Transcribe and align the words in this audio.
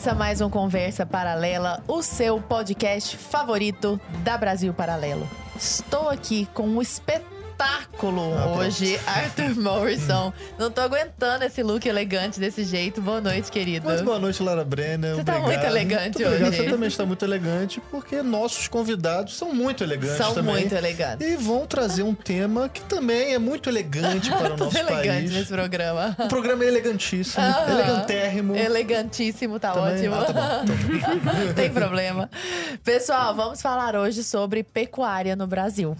Começa 0.00 0.14
mais 0.18 0.40
um 0.40 0.48
Conversa 0.48 1.04
Paralela, 1.04 1.82
o 1.86 2.02
seu 2.02 2.40
podcast 2.40 3.18
favorito 3.18 4.00
da 4.24 4.38
Brasil 4.38 4.72
Paralelo. 4.72 5.28
Estou 5.54 6.08
aqui 6.08 6.48
com 6.54 6.66
um 6.66 6.80
espetáculo 6.80 7.39
ah, 7.62 8.56
hoje, 8.56 8.98
Arthur 9.06 9.54
Morrison. 9.60 10.32
Não 10.58 10.70
tô 10.70 10.80
aguentando 10.80 11.44
esse 11.44 11.62
look 11.62 11.86
elegante 11.86 12.40
desse 12.40 12.64
jeito. 12.64 13.02
Boa 13.02 13.20
noite, 13.20 13.50
querido. 13.50 13.86
Mas 13.86 14.00
boa 14.00 14.18
noite, 14.18 14.42
Lara 14.42 14.64
Brenner. 14.64 15.14
Você 15.14 15.24
tá 15.24 15.38
muito 15.38 15.64
elegante 15.64 16.18
muito 16.24 16.24
hoje. 16.24 16.56
Você 16.56 16.70
também 16.70 16.88
está 16.88 17.04
muito 17.04 17.24
elegante, 17.24 17.80
porque 17.90 18.22
nossos 18.22 18.66
convidados 18.66 19.36
são 19.36 19.52
muito 19.52 19.84
elegantes 19.84 20.16
são 20.16 20.34
também. 20.34 20.54
muito 20.54 20.74
elegantes. 20.74 21.26
E 21.26 21.36
vão 21.36 21.66
trazer 21.66 22.02
um 22.02 22.14
tema 22.14 22.68
que 22.68 22.80
também 22.82 23.34
é 23.34 23.38
muito 23.38 23.68
elegante 23.68 24.30
para 24.30 24.54
o 24.54 24.56
nosso 24.58 24.78
elegante 24.78 25.06
país. 25.06 25.30
nesse 25.32 25.52
programa. 25.52 26.16
Um 26.18 26.28
programa 26.28 26.64
elegantíssimo, 26.64 27.44
uh 27.44 27.52
-huh. 27.52 27.70
elegantérrimo. 27.70 28.56
Elegantíssimo, 28.56 29.60
tá 29.60 29.72
também? 29.72 30.08
ótimo. 30.08 30.14
Ah, 30.14 30.24
tá 30.24 30.32
bom. 30.32 31.46
Não 31.46 31.52
tem 31.54 31.70
problema. 31.70 32.30
Pessoal, 32.82 33.34
vamos 33.34 33.60
falar 33.60 33.94
hoje 33.96 34.22
sobre 34.22 34.62
pecuária 34.62 35.36
no 35.36 35.46
Brasil. 35.46 35.96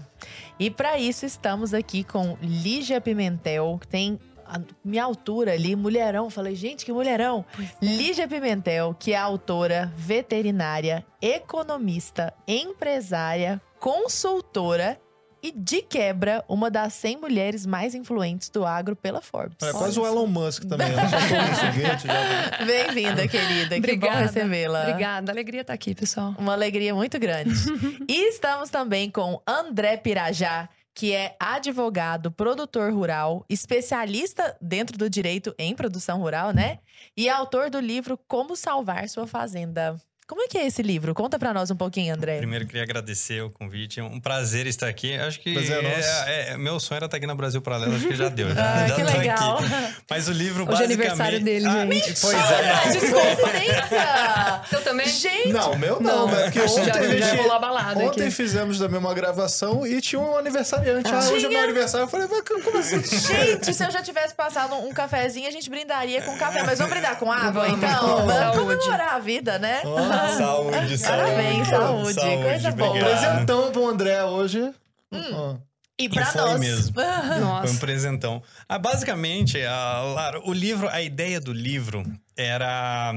E 0.61 0.69
para 0.69 0.95
isso 0.95 1.25
estamos 1.25 1.73
aqui 1.73 2.03
com 2.03 2.37
Lígia 2.39 3.01
Pimentel, 3.01 3.79
que 3.81 3.87
tem 3.87 4.19
a 4.45 4.61
minha 4.85 5.03
altura 5.03 5.53
ali, 5.53 5.75
mulherão. 5.75 6.29
Falei, 6.29 6.53
gente, 6.53 6.85
que 6.85 6.93
mulherão. 6.93 7.43
É. 7.57 7.83
Lígia 7.83 8.27
Pimentel, 8.27 8.93
que 8.93 9.11
é 9.11 9.17
autora, 9.17 9.91
veterinária, 9.97 11.03
economista, 11.19 12.31
empresária, 12.47 13.59
consultora 13.79 15.01
e, 15.41 15.51
de 15.51 15.81
quebra, 15.81 16.43
uma 16.47 16.69
das 16.69 16.93
100 16.93 17.17
mulheres 17.17 17.65
mais 17.65 17.95
influentes 17.95 18.49
do 18.49 18.65
agro 18.65 18.95
pela 18.95 19.21
Forbes. 19.21 19.57
É 19.61 19.71
quase 19.71 19.99
o 19.99 20.05
Elon 20.05 20.27
Musk 20.27 20.65
também. 20.65 20.87
Já 20.91 21.01
Bem-vinda, 22.65 23.27
querida. 23.27 23.75
Obrigada. 23.75 24.13
Que 24.13 24.19
bom 24.19 24.25
recebê-la. 24.27 24.81
Obrigada. 24.81 25.31
Alegria 25.31 25.61
estar 25.61 25.73
aqui, 25.73 25.95
pessoal. 25.95 26.35
Uma 26.37 26.53
alegria 26.53 26.93
muito 26.93 27.19
grande. 27.19 27.51
e 28.07 28.29
estamos 28.29 28.69
também 28.69 29.09
com 29.09 29.41
André 29.47 29.97
Pirajá, 29.97 30.69
que 30.93 31.13
é 31.13 31.35
advogado, 31.39 32.31
produtor 32.31 32.93
rural, 32.93 33.45
especialista 33.49 34.55
dentro 34.61 34.97
do 34.97 35.09
direito 35.09 35.55
em 35.57 35.73
produção 35.73 36.19
rural, 36.19 36.51
né? 36.51 36.79
E 37.17 37.29
autor 37.29 37.69
do 37.69 37.79
livro 37.79 38.19
Como 38.27 38.55
Salvar 38.55 39.07
Sua 39.09 39.25
Fazenda. 39.25 39.99
Como 40.31 40.43
é 40.43 40.47
que 40.47 40.57
é 40.57 40.65
esse 40.65 40.81
livro? 40.81 41.13
Conta 41.13 41.37
para 41.37 41.53
nós 41.53 41.69
um 41.71 41.75
pouquinho, 41.75 42.15
André. 42.15 42.37
Primeiro, 42.37 42.65
queria 42.65 42.83
agradecer 42.83 43.43
o 43.43 43.49
convite. 43.49 43.99
É 43.99 44.03
um 44.03 44.17
prazer 44.17 44.65
estar 44.65 44.87
aqui. 44.87 45.13
Acho 45.13 45.37
que 45.41 45.53
prazer 45.53 45.83
é, 45.83 45.87
é, 45.89 46.49
é, 46.53 46.57
meu 46.57 46.79
sonho 46.79 46.99
era 46.99 47.05
estar 47.07 47.17
aqui 47.17 47.27
no 47.27 47.35
Brasil 47.35 47.61
Paralelo. 47.61 47.97
Acho 47.97 48.07
que 48.07 48.15
já 48.15 48.29
deu. 48.29 48.47
Já, 48.55 48.63
ah, 48.63 48.87
já 48.87 48.95
que 48.95 49.03
legal. 49.03 49.57
Aqui. 49.57 49.95
Mas 50.09 50.29
o 50.29 50.31
livro, 50.31 50.63
Hoje 50.63 50.71
basicamente... 50.71 50.91
é 50.91 50.93
aniversário 50.93 51.39
dele, 51.41 51.65
ah, 51.67 51.85
gente. 51.85 52.21
Pois 52.21 52.33
é. 52.33 52.91
Desconferência! 52.91 54.61
Eu 54.71 54.81
também? 54.83 55.07
Gente! 55.07 55.49
Não, 55.49 55.77
meu 55.77 55.99
não. 55.99 56.27
não. 56.27 56.39
É 56.39 56.43
porque 56.43 56.61
ontem, 56.61 56.85
já, 56.85 56.93
gente, 56.93 57.19
já 57.19 57.35
rolou 57.35 57.53
a 57.53 57.59
balada 57.59 57.99
ontem 57.99 58.21
aqui. 58.21 58.31
fizemos 58.31 58.79
também 58.79 58.99
uma 58.99 59.13
gravação 59.13 59.85
e 59.85 59.99
tinha 59.99 60.21
um 60.21 60.37
aniversariante. 60.37 61.09
Ah, 61.11 61.19
ah 61.21 61.29
hoje 61.29 61.45
é 61.45 61.49
meu 61.49 61.59
aniversário. 61.59 62.05
Eu 62.05 62.09
falei, 62.09 62.27
como 62.63 62.77
assim? 62.77 63.03
Gente, 63.03 63.73
se 63.73 63.83
eu 63.83 63.91
já 63.91 64.01
tivesse 64.01 64.33
passado 64.33 64.75
um 64.75 64.93
cafezinho, 64.93 65.47
a 65.47 65.51
gente 65.51 65.69
brindaria 65.69 66.21
com 66.21 66.37
café. 66.37 66.63
Mas 66.63 66.77
vamos 66.79 66.93
brindar 66.93 67.17
com 67.17 67.29
água, 67.29 67.67
então? 67.67 68.25
Vamos 68.25 68.57
comemorar 68.57 69.15
a 69.15 69.19
vida, 69.19 69.59
né? 69.59 69.81
Oh, 69.83 70.20
saúde, 70.29 70.97
saúde. 70.97 71.23
Parabéns, 71.23 71.67
saúde. 71.67 72.13
saúde 72.13 72.43
coisa 72.43 72.71
boa. 72.71 72.99
Presentão 72.99 73.71
pro 73.71 73.87
André 73.87 74.23
hoje. 74.23 74.73
Hum. 75.11 75.59
E 75.99 76.09
pra 76.09 76.23
e 76.23 76.25
foi 76.25 76.41
nós. 76.41 76.59
mesmo. 76.59 76.95
Nossa. 77.39 77.67
Foi 77.67 77.75
um 77.75 77.79
presentão. 77.79 78.43
Ah, 78.67 78.79
basicamente, 78.79 79.61
a, 79.63 80.01
Lara, 80.01 80.41
o 80.47 80.53
livro, 80.53 80.89
a 80.89 81.01
ideia 81.01 81.39
do 81.39 81.53
livro 81.53 82.03
era 82.35 83.13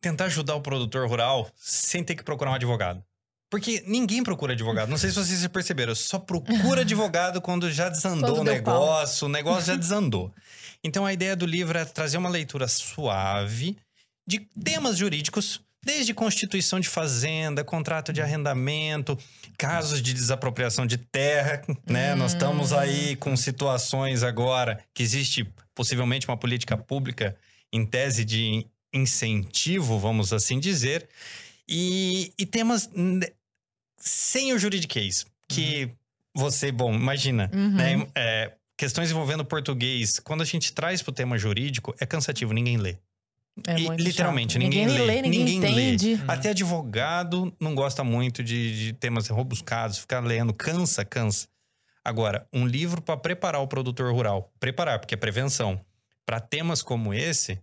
tentar 0.00 0.26
ajudar 0.26 0.54
o 0.56 0.60
produtor 0.60 1.08
rural 1.08 1.48
sem 1.56 2.02
ter 2.04 2.14
que 2.14 2.24
procurar 2.24 2.50
um 2.50 2.54
advogado. 2.54 3.02
Porque 3.48 3.84
ninguém 3.86 4.22
procura 4.22 4.54
advogado. 4.54 4.88
Não 4.88 4.96
sei 4.96 5.10
se 5.10 5.16
vocês 5.16 5.46
perceberam. 5.46 5.94
Só 5.94 6.18
procura 6.18 6.80
advogado 6.82 7.40
quando 7.40 7.70
já 7.70 7.88
desandou 7.88 8.36
Quando 8.36 8.48
o 8.48 8.50
negócio. 8.50 9.26
O 9.26 9.30
negócio 9.30 9.66
já 9.66 9.76
desandou. 9.76 10.32
Então 10.82 11.06
a 11.06 11.12
ideia 11.12 11.36
do 11.36 11.46
livro 11.46 11.78
é 11.78 11.84
trazer 11.84 12.16
uma 12.16 12.30
leitura 12.30 12.66
suave 12.66 13.76
de 14.26 14.40
temas 14.64 14.96
jurídicos 14.96 15.60
Desde 15.84 16.14
constituição 16.14 16.78
de 16.78 16.88
fazenda, 16.88 17.64
contrato 17.64 18.12
de 18.12 18.22
arrendamento, 18.22 19.18
casos 19.58 20.00
de 20.00 20.12
desapropriação 20.12 20.86
de 20.86 20.96
terra, 20.96 21.62
né? 21.84 22.14
Hum. 22.14 22.18
Nós 22.18 22.32
estamos 22.32 22.72
aí 22.72 23.16
com 23.16 23.36
situações 23.36 24.22
agora 24.22 24.78
que 24.94 25.02
existe 25.02 25.44
possivelmente 25.74 26.28
uma 26.28 26.36
política 26.36 26.76
pública 26.76 27.36
em 27.72 27.84
tese 27.84 28.24
de 28.24 28.66
incentivo, 28.92 29.98
vamos 29.98 30.32
assim 30.32 30.60
dizer, 30.60 31.08
e, 31.68 32.32
e 32.38 32.44
temas 32.44 32.90
sem 33.96 34.52
o 34.52 34.58
juridiquês, 34.58 35.24
que 35.48 35.84
uhum. 35.84 35.90
você, 36.34 36.70
bom, 36.70 36.92
imagina, 36.92 37.50
uhum. 37.52 37.70
né? 37.70 38.06
É, 38.14 38.52
questões 38.76 39.10
envolvendo 39.10 39.44
português, 39.44 40.18
quando 40.20 40.42
a 40.42 40.44
gente 40.44 40.72
traz 40.72 41.02
para 41.02 41.10
o 41.10 41.14
tema 41.14 41.38
jurídico, 41.38 41.94
é 41.98 42.06
cansativo, 42.06 42.52
ninguém 42.52 42.76
lê. 42.76 42.96
É 43.66 43.78
e, 43.78 43.88
literalmente, 43.96 44.54
chato. 44.54 44.62
ninguém, 44.62 44.86
ninguém, 44.86 45.06
lê, 45.06 45.22
ninguém, 45.22 45.44
ninguém 45.44 45.58
entende. 45.58 46.14
Lê. 46.16 46.22
Até 46.26 46.50
advogado 46.50 47.54
não 47.60 47.74
gosta 47.74 48.02
muito 48.02 48.42
de, 48.42 48.86
de 48.86 48.92
temas 48.94 49.28
robuscados, 49.28 49.98
ficar 49.98 50.20
lendo, 50.20 50.54
cansa, 50.54 51.04
cansa. 51.04 51.48
Agora, 52.04 52.46
um 52.52 52.66
livro 52.66 53.00
para 53.00 53.16
preparar 53.16 53.60
o 53.60 53.68
produtor 53.68 54.12
rural, 54.12 54.52
preparar, 54.58 54.98
porque 54.98 55.14
é 55.14 55.16
prevenção, 55.16 55.78
para 56.26 56.40
temas 56.40 56.82
como 56.82 57.14
esse, 57.14 57.60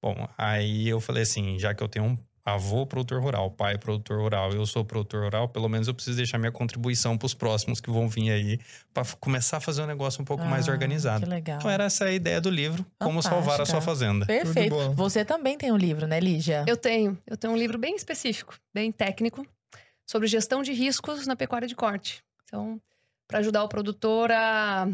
bom, 0.00 0.28
aí 0.38 0.88
eu 0.88 1.00
falei 1.00 1.22
assim, 1.22 1.58
já 1.58 1.74
que 1.74 1.82
eu 1.82 1.88
tenho 1.88 2.04
um 2.04 2.18
avô 2.44 2.84
produtor 2.84 3.22
rural, 3.22 3.50
pai 3.50 3.78
produtor 3.78 4.20
rural, 4.20 4.52
eu 4.52 4.66
sou 4.66 4.84
produtor 4.84 5.24
rural, 5.24 5.48
pelo 5.48 5.68
menos 5.68 5.86
eu 5.86 5.94
preciso 5.94 6.16
deixar 6.16 6.38
minha 6.38 6.50
contribuição 6.50 7.16
para 7.16 7.26
os 7.26 7.34
próximos 7.34 7.80
que 7.80 7.90
vão 7.90 8.08
vir 8.08 8.30
aí, 8.30 8.58
para 8.92 9.04
começar 9.20 9.58
a 9.58 9.60
fazer 9.60 9.82
um 9.82 9.86
negócio 9.86 10.20
um 10.20 10.24
pouco 10.24 10.42
ah, 10.42 10.48
mais 10.48 10.66
organizado. 10.66 11.24
Que 11.24 11.30
legal. 11.30 11.58
Então 11.58 11.70
era 11.70 11.84
essa 11.84 12.06
a 12.06 12.12
ideia 12.12 12.40
do 12.40 12.50
livro, 12.50 12.84
Como 12.98 13.22
Salvar 13.22 13.60
a 13.60 13.66
Sua 13.66 13.80
Fazenda. 13.80 14.26
Perfeito. 14.26 14.92
Você 14.94 15.24
também 15.24 15.56
tem 15.56 15.70
um 15.70 15.76
livro, 15.76 16.06
né, 16.06 16.18
Lígia? 16.18 16.64
Eu 16.66 16.76
tenho. 16.76 17.16
Eu 17.26 17.36
tenho 17.36 17.52
um 17.52 17.56
livro 17.56 17.78
bem 17.78 17.94
específico, 17.94 18.58
bem 18.74 18.90
técnico, 18.90 19.46
sobre 20.04 20.26
gestão 20.26 20.62
de 20.62 20.72
riscos 20.72 21.26
na 21.26 21.36
pecuária 21.36 21.68
de 21.68 21.76
corte. 21.76 22.24
Então, 22.44 22.80
para 23.28 23.38
ajudar 23.38 23.62
o 23.62 23.68
produtor 23.68 24.32
a 24.32 24.88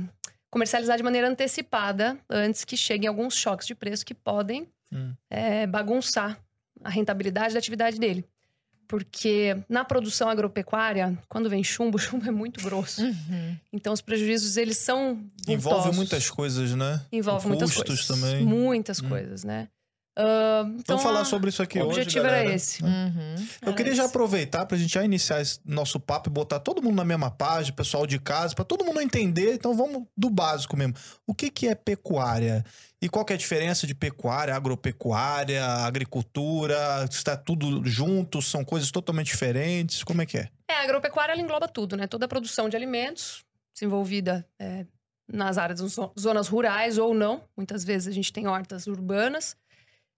comercializar 0.50 0.96
de 0.96 1.02
maneira 1.02 1.28
antecipada, 1.28 2.18
antes 2.28 2.64
que 2.64 2.76
cheguem 2.76 3.08
alguns 3.08 3.34
choques 3.34 3.66
de 3.66 3.74
preço 3.74 4.04
que 4.04 4.14
podem 4.14 4.68
hum. 4.92 5.14
é, 5.30 5.66
bagunçar 5.66 6.38
a 6.82 6.90
rentabilidade 6.90 7.54
da 7.54 7.58
atividade 7.58 7.98
dele. 7.98 8.24
Porque 8.86 9.54
na 9.68 9.84
produção 9.84 10.30
agropecuária, 10.30 11.16
quando 11.28 11.50
vem 11.50 11.62
chumbo, 11.62 11.96
o 11.96 12.00
chumbo 12.00 12.26
é 12.26 12.30
muito 12.30 12.62
grosso. 12.62 13.02
Uhum. 13.02 13.56
Então 13.72 13.92
os 13.92 14.00
prejuízos, 14.00 14.56
eles 14.56 14.78
são 14.78 15.16
vultosos. 15.46 15.48
Envolve 15.48 15.96
muitas 15.96 16.30
coisas, 16.30 16.74
né? 16.74 17.02
Envolve 17.12 17.46
muitas 17.48 17.74
coisas. 17.74 18.06
também. 18.06 18.44
Muitas 18.44 19.02
hum. 19.02 19.08
coisas, 19.08 19.44
né? 19.44 19.68
Uh, 20.18 20.74
então, 20.80 20.96
Vamos 20.96 21.02
falar 21.04 21.24
sobre 21.24 21.48
isso 21.48 21.62
aqui 21.62 21.78
hoje. 21.78 21.86
O 21.86 21.90
objetivo 21.90 22.24
galera. 22.24 22.44
era 22.46 22.54
esse. 22.54 22.82
Uhum. 22.82 23.46
Eu 23.62 23.72
queria 23.72 23.94
já 23.94 24.04
aproveitar 24.06 24.66
para 24.66 24.76
a 24.76 24.80
gente 24.80 24.92
já 24.92 25.04
iniciar 25.04 25.40
esse 25.40 25.60
nosso 25.64 26.00
papo 26.00 26.28
e 26.28 26.32
botar 26.32 26.58
todo 26.58 26.82
mundo 26.82 26.96
na 26.96 27.04
mesma 27.04 27.30
página, 27.30 27.76
pessoal 27.76 28.04
de 28.04 28.18
casa, 28.18 28.52
para 28.52 28.64
todo 28.64 28.84
mundo 28.84 29.00
entender. 29.00 29.54
Então 29.54 29.76
vamos 29.76 30.08
do 30.16 30.28
básico 30.28 30.76
mesmo. 30.76 30.94
O 31.24 31.32
que, 31.32 31.50
que 31.50 31.68
é 31.68 31.74
pecuária? 31.76 32.64
E 33.00 33.08
qual 33.08 33.24
que 33.24 33.32
é 33.32 33.36
a 33.36 33.38
diferença 33.38 33.86
de 33.86 33.94
pecuária, 33.94 34.56
agropecuária, 34.56 35.64
agricultura? 35.64 37.06
Está 37.08 37.36
tudo 37.36 37.86
junto? 37.86 38.42
São 38.42 38.64
coisas 38.64 38.90
totalmente 38.90 39.26
diferentes? 39.26 40.02
Como 40.02 40.20
é 40.20 40.26
que 40.26 40.38
é? 40.38 40.48
É, 40.68 40.74
a 40.74 40.82
agropecuária 40.82 41.32
ela 41.32 41.40
engloba 41.40 41.68
tudo, 41.68 41.96
né? 41.96 42.08
Toda 42.08 42.24
a 42.24 42.28
produção 42.28 42.68
de 42.68 42.74
alimentos 42.74 43.44
desenvolvida 43.72 44.44
é, 44.58 44.84
nas 45.32 45.58
áreas, 45.58 45.80
zonas 46.18 46.48
rurais 46.48 46.98
ou 46.98 47.14
não. 47.14 47.44
Muitas 47.56 47.84
vezes 47.84 48.08
a 48.08 48.12
gente 48.12 48.32
tem 48.32 48.48
hortas 48.48 48.88
urbanas. 48.88 49.56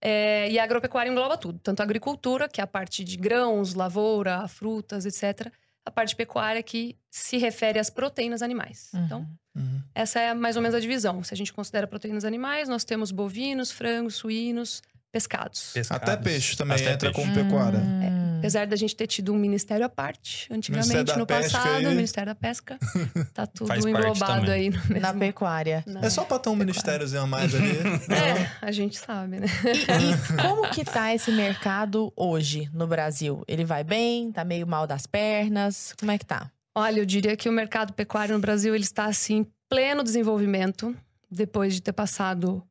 É, 0.03 0.51
e 0.51 0.59
a 0.59 0.65
agropecuária 0.65 1.11
engloba 1.11 1.37
tudo, 1.37 1.59
tanto 1.59 1.81
a 1.81 1.83
agricultura, 1.83 2.49
que 2.49 2.61
é 2.61 2.65
a 2.65 2.67
parte 2.67 3.05
de 3.05 3.17
grãos, 3.17 3.75
lavoura, 3.75 4.49
frutas, 4.49 5.05
etc., 5.05 5.53
a 5.85 5.91
parte 5.91 6.15
pecuária 6.15 6.63
que 6.63 6.97
se 7.11 7.37
refere 7.39 7.79
às 7.79 7.91
proteínas 7.91 8.43
animais. 8.43 8.91
Uhum. 8.95 9.05
Então, 9.05 9.27
uhum. 9.55 9.83
essa 9.95 10.21
é 10.21 10.35
mais 10.35 10.57
ou 10.57 10.63
menos 10.63 10.75
a 10.75 10.81
divisão. 10.81 11.23
Se 11.23 11.35
a 11.35 11.37
gente 11.37 11.53
considera 11.53 11.87
proteínas 11.87 12.25
animais, 12.25 12.69
nós 12.69 12.85
temos 12.85 13.11
bovinos, 13.11 13.71
frangos, 13.71 14.15
suínos, 14.17 14.83
pescados. 15.11 15.73
pescados. 15.73 16.09
Até 16.09 16.17
peixe 16.23 16.57
também 16.57 16.77
Até 16.77 16.93
entra 16.93 17.13
peixe. 17.13 17.21
como 17.21 17.35
pecuária. 17.35 17.79
Hum. 17.79 18.03
É, 18.03 18.30
apesar 18.41 18.67
da 18.67 18.75
gente 18.75 18.97
ter 18.97 19.07
tido 19.07 19.33
um 19.33 19.37
ministério 19.37 19.85
à 19.85 19.89
parte, 19.89 20.49
antigamente, 20.51 21.17
no 21.17 21.27
passado, 21.27 21.87
o 21.87 21.91
Ministério 21.91 22.27
da 22.27 22.35
Pesca. 22.35 22.79
Tá 23.35 23.47
tudo 23.47 23.89
englobado 23.89 24.51
aí 24.51 24.71
mesmo, 24.71 25.01
na 25.01 25.15
pecuária. 25.15 25.85
Na 25.87 26.01
é 26.01 26.11
só 26.11 26.25
pra 26.25 26.39
ter 26.39 26.49
um 26.49 26.57
ministériozinho 26.57 27.23
a 27.23 27.27
mais 27.27 27.55
ali. 27.55 27.79
é, 28.11 28.51
a 28.61 28.73
gente 28.73 28.99
sabe, 28.99 29.41
né? 29.41 29.47
E, 29.65 30.35
e, 30.35 30.43
como 30.43 30.69
que 30.71 30.85
tá 30.85 31.15
esse 31.15 31.31
mercado 31.31 32.13
hoje 32.17 32.69
no 32.73 32.87
Brasil? 32.87 33.43
Ele 33.47 33.65
vai 33.65 33.85
bem? 33.85 34.33
Tá 34.33 34.45
meio 34.45 34.67
mal 34.67 34.87
das 34.87 35.07
pernas? 35.07 35.95
Como 35.99 36.11
é 36.11 36.19
que 36.19 36.27
tá? 36.27 36.51
Olha, 36.75 37.01
eu 37.01 37.07
diria 37.07 37.37
que 37.37 37.49
o 37.49 37.53
mercado 37.53 37.93
pecuário 37.93 38.35
no 38.35 38.41
Brasil 38.41 38.75
ele 38.75 38.85
está 38.85 39.05
assim 39.05 39.47
pleno 39.69 40.03
desenvolvimento 40.03 40.97
depois 41.31 41.75
de 41.75 41.83
ter 41.83 41.93
passado 41.93 42.63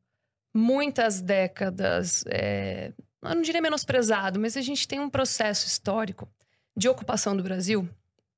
muitas 0.54 1.20
décadas 1.20 2.24
é, 2.26 2.92
eu 3.22 3.34
não 3.34 3.42
diria 3.42 3.60
menosprezado, 3.60 4.38
mas 4.40 4.56
a 4.56 4.62
gente 4.62 4.86
tem 4.88 4.98
um 5.00 5.10
processo 5.10 5.66
histórico 5.66 6.28
de 6.76 6.88
ocupação 6.88 7.36
do 7.36 7.42
Brasil, 7.42 7.88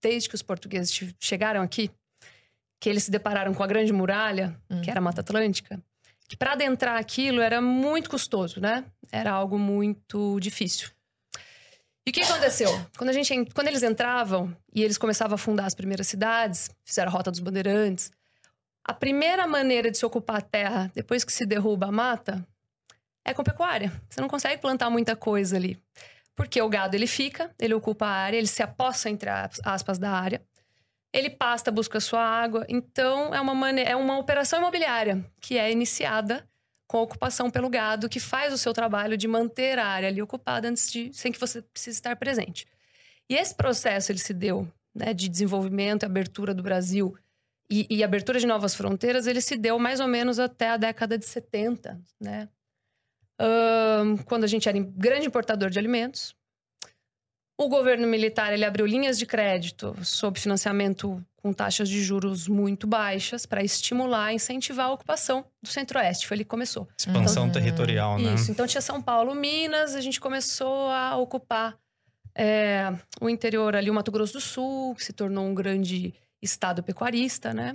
desde 0.00 0.29
que 0.29 0.34
os 0.34 0.43
portugueses 0.43 0.93
che- 0.93 1.14
chegaram 1.20 1.62
aqui, 1.62 1.90
que 2.81 2.88
eles 2.88 3.05
se 3.05 3.11
depararam 3.11 3.55
com 3.55 3.62
a 3.62 3.67
Grande 3.67 3.93
Muralha, 3.93 4.56
que 4.82 4.90
era 4.90 4.99
a 4.99 5.02
Mata 5.02 5.20
Atlântica, 5.20 5.81
que 6.29 6.37
para 6.37 6.52
adentrar 6.52 6.99
aquilo 6.99 7.40
era 7.40 7.61
muito 7.61 8.11
custoso, 8.11 8.61
né? 8.61 8.84
Era 9.12 9.31
algo 9.31 9.58
muito 9.58 10.40
difícil. 10.40 10.88
E 12.05 12.11
o 12.11 12.12
que 12.12 12.20
aconteceu? 12.23 12.69
Quando, 12.99 13.11
a 13.11 13.12
gente, 13.12 13.32
en- 13.32 13.44
quando 13.44 13.69
eles 13.69 13.82
entravam 13.84 14.56
e 14.75 14.82
eles 14.82 14.99
começavam 14.99 15.37
a 15.37 15.38
fundar 15.38 15.67
as 15.67 15.75
primeiras 15.75 16.08
cidades, 16.08 16.69
fizeram 16.84 17.11
a 17.11 17.12
Rota 17.14 17.31
dos 17.31 17.38
Bandeirantes, 17.38 18.11
a 18.84 18.93
primeira 18.93 19.46
maneira 19.46 19.88
de 19.90 19.99
se 19.99 20.05
ocupar 20.05 20.38
a 20.38 20.40
terra 20.40 20.90
depois 20.93 21.23
que 21.23 21.32
se 21.32 21.46
derruba 21.46 21.87
a 21.87 21.93
mata 21.93 22.44
é 23.25 23.33
com 23.35 23.43
pecuária. 23.45 23.93
Você 24.09 24.21
não 24.21 24.29
consegue 24.29 24.61
plantar 24.61 24.91
muita 24.91 25.15
coisa 25.17 25.57
ali. 25.57 25.79
Porque 26.35 26.61
o 26.63 26.69
gado 26.69 26.97
ele 26.97 27.07
fica, 27.07 27.55
ele 27.59 27.75
ocupa 27.75 28.07
a 28.07 28.11
área, 28.11 28.37
ele 28.39 28.47
se 28.47 28.63
apossa 28.63 29.11
entre 29.11 29.29
as- 29.29 29.61
aspas 29.65 29.99
da 29.99 30.11
área. 30.11 30.43
Ele 31.13 31.29
pasta, 31.29 31.71
busca 31.71 32.01
sua 32.01 32.23
água. 32.23 32.65
Então 32.69 33.35
é 33.35 33.41
uma 33.41 33.55
mane- 33.55 33.83
é 33.85 33.95
uma 33.95 34.19
operação 34.19 34.59
imobiliária 34.59 35.25
que 35.41 35.59
é 35.59 35.71
iniciada 35.71 36.49
com 36.87 36.99
a 36.99 37.03
ocupação 37.03 37.51
pelo 37.51 37.69
gado, 37.71 38.09
que 38.09 38.19
faz 38.21 38.53
o 38.53 38.59
seu 38.59 38.73
trabalho 38.73 39.17
de 39.17 39.29
manter 39.29 39.79
a 39.79 39.87
área 39.87 40.09
ali 40.09 40.21
ocupada 40.23 40.69
antes 40.69 40.91
de 40.91 41.13
sem 41.13 41.31
que 41.33 41.39
você 41.41 41.63
precise 41.63 41.97
estar 41.97 42.17
presente. 42.17 42.67
E 43.29 43.35
esse 43.35 43.55
processo 43.55 44.11
ele 44.13 44.19
se 44.19 44.35
deu, 44.35 44.67
né, 44.95 45.15
de 45.15 45.29
desenvolvimento 45.29 46.03
e 46.03 46.07
abertura 46.07 46.53
do 46.55 46.63
Brasil 46.63 47.17
e, 47.71 47.87
e 47.89 48.03
abertura 48.05 48.39
de 48.39 48.47
novas 48.47 48.75
fronteiras, 48.75 49.27
ele 49.27 49.41
se 49.41 49.57
deu 49.57 49.79
mais 49.79 50.01
ou 50.01 50.07
menos 50.09 50.39
até 50.39 50.71
a 50.71 50.77
década 50.77 51.17
de 51.17 51.25
70, 51.25 51.99
né? 52.21 52.49
Quando 54.27 54.44
a 54.44 54.47
gente 54.47 54.69
era 54.69 54.79
grande 54.79 55.27
importador 55.27 55.71
de 55.71 55.79
alimentos. 55.79 56.35
O 57.59 57.69
governo 57.69 58.09
militar 58.09 58.53
ele 58.53 58.65
abriu 58.65 58.87
linhas 58.87 59.19
de 59.19 59.27
crédito 59.27 59.94
sob 60.03 60.41
financiamento 60.41 61.25
com 61.37 61.53
taxas 61.53 61.89
de 61.89 62.03
juros 62.03 62.49
muito 62.49 62.87
baixas 62.87 63.47
para 63.47 63.62
estimular, 63.62 64.33
incentivar 64.33 64.87
a 64.87 64.93
ocupação 64.93 65.44
do 65.62 65.69
Centro-Oeste. 65.69 66.27
Foi 66.27 66.37
ali 66.37 66.44
que 66.44 66.50
começou. 66.50 66.89
Expansão 66.99 67.44
Uhum. 67.44 67.53
territorial, 67.53 68.19
né? 68.19 68.35
Isso. 68.35 68.50
Então 68.50 68.67
tinha 68.67 68.81
São 68.81 69.00
Paulo, 69.03 69.35
Minas, 69.35 69.94
a 69.94 70.00
gente 70.00 70.21
começou 70.21 70.89
a 70.91 71.17
ocupar 71.17 71.77
é, 72.35 72.91
o 73.21 73.29
interior 73.29 73.77
ali, 73.77 73.91
o 73.91 73.94
Mato 73.94 74.11
Grosso 74.11 74.33
do 74.35 74.41
Sul, 74.41 74.94
que 74.94 75.05
se 75.05 75.12
tornou 75.12 75.44
um 75.44 75.55
grande 75.55 76.15
estado 76.41 76.83
pecuarista, 76.83 77.53
né? 77.53 77.75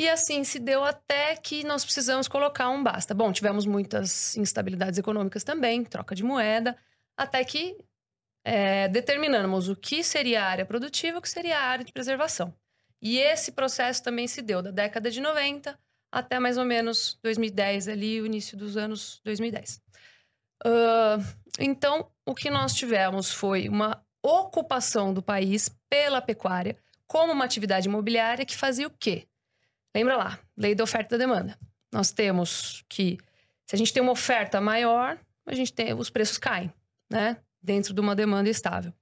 E 0.00 0.08
assim 0.08 0.44
se 0.44 0.58
deu 0.58 0.82
até 0.82 1.36
que 1.36 1.62
nós 1.62 1.84
precisamos 1.84 2.26
colocar 2.26 2.70
um 2.70 2.82
basta. 2.82 3.12
Bom, 3.12 3.30
tivemos 3.30 3.66
muitas 3.66 4.34
instabilidades 4.34 4.98
econômicas 4.98 5.44
também, 5.44 5.84
troca 5.84 6.14
de 6.14 6.24
moeda, 6.24 6.74
até 7.14 7.44
que 7.44 7.76
é, 8.42 8.88
determinamos 8.88 9.68
o 9.68 9.76
que 9.76 10.02
seria 10.02 10.42
a 10.42 10.46
área 10.46 10.64
produtiva 10.64 11.16
e 11.16 11.18
o 11.18 11.20
que 11.20 11.28
seria 11.28 11.58
a 11.58 11.64
área 11.64 11.84
de 11.84 11.92
preservação. 11.92 12.54
E 13.02 13.18
esse 13.18 13.52
processo 13.52 14.02
também 14.02 14.26
se 14.26 14.40
deu 14.40 14.62
da 14.62 14.70
década 14.70 15.10
de 15.10 15.20
90 15.20 15.78
até 16.10 16.38
mais 16.38 16.56
ou 16.56 16.64
menos 16.64 17.18
2010, 17.22 17.88
ali, 17.88 18.22
o 18.22 18.26
início 18.26 18.56
dos 18.56 18.78
anos 18.78 19.20
2010. 19.22 19.82
Ah, 20.64 21.18
então, 21.58 22.10
o 22.24 22.34
que 22.34 22.48
nós 22.48 22.72
tivemos 22.74 23.30
foi 23.30 23.68
uma 23.68 24.02
ocupação 24.22 25.12
do 25.12 25.22
país 25.22 25.68
pela 25.90 26.22
pecuária 26.22 26.78
como 27.06 27.34
uma 27.34 27.44
atividade 27.44 27.86
imobiliária 27.86 28.46
que 28.46 28.56
fazia 28.56 28.86
o 28.86 28.90
quê? 28.90 29.26
Lembra 29.94 30.16
lá, 30.16 30.38
lei 30.56 30.74
da 30.74 30.84
oferta 30.84 31.14
e 31.14 31.18
da 31.18 31.24
demanda. 31.24 31.58
Nós 31.92 32.12
temos 32.12 32.84
que, 32.88 33.18
se 33.66 33.74
a 33.74 33.78
gente 33.78 33.92
tem 33.92 34.02
uma 34.02 34.12
oferta 34.12 34.60
maior, 34.60 35.18
a 35.46 35.54
gente 35.54 35.72
tem, 35.72 35.92
os 35.94 36.10
preços 36.10 36.38
caem, 36.38 36.72
né? 37.10 37.36
Dentro 37.62 37.92
de 37.92 38.00
uma 38.00 38.14
demanda 38.14 38.48
estável. 38.48 38.92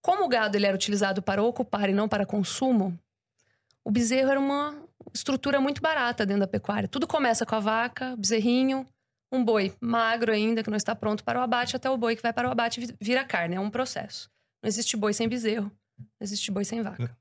Como 0.00 0.24
o 0.24 0.28
gado 0.28 0.56
ele 0.56 0.66
era 0.66 0.74
utilizado 0.76 1.20
para 1.20 1.42
ocupar 1.42 1.90
e 1.90 1.92
não 1.92 2.08
para 2.08 2.24
consumo, 2.24 2.96
o 3.84 3.90
bezerro 3.90 4.30
era 4.30 4.38
uma 4.40 4.80
estrutura 5.12 5.60
muito 5.60 5.82
barata 5.82 6.24
dentro 6.24 6.40
da 6.40 6.46
pecuária. 6.46 6.88
Tudo 6.88 7.06
começa 7.06 7.44
com 7.44 7.54
a 7.56 7.60
vaca, 7.60 8.14
bezerrinho, 8.16 8.86
um 9.32 9.44
boi 9.44 9.74
magro 9.80 10.32
ainda, 10.32 10.62
que 10.62 10.70
não 10.70 10.76
está 10.76 10.94
pronto 10.94 11.24
para 11.24 11.40
o 11.40 11.42
abate, 11.42 11.74
até 11.74 11.90
o 11.90 11.96
boi 11.96 12.14
que 12.14 12.22
vai 12.22 12.32
para 12.32 12.48
o 12.48 12.52
abate 12.52 12.78
vi- 12.80 12.96
vira 13.00 13.24
carne. 13.24 13.56
É 13.56 13.60
um 13.60 13.68
processo. 13.70 14.30
Não 14.62 14.68
existe 14.68 14.96
boi 14.96 15.12
sem 15.12 15.28
bezerro, 15.28 15.70
não 15.98 16.06
existe 16.20 16.50
boi 16.52 16.64
sem 16.64 16.80
vaca. 16.82 17.16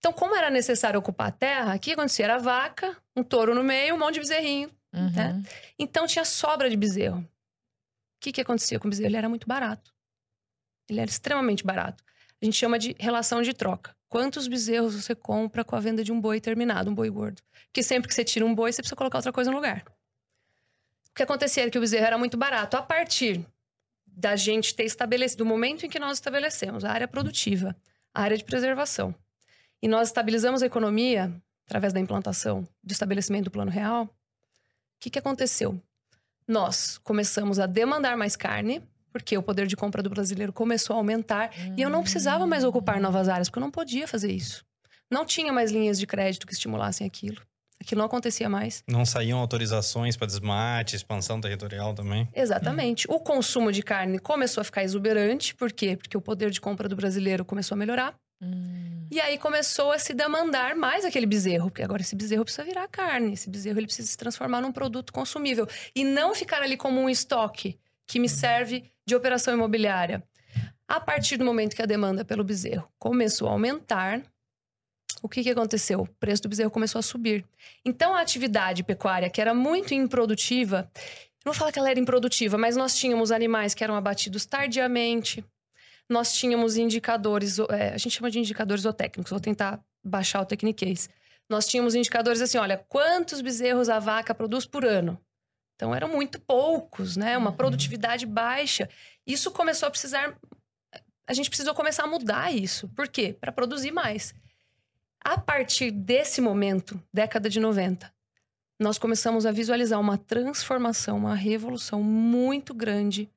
Então, 0.00 0.14
como 0.14 0.34
era 0.34 0.50
necessário 0.50 0.98
ocupar 0.98 1.28
a 1.28 1.30
terra, 1.30 1.76
o 1.76 1.78
que 1.78 1.92
acontecia? 1.92 2.24
Era 2.24 2.38
vaca, 2.38 2.96
um 3.14 3.22
touro 3.22 3.54
no 3.54 3.62
meio, 3.62 3.94
um 3.94 3.98
monte 3.98 4.14
de 4.14 4.20
bezerrinho. 4.20 4.70
Uhum. 4.92 5.10
né? 5.10 5.42
Então, 5.78 6.06
tinha 6.06 6.24
sobra 6.24 6.70
de 6.70 6.76
bezerro. 6.76 7.20
O 7.20 7.26
que, 8.18 8.32
que 8.32 8.40
acontecia 8.40 8.80
com 8.80 8.88
o 8.88 8.90
bezerro? 8.90 9.08
Ele 9.08 9.16
era 9.18 9.28
muito 9.28 9.46
barato. 9.46 9.92
Ele 10.88 11.00
era 11.00 11.10
extremamente 11.10 11.62
barato. 11.62 12.02
A 12.40 12.44
gente 12.44 12.56
chama 12.56 12.78
de 12.78 12.96
relação 12.98 13.42
de 13.42 13.52
troca. 13.52 13.94
Quantos 14.08 14.48
bezerros 14.48 14.94
você 14.94 15.14
compra 15.14 15.62
com 15.62 15.76
a 15.76 15.80
venda 15.80 16.02
de 16.02 16.10
um 16.10 16.20
boi 16.20 16.40
terminado, 16.40 16.90
um 16.90 16.94
boi 16.94 17.10
gordo? 17.10 17.42
Porque 17.66 17.82
sempre 17.82 18.08
que 18.08 18.14
você 18.14 18.24
tira 18.24 18.44
um 18.44 18.54
boi, 18.54 18.72
você 18.72 18.80
precisa 18.80 18.96
colocar 18.96 19.18
outra 19.18 19.32
coisa 19.32 19.50
no 19.50 19.56
lugar. 19.56 19.84
O 21.10 21.14
que 21.14 21.22
acontecia 21.22 21.64
era 21.64 21.70
que 21.70 21.78
o 21.78 21.80
bezerro 21.80 22.06
era 22.06 22.18
muito 22.18 22.38
barato. 22.38 22.76
A 22.76 22.82
partir 22.82 23.46
da 24.06 24.34
gente 24.34 24.74
ter 24.74 24.84
estabelecido, 24.84 25.44
do 25.44 25.46
momento 25.46 25.84
em 25.84 25.90
que 25.90 25.98
nós 25.98 26.16
estabelecemos 26.16 26.84
a 26.84 26.90
área 26.90 27.06
produtiva, 27.06 27.76
a 28.14 28.22
área 28.22 28.36
de 28.36 28.44
preservação, 28.44 29.14
e 29.82 29.88
nós 29.88 30.08
estabilizamos 30.08 30.62
a 30.62 30.66
economia 30.66 31.32
através 31.66 31.92
da 31.92 32.00
implantação 32.00 32.66
do 32.82 32.92
estabelecimento 32.92 33.44
do 33.44 33.50
plano 33.50 33.70
real, 33.70 34.04
o 34.04 34.08
que, 34.98 35.08
que 35.08 35.18
aconteceu? 35.18 35.80
Nós 36.46 36.98
começamos 36.98 37.60
a 37.60 37.66
demandar 37.66 38.16
mais 38.16 38.34
carne, 38.34 38.82
porque 39.12 39.38
o 39.38 39.42
poder 39.42 39.66
de 39.66 39.76
compra 39.76 40.02
do 40.02 40.10
brasileiro 40.10 40.52
começou 40.52 40.94
a 40.94 40.98
aumentar, 40.98 41.50
e 41.76 41.80
eu 41.80 41.88
não 41.88 42.02
precisava 42.02 42.46
mais 42.46 42.64
ocupar 42.64 43.00
novas 43.00 43.28
áreas, 43.28 43.48
porque 43.48 43.58
eu 43.58 43.64
não 43.64 43.70
podia 43.70 44.06
fazer 44.06 44.32
isso. 44.32 44.64
Não 45.10 45.24
tinha 45.24 45.52
mais 45.52 45.70
linhas 45.70 45.98
de 45.98 46.06
crédito 46.06 46.46
que 46.46 46.52
estimulassem 46.52 47.06
aquilo. 47.06 47.40
Aquilo 47.80 48.00
não 48.00 48.06
acontecia 48.06 48.48
mais. 48.48 48.84
Não 48.86 49.06
saíam 49.06 49.38
autorizações 49.38 50.16
para 50.16 50.26
desmate, 50.26 50.96
expansão 50.96 51.40
territorial 51.40 51.94
também. 51.94 52.28
Exatamente. 52.34 53.06
O 53.08 53.18
consumo 53.18 53.72
de 53.72 53.82
carne 53.82 54.18
começou 54.18 54.60
a 54.60 54.64
ficar 54.64 54.84
exuberante. 54.84 55.54
Por 55.54 55.72
quê? 55.72 55.96
Porque 55.96 56.16
o 56.16 56.20
poder 56.20 56.50
de 56.50 56.60
compra 56.60 56.88
do 56.88 56.94
brasileiro 56.94 57.44
começou 57.44 57.74
a 57.74 57.78
melhorar. 57.78 58.14
Hum. 58.42 59.06
E 59.10 59.20
aí 59.20 59.36
começou 59.36 59.92
a 59.92 59.98
se 59.98 60.14
demandar 60.14 60.74
mais 60.74 61.04
aquele 61.04 61.26
bezerro, 61.26 61.68
porque 61.68 61.82
agora 61.82 62.00
esse 62.00 62.16
bezerro 62.16 62.44
precisa 62.44 62.64
virar 62.64 62.88
carne, 62.88 63.34
esse 63.34 63.50
bezerro 63.50 63.78
ele 63.78 63.86
precisa 63.86 64.08
se 64.08 64.16
transformar 64.16 64.60
num 64.60 64.72
produto 64.72 65.12
consumível 65.12 65.66
e 65.94 66.04
não 66.04 66.34
ficar 66.34 66.62
ali 66.62 66.76
como 66.76 67.00
um 67.00 67.10
estoque 67.10 67.78
que 68.06 68.18
me 68.18 68.28
serve 68.28 68.90
de 69.06 69.14
operação 69.14 69.52
imobiliária. 69.52 70.22
A 70.88 70.98
partir 70.98 71.36
do 71.36 71.44
momento 71.44 71.76
que 71.76 71.82
a 71.82 71.86
demanda 71.86 72.24
pelo 72.24 72.42
bezerro 72.42 72.88
começou 72.98 73.48
a 73.48 73.52
aumentar, 73.52 74.22
o 75.22 75.28
que, 75.28 75.42
que 75.42 75.50
aconteceu? 75.50 76.00
O 76.00 76.06
preço 76.06 76.42
do 76.42 76.48
bezerro 76.48 76.70
começou 76.70 76.98
a 76.98 77.02
subir. 77.02 77.44
Então 77.84 78.14
a 78.14 78.20
atividade 78.20 78.82
pecuária, 78.82 79.28
que 79.28 79.40
era 79.40 79.54
muito 79.54 79.92
improdutiva, 79.92 80.90
não 81.44 81.52
vou 81.52 81.54
falar 81.54 81.72
que 81.72 81.78
ela 81.78 81.90
era 81.90 82.00
improdutiva, 82.00 82.56
mas 82.58 82.76
nós 82.76 82.96
tínhamos 82.96 83.30
animais 83.30 83.74
que 83.74 83.84
eram 83.84 83.96
abatidos 83.96 84.46
tardiamente, 84.46 85.44
nós 86.10 86.34
tínhamos 86.34 86.76
indicadores, 86.76 87.58
é, 87.70 87.94
a 87.94 87.96
gente 87.96 88.10
chama 88.10 88.30
de 88.30 88.40
indicadores 88.40 88.82
zootécnicos, 88.82 89.30
vou 89.30 89.38
tentar 89.40 89.80
baixar 90.04 90.42
o 90.42 90.44
tecniquez. 90.44 91.08
Nós 91.48 91.66
tínhamos 91.68 91.94
indicadores 91.94 92.40
assim, 92.40 92.58
olha, 92.58 92.84
quantos 92.88 93.40
bezerros 93.40 93.88
a 93.88 93.98
vaca 94.00 94.34
produz 94.34 94.66
por 94.66 94.84
ano? 94.84 95.18
Então 95.76 95.94
eram 95.94 96.08
muito 96.08 96.40
poucos, 96.40 97.16
né? 97.16 97.38
Uma 97.38 97.50
Uhum. 97.50 97.56
produtividade 97.56 98.26
baixa. 98.26 98.88
Isso 99.26 99.50
começou 99.50 99.86
a 99.86 99.90
precisar 99.90 100.36
a 101.26 101.32
gente 101.32 101.48
precisou 101.48 101.72
começar 101.74 102.02
a 102.02 102.06
mudar 102.08 102.52
isso. 102.52 102.88
Por 102.88 103.06
quê? 103.06 103.32
Para 103.40 103.52
produzir 103.52 103.92
mais. 103.92 104.34
A 105.24 105.38
partir 105.38 105.92
desse 105.92 106.40
momento, 106.40 107.00
década 107.14 107.48
de 107.48 107.60
90, 107.60 108.12
nós 108.80 108.98
começamos 108.98 109.46
a 109.46 109.52
visualizar 109.52 110.00
uma 110.00 110.18
transformação, 110.18 111.18
uma 111.18 111.36
revolução 111.36 112.02
muito 112.02 112.74
grande 112.74 113.30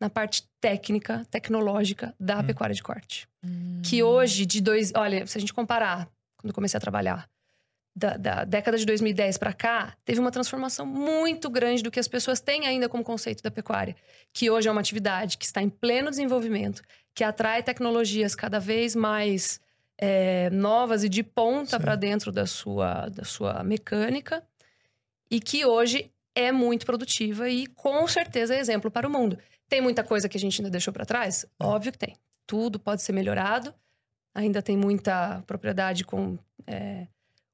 na 0.00 0.08
parte 0.08 0.44
técnica, 0.60 1.26
tecnológica 1.30 2.14
da 2.18 2.38
Hum. 2.40 2.46
pecuária 2.46 2.74
de 2.74 2.82
corte. 2.82 3.28
Hum. 3.44 3.80
Que 3.84 4.02
hoje, 4.02 4.46
de 4.46 4.60
dois. 4.60 4.92
Olha, 4.94 5.26
se 5.26 5.36
a 5.36 5.40
gente 5.40 5.52
comparar, 5.52 6.08
quando 6.36 6.50
eu 6.50 6.54
comecei 6.54 6.78
a 6.78 6.80
trabalhar, 6.80 7.28
da, 7.94 8.16
da 8.16 8.44
década 8.44 8.78
de 8.78 8.86
2010 8.86 9.38
para 9.38 9.52
cá, 9.52 9.96
teve 10.04 10.20
uma 10.20 10.30
transformação 10.30 10.86
muito 10.86 11.50
grande 11.50 11.82
do 11.82 11.90
que 11.90 11.98
as 11.98 12.06
pessoas 12.06 12.38
têm 12.40 12.64
ainda 12.64 12.88
como 12.88 13.02
conceito 13.02 13.42
da 13.42 13.50
pecuária. 13.50 13.96
Que 14.32 14.48
hoje 14.48 14.68
é 14.68 14.70
uma 14.70 14.80
atividade 14.80 15.36
que 15.36 15.44
está 15.44 15.60
em 15.60 15.68
pleno 15.68 16.08
desenvolvimento, 16.08 16.80
que 17.12 17.24
atrai 17.24 17.60
tecnologias 17.60 18.36
cada 18.36 18.60
vez 18.60 18.94
mais 18.94 19.60
é, 20.00 20.48
novas 20.50 21.02
e 21.02 21.08
de 21.08 21.24
ponta 21.24 21.80
para 21.80 21.96
dentro 21.96 22.30
da 22.30 22.46
sua, 22.46 23.08
da 23.08 23.24
sua 23.24 23.64
mecânica, 23.64 24.44
e 25.28 25.40
que 25.40 25.66
hoje 25.66 26.08
é 26.36 26.52
muito 26.52 26.86
produtiva 26.86 27.48
e 27.48 27.66
com 27.66 28.06
certeza 28.06 28.54
é 28.54 28.60
exemplo 28.60 28.92
para 28.92 29.08
o 29.08 29.10
mundo. 29.10 29.36
Tem 29.68 29.80
muita 29.80 30.02
coisa 30.02 30.28
que 30.28 30.36
a 30.36 30.40
gente 30.40 30.60
ainda 30.60 30.70
deixou 30.70 30.92
para 30.92 31.04
trás? 31.04 31.44
Óbvio 31.60 31.92
que 31.92 31.98
tem. 31.98 32.16
Tudo 32.46 32.78
pode 32.78 33.02
ser 33.02 33.12
melhorado. 33.12 33.74
Ainda 34.34 34.62
tem 34.62 34.76
muita 34.76 35.42
propriedade 35.46 36.04
com 36.04 36.38
é, 36.66 37.06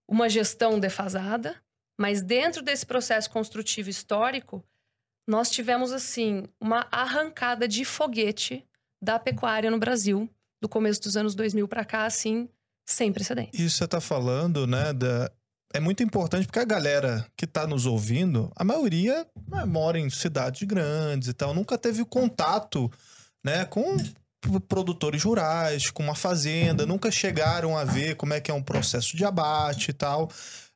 uma 0.07 0.29
gestão 0.29 0.79
defasada. 0.79 1.57
Mas 1.99 2.23
dentro 2.23 2.63
desse 2.63 2.85
processo 2.87 3.31
construtivo 3.31 3.89
histórico, 3.89 4.65
nós 5.27 5.51
tivemos, 5.51 5.93
assim, 5.93 6.45
uma 6.61 6.87
arrancada 6.91 7.67
de 7.67 7.85
foguete 7.85 8.65
da 9.01 9.19
pecuária 9.19 9.71
no 9.71 9.79
Brasil, 9.79 10.29
do 10.61 10.69
começo 10.69 11.01
dos 11.03 11.17
anos 11.17 11.35
2000 11.35 11.67
para 11.69 11.85
cá, 11.85 12.05
assim, 12.05 12.49
sem 12.85 13.13
precedentes. 13.13 13.59
Isso 13.59 13.79
você 13.79 13.89
tá 13.89 14.01
falando, 14.01 14.67
né, 14.67 14.93
da... 14.93 15.31
É 15.75 15.81
muito 15.81 16.03
importante 16.05 16.47
porque 16.47 16.61
a 16.61 16.65
galera 16.65 17.27
que 17.37 17.47
tá 17.47 17.67
nos 17.67 17.85
ouvindo, 17.85 18.51
a 18.55 18.63
maioria 18.63 19.27
né, 19.51 19.65
mora 19.65 19.99
em 19.99 20.09
cidades 20.09 20.63
grandes 20.63 21.29
e 21.29 21.33
tal, 21.33 21.53
nunca 21.53 21.77
teve 21.77 22.05
contato, 22.05 22.91
né, 23.45 23.65
com 23.65 23.97
produtores 24.69 25.23
rurais, 25.25 25.91
com 25.91 26.03
uma 26.03 26.15
fazenda, 26.15 26.87
nunca 26.87 27.11
chegaram 27.11 27.77
a 27.77 27.85
ver 27.85 28.15
como 28.15 28.35
é 28.35 28.41
que 28.41 28.51
é 28.51 28.55
um 28.55 28.63
processo 28.63 29.17
de 29.17 29.25
abate 29.25 29.91
e 29.91 29.95
tal. 29.95 30.31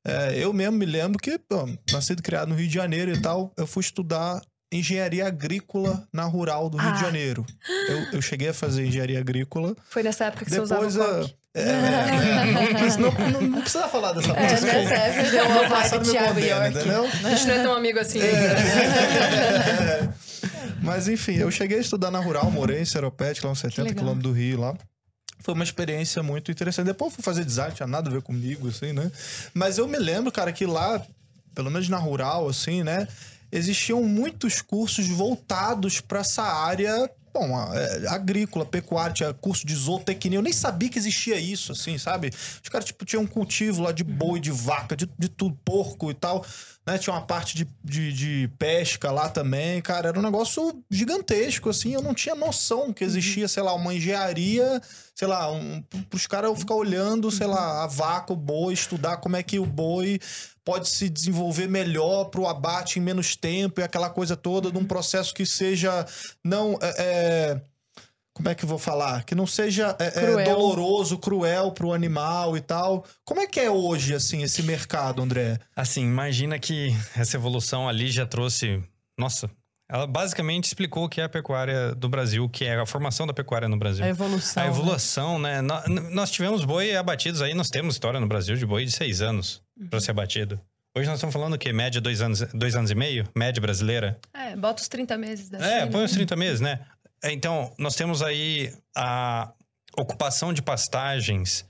É, 0.04 0.36
eu 0.42 0.52
mesmo 0.52 0.76
me 0.78 0.86
lembro 0.86 1.18
que, 1.18 1.38
pô, 1.38 1.68
nascido 1.92 2.20
e 2.20 2.22
criado 2.22 2.48
no 2.48 2.54
Rio 2.54 2.66
de 2.66 2.74
Janeiro 2.74 3.12
e 3.12 3.20
tal, 3.20 3.52
eu 3.56 3.66
fui 3.66 3.82
estudar 3.82 4.40
engenharia 4.72 5.26
agrícola 5.26 6.06
na 6.12 6.24
rural 6.24 6.68
do 6.68 6.76
Rio 6.76 6.92
de 6.92 6.98
Ah. 6.98 7.02
Janeiro. 7.02 7.46
Eu, 7.88 7.98
eu 8.14 8.22
cheguei 8.22 8.48
a 8.48 8.54
fazer 8.54 8.84
engenharia 8.86 9.18
agrícola. 9.18 9.74
Foi 9.88 10.02
nessa 10.02 10.26
época 10.26 10.44
que 10.44 10.50
Depois 10.50 10.68
você 10.68 10.74
usava 10.86 11.04
a- 11.04 11.22
coque. 11.22 11.34
É, 11.54 11.60
é, 11.62 12.44
não, 12.52 12.66
precisa- 12.74 13.40
não- 13.40 13.60
precisa 13.60 13.88
falar 13.88 14.12
dessa 14.12 14.32
É, 14.32 14.50
música. 14.52 14.72
nessa 14.72 14.94
época 14.94 15.30
deu 15.30 15.44
uma 15.46 15.68
vibe 15.68 16.10
Thiago 16.10 16.40
York. 16.40 16.68
entendeu? 16.76 17.04
A 17.04 17.30
gente 17.34 17.46
não 17.46 17.54
é 17.54 17.62
tão 17.62 17.72
amigo 17.76 17.98
assim. 17.98 18.20
É. 18.20 20.08
Mas 20.82 21.08
enfim, 21.08 21.34
eu 21.36 21.50
cheguei 21.50 21.78
a 21.78 21.80
estudar 21.80 22.10
na 22.10 22.18
rural, 22.20 22.50
morei 22.50 22.80
em 22.80 22.84
Seropete, 22.84 23.44
lá 23.44 23.50
uns 23.50 23.58
70 23.60 23.82
legal. 23.82 23.98
quilômetros 23.98 24.32
do 24.32 24.38
Rio 24.38 24.60
lá. 24.60 24.74
Foi 25.40 25.54
uma 25.54 25.64
experiência 25.64 26.22
muito 26.22 26.50
interessante. 26.50 26.86
Depois 26.86 27.10
eu 27.12 27.16
fui 27.16 27.22
fazer 27.24 27.44
design, 27.44 27.74
tinha 27.74 27.86
nada 27.86 28.08
a 28.08 28.12
ver 28.12 28.22
comigo, 28.22 28.68
assim, 28.68 28.92
né? 28.92 29.10
Mas 29.54 29.78
eu 29.78 29.86
me 29.86 29.98
lembro, 29.98 30.32
cara, 30.32 30.52
que 30.52 30.66
lá, 30.66 31.00
pelo 31.54 31.70
menos 31.70 31.88
na 31.88 31.96
rural, 31.96 32.48
assim, 32.48 32.82
né? 32.82 33.06
Existiam 33.50 34.02
muitos 34.02 34.60
cursos 34.60 35.06
voltados 35.08 36.00
para 36.00 36.20
essa 36.20 36.42
área, 36.42 37.10
bom, 37.38 37.72
é, 37.72 38.08
agrícola, 38.08 38.66
pecuária, 38.66 39.12
tinha 39.12 39.32
curso 39.32 39.66
de 39.66 39.74
zootecnia. 39.74 40.38
Eu 40.38 40.42
nem 40.42 40.52
sabia 40.52 40.88
que 40.88 40.98
existia 40.98 41.36
isso, 41.38 41.72
assim, 41.72 41.96
sabe? 41.96 42.30
Os 42.30 42.68
caras, 42.68 42.84
tipo, 42.84 43.04
tinham 43.04 43.22
um 43.22 43.26
cultivo 43.26 43.82
lá 43.82 43.92
de 43.92 44.02
boi, 44.02 44.40
de 44.40 44.50
vaca, 44.50 44.96
de, 44.96 45.08
de 45.18 45.28
tudo, 45.28 45.56
porco 45.64 46.10
e 46.10 46.14
tal. 46.14 46.44
Né? 46.86 46.98
Tinha 46.98 47.14
uma 47.14 47.22
parte 47.22 47.54
de, 47.54 47.68
de, 47.84 48.12
de 48.12 48.50
pesca 48.58 49.10
lá 49.10 49.28
também, 49.28 49.80
cara. 49.80 50.08
Era 50.08 50.18
um 50.18 50.22
negócio 50.22 50.82
gigantesco, 50.90 51.68
assim. 51.70 51.92
Eu 51.92 52.02
não 52.02 52.14
tinha 52.14 52.34
noção 52.34 52.92
que 52.92 53.04
existia, 53.04 53.46
sei 53.46 53.62
lá, 53.62 53.74
uma 53.74 53.94
engenharia, 53.94 54.80
sei 55.14 55.28
lá, 55.28 55.50
um, 55.52 55.82
pros 56.08 56.26
caras 56.26 56.58
ficar 56.58 56.74
olhando, 56.74 57.30
sei 57.30 57.46
lá, 57.46 57.84
a 57.84 57.86
vaca, 57.86 58.32
o 58.32 58.36
boi, 58.36 58.72
estudar 58.72 59.18
como 59.18 59.36
é 59.36 59.42
que 59.42 59.58
o 59.58 59.66
boi 59.66 60.18
pode 60.68 60.90
se 60.90 61.08
desenvolver 61.08 61.66
melhor 61.66 62.26
pro 62.26 62.46
abate 62.46 62.98
em 62.98 63.02
menos 63.02 63.34
tempo 63.34 63.80
e 63.80 63.82
aquela 63.82 64.10
coisa 64.10 64.36
toda 64.36 64.70
de 64.70 64.76
um 64.76 64.84
processo 64.84 65.32
que 65.32 65.46
seja 65.46 66.04
não 66.44 66.78
é, 66.82 66.94
é, 66.98 67.60
como 68.34 68.50
é 68.50 68.54
que 68.54 68.64
eu 68.64 68.68
vou 68.68 68.78
falar? 68.78 69.24
Que 69.24 69.34
não 69.34 69.46
seja 69.46 69.96
é, 69.98 70.08
é, 70.08 70.10
Cruel. 70.10 70.44
doloroso, 70.44 71.16
cruel 71.16 71.72
pro 71.72 71.94
animal 71.94 72.54
e 72.54 72.60
tal. 72.60 73.02
Como 73.24 73.40
é 73.40 73.46
que 73.46 73.58
é 73.58 73.70
hoje, 73.70 74.14
assim, 74.14 74.42
esse 74.42 74.62
mercado, 74.62 75.22
André? 75.22 75.58
Assim, 75.74 76.02
imagina 76.02 76.58
que 76.58 76.94
essa 77.16 77.38
evolução 77.38 77.88
ali 77.88 78.10
já 78.10 78.26
trouxe. 78.26 78.84
Nossa, 79.16 79.50
ela 79.88 80.06
basicamente 80.06 80.64
explicou 80.66 81.04
o 81.04 81.08
que 81.08 81.20
é 81.20 81.24
a 81.24 81.28
pecuária 81.28 81.94
do 81.94 82.08
Brasil, 82.08 82.44
o 82.44 82.48
que 82.48 82.64
é 82.64 82.78
a 82.78 82.84
formação 82.86 83.26
da 83.26 83.32
pecuária 83.32 83.68
no 83.68 83.76
Brasil. 83.78 84.04
A 84.04 84.08
evolução. 84.08 84.62
A 84.62 84.66
né? 84.66 84.72
evolução, 84.72 85.38
né? 85.38 85.62
Nó- 85.62 85.82
Nós 86.10 86.30
tivemos 86.30 86.64
boi 86.64 86.94
abatidos 86.94 87.40
aí, 87.40 87.54
nós 87.54 87.68
temos 87.70 87.94
história 87.94 88.20
no 88.20 88.26
Brasil 88.26 88.56
de 88.56 88.66
boi 88.66 88.84
de 88.84 88.90
seis 88.92 89.22
anos 89.22 89.62
para 89.88 90.00
ser 90.00 90.10
abatido. 90.10 90.60
Hoje 90.94 91.06
nós 91.06 91.16
estamos 91.18 91.32
falando 91.32 91.54
o 91.54 91.58
quê? 91.58 91.72
Média 91.72 92.00
dois 92.00 92.20
anos, 92.20 92.40
dois 92.52 92.74
anos 92.74 92.90
e 92.90 92.94
meio? 92.94 93.26
Média 93.36 93.60
brasileira? 93.62 94.18
É, 94.34 94.56
bota 94.56 94.82
os 94.82 94.88
30 94.88 95.16
meses 95.16 95.48
da 95.48 95.58
É, 95.58 95.80
China. 95.80 95.92
põe 95.92 96.04
uns 96.04 96.12
30 96.12 96.36
meses, 96.36 96.60
né? 96.60 96.80
Então, 97.24 97.72
nós 97.78 97.94
temos 97.94 98.22
aí 98.22 98.72
a 98.96 99.50
ocupação 99.96 100.52
de 100.52 100.60
pastagens. 100.62 101.64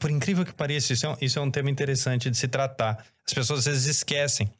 Por 0.00 0.10
incrível 0.10 0.44
que 0.44 0.52
pareça, 0.52 0.92
isso 0.92 1.06
é, 1.06 1.08
um, 1.10 1.16
isso 1.20 1.38
é 1.38 1.42
um 1.42 1.50
tema 1.50 1.70
interessante 1.70 2.30
de 2.30 2.36
se 2.36 2.46
tratar. 2.48 3.04
As 3.26 3.32
pessoas 3.32 3.60
às 3.60 3.64
vezes 3.66 3.86
esquecem. 3.96 4.50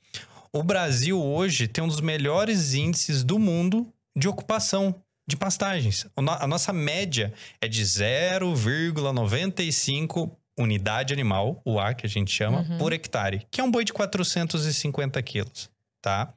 O 0.53 0.63
Brasil 0.63 1.21
hoje 1.23 1.67
tem 1.69 1.83
um 1.85 1.89
dos 1.89 2.01
melhores 2.01 2.73
índices 2.75 3.23
do 3.25 3.39
mundo 3.39 3.93
de 4.17 4.27
ocupação 4.29 4.95
de 5.29 5.37
pastagens. 5.37 6.07
A 6.17 6.47
nossa 6.47 6.73
média 6.73 7.33
é 7.61 7.69
de 7.69 7.83
0,95 7.85 10.31
unidade 10.59 11.13
animal, 11.13 11.61
o 11.65 11.79
A 11.79 11.93
que 11.95 12.05
a 12.07 12.09
gente 12.09 12.33
chama, 12.33 12.67
Uhum. 12.69 12.79
por 12.79 12.93
hectare, 12.93 13.47
que 13.51 13.61
é 13.61 13.65
um 13.65 13.71
boi 13.71 13.85
de 13.85 13.93
450 13.93 15.23
quilos, 15.23 15.71
tá? 16.03 16.33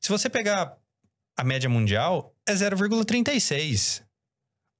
Se 0.00 0.08
você 0.08 0.30
pegar 0.30 0.74
a 1.36 1.44
média 1.44 1.68
mundial, 1.68 2.32
é 2.48 2.54
0,36. 2.54 4.02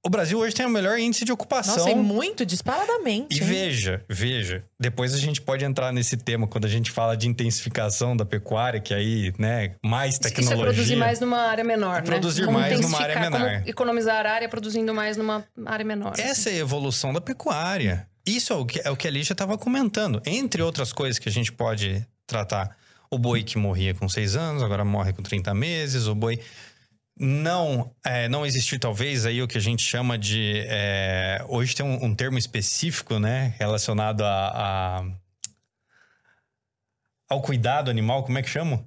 O 0.05 0.09
Brasil 0.09 0.37
hoje 0.37 0.53
tem 0.53 0.65
o 0.65 0.69
melhor 0.69 0.99
índice 0.99 1.25
de 1.25 1.31
ocupação. 1.31 1.77
Nossa, 1.77 1.89
e 1.89 1.95
muito 1.95 2.45
disparadamente. 2.45 3.35
E 3.35 3.41
hein? 3.41 3.47
veja, 3.49 4.05
veja, 4.07 4.63
depois 4.79 5.15
a 5.15 5.17
gente 5.17 5.41
pode 5.41 5.65
entrar 5.65 5.91
nesse 5.91 6.15
tema 6.15 6.45
quando 6.47 6.65
a 6.65 6.67
gente 6.69 6.91
fala 6.91 7.17
de 7.17 7.27
intensificação 7.27 8.15
da 8.15 8.23
pecuária, 8.23 8.79
que 8.79 8.93
aí, 8.93 9.33
né, 9.39 9.73
mais 9.83 10.13
Isso- 10.13 10.19
Isso 10.21 10.27
é 10.27 10.31
tecnologia. 10.35 10.63
produzir 10.65 10.95
mais 10.95 11.19
numa 11.19 11.39
área 11.39 11.63
menor, 11.63 11.95
É 11.97 12.01
né? 12.01 12.05
produzir 12.05 12.45
Como 12.45 12.59
mais 12.59 12.79
numa 12.79 13.01
área 13.01 13.19
menor. 13.19 13.63
Economizar 13.65 14.25
área 14.27 14.47
produzindo 14.47 14.93
mais 14.93 15.17
numa 15.17 15.43
área 15.65 15.83
menor. 15.85 16.11
assim. 16.13 16.21
Essa 16.21 16.49
é 16.51 16.53
a 16.53 16.57
evolução 16.57 17.11
da 17.11 17.19
pecuária. 17.19 18.07
Isso 18.27 18.53
é 18.53 18.55
o 18.55 18.65
que, 18.65 18.81
é 18.83 18.91
o 18.91 18.95
que 18.95 19.07
a 19.07 19.11
Lígia 19.11 19.33
estava 19.33 19.57
comentando. 19.57 20.21
Entre 20.25 20.61
outras 20.61 20.93
coisas 20.93 21.17
que 21.17 21.27
a 21.29 21.31
gente 21.31 21.51
pode 21.51 22.05
tratar. 22.27 22.75
O 23.09 23.17
boi 23.17 23.43
que 23.43 23.57
morria 23.57 23.93
com 23.93 24.07
seis 24.09 24.35
anos, 24.35 24.61
agora 24.61 24.83
morre 24.85 25.13
com 25.13 25.21
30 25.23 25.53
meses. 25.53 26.05
O 26.07 26.13
boi 26.15 26.39
não 27.17 27.93
é, 28.05 28.27
não 28.27 28.45
existiu, 28.45 28.79
talvez, 28.79 29.25
aí 29.25 29.41
o 29.41 29.47
que 29.47 29.57
a 29.57 29.61
gente 29.61 29.83
chama 29.83 30.17
de... 30.17 30.63
é, 30.67 31.43
hoje 31.47 31.75
tem 31.75 31.85
um, 31.85 32.05
um 32.05 32.15
termo 32.15 32.37
específico, 32.37 33.19
né? 33.19 33.53
Relacionado 33.57 34.21
a, 34.21 34.47
a- 34.99 35.05
ao 37.29 37.41
cuidado 37.41 37.89
animal. 37.89 38.23
Como 38.23 38.37
é 38.37 38.41
que 38.41 38.49
chama? 38.49 38.85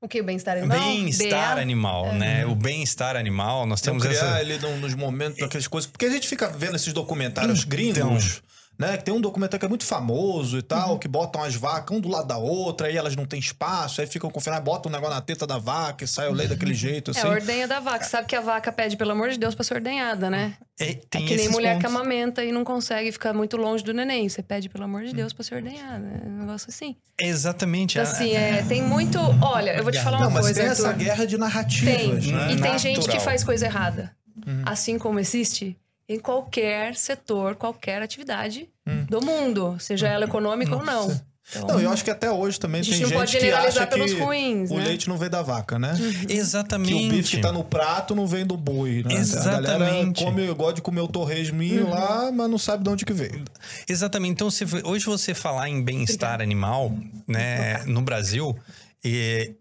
O 0.00 0.08
que? 0.08 0.20
O 0.20 0.24
bem-estar 0.24 0.56
animal? 0.58 0.78
Bem-estar 0.78 1.58
animal, 1.58 2.12
né? 2.14 2.44
O 2.46 2.54
bem-estar 2.54 3.16
animal. 3.16 3.64
Nós 3.66 3.80
Não 3.80 3.84
temos 3.98 4.02
criar 4.06 4.38
essa... 4.38 4.40
ele 4.40 4.58
nos 4.78 4.94
momentos, 4.94 5.42
aquelas 5.42 5.66
coisas. 5.66 5.90
Porque 5.90 6.04
a 6.04 6.10
gente 6.10 6.28
fica 6.28 6.48
vendo 6.50 6.76
esses 6.76 6.92
documentários 6.92 7.60
Então. 7.60 7.68
gringos, 7.70 8.42
né? 8.78 8.96
Que 8.96 9.04
tem 9.04 9.14
um 9.14 9.20
documentário 9.20 9.60
que 9.60 9.66
é 9.66 9.68
muito 9.68 9.84
famoso 9.84 10.58
e 10.58 10.62
tal, 10.62 10.98
que 10.98 11.06
botam 11.08 11.42
as 11.42 11.54
vacas 11.54 11.96
um 11.96 12.00
do 12.00 12.08
lado 12.08 12.26
da 12.28 12.36
outra, 12.38 12.86
aí 12.88 12.96
elas 12.96 13.14
não 13.16 13.24
têm 13.26 13.38
espaço, 13.40 14.00
aí 14.00 14.06
ficam 14.06 14.30
confinadas, 14.30 14.64
botam 14.64 14.90
um 14.90 14.94
negócio 14.94 15.14
na 15.14 15.20
teta 15.20 15.46
da 15.46 15.58
vaca 15.58 16.04
e 16.04 16.08
sai 16.08 16.28
o 16.28 16.32
leite 16.32 16.50
daquele 16.50 16.74
jeito, 16.74 17.10
É 17.10 17.18
assim. 17.18 17.26
a 17.26 17.30
ordenha 17.30 17.68
da 17.68 17.80
vaca. 17.80 18.04
Sabe 18.04 18.26
que 18.26 18.36
a 18.36 18.40
vaca 18.40 18.70
pede, 18.72 18.96
pelo 18.96 19.12
amor 19.12 19.30
de 19.30 19.38
Deus, 19.38 19.54
pra 19.54 19.64
ser 19.64 19.74
ordenhada, 19.74 20.28
né? 20.30 20.54
É, 20.80 20.90
É 20.90 20.94
tem 21.08 21.24
que 21.24 21.36
nem 21.36 21.48
mulher 21.48 21.76
que 21.78 21.82
pontos. 21.84 21.96
amamenta 22.00 22.44
e 22.44 22.50
não 22.50 22.64
consegue 22.64 23.12
ficar 23.12 23.32
muito 23.32 23.56
longe 23.56 23.84
do 23.84 23.94
neném. 23.94 24.28
Você 24.28 24.42
pede, 24.42 24.68
pelo 24.68 24.84
amor 24.84 25.02
de 25.04 25.10
Hum. 25.10 25.14
Deus, 25.14 25.32
pra 25.32 25.44
ser 25.44 25.54
ordenhada. 25.54 26.04
É 26.24 26.28
um 26.28 26.38
negócio 26.40 26.68
assim. 26.68 26.96
Exatamente. 27.20 27.98
Então, 27.98 28.10
a- 28.10 28.12
assim, 28.14 28.32
é, 28.32 28.62
tem 28.68 28.82
muito... 28.82 29.18
Olha, 29.42 29.76
eu 29.76 29.82
vou 29.82 29.92
te 29.92 30.00
falar 30.00 30.16
uma 30.18 30.24
Não, 30.26 30.32
mas 30.32 30.44
coisa, 30.46 30.60
tem 30.60 30.70
essa 30.70 30.88
Arthur. 30.88 30.98
guerra 31.04 31.26
de 31.26 31.38
narrativas, 31.38 32.24
Tem. 32.24 32.32
né? 32.32 32.52
E 32.52 32.60
tem 32.60 32.78
gente 32.78 33.08
que 33.08 33.20
faz 33.20 33.42
coisa 33.44 33.66
errada. 33.66 34.14
Uhum. 34.46 34.62
Assim 34.66 34.98
como 34.98 35.18
existe 35.20 35.76
em 36.08 36.18
qualquer 36.18 36.96
setor, 36.96 37.54
qualquer 37.56 38.02
atividade 38.02 38.68
Hum. 38.86 39.06
do 39.08 39.24
mundo. 39.24 39.76
Seja 39.80 40.08
ela 40.08 40.24
econômica 40.26 40.76
ou 40.76 40.84
não. 40.84 41.08
Então, 41.56 41.76
Não, 41.76 41.80
eu 41.80 41.90
acho 41.90 42.02
que 42.02 42.10
até 42.10 42.30
hoje 42.30 42.58
também 42.58 42.80
A 42.80 42.84
tem 42.84 42.92
gente 42.94 43.02
não 43.02 43.08
gente 43.10 43.18
pode 43.18 43.32
que 43.32 43.40
generalizar 43.40 43.82
acha 43.82 43.86
que 43.86 43.94
pelos 43.98 44.12
ruins, 44.18 44.70
o 44.70 44.76
né? 44.78 44.84
leite 44.86 45.08
não 45.10 45.18
vem 45.18 45.28
da 45.28 45.42
vaca, 45.42 45.78
né? 45.78 45.92
Exatamente. 46.26 46.88
Que 46.98 47.06
o 47.06 47.08
bife 47.10 47.36
que 47.36 47.42
tá 47.42 47.52
no 47.52 47.62
prato 47.62 48.14
não 48.14 48.26
vem 48.26 48.46
do 48.46 48.56
boi, 48.56 49.02
né? 49.04 49.10
A 49.10 49.14
galera 49.14 49.20
Exatamente. 49.20 50.24
come, 50.24 50.46
gosta 50.54 50.74
de 50.74 50.82
comer 50.82 51.02
o 51.02 51.08
torresminho 51.08 51.90
lá, 51.90 52.32
mas 52.32 52.48
não 52.50 52.56
sabe 52.56 52.82
de 52.82 52.88
onde 52.88 53.04
que 53.04 53.12
veio. 53.12 53.44
Exatamente. 53.86 54.32
Então, 54.32 54.50
se, 54.50 54.64
hoje 54.84 55.04
você 55.04 55.34
falar 55.34 55.68
em 55.68 55.82
bem-estar 55.82 56.40
animal, 56.40 56.90
né, 57.28 57.82
no 57.84 58.00
Brasil, 58.00 58.56
e 59.04 59.54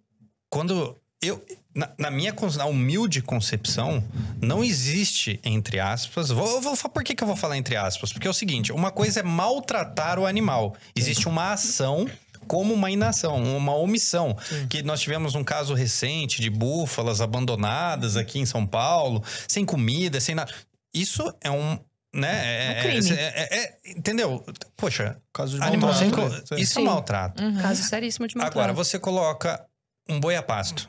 quando 0.49 0.97
eu. 1.21 1.43
Na, 1.75 1.89
na 1.97 2.11
minha 2.11 2.33
na 2.55 2.65
humilde 2.65 3.21
concepção, 3.21 4.03
não 4.39 4.63
existe, 4.63 5.39
entre 5.43 5.79
aspas. 5.79 6.29
Vou, 6.29 6.61
vou, 6.61 6.75
falar- 6.75 6.93
por 6.93 7.03
que, 7.03 7.15
que 7.15 7.23
eu 7.23 7.27
vou 7.27 7.35
falar 7.35 7.57
entre 7.57 7.75
aspas? 7.75 8.13
Porque 8.13 8.27
é 8.27 8.29
o 8.29 8.33
seguinte: 8.33 8.71
uma 8.71 8.91
coisa 8.91 9.21
é 9.21 9.23
maltratar 9.23 10.19
o 10.19 10.25
animal. 10.27 10.75
Existe 10.95 11.27
uma 11.27 11.53
ação 11.53 12.07
como 12.47 12.73
uma 12.73 12.91
inação, 12.91 13.41
uma 13.57 13.73
omissão. 13.75 14.37
Que 14.69 14.83
nós 14.83 15.01
tivemos 15.01 15.33
um 15.33 15.43
caso 15.43 15.73
recente 15.73 16.41
de 16.41 16.49
búfalas 16.49 17.21
abandonadas 17.21 18.17
aqui 18.17 18.37
em 18.39 18.45
São 18.45 18.67
Paulo, 18.67 19.23
sem 19.47 19.65
comida, 19.65 20.19
sem 20.19 20.35
nada. 20.35 20.53
Isso 20.93 21.33
é 21.41 21.49
um. 21.49 21.79
Né? 22.15 22.77
Um 22.77 22.83
crime. 22.83 23.09
é- 23.17 23.23
é- 23.23 23.57
é- 23.63 23.91
entendeu? 23.97 24.45
Poxa, 24.77 25.17
Caso 25.33 25.57
de 25.57 25.63
animal 25.63 25.91
sem. 25.95 26.09
maltrato? 26.11 26.47
Sim. 26.55 26.61
Isso 26.61 26.77
é 26.77 26.81
Sim. 26.81 26.85
maltrato. 26.87 27.43
Uhum. 27.43 27.57
caso 27.59 27.81
seríssimo 27.83 28.27
de 28.27 28.35
maltrato. 28.37 28.59
Agora, 28.59 28.71
você 28.73 28.99
coloca 28.99 29.65
um 30.07 30.19
boi 30.19 30.35
a 30.35 30.43
pasto. 30.43 30.87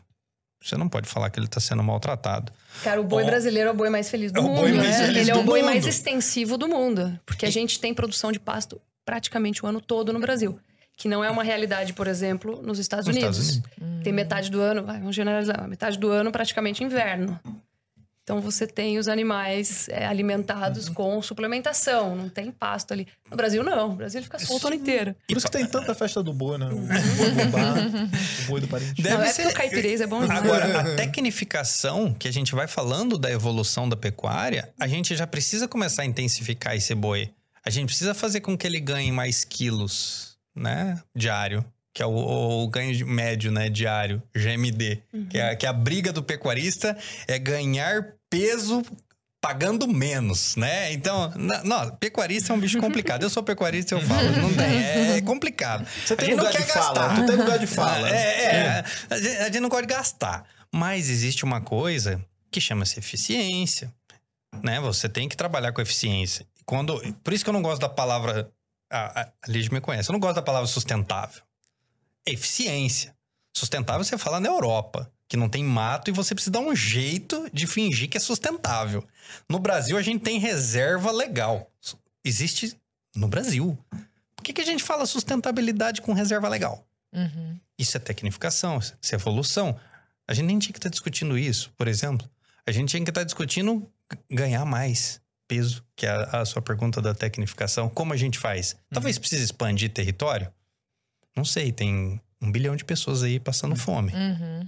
Você 0.65 0.79
não 0.79 0.89
pode 0.89 1.07
falar 1.07 1.29
que 1.29 1.39
ele 1.39 1.47
está 1.47 1.61
sendo 1.61 1.83
maltratado. 1.83 2.51
Cara, 2.83 2.99
o 3.01 3.05
boi 3.05 3.23
Ó, 3.23 3.27
brasileiro 3.27 3.69
é 3.69 3.73
o 3.73 3.75
boi 3.75 3.91
mais 3.91 4.09
feliz 4.09 4.33
do 4.33 4.41
é 4.41 4.43
mundo, 4.43 4.63
né? 4.69 4.93
feliz 4.93 5.21
Ele 5.21 5.31
é 5.31 5.37
o 5.37 5.43
boi 5.43 5.61
mundo. 5.61 5.71
mais 5.71 5.87
extensivo 5.87 6.57
do 6.57 6.67
mundo. 6.67 7.21
Porque 7.27 7.45
a 7.45 7.51
gente 7.51 7.79
tem 7.79 7.93
produção 7.93 8.33
de 8.33 8.41
pasto 8.41 8.81
praticamente 9.05 9.63
o 9.63 9.69
ano 9.69 9.81
todo 9.81 10.11
no 10.13 10.19
Brasil. 10.19 10.59
que 10.97 11.09
não 11.09 11.23
é 11.25 11.31
uma 11.31 11.43
realidade, 11.43 11.93
por 11.93 12.07
exemplo, 12.07 12.63
nos 12.63 12.79
Estados 12.79 13.07
Nos 13.09 13.17
Unidos. 13.17 13.49
Estados 13.49 14.03
Tem 14.03 14.13
metade 14.13 14.51
do 14.51 14.61
ano, 14.61 14.85
vai, 14.85 14.99
vamos 14.99 15.15
generalizar, 15.15 15.69
metade 15.69 15.99
do 15.99 16.09
ano 16.09 16.31
praticamente 16.31 16.83
inverno. 16.85 17.39
Então 18.25 18.41
você 18.41 18.67
tem 18.67 18.97
os 18.99 19.07
animais 19.07 19.87
é, 19.91 20.07
alimentados 20.07 20.89
com 20.89 21.21
suplementação, 21.21 22.17
não 22.17 22.31
tem 22.31 22.51
pasto 22.51 22.93
ali. 22.93 23.07
No 23.31 23.37
Brasil 23.37 23.63
não, 23.63 23.91
no 23.91 23.97
Brasil 23.97 24.23
fica 24.23 24.39
solto 24.39 24.65
o 24.65 24.67
ano 24.69 24.77
inteiro. 24.77 25.15
Por 25.29 25.37
isso 25.37 25.45
que 25.47 25.53
tem 25.53 25.67
tanta 25.67 25.95
festa 25.95 26.23
do 26.23 26.33
boi, 26.33 26.57
né? 26.57 26.67
O 26.67 26.75
bubá, 26.77 27.75
o 28.45 28.47
boi 28.49 28.61
do 28.63 28.67
parente. 28.69 29.03
Deve 29.03 29.15
não, 29.19 29.23
é 29.23 29.29
ser- 29.31 29.47
o 29.47 29.53
caipirês 29.53 30.01
é 30.01 30.07
bom 30.07 30.23
demais. 30.23 30.41
Agora, 30.43 30.81
a 30.81 30.97
tecnificação, 30.97 32.15
que 32.15 32.27
a 32.27 32.33
gente 32.33 32.55
vai 32.55 32.67
falando 32.67 33.19
da 33.19 33.31
evolução 33.31 33.87
da 33.87 33.97
pecuária, 33.97 34.73
a 34.81 34.87
gente 34.89 35.15
já 35.15 35.27
precisa 35.27 35.69
começar 35.69 36.03
a 36.03 36.07
intensificar 36.07 36.75
esse 36.75 36.95
boi. 36.95 37.31
A 37.63 37.69
gente 37.69 37.87
precisa 37.89 38.15
fazer 38.15 38.41
com 38.41 38.57
que 38.57 38.67
ele 38.67 38.81
ganhe 38.81 39.13
mais 39.13 39.45
quilos, 39.45 40.39
né? 40.57 40.99
Diário. 41.15 41.63
Que 41.95 42.03
é 42.03 42.07
o, 42.07 42.11
o 42.65 42.69
ganho 42.69 42.93
de- 42.95 43.05
médio, 43.05 43.53
né? 43.53 43.71
Diário, 43.71 44.21
GMD. 44.35 45.01
Que, 45.31 45.39
é, 45.39 45.55
que 45.55 45.65
a 45.67 45.73
briga 45.73 46.13
do 46.13 46.23
pecuarista 46.25 46.97
é 47.29 47.39
ganhar 47.39 48.15
peso 48.29 48.83
pagando 49.41 49.87
menos, 49.87 50.57
né? 50.57 50.93
Então, 50.93 51.31
não, 51.65 51.91
pecuarista 51.97 52.53
é 52.53 52.57
um 52.57 52.59
bicho 52.59 52.81
complicado. 52.81 53.23
Eu 53.23 53.31
sou 53.31 53.43
pecuarista, 53.43 53.95
eu 53.95 54.01
falo, 54.01 54.29
não 54.39 54.53
tem, 54.55 54.83
é, 54.83 55.17
é 55.19 55.23
complicado. 55.23 55.87
Você 56.05 56.15
A 56.15 56.17
tem 56.17 56.29
gente 56.31 56.37
não 56.39 56.45
lugar 56.47 56.59
de 56.61 56.67
quer 56.67 56.73
fala, 56.73 56.95
gastar. 57.09 57.15
tu 57.15 57.27
tem 57.27 57.37
lugar 57.37 57.59
de 57.59 57.67
fala. 57.67 58.11
É, 58.11 58.45
é, 58.45 58.85
A, 59.11 59.17
gente, 59.21 59.37
a 59.37 59.45
gente 59.45 59.61
não 59.61 59.69
gosta 59.69 59.87
de 59.87 59.95
gastar. 59.95 60.45
Mas 60.75 61.09
existe 61.11 61.45
uma 61.45 61.61
coisa 61.61 62.25
que 62.51 62.61
chama-se 62.61 62.99
eficiência. 62.99 63.93
Né? 64.63 64.81
Você 64.81 65.09
tem 65.09 65.29
que 65.29 65.37
trabalhar 65.37 65.73
com 65.73 65.81
eficiência. 65.83 66.47
Quando, 66.65 66.99
por 67.23 67.33
isso 67.35 67.45
que 67.45 67.51
eu 67.51 67.55
não 67.55 67.63
gosto 67.63 67.83
da 67.83 67.89
palavra. 67.89 68.51
A, 68.91 69.21
a, 69.21 69.23
a 69.25 69.29
Liz 69.47 69.69
me 69.69 69.81
conhece. 69.81 70.09
Eu 70.09 70.15
não 70.15 70.21
gosto 70.21 70.37
da 70.37 70.43
palavra 70.43 70.67
sustentável. 70.67 71.43
Eficiência. 72.27 73.15
Sustentável 73.57 74.05
você 74.05 74.19
fala 74.19 74.41
na 74.41 74.49
Europa, 74.49 75.11
que 75.29 75.37
não 75.37 75.49
tem 75.49 75.63
mato 75.63 76.11
e 76.11 76.13
você 76.13 76.35
precisa 76.35 76.51
dar 76.53 76.61
um 76.61 76.75
jeito 76.75 77.49
de 77.53 77.67
fingir 77.67 78.09
que 78.09 78.17
é 78.17 78.21
sustentável. 78.21 79.07
No 79.49 79.59
Brasil, 79.59 79.97
a 79.97 80.03
gente 80.03 80.23
tem 80.23 80.39
reserva 80.39 81.11
legal. 81.13 81.71
Existe 82.25 82.77
no 83.15 83.29
Brasil. 83.29 83.79
Por 84.35 84.43
que, 84.43 84.53
que 84.53 84.61
a 84.61 84.65
gente 84.65 84.83
fala 84.83 85.07
sustentabilidade 85.07 86.03
com 86.03 86.13
reserva 86.13 86.49
legal? 86.49 86.87
Uhum. 87.13 87.59
Isso 87.79 87.97
é 87.97 88.01
tecnificação, 88.01 88.79
isso 88.79 88.95
é 89.13 89.15
evolução. 89.15 89.79
A 90.27 90.35
gente 90.35 90.47
nem 90.47 90.59
tinha 90.59 90.73
que 90.73 90.79
estar 90.79 90.89
discutindo 90.89 91.39
isso, 91.39 91.71
por 91.77 91.87
exemplo. 91.87 92.29
A 92.67 92.73
gente 92.73 92.89
tinha 92.91 93.05
que 93.05 93.11
estar 93.11 93.25
discutindo 93.25 93.87
g- 94.13 94.19
ganhar 94.31 94.65
mais 94.65 95.21
peso, 95.47 95.85
que 95.95 96.07
é 96.07 96.11
a, 96.11 96.41
a 96.41 96.45
sua 96.45 96.63
pergunta 96.63 97.01
da 97.01 97.15
tecnificação. 97.15 97.89
Como 97.89 98.13
a 98.13 98.17
gente 98.17 98.39
faz? 98.39 98.75
Talvez 98.91 99.19
precise 99.19 99.45
expandir 99.45 99.93
território? 99.93 100.51
Não 101.37 101.45
sei, 101.45 101.73
tem 101.73 102.21
um 102.41 102.51
bilhão 102.53 102.77
de 102.77 102.85
pessoas 102.85 103.23
aí 103.23 103.41
passando 103.41 103.75
fome. 103.77 104.13
Uhum. 104.13 104.67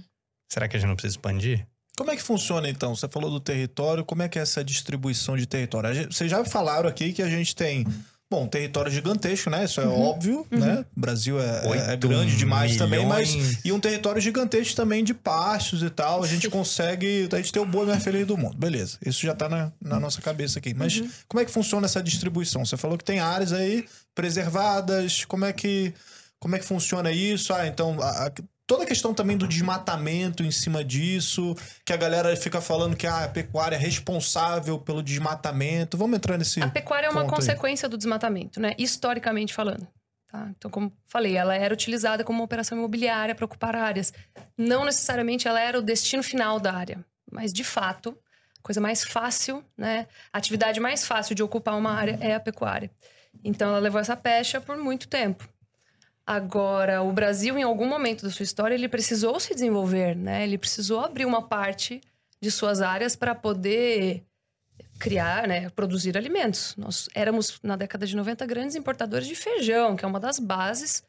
Será 0.51 0.67
que 0.67 0.75
a 0.77 0.79
gente 0.79 0.87
não 0.89 0.95
precisa 0.95 1.13
expandir? 1.13 1.65
Como 1.97 2.11
é 2.11 2.15
que 2.15 2.21
funciona 2.21 2.69
então? 2.69 2.95
Você 2.95 3.07
falou 3.07 3.29
do 3.31 3.39
território, 3.39 4.05
como 4.05 4.21
é 4.21 4.29
que 4.29 4.37
é 4.37 4.41
essa 4.41 4.63
distribuição 4.63 5.35
de 5.35 5.45
território? 5.47 5.93
Gente- 5.93 6.13
Vocês 6.15 6.29
já 6.29 6.43
falaram 6.45 6.87
aqui 6.87 7.11
que 7.11 7.23
a 7.23 7.29
gente 7.29 7.55
tem, 7.55 7.85
bom, 8.29 8.43
um 8.43 8.47
território 8.47 8.91
gigantesco, 8.91 9.49
né? 9.49 9.65
Isso 9.65 9.81
é 9.81 9.87
óbvio, 9.87 10.45
né? 10.51 10.85
O 10.95 10.99
Brasil 10.99 11.39
é, 11.41 11.93
é 11.93 11.97
grande 11.97 12.37
demais 12.37 12.77
também, 12.77 13.03
mas 13.05 13.33
milhões. 13.33 13.65
e 13.65 13.71
um 13.71 13.79
território 13.79 14.21
gigantesco 14.21 14.75
também 14.75 15.03
de 15.03 15.13
pastos 15.15 15.81
e 15.81 15.89
tal. 15.89 16.23
A 16.23 16.27
gente 16.27 16.47
consegue, 16.51 17.27
a 17.31 17.37
gente 17.37 17.51
tem 17.51 17.61
o 17.61 17.65
boi 17.65 17.87
mais 17.87 18.03
feliz 18.03 18.27
do 18.27 18.37
mundo. 18.37 18.55
Beleza, 18.57 18.99
isso 19.03 19.21
já 19.21 19.33
tá 19.33 19.49
na, 19.49 19.71
na 19.81 19.99
nossa 19.99 20.21
cabeça 20.21 20.59
aqui. 20.59 20.75
Mas 20.75 21.01
como 21.27 21.41
é 21.41 21.45
que 21.45 21.51
funciona 21.51 21.87
essa 21.87 22.01
distribuição? 22.03 22.63
Você 22.63 22.77
falou 22.77 22.95
que 22.97 23.03
tem 23.03 23.19
áreas 23.19 23.51
aí 23.53 23.85
preservadas, 24.13 25.25
como 25.25 25.45
é 25.45 25.51
que 25.53 25.93
como 26.39 26.55
é 26.55 26.59
que 26.59 26.65
funciona 26.65 27.11
isso? 27.11 27.53
Ah, 27.53 27.65
então 27.67 27.97
a- 28.01 28.27
a- 28.27 28.31
toda 28.65 28.83
a 28.83 28.87
questão 28.87 29.13
também 29.13 29.37
do 29.37 29.47
desmatamento 29.47 30.43
em 30.43 30.51
cima 30.51 30.83
disso, 30.83 31.55
que 31.85 31.93
a 31.93 31.97
galera 31.97 32.35
fica 32.35 32.59
falando 32.61 32.95
que 32.95 33.07
ah, 33.07 33.23
a 33.23 33.27
pecuária 33.29 33.75
é 33.75 33.79
responsável 33.79 34.77
pelo 34.79 35.01
desmatamento. 35.01 35.97
Vamos 35.97 36.17
entrar 36.17 36.37
nesse. 36.37 36.61
A 36.61 36.67
pecuária 36.69 37.07
é 37.07 37.09
uma 37.09 37.21
ponto 37.21 37.33
aí. 37.33 37.39
consequência 37.39 37.87
do 37.89 37.97
desmatamento, 37.97 38.59
né? 38.59 38.73
Historicamente 38.77 39.53
falando. 39.53 39.87
Tá? 40.29 40.49
Então, 40.57 40.69
como 40.69 40.91
falei, 41.07 41.37
ela 41.37 41.55
era 41.55 41.73
utilizada 41.73 42.21
como 42.23 42.39
uma 42.39 42.45
operação 42.45 42.77
imobiliária 42.77 43.33
para 43.33 43.45
ocupar 43.45 43.75
áreas. 43.77 44.11
Não 44.57 44.83
necessariamente 44.83 45.47
ela 45.47 45.59
era 45.61 45.79
o 45.79 45.81
destino 45.81 46.21
final 46.21 46.59
da 46.59 46.73
área, 46.73 46.99
mas 47.31 47.53
de 47.53 47.63
fato, 47.63 48.09
a 48.59 48.61
coisa 48.61 48.81
mais 48.81 49.05
fácil, 49.05 49.63
né? 49.77 50.05
A 50.33 50.37
atividade 50.37 50.81
mais 50.81 51.05
fácil 51.07 51.33
de 51.33 51.41
ocupar 51.41 51.77
uma 51.77 51.93
área 51.93 52.17
é 52.19 52.35
a 52.35 52.39
pecuária. 52.41 52.91
Então, 53.41 53.69
ela 53.69 53.79
levou 53.79 54.01
essa 54.01 54.17
pecha 54.17 54.59
por 54.59 54.75
muito 54.77 55.07
tempo. 55.07 55.47
Agora, 56.27 57.01
o 57.01 57.13
Brasil, 57.13 57.57
em 57.57 57.63
algum 57.63 57.87
momento 57.87 58.23
da 58.25 58.29
sua 58.29 58.43
história, 58.43 58.75
ele 58.75 58.89
precisou 58.89 59.39
se 59.39 59.53
desenvolver, 59.53 60.13
né? 60.13 60.43
Ele 60.43 60.57
precisou 60.57 60.99
abrir 60.99 61.23
uma 61.23 61.41
parte 61.41 62.01
de 62.41 62.51
suas 62.51 62.81
áreas 62.81 63.15
para 63.15 63.33
poder 63.33 64.25
criar, 64.99 65.47
né, 65.47 65.69
produzir 65.69 66.17
alimentos. 66.17 66.75
Nós 66.75 67.07
éramos, 67.15 67.61
na 67.63 67.77
década 67.77 68.05
de 68.05 68.13
90, 68.13 68.45
grandes 68.45 68.75
importadores 68.75 69.25
de 69.25 69.35
feijão, 69.35 69.95
que 69.95 70.03
é 70.03 70.07
uma 70.07 70.19
das 70.19 70.37
bases 70.37 71.01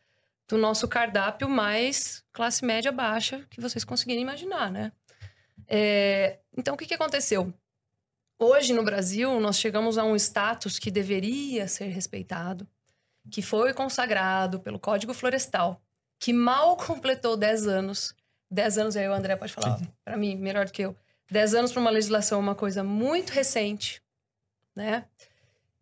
do 0.46 0.57
nosso 0.57 0.87
cardápio 0.87 1.48
mais 1.48 2.22
classe 2.33 2.64
média 2.64 2.92
baixa 2.92 3.44
que 3.50 3.61
vocês 3.61 3.85
conseguirem 3.85 4.22
imaginar, 4.22 4.70
né? 4.70 4.92
É, 5.66 6.38
então, 6.57 6.74
o 6.74 6.76
que, 6.76 6.87
que 6.87 6.94
aconteceu? 6.94 7.52
Hoje, 8.38 8.72
no 8.72 8.85
Brasil, 8.85 9.40
nós 9.40 9.59
chegamos 9.59 9.98
a 9.98 10.04
um 10.04 10.14
status 10.14 10.78
que 10.78 10.92
deveria 10.92 11.66
ser 11.66 11.87
respeitado, 11.87 12.68
que 13.30 13.42
foi 13.42 13.72
consagrado 13.72 14.60
pelo 14.60 14.78
Código 14.78 15.14
Florestal, 15.14 15.80
que 16.18 16.32
mal 16.32 16.76
completou 16.78 17.36
10 17.36 17.66
anos. 17.66 18.14
10 18.50 18.78
anos, 18.78 18.96
aí 18.96 19.08
o 19.08 19.12
André 19.12 19.36
pode 19.36 19.52
falar 19.52 19.78
para 20.04 20.16
mim 20.16 20.36
melhor 20.36 20.64
do 20.64 20.72
que 20.72 20.82
eu. 20.82 20.96
10 21.30 21.54
anos 21.54 21.72
para 21.72 21.80
uma 21.80 21.90
legislação 21.90 22.38
é 22.38 22.42
uma 22.42 22.54
coisa 22.54 22.82
muito 22.82 23.30
recente, 23.30 24.02
né? 24.74 25.04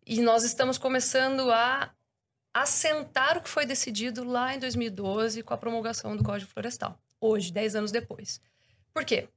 E 0.05 0.21
nós 0.21 0.43
estamos 0.43 0.79
começando 0.79 1.51
a 1.51 1.93
assentar 2.53 3.37
o 3.37 3.43
que 3.43 3.49
foi 3.49 3.67
decidido 3.67 4.25
lá 4.25 4.55
em 4.55 4.59
2012 4.59 5.43
com 5.43 5.55
a 5.55 5.59
promulgação 5.59 6.17
do 6.17 6.25
Código 6.25 6.51
Florestal. 6.51 6.99
Hoje, 7.21 7.53
10 7.53 7.77
anos 7.77 7.93
depois. 7.93 8.41
Por 8.93 9.05
quê? 9.05 9.29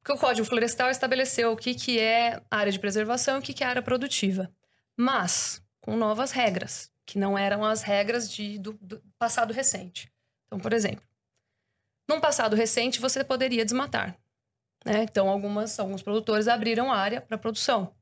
Porque 0.00 0.12
o 0.12 0.18
Código 0.18 0.46
Florestal 0.46 0.90
estabeleceu 0.90 1.52
o 1.52 1.56
que, 1.56 1.74
que 1.74 1.98
é 1.98 2.40
área 2.50 2.72
de 2.72 2.78
preservação 2.78 3.36
e 3.36 3.38
o 3.40 3.42
que, 3.42 3.52
que 3.52 3.62
é 3.62 3.66
área 3.66 3.82
produtiva. 3.82 4.50
Mas 4.96 5.62
com 5.80 5.96
novas 5.96 6.32
regras, 6.32 6.90
que 7.06 7.18
não 7.18 7.38
eram 7.38 7.64
as 7.64 7.82
regras 7.82 8.30
de, 8.30 8.58
do, 8.58 8.72
do 8.82 9.00
passado 9.18 9.54
recente. 9.54 10.12
Então, 10.46 10.58
por 10.58 10.72
exemplo, 10.72 11.04
num 12.08 12.20
passado 12.20 12.56
recente, 12.56 13.00
você 13.00 13.24
poderia 13.24 13.64
desmatar. 13.64 14.18
Né? 14.84 15.04
Então, 15.04 15.28
algumas, 15.28 15.78
alguns 15.78 16.02
produtores 16.02 16.48
abriram 16.48 16.92
área 16.92 17.20
para 17.20 17.38
produção. 17.38 17.94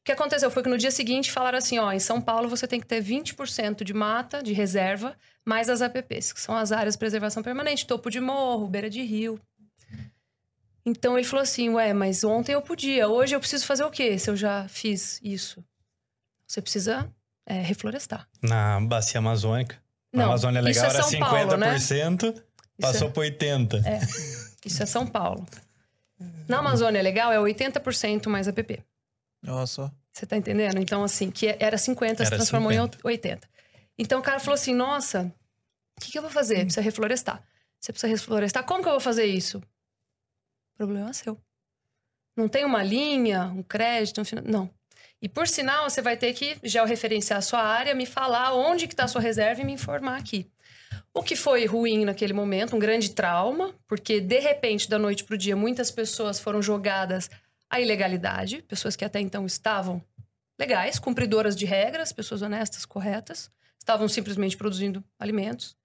O 0.00 0.04
que 0.04 0.12
aconteceu 0.12 0.50
foi 0.50 0.62
que 0.62 0.68
no 0.68 0.78
dia 0.78 0.90
seguinte 0.90 1.30
falaram 1.30 1.58
assim: 1.58 1.78
ó, 1.78 1.92
em 1.92 1.98
São 1.98 2.20
Paulo 2.20 2.48
você 2.48 2.66
tem 2.66 2.80
que 2.80 2.86
ter 2.86 3.02
20% 3.02 3.84
de 3.84 3.92
mata, 3.92 4.42
de 4.42 4.52
reserva, 4.52 5.16
mais 5.44 5.68
as 5.68 5.82
APPs, 5.82 6.32
que 6.32 6.40
são 6.40 6.56
as 6.56 6.72
áreas 6.72 6.94
de 6.94 6.98
preservação 6.98 7.42
permanente, 7.42 7.86
topo 7.86 8.10
de 8.10 8.18
morro, 8.18 8.66
beira 8.66 8.88
de 8.88 9.02
rio. 9.02 9.38
Então 10.84 11.18
ele 11.18 11.26
falou 11.26 11.42
assim: 11.42 11.68
ué, 11.68 11.92
mas 11.92 12.24
ontem 12.24 12.54
eu 12.54 12.62
podia, 12.62 13.08
hoje 13.08 13.34
eu 13.34 13.40
preciso 13.40 13.66
fazer 13.66 13.84
o 13.84 13.90
quê 13.90 14.18
se 14.18 14.30
eu 14.30 14.36
já 14.36 14.66
fiz 14.68 15.20
isso? 15.22 15.62
Você 16.46 16.62
precisa 16.62 17.14
é, 17.46 17.60
reflorestar. 17.60 18.28
Na 18.42 18.80
bacia 18.80 19.18
amazônica. 19.18 19.76
Na 20.12 20.22
Não, 20.24 20.30
Amazônia 20.30 20.58
isso 20.58 20.66
Legal 20.68 20.84
é 20.84 20.88
era 20.94 21.02
São 21.04 21.20
Paulo, 21.20 21.56
né? 21.56 21.74
50%, 21.76 22.42
passou 22.80 23.08
é- 23.08 23.10
para 23.12 23.22
80%. 23.22 23.86
É, 23.86 24.00
isso 24.66 24.82
é 24.82 24.86
São 24.86 25.06
Paulo. 25.06 25.46
Na 26.48 26.58
Amazônia 26.58 27.00
Legal 27.00 27.32
é 27.32 27.38
80% 27.38 28.28
mais 28.28 28.48
APP. 28.48 28.82
Nossa. 29.42 29.92
Você 30.12 30.26
tá 30.26 30.36
entendendo? 30.36 30.78
Então, 30.78 31.04
assim, 31.04 31.30
que 31.30 31.46
era 31.60 31.78
50, 31.78 32.24
se 32.24 32.28
Era 32.28 32.36
transformou 32.36 32.72
50. 32.72 32.98
em 32.98 33.00
80. 33.04 33.48
Então 33.96 34.18
o 34.18 34.22
cara 34.22 34.40
falou 34.40 34.54
assim: 34.54 34.74
nossa, 34.74 35.32
o 35.96 36.00
que, 36.00 36.10
que 36.10 36.18
eu 36.18 36.22
vou 36.22 36.30
fazer? 36.30 36.64
Precisa 36.64 36.80
reflorestar. 36.80 37.42
Você 37.80 37.92
precisa 37.92 38.10
reflorestar? 38.10 38.64
Como 38.64 38.82
que 38.82 38.88
eu 38.88 38.92
vou 38.92 39.00
fazer 39.00 39.24
isso? 39.26 39.62
Problema 40.76 41.12
seu. 41.12 41.38
Não 42.36 42.48
tem 42.48 42.64
uma 42.64 42.82
linha, 42.82 43.44
um 43.44 43.62
crédito, 43.62 44.20
um 44.20 44.24
finan... 44.24 44.42
Não. 44.44 44.70
E 45.22 45.28
por 45.28 45.46
sinal, 45.46 45.88
você 45.88 46.00
vai 46.00 46.16
ter 46.16 46.32
que 46.32 46.56
georreferenciar 46.62 47.38
a 47.38 47.42
sua 47.42 47.60
área, 47.60 47.94
me 47.94 48.06
falar 48.06 48.54
onde 48.54 48.86
que 48.86 48.94
está 48.94 49.04
a 49.04 49.08
sua 49.08 49.20
reserva 49.20 49.60
e 49.60 49.64
me 49.64 49.72
informar 49.72 50.18
aqui. 50.18 50.50
O 51.12 51.22
que 51.22 51.36
foi 51.36 51.66
ruim 51.66 52.04
naquele 52.04 52.32
momento, 52.32 52.74
um 52.74 52.78
grande 52.78 53.10
trauma, 53.10 53.74
porque 53.86 54.20
de 54.20 54.38
repente, 54.38 54.88
da 54.88 54.98
noite 54.98 55.24
para 55.24 55.34
o 55.34 55.38
dia, 55.38 55.56
muitas 55.56 55.90
pessoas 55.90 56.40
foram 56.40 56.62
jogadas 56.62 57.28
à 57.68 57.80
ilegalidade, 57.80 58.62
pessoas 58.62 58.96
que 58.96 59.04
até 59.04 59.20
então 59.20 59.44
estavam 59.44 60.02
legais, 60.58 60.98
cumpridoras 60.98 61.56
de 61.56 61.66
regras, 61.66 62.12
pessoas 62.12 62.42
honestas, 62.42 62.84
corretas, 62.84 63.50
estavam 63.78 64.08
simplesmente 64.08 64.56
produzindo 64.56 65.02
alimentos. 65.18 65.76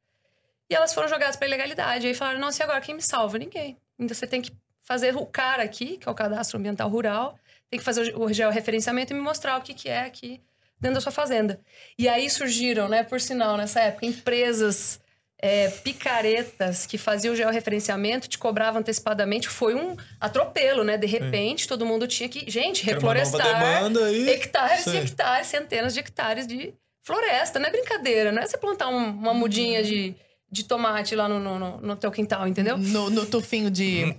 E 0.69 0.76
elas 0.76 0.93
foram 0.93 1.08
jogadas 1.08 1.36
para 1.36 1.48
ilegalidade. 1.48 2.08
Aí 2.08 2.13
falaram: 2.13 2.39
nossa, 2.39 2.62
e 2.62 2.63
agora 2.63 2.82
quem 2.82 2.95
me 2.95 3.02
salva? 3.02 3.38
Ninguém. 3.38 3.78
Ainda 4.00 4.13
você 4.13 4.28
tem 4.28 4.41
que 4.41 4.52
fazer 4.82 5.15
o 5.15 5.26
cara 5.26 5.63
aqui, 5.63 5.98
que 5.98 6.08
é 6.08 6.12
o 6.12 6.15
cadastro 6.15 6.60
ambiental 6.60 6.89
rural, 6.89 7.39
tem 7.69 7.80
que 7.80 7.84
fazer 7.86 8.13
o 8.15 8.32
georreferenciamento 8.32 9.13
e 9.13 9.15
me 9.15 9.21
mostrar 9.21 9.58
o 9.58 9.62
que, 9.62 9.73
que 9.73 9.89
é 9.89 10.01
aqui 10.01 10.41
dentro 10.80 10.95
da 10.95 11.01
sua 11.01 11.12
fazenda. 11.12 11.60
E 11.97 12.08
aí 12.08 12.30
surgiram, 12.30 12.88
né, 12.89 13.04
por 13.04 13.19
sinal, 13.19 13.58
nessa 13.58 13.80
época, 13.82 14.06
empresas 14.06 14.99
é, 15.38 15.69
picaretas 15.69 16.86
que 16.86 16.97
faziam 16.97 17.36
georreferenciamento, 17.36 18.28
te 18.28 18.38
cobravam 18.38 18.80
antecipadamente. 18.80 19.49
Foi 19.49 19.75
um 19.75 19.95
atropelo, 20.19 20.84
né? 20.84 20.97
De 20.97 21.08
repente, 21.08 21.67
todo 21.67 21.86
mundo 21.86 22.08
tinha 22.08 22.30
que, 22.30 22.49
gente, 22.49 22.86
reflorestar 22.86 23.45
e- 24.12 24.30
hectares 24.30 24.84
Sei. 24.84 24.93
e 24.93 24.97
hectares, 24.97 25.47
centenas 25.47 25.93
de 25.93 25.99
hectares 25.99 26.47
de 26.47 26.73
floresta. 27.04 27.60
Não 27.60 27.67
é 27.67 27.71
brincadeira, 27.71 28.32
não 28.32 28.41
é 28.41 28.47
você 28.47 28.58
plantar 28.58 28.88
um- 28.88 29.10
uma 29.12 29.34
mudinha 29.34 29.84
de, 29.84 30.15
de 30.56 30.63
tomate 30.63 31.15
lá 31.15 31.28
no, 31.28 31.39
no, 31.39 31.60
no- 31.60 31.78
no 31.82 31.96
teu 31.96 32.10
quintal, 32.12 32.48
entendeu? 32.48 32.78
No, 32.78 33.10
no 33.10 33.26
tufinho 33.26 33.70
de, 33.70 34.15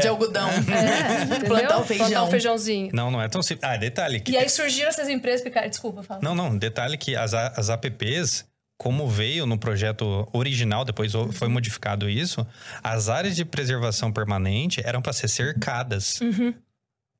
de 0.00 0.08
algodão. 0.08 0.48
É, 0.48 1.22
entendeu? 1.24 1.48
Plantar 1.48 1.78
um 1.80 1.84
feijão. 1.84 2.06
Plantar 2.06 2.24
um 2.24 2.30
feijãozinho. 2.30 2.90
Não, 2.92 3.10
não 3.10 3.20
é 3.20 3.28
tão 3.28 3.42
simples. 3.42 3.68
Ah, 3.68 3.76
detalhe. 3.76 4.20
Que 4.20 4.32
E 4.32 4.36
aí 4.36 4.48
surgiram 4.48 4.88
essas 4.88 5.08
empresas 5.08 5.42
picaretas. 5.42 5.72
Desculpa, 5.72 6.02
fala. 6.02 6.20
Não, 6.22 6.34
não. 6.34 6.56
Detalhe 6.56 6.96
que 6.96 7.16
as, 7.16 7.34
as 7.34 7.68
APPs, 7.70 8.44
como 8.78 9.08
veio 9.08 9.44
no 9.46 9.58
projeto 9.58 10.28
original, 10.32 10.84
depois 10.84 11.14
o- 11.14 11.32
foi 11.32 11.48
modificado 11.48 12.08
isso, 12.08 12.46
as 12.82 13.08
áreas 13.08 13.34
de 13.34 13.44
preservação 13.44 14.12
permanente 14.12 14.80
eram 14.84 15.02
para 15.02 15.12
ser 15.12 15.28
cercadas. 15.28 16.20
Uhum. 16.20 16.54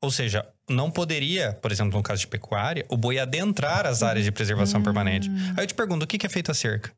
Ou 0.02 0.10
seja, 0.10 0.46
não 0.68 0.90
poderia, 0.90 1.52
por 1.60 1.70
exemplo, 1.70 1.92
no 1.98 2.02
caso 2.02 2.20
de 2.22 2.26
pecuária, 2.28 2.86
o 2.88 2.96
boi 2.96 3.18
adentrar 3.18 3.86
as 3.86 4.02
áreas 4.02 4.24
de 4.24 4.32
preservação 4.32 4.82
permanente. 4.82 5.28
Aí 5.56 5.64
eu 5.64 5.66
te 5.66 5.74
pergunto, 5.74 6.04
o 6.04 6.06
que 6.06 6.16
que 6.16 6.24
é 6.24 6.28
feita 6.30 6.52
a 6.52 6.54
cerca? 6.54 6.90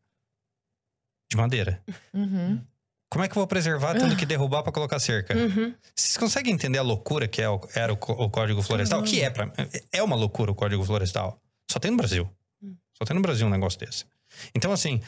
De 1.32 1.36
madeira. 1.38 1.82
Uhum. 2.12 2.60
Como 3.10 3.24
é 3.24 3.28
que 3.28 3.32
eu 3.32 3.40
vou 3.40 3.46
preservar 3.46 3.94
tendo 3.94 4.14
que 4.16 4.26
derrubar 4.26 4.62
para 4.62 4.70
colocar 4.70 4.98
cerca? 4.98 5.34
Uhum. 5.34 5.74
Vocês 5.96 6.16
conseguem 6.18 6.52
entender 6.52 6.76
a 6.78 6.82
loucura 6.82 7.26
que 7.26 7.40
é 7.40 7.48
o- 7.48 7.58
era 7.74 7.90
o, 7.90 7.96
o 7.96 8.28
Código 8.30 8.60
Florestal? 8.62 9.02
Que 9.02 9.22
é, 9.22 9.30
pra, 9.30 9.50
é 9.90 10.02
uma 10.02 10.14
loucura 10.14 10.50
o 10.52 10.54
Código 10.54 10.84
Florestal. 10.84 11.40
Só 11.70 11.78
tem 11.78 11.90
no 11.90 11.96
Brasil. 11.96 12.28
Só 12.98 13.06
tem 13.06 13.16
no 13.16 13.22
Brasil 13.22 13.46
um 13.46 13.50
negócio 13.50 13.78
desse. 13.80 14.04
Então, 14.54 14.72
assim, 14.72 15.00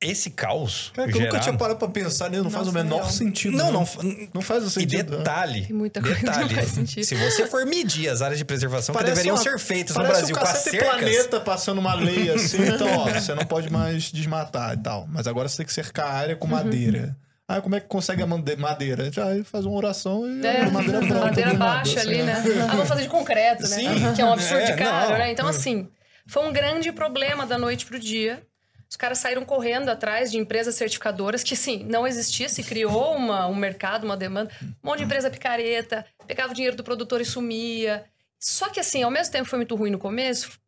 esse 0.00 0.30
caos. 0.30 0.92
Cara, 0.94 1.08
que 1.08 1.14
eu 1.16 1.20
nunca 1.20 1.30
gerado- 1.32 1.44
tinha 1.44 1.56
parado 1.58 1.78
pra 1.78 1.88
pensar 1.88 2.30
nisso, 2.30 2.44
não 2.44 2.50
faz 2.50 2.68
o 2.68 2.72
menor 2.72 2.98
real. 3.00 3.10
sentido. 3.10 3.56
Não, 3.56 3.72
não. 3.72 3.88
Não 4.32 4.40
faz 4.40 4.62
o 4.64 4.68
E 4.68 4.70
sentido. 4.70 5.12
né? 5.12 5.18
detalhe. 5.18 5.66
Tem 5.66 5.76
muita 5.76 6.00
coisa 6.00 6.16
que 6.16 6.24
não 6.24 6.32
detalhe. 6.32 6.54
faz 6.54 6.68
sentido. 6.68 7.04
Se 7.04 7.14
você 7.16 7.46
for 7.46 7.66
medir 7.66 8.08
as 8.08 8.22
áreas 8.22 8.38
de 8.38 8.44
preservação 8.44 8.92
que 8.94 8.98
Parece 8.98 9.14
deveriam 9.16 9.34
uma- 9.36 9.42
ser 9.42 9.58
feitas 9.58 9.96
no 9.96 10.02
Brasil 10.04 10.36
o 10.36 10.38
com 10.38 10.44
as 10.44 10.52
Cacete 10.52 10.76
cercas. 10.78 10.88
Planeta 11.00 11.40
passando 11.40 11.78
uma 11.78 11.94
lei 11.94 12.30
assim, 12.32 12.58
então, 12.62 12.88
ó, 12.98 13.08
você 13.12 13.34
não 13.34 13.44
pode 13.44 13.70
mais 13.72 14.04
desmatar 14.12 14.74
e 14.74 14.82
tal. 14.82 15.06
Mas 15.08 15.26
agora 15.26 15.48
você 15.48 15.56
tem 15.58 15.66
que 15.66 15.72
cercar 15.72 16.06
a 16.06 16.12
área 16.12 16.36
com 16.36 16.46
Uhum. 16.46 16.52
madeira. 16.54 17.16
Ah, 17.50 17.60
como 17.62 17.74
é 17.74 17.80
que 17.80 17.86
consegue 17.88 18.22
a 18.22 18.26
madeira? 18.26 19.10
Já 19.10 19.24
faz 19.44 19.64
uma 19.64 19.74
oração 19.74 20.26
e 20.28 20.46
É, 20.46 20.60
a 20.64 20.70
madeira 20.70 20.98
pronta. 20.98 21.14
madeira 21.24 21.54
baixa 21.54 21.98
assim, 21.98 22.08
ali, 22.08 22.22
né? 22.22 22.34
Ah, 22.68 22.72
vamos 22.72 22.86
fazer 22.88 23.02
de 23.02 23.08
concreto, 23.08 23.62
né? 23.62 23.68
Sim. 23.68 24.12
Que 24.14 24.20
é 24.20 24.24
um 24.26 24.32
absurdo 24.34 24.62
É, 24.62 24.70
de 24.72 24.76
caro, 24.76 25.10
não. 25.12 25.18
né? 25.18 25.32
Então, 25.32 25.48
assim, 25.48 25.88
foi 26.26 26.46
um 26.46 26.52
grande 26.52 26.92
problema 26.92 27.46
da 27.46 27.56
noite 27.58 27.86
pro 27.86 27.98
dia. 27.98 28.42
Os 28.90 28.96
caras 28.96 29.18
saíram 29.18 29.44
correndo 29.44 29.90
atrás 29.90 30.30
de 30.30 30.38
empresas 30.38 30.74
certificadoras 30.74 31.42
que, 31.42 31.54
assim, 31.54 31.84
não 31.84 32.06
existia, 32.06 32.48
se 32.48 32.62
criou 32.62 33.14
uma, 33.14 33.46
um 33.46 33.54
mercado, 33.54 34.04
uma 34.04 34.16
demanda. 34.16 34.50
Um 34.62 34.88
monte 34.88 34.98
de 34.98 35.04
empresa 35.04 35.30
picareta, 35.30 36.06
pegava 36.26 36.52
o 36.52 36.54
dinheiro 36.54 36.76
do 36.76 36.82
produtor 36.82 37.20
e 37.20 37.24
sumia. 37.24 38.06
Só 38.38 38.70
que, 38.70 38.80
assim, 38.80 39.02
ao 39.02 39.10
mesmo 39.10 39.32
tempo 39.32 39.48
foi 39.48 39.58
muito 39.58 39.76
ruim 39.76 39.90
no 39.90 39.98
começo, 39.98 40.58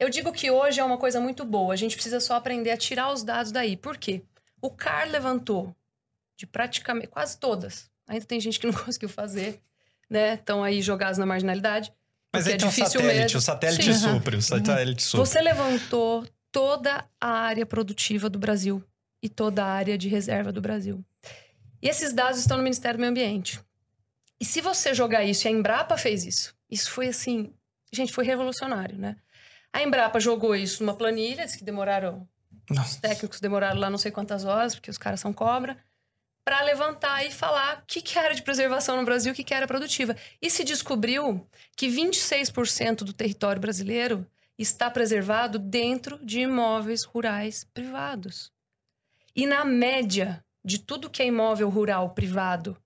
eu 0.00 0.08
digo 0.08 0.32
que 0.32 0.50
hoje 0.50 0.80
é 0.80 0.84
uma 0.84 0.96
coisa 0.96 1.20
muito 1.20 1.44
boa. 1.44 1.74
A 1.74 1.76
gente 1.76 1.94
precisa 1.94 2.20
só 2.20 2.34
aprender 2.34 2.70
a 2.70 2.76
tirar 2.76 3.12
os 3.12 3.22
dados 3.22 3.52
daí. 3.52 3.76
Por 3.76 3.98
quê? 3.98 4.22
O 4.60 4.70
CAR 4.70 5.06
levantou 5.06 5.76
de 6.38 6.46
praticamente 6.46 7.08
quase 7.08 7.38
todas. 7.38 7.90
Ainda 8.08 8.24
tem 8.24 8.40
gente 8.40 8.58
que 8.58 8.66
não 8.66 8.72
conseguiu 8.84 9.10
fazer, 9.10 9.60
né? 10.08 10.34
Estão 10.34 10.64
aí 10.64 10.80
jogados 10.80 11.18
na 11.18 11.26
marginalidade. 11.26 11.92
Mas 12.32 12.46
aí 12.46 12.56
tem 12.56 12.66
um 12.66 12.70
difícil 12.70 13.00
satélite, 13.00 13.22
mesmo. 13.22 13.38
o 13.38 13.42
satélite 13.42 13.94
Sim. 13.94 13.98
supre, 13.98 14.36
o 14.36 14.42
satélite 14.42 15.02
supre. 15.02 15.26
Você 15.26 15.40
levantou 15.42 16.26
toda 16.52 17.04
a 17.20 17.28
área 17.28 17.64
produtiva 17.64 18.28
do 18.28 18.38
Brasil 18.38 18.84
e 19.22 19.28
toda 19.28 19.64
a 19.64 19.68
área 19.68 19.96
de 19.96 20.08
reserva 20.08 20.52
do 20.52 20.60
Brasil. 20.60 21.04
E 21.82 21.88
esses 21.88 22.12
dados 22.12 22.38
estão 22.38 22.56
no 22.56 22.62
Ministério 22.62 22.98
do 22.98 23.00
Meio 23.00 23.10
Ambiente. 23.10 23.60
E 24.40 24.44
se 24.44 24.60
você 24.60 24.94
jogar 24.94 25.24
isso, 25.24 25.46
e 25.46 25.48
a 25.48 25.50
Embrapa 25.50 25.96
fez 25.96 26.24
isso, 26.24 26.54
isso 26.70 26.90
foi 26.90 27.08
assim, 27.08 27.52
gente, 27.92 28.12
foi 28.12 28.24
revolucionário, 28.24 28.98
né? 28.98 29.16
A 29.72 29.82
Embrapa 29.82 30.18
jogou 30.18 30.56
isso 30.56 30.82
numa 30.82 30.96
planilha, 30.96 31.44
disse 31.44 31.58
que 31.58 31.64
demoraram, 31.64 32.26
os 32.70 32.76
Nossa. 32.76 33.00
técnicos 33.00 33.40
demoraram 33.40 33.78
lá 33.78 33.90
não 33.90 33.98
sei 33.98 34.10
quantas 34.10 34.44
horas, 34.44 34.74
porque 34.74 34.90
os 34.90 34.98
caras 34.98 35.20
são 35.20 35.32
cobra, 35.32 35.76
para 36.44 36.62
levantar 36.62 37.24
e 37.24 37.30
falar 37.30 37.78
o 37.78 37.86
que, 37.86 38.00
que 38.00 38.18
era 38.18 38.34
de 38.34 38.42
preservação 38.42 38.96
no 38.96 39.04
Brasil, 39.04 39.32
o 39.32 39.34
que, 39.34 39.44
que 39.44 39.54
era 39.54 39.66
produtiva. 39.66 40.16
E 40.40 40.50
se 40.50 40.64
descobriu 40.64 41.46
que 41.76 41.86
26% 41.88 43.04
do 43.04 43.12
território 43.12 43.60
brasileiro 43.60 44.26
está 44.62 44.90
preservado 44.90 45.58
dentro 45.58 46.18
de 46.24 46.40
imóveis 46.40 47.04
rurais 47.04 47.64
privados. 47.72 48.52
E 49.34 49.46
na 49.46 49.64
média 49.64 50.44
de 50.62 50.78
tudo 50.78 51.08
que 51.08 51.22
é 51.22 51.26
imóvel 51.26 51.70
rural 51.70 52.10
privado, 52.10 52.76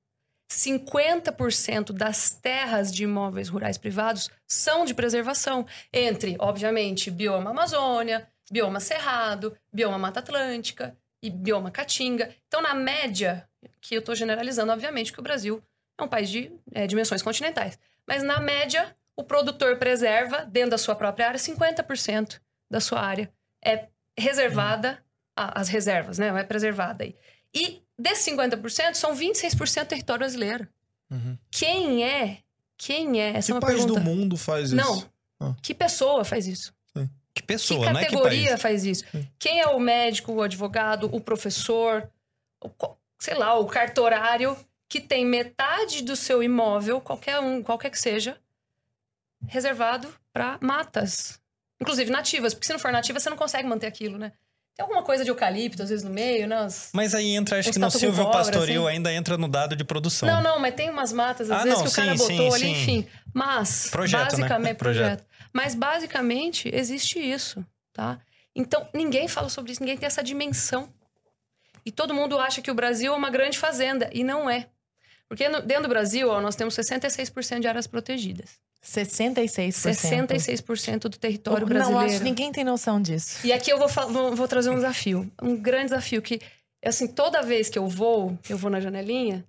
50% 0.49 1.93
das 1.93 2.31
terras 2.31 2.95
de 2.95 3.03
imóveis 3.03 3.49
rurais 3.49 3.77
privados 3.77 4.31
são 4.47 4.85
de 4.85 4.95
preservação, 4.95 5.67
entre, 5.93 6.37
obviamente, 6.39 7.11
bioma 7.11 7.51
Amazônia, 7.51 8.29
bioma 8.49 8.79
Cerrado, 8.79 9.57
bioma 9.73 9.99
Mata 9.99 10.21
Atlântica 10.21 10.97
e 11.21 11.29
bioma 11.29 11.73
Caatinga. 11.73 12.33
Então, 12.47 12.63
na 12.63 12.75
média, 12.75 13.49
que 13.81 13.97
eu 13.97 14.01
estou 14.01 14.15
generalizando, 14.15 14.71
obviamente, 14.71 15.13
que 15.13 15.19
o 15.19 15.25
Brasil 15.25 15.61
é 15.99 16.03
um 16.03 16.09
país 16.09 16.31
de 16.31 16.53
é, 16.73 16.87
dimensões 16.87 17.23
continentais. 17.23 17.79
Mas, 18.07 18.23
na 18.23 18.39
média, 18.39 18.95
o 19.17 19.23
produtor 19.25 19.77
preserva, 19.79 20.45
dentro 20.45 20.71
da 20.71 20.79
sua 20.79 20.95
própria 20.95 21.29
área, 21.29 21.39
50% 21.39 22.41
da 22.71 22.81
sua 22.81 23.01
área 23.01 23.33
é 23.65 23.89
reservada, 24.19 25.03
as 25.37 25.69
reservas, 25.69 26.19
né? 26.19 26.29
É 26.29 26.43
preservada 26.45 27.05
aí. 27.05 27.15
E 27.55 27.83
desses 27.99 28.27
50%, 28.35 28.95
são 28.95 29.15
26% 29.15 29.85
do 29.85 29.89
território 29.89 30.19
brasileiro. 30.21 30.69
Uhum. 31.11 31.39
Quem 31.51 32.05
é? 32.05 32.39
Quem 32.77 33.21
é? 33.21 33.31
Essa 33.37 33.47
Que 33.47 33.53
é 33.53 33.55
uma 33.55 33.61
país 33.61 33.79
pergunta. 33.81 34.01
do 34.01 34.05
mundo 34.05 34.37
faz 34.37 34.73
isso? 34.73 34.77
Não. 34.77 35.11
Ah. 35.41 35.55
Que 35.63 35.73
pessoa 35.75 36.25
faz 36.25 36.47
isso? 36.47 36.73
Que 36.95 37.09
Que 37.41 37.43
pessoa, 37.43 37.93
não 37.93 37.99
é 38.01 38.05
que 38.05 38.11
categoria 38.11 38.49
país. 38.51 38.63
faz 38.63 38.85
isso? 38.85 39.05
Sim. 39.11 39.29
Quem 39.39 39.61
é 39.61 39.67
o 39.67 39.79
médico, 39.81 40.33
o 40.33 40.43
advogado, 40.43 41.09
o 41.13 41.21
professor, 41.21 42.09
o 42.63 42.71
sei 43.19 43.35
lá, 43.35 43.59
o 43.59 43.67
cartorário 43.67 44.57
que 44.89 45.01
tem 45.01 45.25
metade 45.27 46.03
do 46.03 46.15
seu 46.15 46.43
imóvel, 46.43 47.01
qualquer 47.01 47.41
um, 47.41 47.63
qualquer 47.63 47.91
que 47.91 47.99
seja, 47.99 48.39
reservado 49.49 50.13
para 50.33 50.59
matas, 50.61 51.41
inclusive 51.81 52.11
nativas, 52.11 52.55
porque 52.55 52.67
se 52.67 52.73
não 52.73 52.79
for 52.79 52.93
nativa 52.93 53.19
você 53.21 53.31
não 53.31 53.37
consegue 53.37 53.69
manter 53.69 53.87
aquilo, 53.87 54.19
né? 54.19 54.33
Tem 54.77 54.83
alguma 54.83 55.05
coisa 55.05 55.23
de 55.23 55.31
eucalipto 55.31 55.83
às 55.85 55.89
vezes 55.91 56.05
no 56.05 56.11
meio, 56.11 56.49
né? 56.49 56.57
As- 56.57 56.91
Mas 56.93 57.15
aí 57.15 57.37
entra, 57.37 57.59
acho 57.61 57.71
que 57.73 57.79
no 57.79 57.91
Silvio 57.91 58.25
cobra, 58.25 58.39
Pastoril 58.39 58.87
assim. 58.89 58.97
ainda 58.97 59.13
entra 59.13 59.39
no 59.39 59.47
dado 59.49 59.77
de 59.77 59.85
produção. 59.85 60.29
Não, 60.29 60.43
não, 60.43 60.59
mas 60.59 60.75
tem 60.75 60.91
umas 60.91 61.13
matas 61.13 61.49
às 61.51 61.61
Ah, 61.61 61.63
vezes 61.63 61.79
não, 61.79 61.85
que 61.87 61.93
o 61.93 61.95
cara 61.95 62.17
sim, 62.17 62.19
botou 62.19 62.51
sim, 62.51 62.65
ali, 62.67 62.75
sim. 62.75 62.83
enfim. 62.83 63.09
Mas, 63.33 63.89
Projeto, 63.91 64.21
né? 64.21 64.27
basicamente, 64.31 64.77
Projeto. 64.77 65.05
projeto. 65.25 65.27
Mas 65.53 65.75
basicamente 65.77 66.69
existe 66.75 67.21
isso, 67.21 67.65
tá? 67.93 68.19
Então, 68.57 68.89
ninguém 68.93 69.29
fala 69.29 69.49
sobre 69.49 69.71
isso, 69.73 69.81
ninguém 69.81 69.97
tem 69.97 70.07
essa 70.09 70.23
dimensão. 70.25 70.89
E 71.87 71.93
todo 71.93 72.13
mundo 72.15 72.39
acha 72.39 72.61
que 72.61 72.71
o 72.71 72.75
Brasil 72.75 73.13
é 73.13 73.17
uma 73.17 73.31
grande 73.31 73.59
fazenda, 73.59 74.09
e 74.13 74.25
não 74.25 74.49
é. 74.51 74.69
Porque 75.29 75.49
no- 75.49 75.61
dentro 75.63 75.85
do 75.85 75.89
Brasil, 75.89 76.29
ó, 76.31 76.41
nós 76.41 76.57
temos 76.57 76.75
66% 76.75 77.61
de 77.61 77.69
áreas 77.69 77.87
protegidas. 77.87 78.59
66%. 78.85 79.73
66% 79.73 80.99
do 81.09 81.11
território 81.19 81.61
Não, 81.61 81.67
brasileiro. 81.75 82.07
acho 82.07 82.19
que 82.19 82.25
ninguém 82.25 82.53
tem 82.53 82.65
noção 82.65 83.01
disso. 83.01 83.39
E 83.47 83.53
aqui 83.53 83.71
eu 83.73 83.79
vou, 83.79 83.89
vou, 83.89 84.37
vou 84.37 84.49
trazer 84.49 84.71
um 84.71 84.75
desafio. 84.77 85.31
Um 85.43 85.57
grande 85.57 85.87
desafio 85.87 86.21
que, 86.23 86.41
assim, 86.85 87.07
toda 87.07 87.43
vez 87.43 87.69
que 87.69 87.79
eu 87.79 87.89
vou, 87.89 88.39
eu 88.49 88.57
vou 88.59 88.71
na 88.71 88.81
janelinha, 88.81 89.45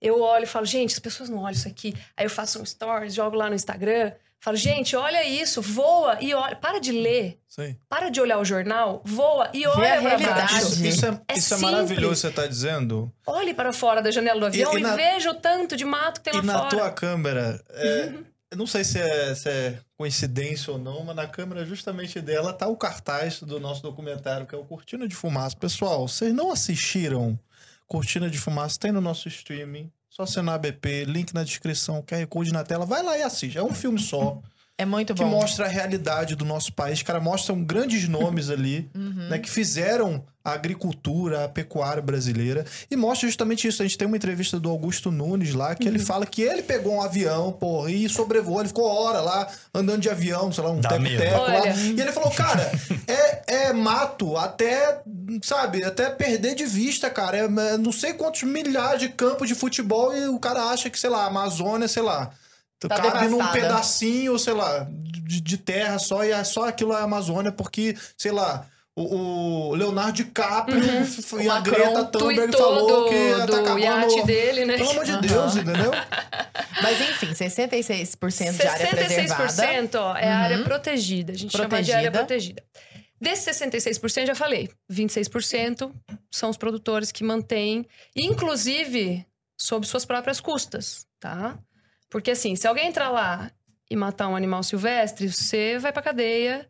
eu 0.00 0.20
olho 0.20 0.44
e 0.44 0.46
falo, 0.48 0.66
gente, 0.66 0.92
as 0.92 0.98
pessoas 0.98 1.28
não 1.28 1.38
olham 1.38 1.52
isso 1.52 1.68
aqui. 1.68 1.94
Aí 2.16 2.24
eu 2.26 2.30
faço 2.30 2.60
um 2.60 2.64
stories, 2.64 3.14
jogo 3.14 3.36
lá 3.36 3.48
no 3.48 3.54
Instagram, 3.54 4.10
falo, 4.40 4.56
gente, 4.56 4.96
olha 4.96 5.22
isso, 5.24 5.62
voa 5.62 6.18
e 6.20 6.34
olha. 6.34 6.56
Para 6.56 6.80
de 6.80 6.90
ler, 6.90 7.38
Sim. 7.48 7.76
para 7.88 8.08
de 8.08 8.20
olhar 8.20 8.38
o 8.40 8.44
jornal, 8.44 9.00
voa 9.04 9.48
e 9.54 9.64
a 9.64 9.70
olha 9.70 9.78
para 9.78 10.00
realidade. 10.00 10.52
baixo. 10.54 10.56
Isso, 10.66 10.84
isso 10.86 11.06
é, 11.06 11.20
É 11.28 11.38
isso 11.38 11.54
é 11.54 11.56
maravilhoso, 11.58 12.16
você 12.16 12.30
tá 12.32 12.46
dizendo. 12.48 13.12
Olhe 13.24 13.54
para 13.54 13.72
fora 13.72 14.02
da 14.02 14.10
janela 14.10 14.40
do 14.40 14.46
avião 14.46 14.72
e 14.76 14.80
e, 14.80 14.82
na- 14.82 14.96
veja 14.96 15.30
o 15.30 15.34
tanto 15.34 15.76
de 15.76 15.84
mato 15.84 16.20
que 16.20 16.30
tem 16.30 16.40
E 16.40 16.44
lá 16.44 16.52
na 16.52 16.58
fora. 16.58 16.68
tua 16.70 16.90
câmera, 16.90 17.62
é, 17.70 18.12
eu 18.52 18.56
não 18.58 18.66
sei 18.66 18.84
se 18.84 18.98
é, 18.98 19.34
se 19.34 19.48
é 19.48 19.78
coincidência 19.96 20.70
ou 20.70 20.78
não, 20.78 21.02
mas 21.02 21.16
na 21.16 21.26
câmera 21.26 21.64
justamente 21.64 22.20
dela 22.20 22.52
tá 22.52 22.68
o 22.68 22.76
cartaz 22.76 23.40
do 23.40 23.58
nosso 23.58 23.82
documentário, 23.82 24.46
que 24.46 24.54
é 24.54 24.58
o 24.58 24.64
Cortina 24.64 25.08
de 25.08 25.14
Fumaça. 25.14 25.56
Pessoal, 25.56 26.06
vocês 26.06 26.34
não 26.34 26.52
assistiram 26.52 27.38
Cortina 27.88 28.28
de 28.28 28.38
Fumaça? 28.38 28.78
Tem 28.78 28.92
no 28.92 29.00
nosso 29.00 29.26
streaming. 29.26 29.90
Só 30.10 30.24
assinar 30.24 30.56
a 30.56 30.58
BP, 30.58 31.06
link 31.06 31.32
na 31.32 31.44
descrição, 31.44 32.02
QR 32.02 32.26
Code 32.26 32.52
na 32.52 32.62
tela. 32.62 32.84
Vai 32.84 33.02
lá 33.02 33.16
e 33.16 33.22
assiste. 33.22 33.56
É 33.56 33.62
um 33.62 33.72
filme 33.72 33.98
só. 33.98 34.42
É 34.82 34.86
muito 34.86 35.14
que 35.14 35.22
bom. 35.22 35.30
mostra 35.30 35.66
a 35.66 35.68
realidade 35.68 36.34
do 36.36 36.44
nosso 36.44 36.72
país. 36.72 37.02
Cara, 37.02 37.20
mostram 37.20 37.62
grandes 37.62 38.08
nomes 38.08 38.48
ali, 38.50 38.90
Uhum. 38.94 39.28
né, 39.30 39.38
que 39.38 39.48
fizeram 39.50 40.24
a 40.44 40.52
agricultura, 40.54 41.44
a 41.44 41.48
pecuária 41.48 42.02
brasileira. 42.02 42.64
E 42.90 42.96
mostra 42.96 43.28
justamente 43.28 43.68
isso. 43.68 43.80
A 43.80 43.84
gente 43.86 43.96
tem 43.96 44.08
uma 44.08 44.16
entrevista 44.16 44.58
do 44.58 44.68
Augusto 44.68 45.10
Nunes 45.12 45.54
lá, 45.54 45.72
que 45.76 45.86
ele 45.86 46.00
Uhum. 46.00 46.04
fala 46.06 46.26
que 46.26 46.42
ele 46.42 46.62
pegou 46.62 46.94
um 46.96 47.00
avião, 47.02 47.52
porra, 47.52 47.90
e 47.92 48.08
sobrevoou. 48.08 48.58
Ele 48.58 48.68
ficou 48.68 48.84
hora 48.84 49.20
lá, 49.20 49.46
andando 49.72 50.00
de 50.00 50.10
avião, 50.10 50.50
sei 50.50 50.64
lá, 50.64 50.70
um 50.70 50.80
teco-teco 50.80 51.36
lá. 51.38 51.68
E 51.68 52.00
ele 52.00 52.10
falou, 52.10 52.30
cara, 52.32 52.72
é, 53.06 53.66
é 53.68 53.72
mato 53.72 54.36
até, 54.36 55.00
sabe, 55.42 55.84
até 55.84 56.10
perder 56.10 56.56
de 56.56 56.66
vista, 56.66 57.08
cara. 57.08 57.36
É, 57.38 57.44
é 57.44 57.78
não 57.78 57.92
sei 57.92 58.12
quantos 58.14 58.42
milhares 58.42 59.00
de 59.00 59.10
campos 59.10 59.46
de 59.46 59.54
futebol 59.54 60.12
e 60.16 60.26
o 60.26 60.40
cara 60.40 60.64
acha 60.70 60.90
que, 60.90 60.98
sei 60.98 61.10
lá, 61.10 61.22
a 61.22 61.26
Amazônia, 61.26 61.86
sei 61.86 62.02
lá, 62.02 62.30
Tá 62.88 62.96
cabe 63.00 63.28
num 63.28 63.38
devastada. 63.38 63.52
pedacinho, 63.60 64.38
sei 64.38 64.52
lá, 64.54 64.86
de, 64.90 65.40
de 65.40 65.58
terra 65.58 65.98
só, 65.98 66.24
e 66.24 66.30
é 66.30 66.42
só 66.44 66.68
aquilo 66.68 66.92
é 66.92 66.96
a 66.96 67.02
Amazônia, 67.04 67.52
porque, 67.52 67.96
sei 68.16 68.32
lá, 68.32 68.66
o, 68.94 69.70
o 69.70 69.74
Leonardo 69.74 70.12
DiCaprio 70.12 70.78
O 71.32 71.40
e 71.40 71.48
a 71.48 71.54
Macron 71.54 71.72
Greta 71.72 72.04
Thunberg 72.04 72.52
falou 72.56 73.04
do, 73.04 73.08
que 73.08 73.34
tá 73.38 73.46
do 73.46 73.54
acabando... 73.56 73.78
iate 73.80 74.26
dele, 74.26 74.64
né? 74.66 74.76
Pelo 74.76 74.90
amor 74.90 75.04
de. 75.04 75.16
Deus, 75.18 75.56
entendeu? 75.56 75.90
Mas 76.82 77.00
enfim, 77.00 77.28
66% 77.32 78.56
de 78.60 78.66
área 78.66 78.86
preservada. 78.88 79.44
66% 79.52 79.94
ó, 79.94 80.16
é 80.16 80.28
a 80.30 80.38
área 80.38 80.58
Uhum. 80.58 80.64
protegida. 80.64 81.32
A 81.32 81.36
gente 81.36 81.56
chama 81.56 81.82
de 81.82 81.92
área 81.92 82.10
Protegida. 82.10 82.62
protegida. 82.62 82.92
Desses 83.20 83.56
66%, 83.56 84.26
já 84.26 84.34
falei, 84.34 84.68
26% 84.92 85.92
são 86.30 86.50
os 86.50 86.56
produtores 86.56 87.12
que 87.12 87.22
mantêm, 87.22 87.86
inclusive 88.16 89.24
sob 89.58 89.86
suas 89.86 90.04
próprias 90.04 90.40
custas, 90.40 91.06
tá? 91.20 91.56
Porque 92.12 92.30
assim, 92.30 92.54
se 92.54 92.68
alguém 92.68 92.86
entrar 92.86 93.08
lá 93.10 93.50
e 93.90 93.96
matar 93.96 94.28
um 94.28 94.36
animal 94.36 94.62
silvestre, 94.62 95.32
você 95.32 95.78
vai 95.78 95.92
pra 95.92 96.02
cadeia, 96.02 96.68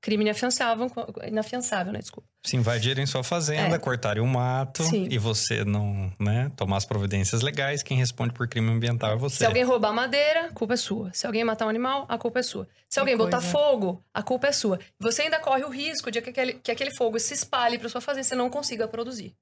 crime 0.00 0.22
inafiançável, 0.24 0.90
inafiançável, 1.26 1.92
né? 1.92 1.98
Desculpa. 1.98 2.28
Se 2.46 2.56
invadirem 2.56 3.04
sua 3.06 3.24
fazenda, 3.24 3.76
É. 3.76 3.78
cortarem 3.78 4.22
o 4.22 4.26
mato 4.26 4.82
Sim. 4.84 5.08
e 5.10 5.16
você 5.18 5.64
não, 5.64 6.12
né, 6.20 6.50
tomar 6.56 6.76
as 6.76 6.84
providências 6.84 7.40
legais, 7.42 7.82
quem 7.82 7.96
responde 7.96 8.32
por 8.34 8.46
crime 8.46 8.70
ambiental 8.70 9.12
é 9.12 9.16
você. 9.16 9.38
Se 9.38 9.46
alguém 9.46 9.64
roubar 9.64 9.92
madeira, 9.92 10.46
a 10.46 10.52
culpa 10.52 10.74
é 10.74 10.76
sua. 10.76 11.10
Se 11.12 11.26
alguém 11.26 11.42
matar 11.42 11.66
um 11.66 11.70
animal, 11.70 12.04
a 12.08 12.16
culpa 12.18 12.40
é 12.40 12.42
sua. 12.42 12.68
Se 12.88 13.00
alguém 13.00 13.16
botar 13.16 13.38
coisa. 13.38 13.50
fogo, 13.52 14.04
a 14.12 14.22
culpa 14.22 14.46
é 14.48 14.52
sua. 14.52 14.78
Você 15.00 15.22
ainda 15.22 15.40
corre 15.40 15.64
o 15.64 15.70
risco 15.70 16.10
de 16.10 16.20
que 16.20 16.30
aquele, 16.30 16.52
que 16.54 16.70
aquele 16.70 16.94
fogo 16.94 17.18
se 17.18 17.34
espalhe 17.34 17.78
para 17.78 17.88
sua 17.88 18.00
fazenda 18.00 18.26
e 18.26 18.28
você 18.28 18.34
não 18.36 18.50
consiga 18.50 18.86
produzir, 18.86 19.34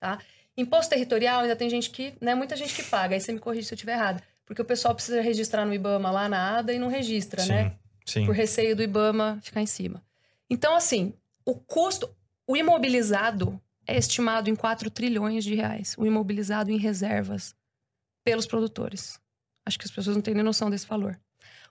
tá? 0.00 0.18
Imposto 0.56 0.90
territorial 0.90 1.42
ainda 1.42 1.54
tem 1.54 1.70
gente 1.70 1.88
que, 1.90 2.14
né, 2.20 2.34
muita 2.34 2.56
gente 2.56 2.74
que 2.74 2.82
paga. 2.82 3.14
Aí 3.14 3.20
você 3.20 3.32
me 3.32 3.38
corrige 3.38 3.68
se 3.68 3.72
eu 3.74 3.76
estiver 3.76 3.92
errado, 3.92 4.20
porque 4.48 4.62
o 4.62 4.64
pessoal 4.64 4.94
precisa 4.94 5.20
registrar 5.20 5.66
no 5.66 5.74
IBAMA 5.74 6.10
lá 6.10 6.26
na 6.26 6.56
ADA 6.56 6.72
e 6.72 6.78
não 6.78 6.88
registra, 6.88 7.42
sim, 7.42 7.48
né? 7.50 7.72
sim. 8.06 8.24
Por 8.24 8.34
receio 8.34 8.74
do 8.74 8.82
IBAMA 8.82 9.38
ficar 9.42 9.60
em 9.60 9.66
cima. 9.66 10.02
Então, 10.48 10.74
assim, 10.74 11.12
o 11.44 11.54
custo, 11.54 12.08
o 12.46 12.56
imobilizado 12.56 13.60
é 13.86 13.98
estimado 13.98 14.48
em 14.48 14.56
4 14.56 14.90
trilhões 14.90 15.44
de 15.44 15.54
reais. 15.54 15.94
O 15.98 16.06
imobilizado 16.06 16.70
em 16.70 16.78
reservas 16.78 17.54
pelos 18.24 18.46
produtores. 18.46 19.20
Acho 19.66 19.78
que 19.78 19.84
as 19.84 19.90
pessoas 19.90 20.16
não 20.16 20.22
têm 20.22 20.32
nem 20.32 20.42
noção 20.42 20.70
desse 20.70 20.86
valor. 20.86 21.20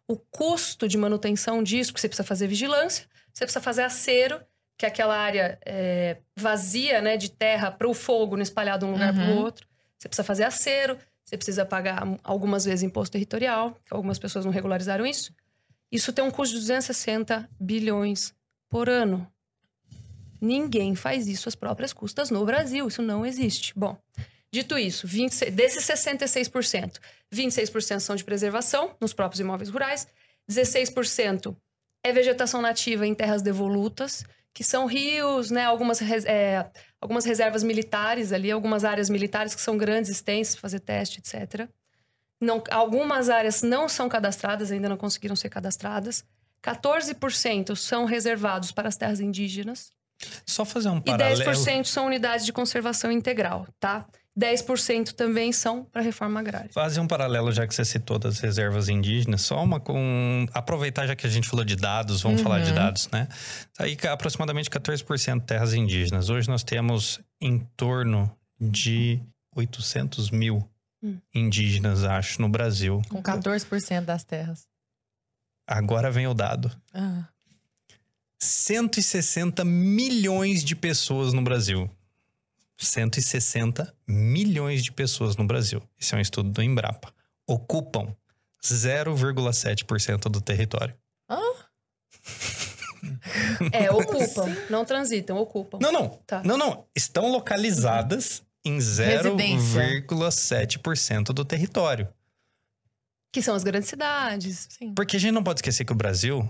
O 0.07 0.15
custo 0.15 0.87
de 0.87 0.97
manutenção 0.99 1.63
disso, 1.63 1.91
porque 1.91 2.01
você 2.01 2.07
precisa 2.07 2.27
fazer 2.27 2.47
vigilância, 2.47 3.07
você 3.33 3.43
precisa 3.43 3.59
fazer 3.61 3.81
acero, 3.81 4.39
que 4.77 4.85
é 4.85 4.89
aquela 4.89 5.17
área 5.17 5.57
é, 5.65 6.17
vazia 6.35 7.01
né, 7.01 7.17
de 7.17 7.31
terra 7.31 7.71
para 7.71 7.87
o 7.87 7.93
fogo 7.95 8.35
não 8.35 8.43
espalhar 8.43 8.77
de 8.77 8.85
um 8.85 8.91
lugar 8.91 9.11
para 9.13 9.23
o 9.23 9.29
Uhum. 9.31 9.39
outro. 9.39 9.67
Você 9.97 10.07
precisa 10.07 10.23
fazer 10.23 10.43
acero, 10.43 10.97
você 11.27 11.35
precisa 11.35 11.65
pagar 11.65 12.07
algumas 12.23 12.63
vezes 12.63 12.83
imposto 12.83 13.11
territorial, 13.11 13.77
algumas 13.91 14.17
pessoas 14.17 14.45
não 14.45 14.51
regularizaram 14.51 15.05
isso. 15.05 15.33
Isso 15.91 16.13
tem 16.13 16.23
um 16.23 16.31
custo 16.31 16.55
de 16.55 16.61
260 16.61 17.49
bilhões 17.59 18.33
por 18.69 18.87
ano. 18.87 19.29
Ninguém 20.39 20.95
faz 20.95 21.27
isso 21.27 21.49
às 21.49 21.55
próprias 21.55 21.91
custas 21.91 22.31
no 22.31 22.45
Brasil. 22.45 22.87
Isso 22.87 23.01
não 23.01 23.25
existe. 23.25 23.73
Bom, 23.75 23.97
dito 24.49 24.77
isso, 24.77 25.05
26, 25.05 25.53
desses 25.53 25.85
66%, 25.85 26.97
26% 27.33 27.99
são 27.99 28.15
de 28.15 28.23
preservação 28.23 28.95
nos 29.01 29.11
próprios 29.11 29.41
imóveis 29.41 29.69
rurais, 29.69 30.07
16% 30.49 31.53
é 32.05 32.13
vegetação 32.13 32.61
nativa 32.61 33.05
em 33.05 33.13
terras 33.13 33.41
devolutas, 33.41 34.23
que 34.53 34.63
são 34.63 34.85
rios, 34.85 35.51
né, 35.51 35.65
algumas, 35.65 36.01
é, 36.01 36.71
algumas 37.01 37.25
reservas 37.25 37.63
militares 37.63 38.31
ali, 38.31 38.51
algumas 38.51 38.83
áreas 38.83 39.09
militares 39.09 39.55
que 39.55 39.61
são 39.61 39.77
grandes, 39.77 40.09
extensas, 40.09 40.55
fazer 40.55 40.79
teste, 40.79 41.19
etc. 41.19 41.67
Não, 42.39 42.63
algumas 42.69 43.29
áreas 43.29 43.61
não 43.61 43.89
são 43.89 44.07
cadastradas, 44.07 44.71
ainda 44.71 44.89
não 44.89 44.97
conseguiram 44.97 45.35
ser 45.35 45.49
cadastradas. 45.49 46.23
14% 46.63 47.75
são 47.75 48.05
reservados 48.05 48.71
para 48.71 48.87
as 48.87 48.95
terras 48.95 49.19
indígenas. 49.19 49.91
Só 50.45 50.65
fazer 50.65 50.89
um 50.89 50.97
E 50.97 51.01
paralelo. 51.01 51.51
10% 51.51 51.85
são 51.85 52.05
unidades 52.07 52.45
de 52.45 52.51
conservação 52.51 53.11
integral, 53.11 53.67
tá? 53.79 54.05
10% 54.37 55.13
também 55.13 55.51
são 55.51 55.83
para 55.85 56.01
reforma 56.01 56.39
agrária. 56.39 56.69
Fazer 56.71 56.99
um 56.99 57.07
paralelo, 57.07 57.51
já 57.51 57.65
que 57.65 57.73
você 57.73 57.83
citou 57.83 58.19
das 58.19 58.39
reservas 58.39 58.87
indígenas, 58.87 59.41
só 59.41 59.63
uma 59.63 59.79
com. 59.79 60.45
Aproveitar, 60.53 61.07
já 61.07 61.15
que 61.15 61.25
a 61.25 61.29
gente 61.29 61.47
falou 61.49 61.65
de 61.65 61.75
dados, 61.75 62.21
vamos 62.21 62.41
falar 62.41 62.59
de 62.59 62.69
Uhum. 62.69 62.75
dados, 62.75 63.09
né? 63.09 63.27
Aí, 63.79 63.95
ca- 63.95 64.13
aproximadamente 64.13 64.69
14% 64.69 65.43
terras 65.45 65.73
indígenas. 65.73 66.29
Hoje 66.29 66.47
nós 66.47 66.63
temos 66.63 67.19
em 67.41 67.59
torno 67.75 68.31
de 68.59 69.19
800 69.55 70.29
mil 70.29 70.67
Hum. 71.01 71.17
indígenas, 71.33 72.03
acho, 72.03 72.41
no 72.41 72.49
Brasil. 72.49 73.01
Com 73.09 73.21
14% 73.23 74.05
das 74.05 74.23
terras. 74.23 74.67
Agora 75.67 76.09
vem 76.11 76.27
o 76.27 76.33
dado: 76.33 76.71
Ah. 76.93 77.27
160 78.39 79.65
milhões 79.65 80.63
de 80.63 80.75
pessoas 80.75 81.33
no 81.33 81.41
Brasil. 81.41 81.89
160 82.77 83.93
milhões 84.07 84.83
de 84.83 84.91
pessoas 84.91 85.35
no 85.35 85.45
Brasil. 85.45 85.81
Esse 85.99 86.13
é 86.13 86.17
um 86.17 86.21
estudo 86.21 86.49
do 86.49 86.61
Embrapa. 86.61 87.13
Ocupam 87.47 88.15
0,7% 88.63 90.29
do 90.29 90.41
território. 90.41 90.95
É, 93.71 93.91
ocupam. 93.91 94.55
Não 94.69 94.83
transitam, 94.83 95.37
ocupam. 95.37 95.77
Não, 95.79 95.91
não. 95.91 96.09
Tá. 96.25 96.41
Não, 96.43 96.57
não. 96.57 96.85
Estão 96.95 97.31
localizadas 97.31 98.43
em 98.65 98.75
Residência. 98.75 100.01
0,7% 100.01 101.25
do 101.25 101.45
território. 101.45 102.07
Que 103.31 103.41
são 103.41 103.55
as 103.55 103.63
grandes 103.63 103.89
cidades. 103.89 104.67
Sim. 104.71 104.93
Porque 104.93 105.17
a 105.17 105.19
gente 105.19 105.31
não 105.31 105.43
pode 105.43 105.59
esquecer 105.59 105.85
que 105.85 105.91
o 105.91 105.95
Brasil 105.95 106.49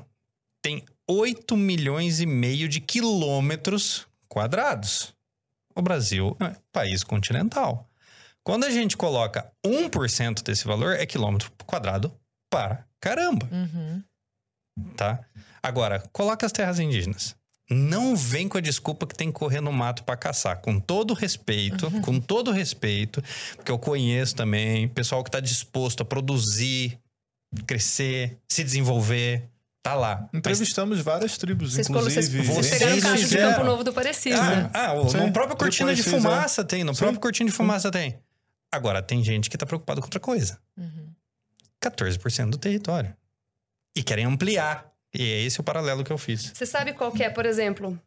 tem 0.62 0.84
8 1.08 1.56
milhões 1.56 2.20
e 2.20 2.26
meio 2.26 2.68
de 2.68 2.80
quilômetros 2.80 4.08
quadrados. 4.28 5.14
O 5.78 5.82
Brasil 5.82 6.36
é 6.40 6.46
um 6.46 6.56
país 6.72 7.04
continental. 7.04 7.88
Quando 8.44 8.64
a 8.66 8.70
gente 8.72 8.98
coloca 8.98 9.52
1% 9.66 10.42
desse 10.44 10.66
valor, 10.66 10.96
é 10.96 11.06
quilômetro 11.06 11.52
quadrado 11.66 12.12
para 12.50 12.86
caramba, 13.00 13.48
Uhum. 13.52 14.02
tá? 14.96 15.20
Agora, 15.62 16.00
coloca 16.12 16.46
as 16.46 16.52
terras 16.52 16.80
indígenas. 16.80 17.36
Não 17.70 18.16
vem 18.16 18.48
com 18.48 18.58
a 18.58 18.62
desculpa 18.62 19.06
que 19.06 19.16
tem 19.16 19.28
que 19.32 19.38
correr 19.38 19.60
no 19.60 19.74
mato 19.74 20.04
para 20.06 20.16
caçar. 20.16 20.62
Com 20.62 20.80
todo 20.80 21.14
respeito, 21.14 21.92
com 22.02 22.20
todo 22.22 22.52
respeito, 22.52 23.22
porque 23.58 23.70
eu 23.72 23.78
conheço 23.78 24.34
também 24.36 24.88
pessoal 24.88 25.22
que 25.24 25.28
está 25.28 25.42
disposto 25.42 26.02
a 26.02 26.06
produzir, 26.06 26.98
crescer, 27.68 28.38
se 28.50 28.64
desenvolver, 28.64 29.50
tá 29.90 29.96
lá. 29.96 30.22
Mas- 30.22 30.40
Entrevistamos 30.40 31.00
várias 31.02 31.38
tribos, 31.38 31.74
Vocês, 31.74 31.90
inclusive. 31.90 32.42
vocês 32.44 32.48
Vocês 32.66 32.80
pegaram 32.80 32.98
o 32.98 33.02
caixa 33.02 33.28
de. 33.28 33.38
Campo 33.38 33.64
Novo 33.64 33.84
do 33.84 33.94
Parecido, 33.94 34.42
né? 34.42 34.70
Ah, 34.74 34.88
ah, 34.88 34.94
o- 34.94 35.10
Sim, 35.10 35.18
no 35.18 35.32
próprio 35.34 35.58
cortina 35.58 35.94
de 35.94 36.02
é. 36.02 36.04
fumaça 36.04 36.64
tem, 36.64 36.84
no 36.84 36.94
Sim. 36.94 37.00
próprio 37.00 37.20
cortina 37.22 37.50
de 37.50 37.56
fumaça 37.56 37.92
tem. 37.92 38.20
Agora, 38.72 39.02
tem 39.02 39.24
gente 39.24 39.50
que 39.50 39.58
tá 39.58 39.66
preocupado 39.66 40.02
com 40.02 40.08
outra 40.08 40.20
coisa. 40.20 40.60
Uhum. 40.78 41.08
14% 41.82 42.50
do 42.52 42.58
território. 42.58 43.16
E 43.96 44.04
querem 44.04 44.26
ampliar. 44.26 44.92
E 45.14 45.22
é 45.24 45.42
esse 45.44 45.60
o 45.60 45.64
paralelo 45.64 46.04
que 46.04 46.12
eu 46.12 46.18
fiz. 46.18 46.52
Você 46.54 46.66
sabe 46.66 46.94
qual 46.94 47.12
que 47.12 47.24
é, 47.24 47.30
por 47.30 47.46
exemplo, 47.46 48.00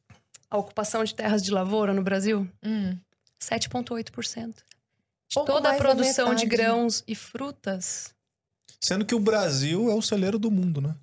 a 0.51 0.59
ocupação 0.59 1.03
de 1.03 1.15
terras 1.15 1.43
de 1.43 1.51
lavoura 1.51 1.93
no 1.95 2.03
Brasil? 2.03 2.49
Hum. 2.63 2.97
7,8%. 3.43 4.55
De 5.29 5.35
Pouco 5.35 5.51
toda 5.53 5.71
a 5.71 5.75
produção 5.75 6.35
de 6.35 6.45
grãos 6.47 7.03
e 7.07 7.15
frutas. 7.15 8.13
Sendo 8.81 9.05
que 9.05 9.15
o 9.15 9.21
Brasil 9.21 9.91
é 9.91 9.95
o 9.95 10.03
celeiro 10.03 10.39
do 10.39 10.51
mundo, 10.51 10.81
né? 10.81 10.95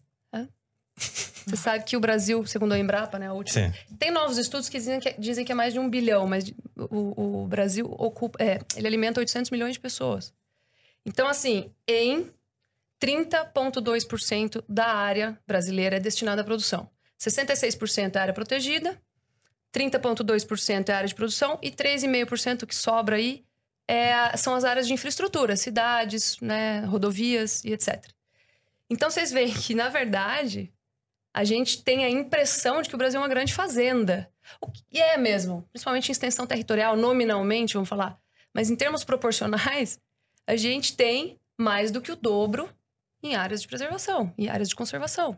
Você 0.97 1.55
sabe 1.55 1.85
que 1.85 1.95
o 1.95 1.99
Brasil, 1.99 2.45
segundo 2.45 2.73
a 2.73 2.79
Embrapa, 2.79 3.17
né, 3.17 3.27
a 3.27 3.33
última, 3.33 3.67
Sim. 3.67 3.73
Tem 3.97 4.11
novos 4.11 4.37
estudos 4.37 4.67
que 4.67 4.77
dizem 4.77 4.99
que, 4.99 5.13
dizem 5.17 5.45
que 5.45 5.51
é 5.51 5.55
mais 5.55 5.71
de 5.71 5.79
um 5.79 5.89
bilhão, 5.89 6.27
mas 6.27 6.51
o, 6.75 7.43
o 7.43 7.47
Brasil 7.47 7.85
ocupa, 7.97 8.43
é, 8.43 8.59
ele 8.75 8.87
alimenta 8.87 9.21
800 9.21 9.49
milhões 9.51 9.73
de 9.73 9.79
pessoas. 9.79 10.33
Então, 11.05 11.27
assim, 11.27 11.71
em 11.87 12.29
30,2% 13.01 14.63
da 14.67 14.87
área 14.87 15.39
brasileira 15.47 15.95
é 15.95 15.99
destinada 15.99 16.41
à 16.41 16.43
produção. 16.43 16.89
66% 17.17 18.15
é 18.15 18.19
área 18.19 18.33
protegida, 18.33 19.01
30,2% 19.73 20.89
é 20.89 20.93
área 20.93 21.07
de 21.07 21.15
produção 21.15 21.57
e 21.61 21.71
3,5% 21.71 22.65
que 22.65 22.75
sobra 22.75 23.15
aí 23.15 23.45
é 23.87 24.35
são 24.35 24.53
as 24.53 24.65
áreas 24.65 24.85
de 24.85 24.93
infraestrutura, 24.93 25.55
cidades, 25.55 26.37
né, 26.41 26.81
rodovias 26.81 27.63
e 27.63 27.71
etc. 27.71 28.03
Então, 28.89 29.09
vocês 29.09 29.31
veem 29.31 29.53
que, 29.53 29.73
na 29.73 29.87
verdade, 29.87 30.73
a 31.37 31.43
gente 31.43 31.83
tem 31.83 32.03
a 32.03 32.09
impressão 32.09 32.81
de 32.81 32.89
que 32.89 32.95
o 32.95 32.97
Brasil 32.97 33.19
é 33.19 33.21
uma 33.21 33.29
grande 33.29 33.53
fazenda. 33.53 34.27
O 34.59 34.71
que 34.71 34.99
é 34.99 35.17
mesmo, 35.17 35.63
principalmente 35.71 36.09
em 36.09 36.11
extensão 36.11 36.47
territorial, 36.47 36.97
nominalmente, 36.97 37.75
vamos 37.75 37.87
falar. 37.87 38.17
Mas 38.51 38.71
em 38.71 38.75
termos 38.75 39.03
proporcionais, 39.03 39.99
a 40.47 40.55
gente 40.55 40.95
tem 40.95 41.39
mais 41.55 41.91
do 41.91 42.01
que 42.01 42.11
o 42.11 42.15
dobro 42.15 42.67
em 43.21 43.35
áreas 43.35 43.61
de 43.61 43.67
preservação, 43.67 44.33
em 44.35 44.49
áreas 44.49 44.67
de 44.69 44.75
conservação. 44.75 45.37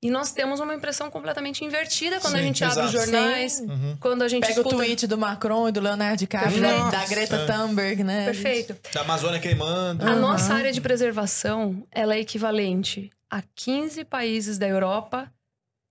E 0.00 0.08
nós 0.08 0.30
temos 0.30 0.60
uma 0.60 0.72
impressão 0.72 1.10
completamente 1.10 1.64
invertida 1.64 2.20
quando 2.20 2.36
a 2.36 2.38
Sim, 2.38 2.44
gente 2.44 2.62
abre 2.62 2.84
os 2.84 2.94
exato. 2.94 3.10
jornais. 3.10 3.58
Uhum. 3.58 3.96
quando 3.98 4.22
a 4.22 4.28
gente 4.28 4.42
Pega 4.46 4.60
o 4.60 4.62
escuta... 4.62 4.76
tweet 4.76 5.06
do 5.08 5.18
Macron 5.18 5.68
e 5.68 5.72
do 5.72 5.80
Leonardo 5.80 6.16
DiCaprio, 6.18 6.60
né? 6.60 6.90
Da 6.92 7.04
Greta 7.06 7.34
É. 7.34 7.46
Thunberg, 7.46 8.04
né? 8.04 8.24
Perfeito. 8.26 8.76
Da 8.94 9.00
Amazônia 9.00 9.40
queimando. 9.40 10.04
A 10.04 10.10
Aham. 10.10 10.20
nossa 10.20 10.54
área 10.54 10.72
de 10.72 10.80
preservação, 10.80 11.84
ela 11.90 12.14
é 12.14 12.20
equivalente 12.20 13.10
a 13.30 13.42
15 13.54 14.04
países 14.04 14.58
da 14.58 14.66
Europa, 14.66 15.32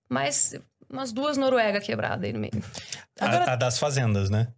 mais 0.08 0.54
umas 0.90 1.12
duas 1.12 1.36
Noruega 1.36 1.80
quebrada 1.80 2.26
aí 2.26 2.32
no 2.32 2.40
meio. 2.40 2.52
Agora- 3.20 3.44
A, 3.44 3.52
a 3.52 3.56
das 3.56 3.78
fazendas, 3.78 4.30
né? 4.30 4.48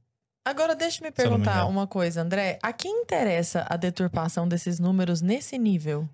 Agora, 0.44 0.74
deixa 0.74 1.00
eu 1.00 1.02
me 1.02 1.08
eu 1.08 1.12
perguntar 1.12 1.66
uma 1.66 1.86
coisa, 1.86 2.22
André. 2.22 2.58
A 2.62 2.72
quem 2.72 3.02
interessa 3.02 3.66
a 3.68 3.76
deturpação 3.76 4.48
desses 4.48 4.78
números 4.80 5.20
nesse 5.20 5.58
nível? 5.58 6.08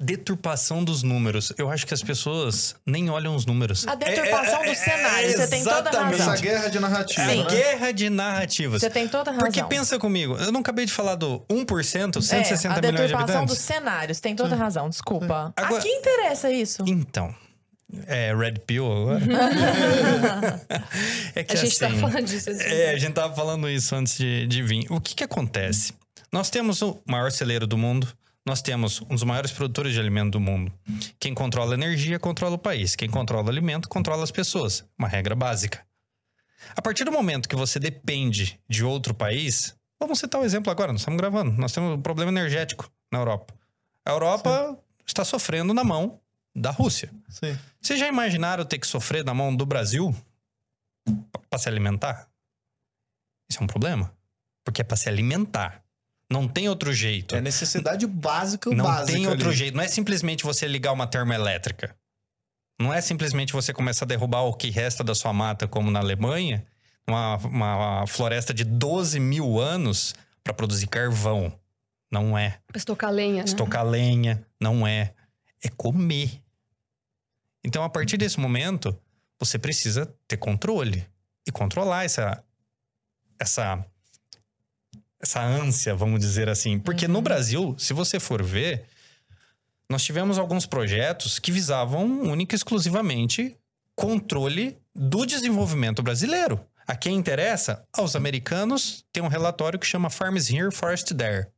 Deturpação 0.00 0.84
dos 0.84 1.02
números. 1.02 1.52
Eu 1.58 1.68
acho 1.68 1.84
que 1.84 1.92
as 1.92 2.00
pessoas 2.02 2.76
nem 2.86 3.10
olham 3.10 3.34
os 3.34 3.44
números. 3.44 3.84
A 3.88 3.96
deturpação 3.96 4.62
É, 4.62 4.66
é, 4.66 4.70
é, 4.70 4.72
do 4.72 4.78
cenário. 4.78 5.32
Você 5.32 5.48
tem 5.48 5.64
toda 5.64 5.76
a 5.76 5.80
exatamente. 5.80 6.18
razão. 6.18 6.34
Essa 6.34 6.42
guerra 6.42 6.68
de 6.68 6.78
narrativa, 6.78 7.22
É 7.22 7.34
né? 7.36 7.44
guerra 7.50 7.92
de 7.92 8.08
narrativas. 8.10 8.80
Você 8.80 8.90
tem 8.90 9.08
toda 9.08 9.30
a 9.30 9.34
razão. 9.34 9.48
Porque 9.50 9.64
pensa 9.64 9.98
comigo, 9.98 10.36
eu 10.36 10.52
não 10.52 10.60
acabei 10.60 10.86
de 10.86 10.92
falar 10.92 11.16
do 11.16 11.40
1%, 11.50 12.18
é, 12.18 12.22
160 12.22 12.74
a 12.74 12.80
milhões 12.80 12.94
de 12.94 13.02
deturpação 13.08 13.44
dos 13.44 13.56
habitantes? 13.56 13.58
cenários. 13.64 14.20
Tem 14.20 14.36
toda 14.36 14.54
a 14.54 14.58
razão, 14.58 14.88
desculpa. 14.88 15.52
Agora- 15.56 15.78
A 15.80 15.82
quem 15.82 15.98
interessa 15.98 16.48
isso? 16.52 16.84
Então, 16.86 17.34
é 18.06 18.32
Red 18.36 18.60
Pill 18.66 18.86
agora? 18.86 19.20
é 21.34 21.42
que 21.42 21.54
A 21.54 21.56
gente 21.56 21.84
assim, 21.84 21.94
tá 22.00 22.00
falando 22.08 22.24
disso. 22.24 22.50
assim. 22.50 22.62
É, 22.62 22.90
a 22.90 22.98
gente 22.98 23.14
tava 23.14 23.34
falando 23.34 23.68
isso 23.68 23.96
antes 23.96 24.16
de, 24.16 24.46
de 24.46 24.62
vir. 24.62 24.86
O 24.90 25.00
que 25.00 25.14
que 25.16 25.24
acontece? 25.24 25.92
Nós 26.30 26.50
temos 26.50 26.82
o 26.82 27.02
maior 27.04 27.32
celeiro 27.32 27.66
do 27.66 27.76
mundo, 27.76 28.06
nós 28.48 28.62
temos 28.62 29.02
um 29.02 29.08
dos 29.08 29.24
maiores 29.24 29.52
produtores 29.52 29.92
de 29.92 30.00
alimento 30.00 30.32
do 30.32 30.40
mundo. 30.40 30.72
Quem 31.20 31.34
controla 31.34 31.72
a 31.72 31.74
energia, 31.74 32.18
controla 32.18 32.54
o 32.54 32.58
país. 32.58 32.96
Quem 32.96 33.08
controla 33.08 33.46
o 33.46 33.50
alimento, 33.50 33.88
controla 33.88 34.24
as 34.24 34.30
pessoas. 34.30 34.84
Uma 34.98 35.06
regra 35.06 35.34
básica. 35.34 35.86
A 36.74 36.80
partir 36.80 37.04
do 37.04 37.12
momento 37.12 37.48
que 37.48 37.54
você 37.54 37.78
depende 37.78 38.58
de 38.66 38.82
outro 38.82 39.12
país, 39.12 39.76
vamos 40.00 40.18
citar 40.18 40.40
o 40.40 40.44
exemplo 40.44 40.72
agora, 40.72 40.92
nós 40.92 41.02
estamos 41.02 41.18
gravando, 41.18 41.52
nós 41.52 41.72
temos 41.72 41.98
um 41.98 42.00
problema 42.00 42.30
energético 42.30 42.90
na 43.12 43.18
Europa. 43.18 43.54
A 44.04 44.10
Europa 44.12 44.78
está 45.06 45.24
sofrendo 45.24 45.74
na 45.74 45.84
mão 45.84 46.18
da 46.56 46.70
Rússia. 46.70 47.12
Sim. 47.28 47.56
Vocês 47.80 48.00
já 48.00 48.08
imaginaram 48.08 48.64
ter 48.64 48.78
que 48.78 48.86
sofrer 48.86 49.24
na 49.24 49.34
mão 49.34 49.54
do 49.54 49.66
Brasil 49.66 50.16
para 51.50 51.58
se 51.58 51.68
alimentar? 51.68 52.28
Isso 53.48 53.60
é 53.60 53.64
um 53.64 53.66
problema. 53.66 54.10
Porque 54.64 54.80
é 54.80 54.84
para 54.84 54.96
se 54.96 55.08
alimentar. 55.08 55.82
Não 56.30 56.46
tem 56.46 56.68
outro 56.68 56.92
jeito. 56.92 57.34
É 57.34 57.40
necessidade 57.40 58.06
básica, 58.06 58.70
Não 58.70 58.84
básica 58.84 59.12
tem 59.12 59.26
outro 59.26 59.48
ali. 59.48 59.56
jeito. 59.56 59.74
Não 59.76 59.82
é 59.82 59.88
simplesmente 59.88 60.44
você 60.44 60.66
ligar 60.66 60.92
uma 60.92 61.06
termoelétrica. 61.06 61.96
Não 62.78 62.92
é 62.92 63.00
simplesmente 63.00 63.52
você 63.52 63.72
começar 63.72 64.04
a 64.04 64.08
derrubar 64.08 64.42
o 64.42 64.52
que 64.54 64.70
resta 64.70 65.02
da 65.02 65.14
sua 65.14 65.32
mata, 65.32 65.66
como 65.66 65.90
na 65.90 65.98
Alemanha, 66.00 66.64
uma, 67.06 67.36
uma 67.38 68.06
floresta 68.06 68.52
de 68.52 68.62
12 68.62 69.18
mil 69.18 69.58
anos 69.58 70.14
para 70.44 70.52
produzir 70.52 70.86
carvão. 70.86 71.52
Não 72.10 72.38
é. 72.38 72.58
Estocar 72.74 73.10
lenha, 73.10 73.38
né? 73.38 73.44
Estocar 73.44 73.84
lenha, 73.84 74.46
não 74.60 74.86
é. 74.86 75.14
É 75.62 75.68
comer. 75.68 76.42
Então, 77.64 77.82
a 77.82 77.88
partir 77.88 78.16
desse 78.16 78.38
momento, 78.38 78.96
você 79.40 79.58
precisa 79.58 80.06
ter 80.26 80.36
controle 80.36 81.04
e 81.46 81.50
controlar 81.50 82.04
essa 82.04 82.42
essa 83.40 83.84
essa 85.20 85.42
ânsia, 85.42 85.94
vamos 85.94 86.20
dizer 86.20 86.48
assim. 86.48 86.78
Porque 86.78 87.08
no 87.08 87.20
Brasil, 87.20 87.74
se 87.78 87.92
você 87.92 88.20
for 88.20 88.42
ver, 88.42 88.84
nós 89.88 90.02
tivemos 90.02 90.38
alguns 90.38 90.66
projetos 90.66 91.38
que 91.38 91.52
visavam 91.52 92.22
única 92.22 92.54
e 92.54 92.56
exclusivamente 92.56 93.56
controle 93.94 94.78
do 94.94 95.26
desenvolvimento 95.26 96.02
brasileiro. 96.02 96.60
A 96.86 96.94
quem 96.94 97.16
interessa? 97.16 97.84
Aos 97.92 98.16
americanos, 98.16 99.04
tem 99.12 99.22
um 99.22 99.28
relatório 99.28 99.78
que 99.78 99.86
chama 99.86 100.08
Farms 100.08 100.48
Here, 100.50 100.72
Forest 100.72 101.14
There 101.14 101.48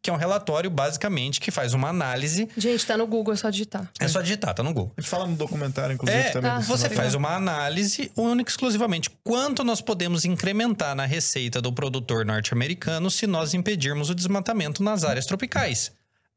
que 0.00 0.08
é 0.08 0.12
um 0.12 0.16
relatório 0.16 0.70
basicamente 0.70 1.40
que 1.40 1.50
faz 1.50 1.74
uma 1.74 1.88
análise. 1.88 2.48
Gente, 2.56 2.86
tá 2.86 2.96
no 2.96 3.06
Google, 3.06 3.34
é 3.34 3.36
só 3.36 3.50
digitar. 3.50 3.90
É 4.00 4.08
só 4.08 4.20
digitar, 4.20 4.54
tá 4.54 4.62
no 4.62 4.72
Google. 4.72 4.92
A 4.96 5.00
gente 5.00 5.10
fala 5.10 5.26
no 5.26 5.36
documentário, 5.36 5.94
inclusive, 5.94 6.18
É, 6.22 6.30
também. 6.30 6.50
tá. 6.50 6.58
Você 6.60 6.88
faz 6.88 7.14
uma 7.14 7.34
análise 7.34 8.10
única 8.16 8.50
e 8.50 8.52
exclusivamente 8.52 9.10
quanto 9.24 9.64
nós 9.64 9.80
podemos 9.80 10.24
incrementar 10.24 10.94
na 10.94 11.04
receita 11.04 11.60
do 11.60 11.72
produtor 11.72 12.24
norte-americano 12.24 13.10
se 13.10 13.26
nós 13.26 13.54
impedirmos 13.54 14.08
o 14.10 14.14
desmatamento 14.14 14.82
nas 14.82 15.04
áreas 15.04 15.26
tropicais. 15.26 15.92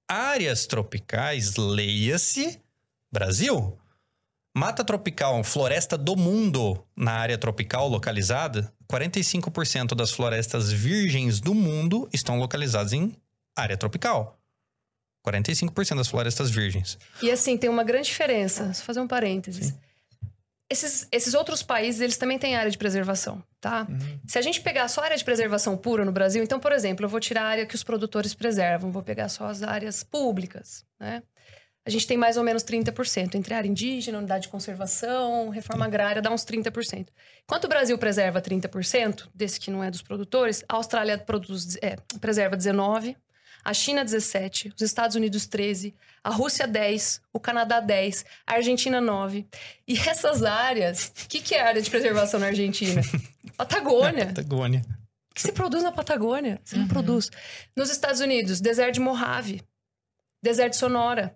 Áreas 0.07 0.65
tropicais, 0.65 1.55
leia-se 1.55 2.59
Brasil. 3.11 3.77
Mata 4.57 4.85
tropical, 4.85 5.43
floresta 5.43 5.97
do 5.97 6.15
mundo 6.15 6.81
na 6.95 7.11
área 7.11 7.37
tropical 7.37 7.89
localizada, 7.89 8.71
45% 8.89 9.93
das 9.95 10.11
florestas 10.11 10.71
virgens 10.71 11.41
do 11.41 11.53
mundo 11.53 12.07
estão 12.13 12.39
localizadas 12.39 12.93
em 12.93 13.13
área 13.55 13.77
tropical. 13.77 14.39
45% 15.25 15.95
das 15.95 16.07
florestas 16.07 16.51
virgens. 16.51 16.99
E 17.21 17.31
assim, 17.31 17.57
tem 17.57 17.69
uma 17.69 17.83
grande 17.83 18.07
diferença. 18.07 18.71
Só 18.73 18.83
fazer 18.83 18.99
um 18.99 19.07
parênteses. 19.07 19.73
Esses, 20.69 21.07
esses 21.11 21.33
outros 21.33 21.61
países, 21.61 22.01
eles 22.01 22.17
também 22.17 22.39
têm 22.39 22.55
área 22.55 22.71
de 22.71 22.77
preservação, 22.77 23.43
tá? 23.61 23.85
Uhum. 23.87 24.19
Se 24.27 24.37
a 24.39 24.41
gente 24.41 24.61
pegar 24.61 24.87
só 24.87 25.01
área 25.01 25.15
de 25.15 25.23
preservação 25.23 25.77
pura 25.77 26.03
no 26.03 26.11
Brasil, 26.11 26.43
então, 26.43 26.59
por 26.59 26.71
exemplo, 26.71 27.05
eu 27.05 27.09
vou 27.09 27.19
tirar 27.19 27.43
a 27.43 27.47
área 27.47 27.65
que 27.67 27.75
os 27.75 27.83
produtores 27.83 28.33
preservam, 28.33 28.91
vou 28.91 29.03
pegar 29.03 29.29
só 29.29 29.45
as 29.45 29.61
áreas 29.61 30.03
públicas, 30.03 30.83
né? 30.99 31.21
A 31.87 31.89
gente 31.91 32.07
tem 32.07 32.17
mais 32.17 32.35
ou 32.35 32.43
menos 32.43 32.63
30%. 32.63 33.35
Entre 33.35 33.53
área 33.53 33.67
indígena, 33.67 34.17
unidade 34.17 34.43
de 34.43 34.49
conservação, 34.49 35.49
reforma 35.49 35.85
agrária, 35.85 36.19
dá 36.19 36.31
uns 36.31 36.43
30%. 36.43 37.09
Enquanto 37.43 37.65
o 37.65 37.67
Brasil 37.67 37.95
preserva 37.99 38.41
30%, 38.41 39.29
desse 39.35 39.59
que 39.59 39.69
não 39.69 39.83
é 39.83 39.91
dos 39.91 40.01
produtores, 40.01 40.65
a 40.67 40.77
Austrália 40.77 41.15
produz, 41.19 41.77
é, 41.83 41.95
preserva 42.19 42.57
19%, 42.57 43.15
a 43.65 43.73
China 43.73 44.05
17%, 44.05 44.73
os 44.75 44.81
Estados 44.83 45.15
Unidos 45.15 45.47
13%, 45.47 45.95
a 46.23 46.29
Rússia 46.29 46.67
10%, 46.67 47.19
o 47.33 47.39
Canadá 47.39 47.81
10%, 47.81 48.23
a 48.45 48.53
Argentina 48.53 49.01
9%. 49.01 49.47
E 49.87 49.97
essas 49.97 50.43
áreas... 50.43 51.11
O 51.25 51.27
que, 51.27 51.41
que 51.41 51.55
é 51.55 51.61
área 51.61 51.81
de 51.81 51.89
preservação 51.89 52.39
na 52.39 52.47
Argentina? 52.47 53.01
Patagônia. 53.57 54.27
Patagônia. 54.27 54.81
O 55.31 55.33
que 55.33 55.41
se 55.41 55.51
produz 55.51 55.83
na 55.83 55.91
Patagônia? 55.91 56.61
Você 56.63 56.77
não 56.77 56.87
produz. 56.87 57.31
Nos 57.75 57.89
Estados 57.89 58.21
Unidos, 58.21 58.61
deserto 58.61 58.93
de 58.93 58.99
Mojave, 58.99 59.63
deserto 60.43 60.73
de 60.73 60.77
Sonora. 60.77 61.35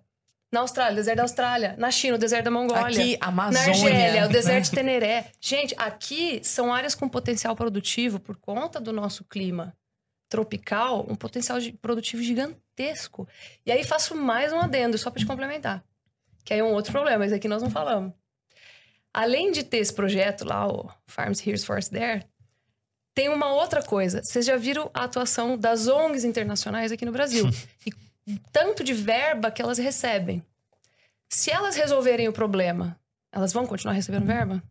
Na 0.52 0.60
Austrália, 0.60 0.96
deserto 0.96 1.16
da 1.16 1.22
Austrália. 1.22 1.74
Na 1.78 1.90
China, 1.90 2.16
o 2.16 2.18
deserto 2.18 2.44
da 2.44 2.50
Mongólia. 2.50 2.86
Aqui, 2.86 3.18
Na 3.20 3.26
Amazônia. 3.26 3.70
Argélia, 3.70 4.26
o 4.26 4.28
deserto 4.28 4.56
né? 4.56 4.60
de 4.60 4.70
Teneré. 4.70 5.32
Gente, 5.40 5.74
aqui 5.78 6.40
são 6.42 6.72
áreas 6.72 6.94
com 6.94 7.08
potencial 7.08 7.54
produtivo 7.54 8.18
por 8.18 8.36
conta 8.36 8.80
do 8.80 8.92
nosso 8.92 9.24
clima 9.24 9.76
tropical, 10.30 11.04
um 11.10 11.16
potencial 11.16 11.58
produtivo 11.82 12.22
gigantesco. 12.22 13.28
E 13.66 13.72
aí 13.72 13.84
faço 13.84 14.14
mais 14.14 14.52
um 14.52 14.60
adendo, 14.60 14.96
só 14.96 15.10
para 15.10 15.20
te 15.20 15.26
complementar. 15.26 15.84
Que 16.44 16.54
aí 16.54 16.60
é 16.60 16.64
um 16.64 16.72
outro 16.72 16.92
problema, 16.92 17.18
mas 17.18 17.32
aqui 17.32 17.48
nós 17.48 17.60
não 17.60 17.68
falamos. 17.68 18.14
Além 19.12 19.50
de 19.50 19.64
ter 19.64 19.78
esse 19.78 19.92
projeto 19.92 20.44
lá, 20.44 20.68
o 20.68 20.88
Farms 21.06 21.44
Here's 21.44 21.64
Forest 21.64 21.90
There, 21.90 22.24
tem 23.12 23.28
uma 23.28 23.52
outra 23.52 23.82
coisa. 23.82 24.22
Vocês 24.22 24.46
já 24.46 24.56
viram 24.56 24.88
a 24.94 25.04
atuação 25.04 25.58
das 25.58 25.88
ONGs 25.88 26.24
internacionais 26.24 26.92
aqui 26.92 27.04
no 27.04 27.12
Brasil. 27.12 27.44
e 27.84 28.38
tanto 28.52 28.84
de 28.84 28.94
verba 28.94 29.50
que 29.50 29.60
elas 29.60 29.78
recebem. 29.78 30.42
Se 31.28 31.50
elas 31.50 31.74
resolverem 31.74 32.28
o 32.28 32.32
problema, 32.32 32.96
elas 33.32 33.52
vão 33.52 33.66
continuar 33.66 33.94
recebendo 33.94 34.26
verba? 34.26 34.62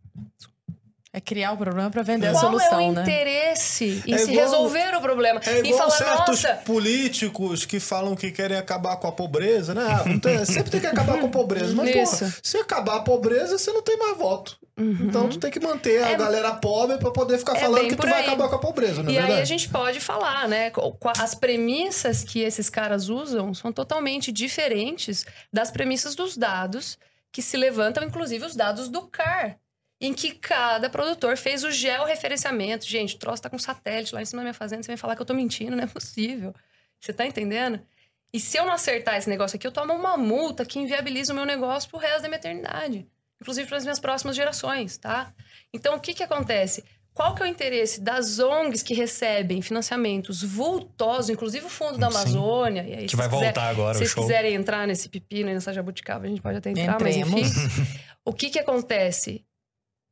É 1.12 1.20
criar 1.20 1.50
o 1.52 1.56
problema 1.56 1.90
pra 1.90 2.02
vender 2.02 2.28
a 2.28 2.30
Qual 2.32 2.40
solução, 2.42 2.80
é 2.80 2.88
o 2.88 2.92
né? 2.92 3.02
interesse 3.02 4.00
em 4.06 4.14
É 4.14 4.18
se 4.18 4.30
igual- 4.30 4.44
resolver 4.46 4.94
o 4.96 5.00
problema? 5.00 5.40
É 5.44 5.56
e 5.56 5.66
igual 5.70 5.90
falar, 5.90 5.90
certos 5.90 6.42
nossa, 6.44 6.54
políticos 6.64 7.64
que 7.66 7.80
falam 7.80 8.14
que 8.14 8.30
querem 8.30 8.56
acabar 8.56 8.96
com 8.96 9.08
a 9.08 9.12
pobreza, 9.12 9.74
né? 9.74 9.82
Ah, 9.88 10.44
sempre 10.44 10.70
tem 10.70 10.80
que 10.80 10.86
acabar 10.86 11.18
com 11.18 11.26
a 11.26 11.30
pobreza. 11.30 11.74
Mas, 11.74 11.90
Isso. 11.94 12.18
porra, 12.20 12.34
se 12.42 12.56
acabar 12.58 12.96
a 12.96 13.00
pobreza, 13.00 13.58
você 13.58 13.72
não 13.72 13.82
tem 13.82 13.96
mais 13.98 14.16
voto. 14.16 14.56
Uhum. 14.78 14.98
Então, 15.00 15.28
tu 15.28 15.38
tem 15.38 15.50
que 15.50 15.58
manter 15.58 16.00
a 16.02 16.10
É- 16.10 16.16
galera 16.16 16.52
pobre 16.54 16.96
pra 16.98 17.10
poder 17.10 17.38
ficar 17.38 17.56
é 17.56 17.60
falando 17.60 17.88
que 17.88 17.96
tu 17.96 18.06
vai 18.06 18.20
aí. 18.20 18.26
acabar 18.26 18.48
com 18.48 18.54
a 18.54 18.58
pobreza, 18.60 19.02
não 19.02 19.10
é 19.10 19.14
E 19.14 19.16
aí 19.18 19.22
verdade? 19.24 19.42
a 19.42 19.44
gente 19.44 19.68
pode 19.68 19.98
falar, 20.00 20.46
né? 20.48 20.70
As 21.18 21.34
premissas 21.34 22.22
que 22.22 22.38
esses 22.40 22.70
caras 22.70 23.08
usam 23.08 23.52
são 23.52 23.72
totalmente 23.72 24.30
diferentes 24.30 25.26
das 25.52 25.72
premissas 25.72 26.14
dos 26.14 26.36
dados 26.36 26.96
que 27.32 27.42
se 27.42 27.56
levantam, 27.56 28.04
inclusive 28.04 28.46
os 28.46 28.54
dados 28.54 28.88
do 28.88 29.02
CAR, 29.08 29.56
em 30.00 30.14
que 30.14 30.32
cada 30.32 30.88
produtor 30.88 31.36
fez 31.36 31.62
o 31.62 31.70
georreferenciamento. 31.70 32.86
Gente, 32.86 33.16
o 33.16 33.18
troço 33.18 33.42
tá 33.42 33.50
com 33.50 33.58
satélite 33.58 34.14
lá 34.14 34.22
em 34.22 34.24
cima 34.24 34.40
da 34.40 34.44
minha 34.44 34.54
fazenda, 34.54 34.82
você 34.82 34.88
vem 34.88 34.96
falar 34.96 35.14
que 35.16 35.22
eu 35.22 35.26
tô 35.26 35.34
mentindo, 35.34 35.76
não 35.76 35.84
é 35.84 35.86
possível. 35.86 36.54
Você 37.00 37.12
tá 37.12 37.26
entendendo? 37.26 37.80
E 38.32 38.38
se 38.40 38.56
eu 38.56 38.64
não 38.64 38.72
acertar 38.72 39.16
esse 39.16 39.28
negócio 39.28 39.56
aqui, 39.56 39.66
eu 39.66 39.72
tomo 39.72 39.92
uma 39.92 40.16
multa 40.16 40.64
que 40.64 40.78
inviabiliza 40.78 41.32
o 41.32 41.36
meu 41.36 41.44
negócio 41.44 41.90
pro 41.90 41.98
resto 41.98 42.22
da 42.22 42.28
minha 42.28 42.38
eternidade. 42.38 43.06
inclusive 43.40 43.66
para 43.66 43.76
as 43.78 43.84
minhas 43.84 43.98
próximas 43.98 44.36
gerações, 44.36 44.96
tá? 44.98 45.32
Então, 45.72 45.96
o 45.96 46.00
que 46.00 46.12
que 46.14 46.22
acontece? 46.22 46.84
Qual 47.12 47.34
que 47.34 47.42
é 47.42 47.46
o 47.46 47.48
interesse 47.48 48.00
das 48.00 48.38
ONGs 48.38 48.82
que 48.82 48.94
recebem 48.94 49.60
financiamentos 49.62 50.42
vultosos, 50.42 51.28
inclusive 51.30 51.66
o 51.66 51.68
Fundo 51.68 51.98
da. 51.98 52.06
Amazônia? 52.06 52.82
E 52.86 52.92
aí, 52.94 53.04
Que 53.04 53.10
se 53.10 53.16
vai 53.16 53.28
quiser- 53.28 53.44
voltar 53.46 53.68
agora 53.68 53.94
se 53.98 54.04
o 54.04 54.06
vocês 54.06 54.14
quiserem 54.14 54.54
entrar 54.54 54.86
nesse 54.86 55.08
pepino 55.08 55.50
nessa 55.52 55.72
jabuticaba, 55.72 56.26
a 56.26 56.28
gente 56.28 56.40
pode 56.40 56.58
até 56.58 56.70
entrar, 56.70 57.00
mas 57.00 57.16
Entremos. 57.16 57.56
enfim. 57.56 57.86
o 58.24 58.32
que 58.32 58.48
que 58.50 58.58
acontece? 58.58 59.44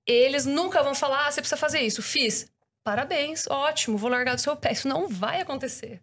Eles 0.08 0.46
nunca 0.46 0.82
vão 0.82 0.94
falar, 0.94 1.26
ah, 1.26 1.30
você 1.30 1.40
precisa 1.42 1.56
fazer 1.58 1.80
isso. 1.80 2.00
Fiz. 2.02 2.48
Parabéns, 2.82 3.46
ótimo, 3.46 3.98
vou 3.98 4.08
largar 4.08 4.34
do 4.34 4.40
seu 4.40 4.56
pé. 4.56 4.72
Isso 4.72 4.88
não 4.88 5.06
vai 5.08 5.40
acontecer. 5.42 6.00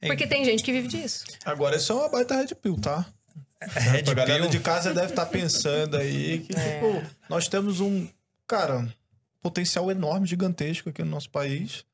É- 0.00 0.08
Porque 0.08 0.26
tem 0.26 0.44
gente 0.44 0.62
que 0.64 0.72
vive 0.72 0.88
disso. 0.88 1.24
Agora, 1.44 1.76
isso 1.76 1.92
é 1.92 1.94
uma 1.94 2.08
baita 2.08 2.34
red 2.36 2.48
pill, 2.56 2.76
tá? 2.80 3.06
Red 3.60 4.10
a 4.10 4.14
galera 4.14 4.40
Pill. 4.42 4.50
de 4.50 4.58
casa 4.60 4.92
deve 4.92 5.08
estar 5.10 5.26
pensando 5.26 5.96
aí 5.96 6.40
que, 6.40 6.56
É. 6.58 6.74
tipo, 6.80 7.02
nós 7.28 7.46
temos 7.46 7.78
um, 7.80 8.08
cara, 8.46 8.92
potencial 9.40 9.90
enorme, 9.90 10.26
gigantesco 10.26 10.88
aqui 10.88 11.02
no 11.04 11.10
nosso 11.10 11.30
país. 11.30 11.84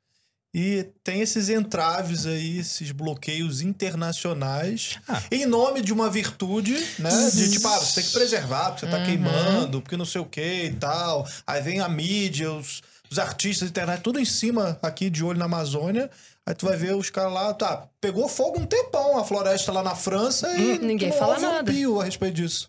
E 0.59 0.88
tem 1.04 1.20
esses 1.20 1.50
entraves 1.50 2.24
aí, 2.24 2.59
esses 2.61 2.90
bloqueios 2.90 3.61
internacionais, 3.61 4.98
Ah. 5.07 5.22
em 5.30 5.44
nome 5.44 5.82
de 5.82 5.92
uma 5.92 6.09
virtude, 6.09 6.72
né? 6.98 7.11
De 7.30 7.50
tipo, 7.50 7.68
ah, 7.68 7.78
você 7.78 7.96
tem 8.00 8.04
que 8.04 8.12
preservar, 8.16 8.70
porque 8.70 8.86
você 8.86 8.90
tá 8.90 8.96
Uhum. 8.96 9.04
queimando, 9.04 9.82
porque 9.82 9.98
não 9.98 10.07
sei 10.07 10.22
o 10.22 10.24
que 10.24 10.64
e 10.64 10.72
tal. 10.72 11.28
Aí 11.46 11.61
vem 11.61 11.80
a 11.80 11.88
mídia, 11.90 12.50
os, 12.52 12.80
os 13.11 13.18
artistas, 13.18 13.68
a 13.68 13.70
internet, 13.70 14.00
tudo 14.00 14.18
em 14.18 14.24
cima 14.24 14.78
aqui 14.82 15.11
de 15.11 15.22
olho 15.22 15.38
na 15.38 15.44
Amazônia. 15.44 16.11
Aí 16.46 16.54
tu 16.54 16.64
vai 16.64 16.76
ver 16.76 16.94
os 16.94 17.11
caras 17.11 17.34
lá, 17.34 17.52
tá, 17.52 17.86
pegou 18.00 18.26
fogo 18.26 18.59
um 18.59 18.64
tempão 18.64 19.18
a 19.18 19.24
floresta 19.24 19.70
lá 19.72 19.82
na 19.82 19.94
França 19.94 20.48
e 20.57 20.72
Hum, 20.72 20.78
ninguém 20.80 21.11
não 21.11 21.18
fala 21.18 21.34
ouve 21.34 21.44
um 21.44 21.52
nada. 21.52 21.70
pio 21.70 22.00
a 22.00 22.04
respeito 22.04 22.34
disso. 22.34 22.66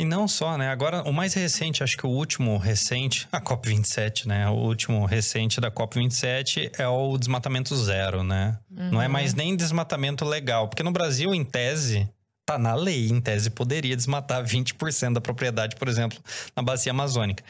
E 0.00 0.04
não 0.04 0.26
só, 0.26 0.56
né? 0.56 0.70
Agora, 0.70 1.02
o 1.02 1.12
mais 1.12 1.34
recente, 1.34 1.82
acho 1.84 1.96
que 1.96 2.06
o 2.06 2.10
último 2.10 2.56
recente, 2.56 3.28
a 3.32 3.38
COP27, 3.40 4.24
né? 4.26 4.48
O 4.48 4.54
último 4.54 5.04
recente 5.04 5.60
da 5.60 5.70
COP27 5.70 6.70
é 6.78 6.88
o 6.88 7.18
desmatamento 7.18 7.76
zero, 7.76 8.22
né? 8.24 8.58
Não 8.70 9.00
é 9.02 9.08
mais 9.08 9.34
nem 9.34 9.54
desmatamento 9.54 10.24
legal. 10.24 10.68
Porque 10.68 10.82
no 10.82 10.90
Brasil, 10.90 11.34
em 11.34 11.44
tese, 11.44 12.08
tá 12.46 12.58
na 12.58 12.74
lei. 12.74 13.08
Em 13.08 13.20
tese, 13.20 13.50
poderia 13.50 13.94
desmatar 13.94 14.42
20% 14.42 15.12
da 15.12 15.20
propriedade, 15.20 15.76
por 15.76 15.86
exemplo, 15.86 16.18
na 16.56 16.62
bacia 16.62 16.92
amazônica. 16.92 17.44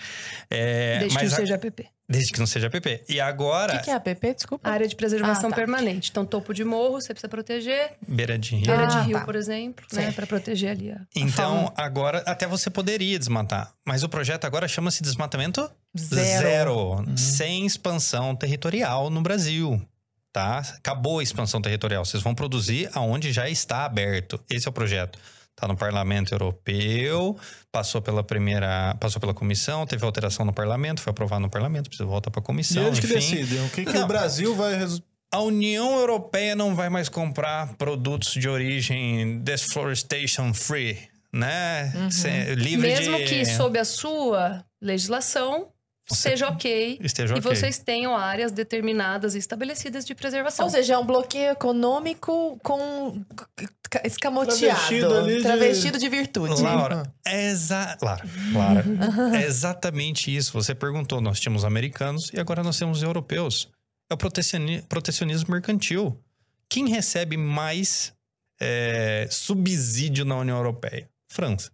É, 0.50 0.98
desde 0.98 1.16
que 1.16 1.22
mas 1.22 1.32
a- 1.32 1.36
seja 1.36 1.54
APP. 1.54 1.86
Desde 2.10 2.32
que 2.32 2.40
não 2.40 2.46
seja 2.46 2.68
PP. 2.68 3.04
E 3.08 3.18
O 3.20 3.24
agora, 3.24 3.78
que, 3.78 3.84
que 3.84 3.90
é 3.90 3.94
APP? 3.94 4.34
Desculpa. 4.34 4.68
Área 4.68 4.88
de 4.88 4.96
preservação 4.96 5.46
Ah, 5.46 5.50
tá. 5.50 5.56
permanente. 5.56 6.10
Então, 6.10 6.26
topo 6.26 6.52
de 6.52 6.64
morro, 6.64 7.00
você 7.00 7.14
precisa 7.14 7.28
proteger. 7.28 7.92
beira 8.06 8.36
de 8.36 8.56
rio. 8.56 8.66
Beira 8.66 8.82
Ah, 8.82 8.86
de 8.86 8.98
rio, 9.06 9.18
tá. 9.18 9.24
por 9.24 9.36
exemplo, 9.36 9.84
né? 9.92 10.06
Sim. 10.06 10.12
Pra 10.12 10.26
proteger 10.26 10.70
ali 10.72 10.90
a, 10.90 10.96
a 10.96 10.98
Então, 11.14 11.30
fauna. 11.66 11.72
agora, 11.76 12.18
até 12.26 12.48
você 12.48 12.68
poderia 12.68 13.16
desmatar. 13.16 13.72
Mas 13.86 14.02
o 14.02 14.08
projeto 14.08 14.44
agora 14.44 14.66
chama-se 14.66 15.02
desmatamento 15.02 15.70
Zero. 15.96 17.04
Sem 17.16 17.64
expansão 17.66 18.34
territorial 18.34 19.08
no 19.10 19.20
Brasil. 19.22 19.80
Tá? 20.32 20.58
Acabou 20.76 21.18
a 21.18 21.22
expansão 21.22 21.60
territorial. 21.60 22.04
Vocês 22.04 22.22
vão 22.22 22.34
produzir 22.34 22.88
aonde 22.92 23.32
já 23.32 23.48
está 23.48 23.84
aberto. 23.84 24.40
Esse 24.50 24.66
é 24.66 24.70
o 24.70 24.72
projeto. 24.72 25.18
Tá 25.60 25.68
no 25.68 25.76
Parlamento 25.76 26.32
Europeu, 26.32 27.36
passou 27.70 28.00
pela 28.00 28.22
primeira, 28.24 28.96
passou 28.98 29.20
pela 29.20 29.34
comissão, 29.34 29.86
teve 29.86 30.02
alteração 30.04 30.46
no 30.46 30.52
Parlamento, 30.54 31.02
foi 31.02 31.10
aprovado 31.10 31.42
no 31.42 31.50
Parlamento, 31.50 31.88
precisa 31.90 32.08
voltar 32.08 32.30
para 32.30 32.40
a 32.40 32.42
E 32.42 32.46
comissão, 32.46 32.86
eles 32.86 32.98
que 32.98 33.04
enfim. 33.06 33.14
decidem. 33.16 33.66
O 33.66 33.68
que, 33.70 33.84
que 33.84 33.92
Não. 33.92 34.04
o 34.04 34.06
Brasil 34.06 34.54
vai 34.56 34.74
resolver? 34.76 35.04
A 35.32 35.40
União 35.42 35.98
Europeia 35.98 36.56
não 36.56 36.74
vai 36.74 36.88
mais 36.88 37.08
comprar 37.08 37.74
produtos 37.74 38.32
de 38.32 38.48
origem 38.48 39.38
deforestation 39.40 40.52
free, 40.54 40.98
né? 41.32 41.92
Cê- 42.10 42.54
livre 42.54 42.88
Mesmo 42.88 43.16
de... 43.18 43.24
que 43.24 43.44
sob 43.44 43.78
a 43.78 43.84
sua 43.84 44.64
legislação 44.80 45.68
seja 46.14 46.48
ok. 46.48 46.98
esteja 47.02 47.34
E 47.34 47.38
ok. 47.38 47.42
vocês 47.54 47.78
tenham 47.78 48.16
áreas 48.16 48.52
determinadas 48.52 49.34
e 49.34 49.38
estabelecidas 49.38 50.04
de 50.04 50.14
preservação. 50.14 50.64
Ou 50.66 50.70
seja, 50.70 50.94
é 50.94 50.98
um 50.98 51.04
bloqueio 51.06 51.50
econômico 51.50 52.58
com 52.62 53.22
escamoteado. 54.04 54.58
Travestido 54.60 55.14
ali 55.14 55.36
de- 55.36 55.42
Travestido 55.42 55.98
de 55.98 56.08
virtude. 56.08 56.62
Laura, 56.62 57.02
é 57.26 57.50
exa... 57.50 57.96
Lara, 58.02 58.24
Lara, 58.54 58.84
é 59.36 59.42
exatamente 59.44 60.34
isso. 60.34 60.52
Você 60.52 60.74
perguntou, 60.74 61.20
nós 61.20 61.40
tínhamos 61.40 61.64
americanos 61.64 62.30
e 62.32 62.38
agora 62.40 62.62
nós 62.62 62.78
temos 62.78 63.02
europeus. 63.02 63.68
É 64.10 64.14
o 64.14 64.16
protecioni- 64.16 64.82
protecionismo 64.82 65.50
mercantil. 65.52 66.18
Quem 66.68 66.88
recebe 66.88 67.36
mais 67.36 68.12
é, 68.60 69.26
subsídio 69.30 70.24
na 70.24 70.36
União 70.36 70.56
Europeia? 70.56 71.08
França. 71.28 71.70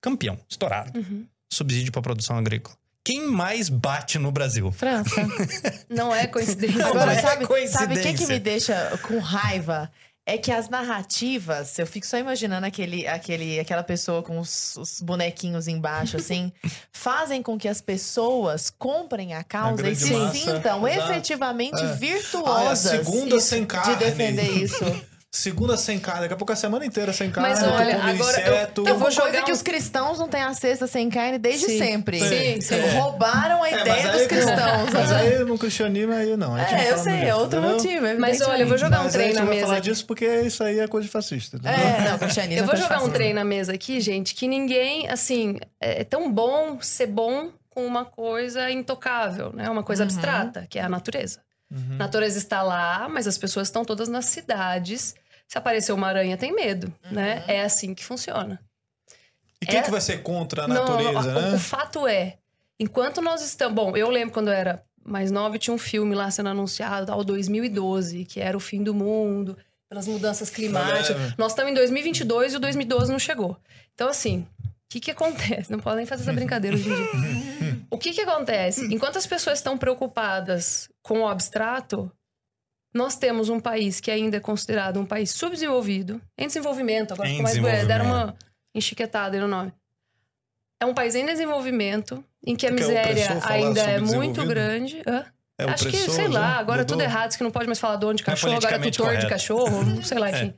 Campeão, 0.00 0.38
estourado. 0.48 0.98
Uhum. 0.98 1.26
Subsídio 1.52 1.92
para 1.92 2.02
produção 2.02 2.36
agrícola. 2.36 2.76
Quem 3.04 3.26
mais 3.26 3.68
bate 3.68 4.18
no 4.18 4.32
Brasil? 4.32 4.72
França. 4.72 5.14
Não 5.90 6.14
é 6.14 6.26
coincidência. 6.26 6.86
Agora, 6.86 7.12
é 7.12 7.20
sabe, 7.20 7.44
sabe 7.68 7.94
o 7.94 7.98
que, 7.98 8.02
que 8.02 8.26
coincidência. 8.26 8.26
me 8.28 8.38
deixa 8.40 8.98
com 9.02 9.18
raiva? 9.18 9.90
É 10.26 10.38
que 10.38 10.50
as 10.50 10.70
narrativas, 10.70 11.78
eu 11.78 11.86
fico 11.86 12.06
só 12.06 12.16
imaginando 12.16 12.64
aquele, 12.66 13.06
aquele, 13.06 13.60
aquela 13.60 13.82
pessoa 13.82 14.22
com 14.22 14.38
os, 14.38 14.74
os 14.78 15.02
bonequinhos 15.02 15.68
embaixo, 15.68 16.16
assim, 16.16 16.50
fazem 16.90 17.42
com 17.42 17.58
que 17.58 17.68
as 17.68 17.82
pessoas 17.82 18.70
comprem 18.70 19.34
a 19.34 19.44
causa 19.44 19.74
e 19.74 19.76
grande 19.76 19.96
se 20.00 20.12
massa, 20.14 20.32
sintam 20.32 20.88
exato. 20.88 21.10
efetivamente 21.12 21.82
É. 21.82 21.92
virtuosas 21.96 22.86
Ah, 22.86 22.96
é 22.96 23.00
a 23.00 23.04
segunda 23.04 23.38
sem 23.38 23.66
carne. 23.66 23.96
de 23.96 24.02
defender 24.02 24.50
isso. 24.50 24.82
Segunda 25.36 25.76
sem 25.76 25.98
carne. 25.98 26.20
Daqui 26.22 26.34
a 26.34 26.36
pouco 26.36 26.52
é 26.52 26.54
a 26.54 26.56
semana 26.56 26.86
inteira 26.86 27.12
sem 27.12 27.28
carne. 27.28 27.50
Mas 27.50 27.58
tu 27.58 27.64
olha, 27.64 27.96
come 27.96 28.10
agora 28.12 28.40
eu- 28.40 28.54
inseto. 28.54 28.80
eu 28.80 28.84
Então, 28.84 28.84
vou 28.84 28.94
uma 28.94 28.98
coisa 29.06 29.10
jogar 29.26 29.42
que 29.44 29.50
um- 29.50 29.54
os 29.54 29.62
cristãos 29.62 30.16
não 30.18 30.28
têm 30.28 30.42
a 30.42 30.54
cesta 30.54 30.86
sem 30.86 31.10
carne 31.10 31.38
desde 31.38 31.66
Sim. 31.66 31.78
sempre. 31.78 32.20
Sim, 32.20 32.60
sim. 32.60 32.74
Então, 32.76 33.00
Roubaram 33.00 33.60
a 33.64 33.68
É, 33.68 33.80
ideia 33.80 34.02
mas 34.04 34.12
dos 34.18 34.26
cristãos. 34.28 34.92
Mas 34.92 35.12
aí 35.12 35.38
no 35.44 35.58
cristianismo 35.58 36.12
aí 36.12 36.36
não. 36.36 36.56
É, 36.56 36.92
eu 36.92 36.98
sei, 36.98 37.24
é 37.24 37.34
outro 37.34 37.58
entendeu? 37.58 37.76
motivo. 37.76 38.00
Mas 38.02 38.12
evidentemente. 38.12 38.42
olha, 38.44 38.62
eu 38.62 38.68
vou 38.68 38.78
jogar 38.78 39.00
um 39.00 39.04
Mas 39.04 39.12
trem 39.12 39.32
na 39.32 39.40
não 39.40 39.46
vai 39.46 39.54
mesa 39.56 39.66
falar 39.66 39.80
disso 39.80 40.06
porque 40.06 40.24
isso 40.42 40.62
aí 40.62 40.78
é 40.78 40.86
coisa 40.86 41.04
de 41.06 41.10
fascista. 41.12 41.56
entendeu? 41.56 41.78
É, 41.80 42.10
não, 42.10 42.18
cristianismo. 42.18 42.60
Eu 42.62 42.66
vou 42.66 42.74
tá 42.76 42.80
jogar 42.80 43.02
um 43.02 43.10
trem 43.10 43.34
na 43.34 43.42
mesa 43.44 43.72
aqui, 43.72 44.00
gente, 44.00 44.36
que 44.36 44.46
ninguém, 44.46 45.08
assim, 45.08 45.58
é 45.80 46.04
tão 46.04 46.30
bom 46.30 46.78
ser 46.80 47.08
bom 47.08 47.50
com 47.68 47.84
uma 47.84 48.04
coisa 48.04 48.70
intocável, 48.70 49.50
né? 49.52 49.68
Uma 49.68 49.82
coisa 49.82 50.04
Uhum. 50.04 50.08
abstrata, 50.10 50.64
que 50.70 50.78
é 50.78 50.82
a 50.82 50.88
natureza. 50.88 51.40
Uhum. 51.72 51.94
A 51.94 52.04
natureza 52.04 52.38
está 52.38 52.62
lá, 52.62 53.08
mas 53.10 53.26
as 53.26 53.36
pessoas 53.36 53.66
estão 53.66 53.84
todas 53.84 54.08
nas 54.08 54.26
cidades. 54.26 55.16
Se 55.54 55.58
aparecer 55.58 55.92
uma 55.92 56.08
aranha, 56.08 56.36
tem 56.36 56.52
medo, 56.52 56.92
né? 57.12 57.44
É 57.46 57.62
assim 57.62 57.94
que 57.94 58.04
funciona. 58.04 58.60
E 59.62 59.66
quem 59.66 59.78
É- 59.78 59.82
que 59.82 59.90
vai 59.92 60.00
ser 60.00 60.20
contra 60.20 60.64
a 60.64 60.66
Não, 60.68 60.74
natureza, 60.84 61.30
o- 61.30 61.40
né? 61.42 61.54
O 61.54 61.58
fato 61.60 62.08
é, 62.08 62.38
enquanto 62.76 63.22
nós 63.22 63.40
estamos. 63.40 63.72
Bom, 63.72 63.96
eu 63.96 64.10
lembro 64.10 64.34
quando 64.34 64.48
eu 64.48 64.52
era 64.52 64.82
mais 65.04 65.30
nova 65.30 65.56
tinha 65.56 65.72
um 65.72 65.78
filme 65.78 66.12
lá 66.12 66.28
sendo 66.28 66.48
anunciado, 66.48 67.06
tal, 67.06 67.22
2012, 67.22 68.24
que 68.24 68.40
era 68.40 68.56
o 68.56 68.60
fim 68.60 68.82
do 68.82 68.92
mundo, 68.92 69.56
pelas 69.88 70.08
mudanças 70.08 70.50
climáticas. 70.50 71.16
Nós 71.38 71.52
estamos 71.52 71.70
em 71.70 71.74
2022 71.76 72.54
e 72.54 72.56
o 72.56 72.60
2012 72.60 73.12
não 73.12 73.18
chegou. 73.20 73.56
Então, 73.94 74.08
assim, 74.08 74.44
o 74.64 74.68
que, 74.88 74.98
que 74.98 75.12
acontece? 75.12 75.70
Não 75.70 75.78
podem 75.78 76.04
fazer 76.04 76.24
essa 76.24 76.32
brincadeira 76.32 76.76
hoje 76.76 76.88
em 76.90 76.94
dia. 76.96 77.06
O 77.92 77.96
que, 77.96 78.12
que 78.12 78.22
acontece? 78.22 78.92
Enquanto 78.92 79.18
as 79.18 79.26
pessoas 79.26 79.60
estão 79.60 79.78
preocupadas 79.78 80.88
com 81.00 81.20
o 81.20 81.28
abstrato, 81.28 82.10
nós 82.94 83.16
temos 83.16 83.48
um 83.48 83.58
país 83.58 84.00
que 84.00 84.10
ainda 84.10 84.36
é 84.36 84.40
considerado 84.40 85.00
um 85.00 85.04
país 85.04 85.30
subdesenvolvido, 85.32 86.20
em 86.38 86.46
desenvolvimento, 86.46 87.12
agora 87.12 87.28
ficou 87.28 87.42
mais 87.42 87.86
deram 87.86 88.06
uma 88.06 88.36
enchiquetada 88.74 89.36
aí 89.36 89.40
no 89.40 89.48
nome. 89.48 89.72
É 90.80 90.86
um 90.86 90.94
país 90.94 91.14
em 91.14 91.26
desenvolvimento, 91.26 92.22
em 92.46 92.54
que 92.54 92.66
a 92.66 92.70
Porque 92.70 92.84
é 92.84 92.86
miséria 92.86 93.40
ainda 93.44 93.80
é 93.80 94.00
muito 94.00 94.44
grande. 94.46 95.02
Hã? 95.06 95.24
É 95.58 95.64
Acho 95.64 95.88
que, 95.88 95.96
sei 95.96 96.26
lá, 96.28 96.54
já? 96.54 96.58
agora 96.58 96.82
é 96.82 96.84
tudo 96.84 96.98
Mudou? 96.98 97.10
errado, 97.10 97.36
que 97.36 97.44
não 97.44 97.50
pode 97.50 97.66
mais 97.66 97.78
falar 97.78 97.96
dono 97.96 98.14
de 98.14 98.22
é 98.22 98.26
cachorro, 98.26 98.56
agora 98.56 98.74
é 98.74 98.78
tutor 98.78 98.90
de 98.90 98.98
correto. 98.98 99.28
cachorro, 99.28 99.82
não 99.84 100.02
sei 100.02 100.18
lá, 100.18 100.30
É. 100.30 100.44
enfim. 100.44 100.54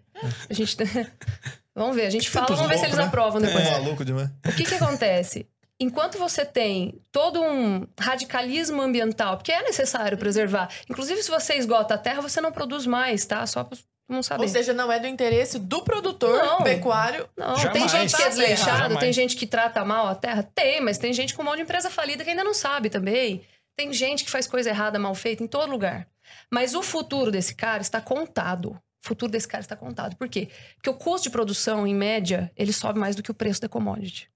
A 0.49 0.55
gente. 0.55 0.77
vamos 1.77 1.95
ver, 1.97 2.07
a 2.07 2.11
gente 2.11 2.31
fala, 2.31 2.47
vamos 2.47 2.67
ver 2.69 2.79
se 2.79 2.87
eles 2.87 2.97
né? 2.97 3.05
aprovam 3.05 3.41
depois. 3.41 3.67
É 3.67 3.71
maluco 3.73 4.05
demais. 4.05 4.31
O 4.47 4.53
que 4.57 4.65
que 4.65 4.75
acontece? 4.75 5.47
Enquanto 5.79 6.19
você 6.19 6.45
tem 6.45 6.99
todo 7.13 7.43
um 7.43 7.87
radicalismo 8.01 8.81
ambiental, 8.81 9.37
porque 9.37 9.53
é 9.53 9.63
necessário 9.63 10.17
preservar. 10.17 10.71
Inclusive, 10.89 11.23
se 11.23 11.31
você 11.31 11.55
esgota 11.55 11.95
a 11.95 11.99
terra, 11.99 12.23
você 12.23 12.41
não 12.41 12.51
produz 12.51 12.87
mais, 12.87 13.27
tá? 13.27 13.47
Só 13.47 13.63
pra 13.63 13.77
não 14.09 14.23
saber. 14.23 14.43
Ou 14.45 14.49
seja, 14.49 14.73
não 14.73 14.91
é 14.91 14.99
do 14.99 15.07
interesse 15.07 15.59
do 15.59 15.83
produtor 15.83 16.43
Não. 16.43 16.63
pecuário. 16.63 17.29
Não, 17.37 17.55
tem 17.55 17.87
Jamais. 17.87 17.91
gente 17.91 18.17
que 18.17 18.23
é 18.23 18.29
desleixado, 18.29 18.79
Jamais. 18.79 19.01
tem 19.01 19.13
gente 19.13 19.37
que 19.37 19.47
trata 19.47 19.85
mal 19.85 20.07
a 20.07 20.15
terra? 20.15 20.43
Tem, 20.55 20.81
mas 20.81 20.97
tem 20.97 21.13
gente 21.13 21.35
com 21.35 21.43
um 21.43 21.45
monte 21.45 21.57
de 21.57 21.63
empresa 21.63 21.91
falida 21.91 22.25
que 22.25 22.31
ainda 22.31 22.45
não 22.45 22.55
sabe 22.55 22.89
também. 22.89 23.43
Tem 23.77 23.93
gente 23.93 24.25
que 24.25 24.31
faz 24.31 24.47
coisa 24.47 24.71
errada, 24.71 24.99
mal 24.99 25.15
feita 25.15 25.43
em 25.43 25.47
todo 25.47 25.71
lugar. 25.71 26.09
Mas 26.51 26.75
o 26.75 26.83
futuro 26.83 27.31
desse 27.31 27.55
cara 27.55 27.83
está 27.83 28.01
contado. 28.01 28.71
O 29.05 29.07
futuro 29.07 29.31
desse 29.31 29.47
cara 29.47 29.61
está 29.61 29.77
contado. 29.77 30.17
Por 30.17 30.29
quê? 30.29 30.49
Porque 30.77 30.89
o 30.89 30.95
custo 30.95 31.25
de 31.25 31.31
produção, 31.31 31.87
em 31.87 31.95
média, 31.95 32.51
ele 32.57 32.73
sobe 32.73 32.99
mais 32.99 33.15
do 33.15 33.23
que 33.23 33.31
o 33.31 33.35
preço 33.35 33.61
da 33.61 33.69
commodity. 33.69 34.31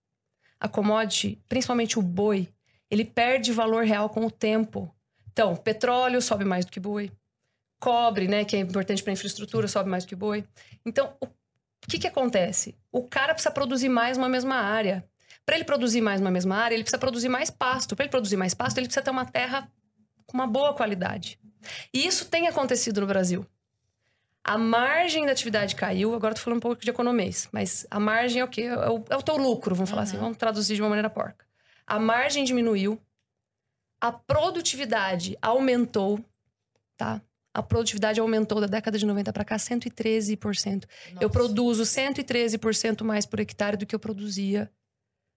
A 0.60 0.68
commodity, 0.68 1.42
principalmente 1.48 1.98
o 1.98 2.02
boi, 2.02 2.48
ele 2.90 3.04
perde 3.04 3.52
valor 3.52 3.84
real 3.84 4.10
com 4.10 4.26
o 4.26 4.30
tempo. 4.30 4.94
Então, 5.32 5.56
petróleo 5.56 6.20
sobe 6.20 6.44
mais 6.44 6.64
do 6.64 6.70
que 6.70 6.78
boi. 6.78 7.10
Cobre, 7.78 8.28
né, 8.28 8.44
que 8.44 8.56
é 8.56 8.58
importante 8.58 9.02
para 9.02 9.12
a 9.12 9.14
infraestrutura, 9.14 9.66
sobe 9.66 9.88
mais 9.88 10.04
do 10.04 10.08
que 10.08 10.14
boi. 10.14 10.44
Então, 10.84 11.16
o 11.22 11.28
que, 11.88 11.98
que 11.98 12.06
acontece? 12.06 12.76
O 12.92 13.04
cara 13.04 13.32
precisa 13.32 13.50
produzir 13.50 13.88
mais 13.88 14.18
numa 14.18 14.28
mesma 14.28 14.56
área. 14.56 15.04
Para 15.46 15.56
ele 15.56 15.64
produzir 15.64 16.00
mais 16.00 16.20
numa 16.20 16.30
mesma 16.30 16.56
área, 16.56 16.74
ele 16.74 16.82
precisa 16.82 16.98
produzir 16.98 17.28
mais 17.28 17.50
pasto. 17.50 17.96
Para 17.96 18.04
ele 18.04 18.10
produzir 18.10 18.36
mais 18.36 18.52
pasto, 18.52 18.76
ele 18.78 18.86
precisa 18.86 19.02
ter 19.02 19.10
uma 19.10 19.24
terra 19.24 19.70
com 20.26 20.36
uma 20.36 20.46
boa 20.46 20.74
qualidade. 20.74 21.38
E 21.92 22.06
isso 22.06 22.26
tem 22.26 22.46
acontecido 22.46 23.00
no 23.00 23.06
Brasil. 23.06 23.46
A 24.42 24.56
margem 24.56 25.26
da 25.26 25.32
atividade 25.32 25.76
caiu, 25.76 26.14
agora 26.14 26.34
tô 26.34 26.40
falando 26.40 26.58
um 26.58 26.60
pouco 26.60 26.82
de 26.82 26.90
economês, 26.90 27.48
mas 27.52 27.86
a 27.90 28.00
margem 28.00 28.40
é 28.40 28.44
o 28.44 28.48
quê? 28.48 28.62
É 28.62 28.90
o, 28.90 29.04
é 29.10 29.16
o 29.16 29.22
teu 29.22 29.36
lucro, 29.36 29.74
vamos 29.74 29.90
falar 29.90 30.02
assim, 30.02 30.16
vamos 30.16 30.38
traduzir 30.38 30.74
de 30.74 30.82
uma 30.82 30.88
maneira 30.88 31.10
porca. 31.10 31.44
A 31.86 31.98
margem 31.98 32.44
diminuiu, 32.44 33.00
a 34.00 34.10
produtividade 34.10 35.36
aumentou, 35.42 36.24
tá? 36.96 37.20
A 37.52 37.62
produtividade 37.62 38.20
aumentou 38.20 38.60
da 38.60 38.66
década 38.66 38.96
de 38.96 39.04
90 39.04 39.32
para 39.32 39.44
cá 39.44 39.56
113%. 39.56 40.84
Eu 41.20 41.28
produzo 41.28 41.82
113% 41.82 43.02
mais 43.02 43.26
por 43.26 43.40
hectare 43.40 43.76
do 43.76 43.84
que 43.84 43.94
eu 43.94 43.98
produzia 43.98 44.70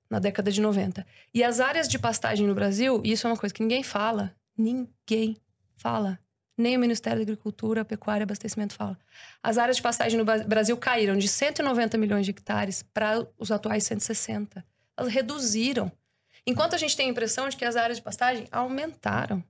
na 0.10 0.20
década 0.20 0.52
de 0.52 0.62
90. 0.62 1.06
E 1.34 1.44
as 1.44 1.60
áreas 1.60 1.88
de 1.88 1.98
pastagem 1.98 2.46
no 2.46 2.54
Brasil, 2.54 3.02
isso 3.04 3.26
é 3.26 3.30
uma 3.32 3.38
coisa 3.38 3.54
que 3.54 3.64
ninguém 3.64 3.82
fala, 3.82 4.36
ninguém 4.56 5.38
fala. 5.76 6.20
Nem 6.58 6.78
o 6.78 6.80
Ministério 6.80 7.20
da 7.20 7.24
Agricultura, 7.24 7.84
Pecuária 7.84 8.24
e 8.24 8.26
Abastecimento 8.26 8.74
fala. 8.76 8.98
As 9.42 9.58
áreas 9.58 9.78
de 9.78 9.82
pastagem 9.84 10.18
no 10.20 10.26
Brasil 10.26 10.78
caíram 10.78 11.18
de 11.18 11.28
190 11.28 11.98
milhões 11.98 12.26
de 12.26 12.32
hectares 12.32 12.84
para 12.94 13.28
os 13.40 13.52
atuais 13.52 13.84
160. 13.86 14.64
Elas 14.96 15.12
reduziram. 15.12 15.92
Enquanto 16.46 16.76
a 16.76 16.78
gente 16.78 16.96
tem 16.96 17.08
a 17.08 17.10
impressão 17.10 17.50
de 17.50 17.58
que 17.58 17.66
as 17.66 17.76
áreas 17.76 17.98
de 17.98 18.04
pastagem 18.04 18.48
aumentaram. 18.52 19.44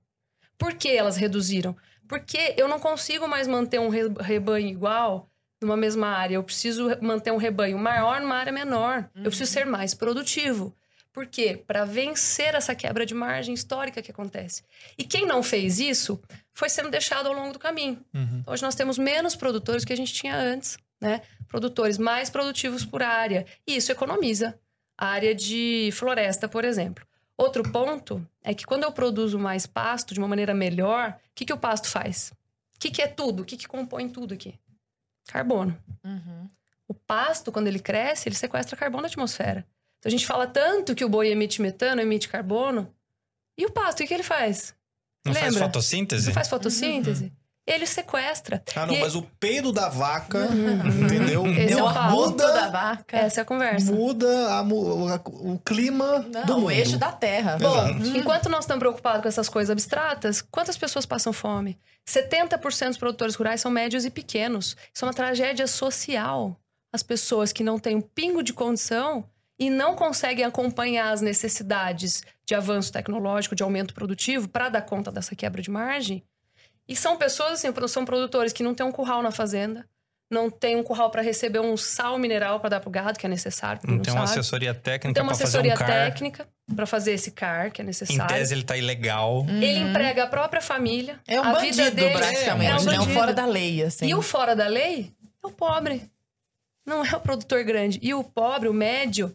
Por 0.56 0.74
que 0.74 0.88
elas 0.88 1.16
reduziram? 1.16 1.76
Porque 2.08 2.54
eu 2.56 2.68
não 2.68 2.78
consigo 2.78 3.26
mais 3.28 3.46
manter 3.48 3.80
um 3.80 3.88
re- 3.88 4.12
rebanho 4.20 4.68
igual 4.68 5.28
numa 5.60 5.76
mesma 5.76 6.06
área. 6.08 6.36
Eu 6.36 6.44
preciso 6.44 6.88
manter 7.02 7.32
um 7.32 7.36
rebanho 7.36 7.78
maior 7.78 8.20
numa 8.20 8.36
área 8.36 8.52
menor. 8.52 9.10
Eu 9.16 9.24
preciso 9.24 9.50
ser 9.50 9.66
mais 9.66 9.92
produtivo. 9.94 10.74
Por 11.12 11.26
quê? 11.26 11.62
Para 11.66 11.84
vencer 11.84 12.54
essa 12.54 12.74
quebra 12.74 13.04
de 13.06 13.14
margem 13.14 13.54
histórica 13.54 14.00
que 14.02 14.10
acontece. 14.10 14.62
E 14.98 15.04
quem 15.04 15.26
não 15.26 15.42
fez 15.42 15.78
isso 15.80 16.20
foi 16.54 16.68
sendo 16.68 16.90
deixado 16.90 17.26
ao 17.26 17.34
longo 17.34 17.52
do 17.52 17.58
caminho. 17.58 18.00
Uhum. 18.14 18.42
Hoje 18.46 18.62
nós 18.62 18.76
temos 18.76 18.96
menos 18.96 19.34
produtores 19.34 19.84
que 19.84 19.92
a 19.92 19.96
gente 19.96 20.14
tinha 20.14 20.36
antes, 20.36 20.78
né? 21.00 21.20
Produtores 21.48 21.98
mais 21.98 22.30
produtivos 22.30 22.84
por 22.84 23.02
área. 23.02 23.44
E 23.66 23.76
isso 23.76 23.90
economiza 23.90 24.58
a 24.96 25.08
área 25.08 25.34
de 25.34 25.90
floresta, 25.92 26.48
por 26.48 26.64
exemplo. 26.64 27.04
Outro 27.36 27.68
ponto 27.70 28.24
é 28.42 28.54
que 28.54 28.64
quando 28.64 28.84
eu 28.84 28.92
produzo 28.92 29.38
mais 29.38 29.66
pasto 29.66 30.14
de 30.14 30.20
uma 30.20 30.28
maneira 30.28 30.54
melhor, 30.54 31.10
o 31.10 31.34
que, 31.34 31.44
que 31.44 31.52
o 31.52 31.58
pasto 31.58 31.88
faz? 31.88 32.32
O 32.76 32.78
que, 32.78 32.90
que 32.90 33.02
é 33.02 33.08
tudo? 33.08 33.42
O 33.42 33.44
que, 33.44 33.56
que 33.56 33.66
compõe 33.66 34.08
tudo 34.08 34.34
aqui? 34.34 34.58
Carbono. 35.26 35.76
Uhum. 36.04 36.48
O 36.86 36.94
pasto, 36.94 37.50
quando 37.50 37.66
ele 37.66 37.80
cresce, 37.80 38.28
ele 38.28 38.36
sequestra 38.36 38.76
carbono 38.76 39.02
da 39.02 39.08
atmosfera. 39.08 39.66
Então 39.98 40.08
a 40.08 40.10
gente 40.10 40.26
fala 40.26 40.46
tanto 40.46 40.94
que 40.94 41.04
o 41.04 41.08
boi 41.08 41.28
emite 41.28 41.60
metano, 41.60 42.00
emite 42.00 42.28
carbono. 42.28 42.94
E 43.58 43.66
o 43.66 43.70
pasto, 43.72 43.98
o 43.98 44.02
que, 44.02 44.08
que 44.08 44.14
ele 44.14 44.22
faz? 44.22 44.74
Não 45.24 45.32
faz 45.34 45.46
Lembra? 45.54 45.60
fotossíntese? 45.68 46.26
Não 46.26 46.34
faz 46.34 46.48
fotossíntese? 46.48 47.32
Ele 47.66 47.86
sequestra. 47.86 48.62
Ah, 48.76 48.84
não, 48.84 48.92
E- 48.94 49.00
mas 49.00 49.14
o 49.14 49.22
peido 49.40 49.72
da 49.72 49.88
vaca, 49.88 50.48
entendeu? 51.02 51.46
Esse 51.46 51.72
é 51.78 51.82
o 51.82 52.10
Muda- 52.10 52.52
da 52.52 52.68
vaca. 52.68 53.16
Essa 53.16 53.40
é 53.40 53.42
a 53.42 53.44
conversa. 53.44 53.90
Muda 53.90 54.28
a 54.52 54.60
o 54.62 55.58
clima 55.64 56.18
Não, 56.30 56.44
do 56.44 56.56
o 56.56 56.60
mundo. 56.60 56.70
eixo 56.70 56.98
da 56.98 57.10
terra. 57.10 57.56
Bom, 57.58 57.74
Exato. 57.88 58.18
enquanto 58.18 58.48
nós 58.50 58.64
estamos 58.64 58.80
preocupados 58.80 59.22
com 59.22 59.28
essas 59.28 59.48
coisas 59.48 59.70
abstratas, 59.70 60.42
quantas 60.42 60.76
pessoas 60.76 61.06
passam 61.06 61.32
fome? 61.32 61.78
70% 62.06 62.88
dos 62.88 62.98
produtores 62.98 63.34
rurais 63.34 63.62
são 63.62 63.70
médios 63.70 64.04
e 64.04 64.10
pequenos. 64.10 64.76
Isso 64.92 65.02
é 65.04 65.08
uma 65.08 65.14
tragédia 65.14 65.66
social. 65.66 66.54
As 66.92 67.02
pessoas 67.02 67.50
que 67.50 67.64
não 67.64 67.78
têm 67.78 67.96
um 67.96 68.00
pingo 68.02 68.42
de 68.42 68.52
condição 68.52 69.24
e 69.58 69.70
não 69.70 69.94
conseguem 69.94 70.44
acompanhar 70.44 71.12
as 71.12 71.20
necessidades 71.20 72.22
de 72.44 72.54
avanço 72.54 72.92
tecnológico, 72.92 73.54
de 73.54 73.62
aumento 73.62 73.94
produtivo, 73.94 74.48
para 74.48 74.68
dar 74.68 74.82
conta 74.82 75.10
dessa 75.12 75.34
quebra 75.36 75.62
de 75.62 75.70
margem. 75.70 76.22
E 76.88 76.94
são 76.94 77.16
pessoas, 77.16 77.52
assim, 77.52 77.72
são 77.88 78.04
produtores 78.04 78.52
que 78.52 78.62
não 78.62 78.74
têm 78.74 78.84
um 78.84 78.92
curral 78.92 79.22
na 79.22 79.30
fazenda, 79.30 79.86
não 80.30 80.50
tem 80.50 80.74
um 80.76 80.82
curral 80.82 81.10
para 81.10 81.22
receber 81.22 81.60
um 81.60 81.76
sal 81.76 82.18
mineral 82.18 82.58
para 82.58 82.70
dar 82.70 82.80
pro 82.80 82.90
gado, 82.90 83.18
que 83.18 83.24
é 83.24 83.28
necessário. 83.28 83.80
quem 83.80 83.90
Não 83.94 84.02
tem 84.02 84.12
uma 84.12 84.26
sabe. 84.26 84.40
assessoria 84.40 84.72
Não 84.72 84.80
técnica 84.80 85.14
tem 85.14 85.22
uma 85.22 85.28
pra 85.28 85.38
fazer 85.38 85.58
um 85.58 85.60
assessoria 85.60 85.74
car. 85.76 85.86
técnica 85.86 86.48
para 86.74 86.86
fazer 86.86 87.12
esse 87.12 87.30
CAR, 87.30 87.70
que 87.70 87.80
é 87.80 87.84
Em 87.84 87.86
necessário. 87.86 88.26
tese, 88.34 88.52
ele 88.54 88.64
tá 88.64 88.76
ilegal. 88.76 89.46
Ele 89.48 89.78
emprega 89.78 90.24
a 90.24 90.26
própria 90.26 90.60
família. 90.60 91.20
É 91.26 91.40
um 91.40 91.44
a 91.44 91.52
bandido, 91.52 91.76
vida 91.76 91.90
dele 91.90 92.14
praticamente. 92.16 92.70
É 92.72 92.74
um 92.76 92.84
né? 92.84 92.92
um 92.92 92.98
bandido. 92.98 93.14
fora 93.14 93.32
da 93.34 93.46
lei, 93.46 93.82
assim. 93.82 94.06
E 94.08 94.14
o 94.14 94.22
fora 94.22 94.56
da 94.56 94.66
lei 94.66 95.12
é 95.42 95.46
o 95.46 95.50
pobre. 95.50 96.10
Não 96.84 97.04
é 97.04 97.14
o 97.14 97.20
produtor 97.20 97.62
grande. 97.64 97.98
E 98.02 98.12
o 98.12 98.24
pobre, 98.24 98.68
o 98.68 98.74
médio, 98.74 99.34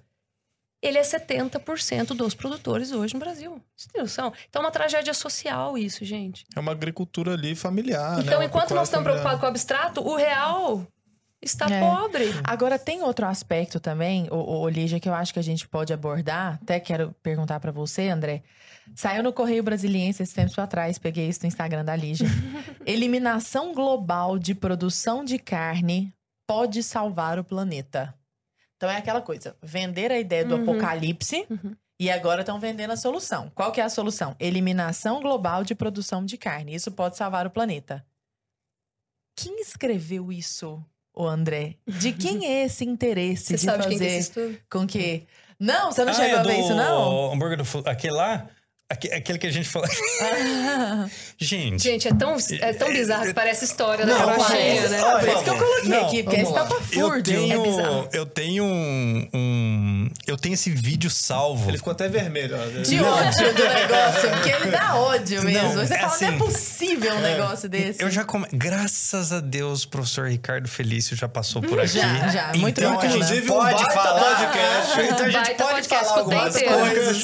ele 0.81 0.97
é 0.97 1.01
70% 1.01 2.07
dos 2.15 2.33
produtores 2.33 2.91
hoje 2.91 3.13
no 3.13 3.19
Brasil. 3.19 3.61
Tem 3.91 4.01
noção? 4.01 4.31
Então 4.49 4.61
é 4.61 4.65
uma 4.65 4.71
tragédia 4.71 5.13
social 5.13 5.77
isso, 5.77 6.05
gente. 6.05 6.45
É 6.55 6.59
uma 6.59 6.71
agricultura 6.71 7.33
ali 7.33 7.55
familiar, 7.55 8.17
né? 8.17 8.23
então, 8.23 8.39
Uma 8.39 8.45
enquanto 8.45 8.73
nós 8.73 8.87
estamos 8.87 9.03
preocupados 9.05 9.39
com 9.39 9.45
o 9.45 9.49
abstrato, 9.49 10.01
o 10.01 10.15
real 10.15 10.87
está 11.41 11.67
É. 11.69 11.79
pobre. 11.79 12.25
Agora, 12.43 12.77
tem 12.77 13.01
outro 13.01 13.25
aspecto 13.25 13.79
também, 13.79 14.27
o, 14.31 14.61
o 14.61 14.69
Lígia, 14.69 14.99
que 14.99 15.07
eu 15.07 15.13
acho 15.13 15.33
que 15.33 15.39
a 15.39 15.43
gente 15.43 15.67
pode 15.67 15.91
abordar. 15.93 16.59
Até 16.61 16.79
quero 16.79 17.13
perguntar 17.23 17.59
pra 17.59 17.71
você, 17.71 18.09
André. 18.09 18.43
Saiu 18.95 19.21
no 19.21 19.31
Correio 19.31 19.63
Brasiliense 19.63 20.23
esses 20.23 20.33
tempos 20.33 20.57
atrás, 20.59 20.97
peguei 20.97 21.27
isso 21.29 21.41
no 21.43 21.47
Instagram 21.47 21.85
da 21.85 21.95
Lígia. 21.95 22.27
Eliminação 22.85 23.73
global 23.73 24.37
de 24.39 24.55
produção 24.55 25.23
de 25.23 25.37
carne 25.37 26.13
pode 26.47 26.81
salvar 26.83 27.37
o 27.37 27.43
planeta. 27.43 28.13
Então 28.79 28.89
é 28.89 28.95
aquela 28.95 29.21
coisa, 29.21 29.57
vender 29.61 30.09
a 30.09 30.17
ideia 30.17 30.45
do 30.45 30.55
Uhum. 30.55 30.61
apocalipse 30.61 31.45
Uhum. 31.49 31.75
e 31.99 32.09
agora 32.09 32.43
estão 32.43 32.61
vendendo 32.61 32.91
a 32.91 32.95
solução. 32.95 33.51
Qual 33.53 33.73
que 33.73 33.81
é 33.81 33.83
a 33.83 33.89
solução? 33.89 34.33
Eliminação 34.39 35.21
global 35.21 35.65
de 35.65 35.75
produção 35.75 36.23
de 36.23 36.37
carne. 36.37 36.73
Isso 36.73 36.89
pode 36.89 37.17
salvar 37.17 37.45
o 37.45 37.49
planeta. 37.49 38.05
Quem 39.35 39.59
escreveu 39.61 40.31
isso, 40.31 40.81
o 41.13 41.27
André? 41.27 41.75
De 41.85 42.13
quem 42.13 42.45
é 42.45 42.63
esse 42.63 42.85
interesse 42.85 43.57
Você 43.57 43.65
de 43.65 43.69
é 43.69 43.77
fazer 44.23 44.63
com 44.71 44.87
que... 44.87 45.27
Não, 45.59 45.91
você 45.91 46.05
não 46.05 46.11
Ah, 46.11 46.15
chegou 46.15 46.37
é 46.37 46.39
a 46.39 46.43
ver 46.43 46.55
do 46.55 46.59
isso, 46.61 46.73
não? 46.73 47.33
hambúrguer 47.33 47.57
do... 47.57 47.89
Aquele 47.89 48.13
lá? 48.13 48.47
Aque- 48.91 49.13
Aquele 49.13 49.37
que 49.37 49.45
a 49.45 49.51
gente 49.51 49.69
falou... 49.69 49.87
Gente... 51.37 51.81
Gente, 51.83 52.07
é 52.07 52.13
tão, 52.13 52.35
é 52.59 52.73
tão 52.73 52.91
bizarro 52.91 53.25
que 53.25 53.33
parece 53.33 53.63
história 53.63 54.05
da 54.05 54.13
Não, 54.17 54.25
mas- 54.27 54.49
né? 54.89 54.99
Por 55.19 55.29
isso 55.29 55.43
que 55.43 55.49
eu 55.49 55.57
coloquei 55.57 55.89
Não, 55.89 56.05
aqui, 56.07 56.23
porque 56.23 56.41
lá. 56.41 56.51
papafúrdio. 56.63 57.03
Eu 57.03 57.13
É 57.15 57.21
tenho, 57.47 57.63
bizarro. 57.63 58.09
eu 58.11 58.25
tenho 58.25 58.63
um, 58.65 59.29
um- 59.33 60.09
Eu 60.27 60.35
tenho 60.37 60.53
esse 60.53 60.69
vídeo 60.71 61.09
salvo. 61.09 61.69
Ele 61.69 61.77
ficou 61.77 61.91
até 61.91 62.07
vermelho. 62.09 62.57
ó. 62.57 62.81
De 62.81 62.99
ódio 62.99 63.53
do 63.53 63.63
negócio, 63.63 64.29
porque 64.31 64.49
ele 64.49 64.71
dá 64.71 64.95
ódio 64.95 65.43
mesmo. 65.43 65.75
Não, 65.75 65.85
Você 65.87 65.93
é 65.93 65.97
fala, 65.99 66.17
não 66.19 66.27
é 66.27 66.29
assim, 66.29 66.37
possível 66.39 67.13
um 67.13 67.21
negócio 67.21 67.69
desse. 67.69 68.01
Eu 68.03 68.09
já 68.09 68.25
come... 68.25 68.47
Graças 68.51 69.31
a 69.31 69.39
Deus, 69.39 69.83
o 69.83 69.89
professor 69.89 70.27
Ricardo 70.27 70.67
Felício 70.67 71.15
já 71.15 71.29
passou 71.29 71.61
por 71.61 71.79
aqui. 71.79 71.89
Já, 71.99 72.27
já, 72.27 72.51
muito 72.55 72.79
então, 72.81 72.95
bom, 72.95 73.05
Inclusive, 73.05 73.47
pode 73.47 73.83
falar. 73.93 74.35
podcast. 74.35 75.01
Então 75.01 75.25
a 75.25 75.29
gente 75.29 75.57
pode 75.57 75.87
falar 75.87 76.17
algumas 76.19 76.53
coisas. 76.59 77.21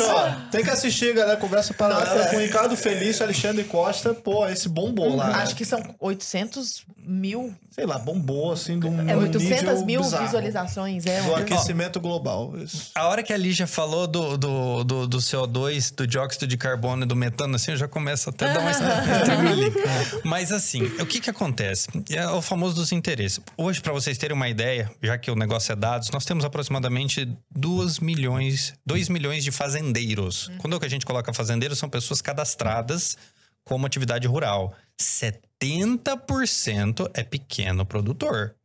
Tem 0.51 0.63
que 0.63 0.69
assistir, 0.69 1.13
galera. 1.13 1.35
Conversa 1.37 1.54
paralela 1.73 2.27
com 2.27 2.35
o 2.37 2.39
Ricardo 2.39 2.75
Felício, 2.75 3.23
Alexandre 3.23 3.63
Costa. 3.63 4.13
Pô, 4.13 4.47
esse 4.47 4.69
bombou 4.69 5.15
lá. 5.15 5.37
Acho 5.37 5.55
que 5.55 5.65
são 5.65 5.95
800 5.99 6.85
mil, 6.97 7.53
Sei 7.75 7.85
lá, 7.85 7.99
bombou 7.99 8.53
assim 8.53 8.79
de 8.79 8.87
um 8.87 9.01
é, 9.01 9.03
nível 9.03 9.19
800 9.19 9.83
mil 9.83 9.99
bizarro. 9.99 10.23
visualizações. 10.23 11.05
É 11.05 11.21
Do 11.21 11.31
um... 11.31 11.35
aquecimento 11.35 11.99
global. 11.99 12.53
Isso. 12.57 12.89
A 12.95 13.05
hora 13.09 13.21
que 13.21 13.33
a 13.33 13.37
Lígia 13.37 13.67
falou 13.67 14.07
do, 14.07 14.37
do, 14.37 14.83
do, 14.85 15.07
do 15.09 15.17
CO2, 15.17 15.93
do 15.93 16.07
dióxido 16.07 16.47
de 16.47 16.55
carbono 16.55 17.03
e 17.03 17.05
do 17.05 17.17
metano, 17.17 17.57
assim, 17.57 17.71
eu 17.71 17.77
já 17.77 17.85
começo 17.85 18.29
até 18.29 18.49
a 18.49 18.53
dar 18.53 18.59
uma. 18.61 18.71
Mas 20.23 20.53
assim, 20.53 20.83
o 20.85 21.05
que 21.05 21.19
que 21.19 21.29
acontece? 21.29 21.89
É 22.09 22.25
o 22.29 22.41
famoso 22.41 22.75
dos 22.75 22.93
interesses. 22.93 23.41
Hoje, 23.57 23.81
para 23.81 23.91
vocês 23.91 24.17
terem 24.17 24.37
uma 24.37 24.47
ideia, 24.47 24.89
já 25.03 25.17
que 25.17 25.29
o 25.29 25.35
negócio 25.35 25.73
é 25.73 25.75
dados, 25.75 26.09
nós 26.11 26.23
temos 26.23 26.45
aproximadamente 26.45 27.27
2 27.53 27.99
milhões, 27.99 28.73
2 28.85 29.09
milhões 29.09 29.43
de 29.43 29.51
fazendeiros. 29.51 30.49
Quando 30.59 30.79
a 30.81 30.87
gente 30.87 31.05
coloca 31.05 31.33
fazendeiro, 31.33 31.75
são 31.75 31.89
pessoas 31.89 32.21
cadastradas 32.21 33.17
como 33.65 33.85
atividade 33.85 34.27
rural. 34.27 34.73
70% 35.01 37.09
é 37.13 37.23
pequeno 37.23 37.85
produtor. 37.85 38.55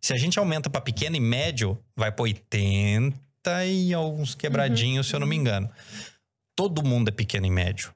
Se 0.00 0.12
a 0.12 0.16
gente 0.16 0.38
aumenta 0.38 0.70
para 0.70 0.80
pequeno 0.80 1.16
e 1.16 1.20
médio, 1.20 1.78
vai 1.94 2.10
para 2.10 2.22
80 2.22 3.66
e 3.66 3.92
alguns 3.92 4.34
quebradinhos, 4.34 5.08
se 5.08 5.14
eu 5.14 5.20
não 5.20 5.26
me 5.26 5.36
engano. 5.36 5.70
Todo 6.56 6.82
mundo 6.82 7.08
é 7.08 7.12
pequeno 7.12 7.46
e 7.46 7.50
médio. 7.50 7.92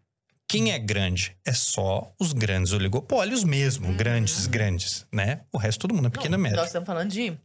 Quem 0.46 0.72
é 0.72 0.78
grande? 0.78 1.36
É 1.44 1.52
só 1.52 2.12
os 2.20 2.32
grandes 2.32 2.72
oligopólios 2.72 3.42
mesmo, 3.42 3.92
grandes, 3.94 4.46
grandes, 4.46 5.06
né? 5.12 5.40
O 5.52 5.58
resto 5.58 5.80
todo 5.80 5.94
mundo 5.94 6.08
é 6.08 6.10
pequeno 6.10 6.36
e 6.36 6.38
médio. 6.38 6.58
Nós 6.58 6.66
estamos 6.66 6.86
falando 6.86 7.10
de 7.10 7.36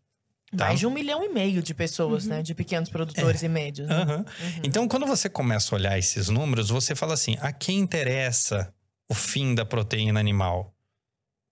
Tá. 0.56 0.66
mais 0.66 0.80
de 0.80 0.88
um 0.88 0.90
milhão 0.90 1.24
e 1.24 1.30
meio 1.30 1.62
de 1.62 1.76
pessoas, 1.76 2.26
né? 2.26 2.42
De 2.42 2.56
pequenos 2.56 2.90
produtores 2.90 3.44
e 3.44 3.48
médios. 3.48 3.88
Né? 3.88 3.96
Aham. 3.96 4.26
Então, 4.64 4.88
quando 4.88 5.06
você 5.06 5.30
começa 5.30 5.74
a 5.74 5.78
olhar 5.78 6.00
esses 6.00 6.28
números, 6.28 6.70
você 6.70 6.96
fala 6.96 7.14
assim: 7.14 7.38
a 7.40 7.52
quem 7.52 7.78
interessa 7.78 8.74
o 9.10 9.14
fim 9.14 9.55
da 9.55 9.66
proteína 9.66 10.20
animal? 10.20 10.74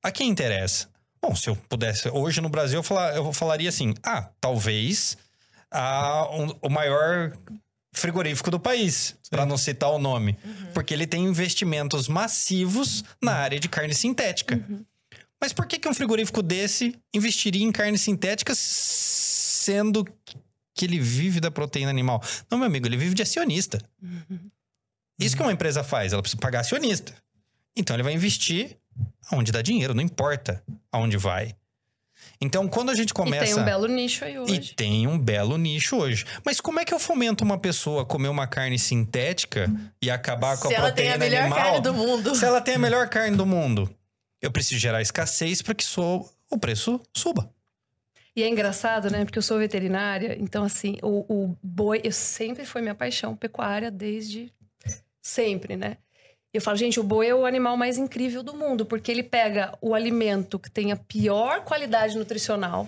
A 0.03 0.12
quem 0.12 0.30
interessa? 0.30 0.88
Bom, 1.22 1.36
se 1.36 1.49
eu 1.49 1.55
pudesse, 1.55 2.08
hoje 2.10 2.39
no 2.41 2.49
Brasil, 2.49 2.80
eu, 2.80 2.84
falar- 2.84 3.16
eu 3.16 3.34
falaria 3.34 3.68
assim: 3.70 3.93
ah, 4.03 4.30
talvez 4.39 5.18
ah, 5.72 6.28
um- 6.32 6.55
o 6.62 6.70
maior 6.70 7.36
frigorífico 7.93 8.51
do 8.51 8.60
país, 8.60 9.16
para 9.30 9.45
não 9.45 9.58
citar 9.58 9.89
o 9.89 9.97
nome, 9.97 10.38
porque 10.74 10.93
ele 10.93 11.08
tem 11.08 11.24
investimentos 11.26 12.08
massivos 12.08 13.03
na 13.22 13.34
área 13.34 13.60
de 13.60 13.68
carne 13.68 13.93
sintética. 13.95 14.64
Mas 15.41 15.51
por 15.51 15.66
que, 15.66 15.80
que 15.80 15.88
um 15.89 15.93
frigorífico 15.93 16.41
desse 16.43 16.95
investiria 17.14 17.64
em 17.66 17.72
carne 17.72 17.97
sintética 17.97 18.53
sendo 18.55 20.05
que 20.76 20.86
ele 20.86 20.99
vive 20.99 21.39
da 21.39 21.49
proteína 21.49 21.89
animal? 21.89 22.22
Não, 22.49 22.58
meu 22.60 22.68
amigo, 22.68 22.88
ele 22.88 22.97
vive 22.97 23.16
de 23.16 23.24
acionista. 23.24 23.80
Isso 25.20 25.36
que 25.36 25.41
uma 25.41 25.51
empresa 25.51 25.84
faz, 25.84 26.14
ela 26.14 26.22
precisa 26.22 26.39
pagar 26.39 26.60
acionista. 26.62 27.14
Então 27.78 27.95
ele 27.95 28.03
vai 28.03 28.13
investir 28.13 28.78
aonde 29.32 29.51
dá 29.51 29.61
dinheiro, 29.61 29.93
não 29.93 30.01
importa 30.03 30.63
aonde 30.91 31.17
vai. 31.17 31.55
Então, 32.41 32.67
quando 32.67 32.89
a 32.91 32.95
gente 32.95 33.13
começa. 33.13 33.45
E 33.45 33.47
tem 33.53 33.61
um 33.61 33.65
belo 33.65 33.88
nicho 33.88 34.23
aí 34.25 34.34
E 34.36 34.39
hoje. 34.39 34.73
tem 34.75 35.07
um 35.07 35.17
belo 35.17 35.57
nicho 35.57 35.95
hoje. 35.97 36.25
Mas 36.45 36.59
como 36.61 36.80
é 36.80 36.86
que 36.86 36.93
eu 36.93 36.99
fomento 36.99 37.43
uma 37.43 37.57
pessoa 37.57 38.03
a 38.03 38.05
comer 38.05 38.28
uma 38.28 38.45
carne 38.47 38.78
sintética 38.78 39.71
e 40.01 40.09
acabar 40.11 40.57
com 40.57 40.67
Se 40.67 40.75
a 40.75 40.78
ela 40.78 40.91
tem 40.91 41.05
proteína 41.07 41.15
a 41.15 41.17
melhor 41.17 41.41
animal? 41.41 41.59
carne 41.59 41.82
do 41.82 41.93
mundo. 41.93 42.36
Se 42.36 42.45
ela 42.45 42.61
tem 42.61 42.75
a 42.75 42.80
melhor 42.80 43.09
carne 43.09 43.36
do 43.36 43.45
mundo, 43.45 43.89
eu 44.41 44.51
preciso 44.51 44.80
gerar 44.80 45.01
escassez 45.01 45.61
para 45.63 45.73
que 45.73 45.84
so- 45.84 46.30
o 46.49 46.57
preço 46.59 47.01
suba. 47.15 47.49
E 48.36 48.43
é 48.43 48.47
engraçado, 48.47 49.09
né? 49.09 49.25
Porque 49.25 49.39
eu 49.39 49.43
sou 49.43 49.57
veterinária, 49.57 50.38
então, 50.39 50.63
assim, 50.63 50.97
o, 51.01 51.25
o 51.28 51.57
boi, 51.63 52.01
eu 52.03 52.11
sempre 52.11 52.65
foi 52.65 52.82
minha 52.84 52.93
paixão, 52.93 53.36
pecuária, 53.36 53.89
desde 53.89 54.53
sempre, 55.21 55.75
né? 55.75 55.97
Eu 56.54 56.62
falo, 56.62 56.78
gente, 56.78 57.00
o 57.00 57.04
boi 57.04 57.28
é 57.28 57.36
o 57.36 57.45
animal 57.45 57.76
mais 57.78 57.98
incrível 57.98 58.41
do 58.41 58.54
mundo, 58.56 58.86
porque 58.86 59.12
ele 59.12 59.22
pega 59.24 59.78
o 59.82 59.93
alimento 59.93 60.58
que 60.58 60.72
tem 60.72 60.91
a 60.91 60.95
pior 60.95 61.62
qualidade 61.64 62.18
nutricional. 62.18 62.88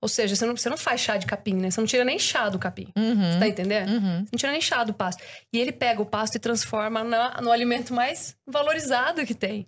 Ou 0.00 0.08
seja, 0.08 0.36
você 0.36 0.46
não, 0.46 0.56
você 0.56 0.68
não 0.68 0.76
faz 0.76 1.00
chá 1.00 1.16
de 1.16 1.26
capim, 1.26 1.54
né? 1.54 1.70
Você 1.70 1.80
não 1.80 1.86
tira 1.86 2.04
nem 2.04 2.18
chá 2.18 2.48
do 2.48 2.58
capim. 2.58 2.88
Uhum. 2.96 3.32
Você 3.32 3.38
tá 3.38 3.48
entendendo? 3.48 3.88
Uhum. 3.90 4.18
Você 4.20 4.28
não 4.32 4.38
tira 4.38 4.52
nem 4.52 4.60
chá 4.60 4.84
do 4.84 4.94
pasto. 4.94 5.22
E 5.52 5.58
ele 5.58 5.72
pega 5.72 6.00
o 6.00 6.06
pasto 6.06 6.36
e 6.36 6.38
transforma 6.38 7.02
na- 7.02 7.40
no 7.40 7.50
alimento 7.50 7.92
mais 7.92 8.36
valorizado 8.46 9.24
que 9.26 9.34
tem. 9.34 9.66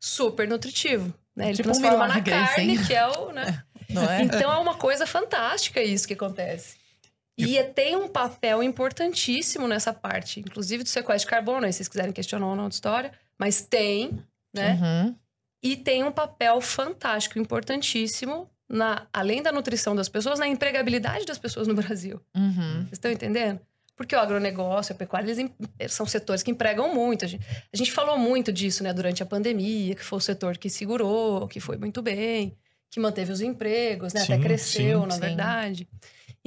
Super 0.00 0.48
nutritivo. 0.48 1.14
Né? 1.34 1.48
Ele 1.48 1.56
Tipo 1.56 1.68
um 1.68 1.72
transforma 1.72 2.08
na 2.08 2.14
milagre, 2.14 2.30
carne, 2.32 2.74
assim. 2.76 2.86
que 2.86 2.94
é 2.94 3.06
o. 3.06 3.32
Né? 3.32 3.62
Não 3.88 4.02
é? 4.10 4.22
Então 4.22 4.52
é 4.52 4.58
uma 4.58 4.74
coisa 4.74 5.06
fantástica 5.06 5.80
isso 5.82 6.08
que 6.08 6.14
acontece. 6.14 6.76
E 7.38 7.62
tem 7.64 7.94
um 7.96 8.08
papel 8.08 8.62
importantíssimo 8.62 9.68
nessa 9.68 9.92
parte, 9.92 10.40
inclusive 10.40 10.82
do 10.82 10.88
sequestro 10.88 11.28
de 11.28 11.30
carbono, 11.30 11.66
aí 11.66 11.72
se 11.72 11.78
vocês 11.78 11.88
quiserem 11.88 12.12
questionar 12.12 12.46
ou 12.46 12.56
não 12.56 12.68
de 12.68 12.74
história, 12.74 13.12
mas 13.38 13.60
tem, 13.60 14.18
né? 14.54 14.78
Uhum. 14.80 15.14
E 15.62 15.76
tem 15.76 16.02
um 16.04 16.12
papel 16.12 16.60
fantástico, 16.60 17.38
importantíssimo, 17.38 18.48
na, 18.68 19.06
além 19.12 19.42
da 19.42 19.52
nutrição 19.52 19.94
das 19.94 20.08
pessoas, 20.08 20.38
na 20.38 20.48
empregabilidade 20.48 21.26
das 21.26 21.38
pessoas 21.38 21.66
no 21.68 21.74
Brasil. 21.74 22.20
Uhum. 22.34 22.78
Vocês 22.82 22.92
estão 22.92 23.10
entendendo? 23.10 23.60
Porque 23.96 24.14
o 24.14 24.18
agronegócio, 24.20 24.94
a 24.94 24.96
pecuária, 24.98 25.26
eles 25.26 25.38
em- 25.38 25.54
são 25.88 26.04
setores 26.06 26.42
que 26.42 26.50
empregam 26.50 26.94
muito. 26.94 27.24
A 27.24 27.28
gente, 27.28 27.46
a 27.72 27.76
gente 27.76 27.92
falou 27.92 28.18
muito 28.18 28.52
disso, 28.52 28.82
né, 28.82 28.92
durante 28.92 29.22
a 29.22 29.26
pandemia, 29.26 29.94
que 29.94 30.04
foi 30.04 30.18
o 30.18 30.20
setor 30.20 30.58
que 30.58 30.68
segurou, 30.68 31.48
que 31.48 31.60
foi 31.60 31.76
muito 31.76 32.02
bem, 32.02 32.54
que 32.90 33.00
manteve 33.00 33.32
os 33.32 33.40
empregos, 33.40 34.12
né, 34.12 34.22
até 34.22 34.36
Sim, 34.36 34.42
cresceu, 34.42 35.00
sim, 35.02 35.06
na 35.06 35.14
sim. 35.14 35.20
verdade. 35.20 35.88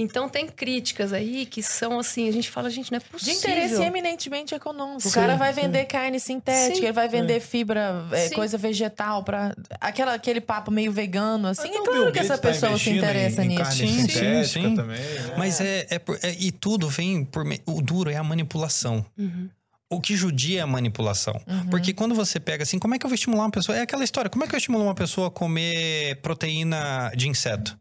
Então 0.02 0.30
tem 0.30 0.48
críticas 0.48 1.12
aí 1.12 1.46
que 1.46 1.62
são 1.62 2.00
assim, 2.00 2.30
a 2.30 2.32
gente 2.32 2.50
fala, 2.50 2.70
gente, 2.70 2.90
não 2.90 2.96
é 2.96 3.00
De 3.00 3.06
possível. 3.10 3.34
interesse 3.36 3.82
eminentemente 3.84 4.56
econômico. 4.56 5.02
Sim, 5.02 5.10
o 5.10 5.12
cara 5.12 5.36
vai 5.36 5.54
sim. 5.54 5.60
vender 5.62 5.84
carne 5.86 6.20
sintética, 6.22 6.76
Sim. 6.78 6.84
ele 6.84 6.92
vai 6.94 7.10
vender 7.10 7.42
fibra, 7.42 8.08
é, 8.14 8.30
Sim. 8.30 8.36
coisa 8.36 8.58
vegetal, 8.58 9.24
para 9.26 9.54
aquela 9.80 10.14
aquele 10.14 10.40
papo 10.40 10.72
meio 10.72 10.90
vegano, 10.92 11.50
assim. 11.50 11.68
Até 11.68 11.78
É 11.78 11.84
claro 11.84 12.12
que 12.14 12.20
essa 12.20 12.38
tá 12.38 12.48
pessoa 12.48 12.70
se 12.78 12.90
investindo 12.90 12.98
interessa 12.98 13.44
em, 13.44 13.52
em 13.52 13.58
nisso. 13.58 13.72
Sim, 13.74 14.08
sim, 14.08 14.44
sim. 14.46 14.76
também. 14.76 14.98
né? 14.98 15.36
Mas 15.38 15.60
é, 15.60 15.86
é, 15.90 16.00
por- 16.00 16.18
é- 16.24 16.36
E 16.40 16.50
tudo 16.52 16.88
vem 16.88 17.26
por. 17.26 17.44
O 17.66 17.82
duro 17.82 18.10
é 18.10 18.16
a 18.16 18.24
manipulação. 18.24 19.06
Uhum. 19.18 19.50
O 19.92 20.00
que 20.00 20.16
judia 20.16 20.60
é 20.60 20.62
a 20.62 20.68
manipulação. 20.68 21.34
Uhum. 21.46 21.66
Porque 21.70 21.94
quando 21.94 22.16
você 22.16 22.40
pega 22.40 22.64
assim, 22.64 22.80
como 22.80 22.96
é 22.96 23.00
que 23.00 23.06
eu 23.06 23.10
vou 23.10 23.16
estimular 23.16 23.44
uma 23.44 23.52
pessoa? 23.52 23.78
É 23.78 23.82
aquela 23.82 24.04
história, 24.04 24.30
como 24.30 24.46
é 24.46 24.48
que 24.48 24.56
eu 24.56 24.58
estimulo 24.58 24.84
uma 24.86 24.96
pessoa 24.96 25.28
a 25.28 25.32
comer 25.32 26.16
proteína 26.22 27.12
de 27.18 27.28
inseto? 27.28 27.78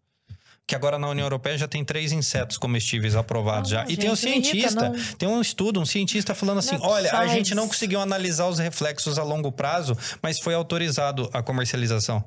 Que 0.69 0.75
agora 0.75 0.99
na 0.99 1.09
União 1.09 1.25
Europeia 1.25 1.57
já 1.57 1.67
tem 1.67 1.83
três 1.83 2.13
insetos 2.13 2.59
comestíveis 2.59 3.17
aprovados 3.17 3.73
Não, 3.73 3.79
já. 3.79 3.87
E 3.89 3.97
tem 3.97 4.11
um 4.11 4.15
gente, 4.15 4.27
não 4.27 4.33
irrita, 4.33 4.69
cientista, 4.69 4.89
não. 4.91 5.17
tem 5.17 5.29
um 5.29 5.41
estudo, 5.41 5.81
um 5.81 5.87
cientista 5.87 6.35
falando 6.35 6.59
assim: 6.59 6.77
Não 6.77 6.87
olha, 6.87 7.11
a 7.11 7.27
gente 7.27 7.55
não 7.55 7.67
conseguiu 7.67 7.99
analisar 8.01 8.47
os 8.47 8.59
reflexos 8.59 9.19
a 9.19 9.23
longo 9.23 9.51
prazo, 9.51 9.97
mas 10.23 10.39
foi 10.39 10.53
autorizado 10.53 11.31
a 11.33 11.43
comercialização. 11.43 12.23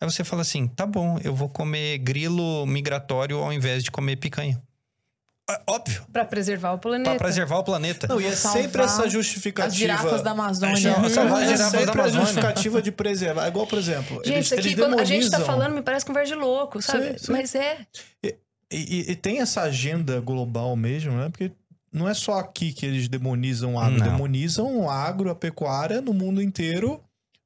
Aí 0.00 0.10
você 0.10 0.24
fala 0.24 0.42
assim: 0.42 0.66
tá 0.66 0.84
bom, 0.84 1.20
eu 1.22 1.34
vou 1.34 1.48
comer 1.48 1.98
grilo 1.98 2.66
migratório 2.66 3.38
ao 3.38 3.52
invés 3.52 3.84
de 3.84 3.92
comer 3.92 4.16
picanha. 4.16 4.60
É 5.50 5.60
óbvio, 5.66 6.02
Para 6.12 6.24
preservar 6.26 6.72
o 6.72 6.78
planeta. 6.78 7.10
para 7.10 7.18
preservar 7.20 7.58
o 7.58 7.64
planeta. 7.64 8.06
Não, 8.06 8.20
e 8.20 8.26
é 8.26 8.32
sempre 8.36 8.82
essa 8.82 9.08
justificativa. 9.08 9.68
As 9.72 9.74
girafas 9.74 10.22
da 10.22 10.32
Amazônia. 10.32 10.74
As 10.74 10.78
É 10.78 10.82
girafas 10.82 11.14
da 11.56 11.56
sempre 11.70 12.00
a 12.02 12.08
justificativa 12.08 12.82
de 12.82 12.92
preservar. 12.92 13.44
É 13.46 13.48
igual, 13.48 13.66
por 13.66 13.78
exemplo, 13.78 14.16
Gente, 14.24 14.34
eles, 14.34 14.44
isso 14.46 14.54
aqui, 14.54 14.68
eles 14.68 14.78
quando 14.78 15.00
a 15.00 15.04
gente 15.04 15.30
tá 15.30 15.38
demonizam- 15.38 15.46
falando, 15.46 15.74
me 15.74 15.82
parece 15.82 16.04
conversa 16.04 16.34
de 16.34 16.38
louco, 16.40 16.82
sabe? 16.82 17.12
Sim, 17.12 17.18
sim. 17.26 17.32
Mas 17.32 17.54
é. 17.54 17.78
E, 18.22 18.34
e- 18.70 19.10
e 19.12 19.16
tem 19.16 19.40
essa 19.40 19.62
agenda 19.62 20.20
global 20.20 20.76
mesmo, 20.76 21.12
né? 21.12 21.30
Porque 21.30 21.50
não 21.90 22.06
é 22.06 22.12
só 22.12 22.38
aqui 22.38 22.70
que 22.74 22.84
eles 22.84 23.08
demonizam 23.08 23.74
o 23.76 23.80
agro, 23.80 23.98
Não. 23.98 24.06
demonizam 24.06 24.76
o 24.80 24.90
agro, 24.90 25.30
a 25.30 25.34
pecuária 25.34 26.02
no 26.02 26.12
mundo 26.12 26.42
inteiro, 26.42 27.00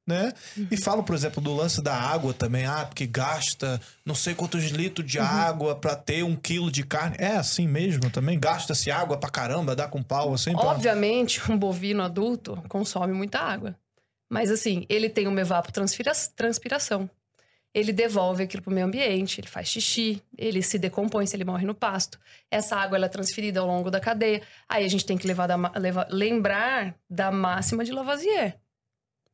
né? 0.05 0.33
E 0.69 0.75
falam, 0.77 1.03
por 1.03 1.15
exemplo, 1.15 1.41
do 1.41 1.53
lance 1.55 1.81
da 1.81 1.95
água 1.95 2.33
também. 2.33 2.65
Ah, 2.65 2.85
porque 2.85 3.05
gasta 3.07 3.79
não 4.05 4.13
sei 4.15 4.35
quantos 4.35 4.63
litros 4.65 5.09
de 5.09 5.17
água 5.19 5.75
pra 5.75 5.95
ter 5.95 6.23
um 6.23 6.35
quilo 6.35 6.69
de 6.71 6.83
carne. 6.83 7.15
É 7.19 7.37
assim 7.37 7.67
mesmo 7.67 8.09
também? 8.09 8.39
Gasta-se 8.39 8.91
água 8.91 9.17
pra 9.17 9.29
caramba, 9.29 9.75
dá 9.75 9.87
com 9.87 10.03
pau 10.03 10.33
assim? 10.33 10.51
pra- 10.53 10.65
Obviamente, 10.65 11.41
um 11.51 11.57
bovino 11.57 12.03
adulto 12.03 12.61
consome 12.67 13.13
muita 13.13 13.39
água. 13.39 13.75
Mas 14.29 14.49
assim, 14.51 14.85
ele 14.89 15.09
tem 15.09 15.27
uma 15.27 15.39
evapotranspiração. 15.41 17.09
Ele 17.73 17.91
devolve 17.91 18.43
aquilo 18.43 18.61
para 18.61 18.69
o 18.69 18.73
meio 18.73 18.85
ambiente, 18.85 19.39
ele 19.41 19.47
faz 19.47 19.67
xixi, 19.67 20.21
ele 20.37 20.61
se 20.61 20.77
decompõe 20.77 21.25
se 21.25 21.35
ele 21.35 21.43
morre 21.43 21.65
no 21.65 21.73
pasto. 21.73 22.19
Essa 22.51 22.75
água 22.75 22.95
ela 22.97 23.07
é 23.07 23.09
transferida 23.09 23.59
ao 23.61 23.65
longo 23.65 23.89
da 23.89 23.99
cadeia. 23.99 24.43
Aí 24.69 24.85
a 24.85 24.87
gente 24.87 25.05
tem 25.05 25.17
que 25.17 25.25
levar 25.25 25.47
da 25.47 25.55
levar- 25.79 26.07
lembrar 26.11 26.95
da 27.09 27.31
máxima 27.31 27.83
de 27.83 27.91
Lavoisier. 27.91 28.57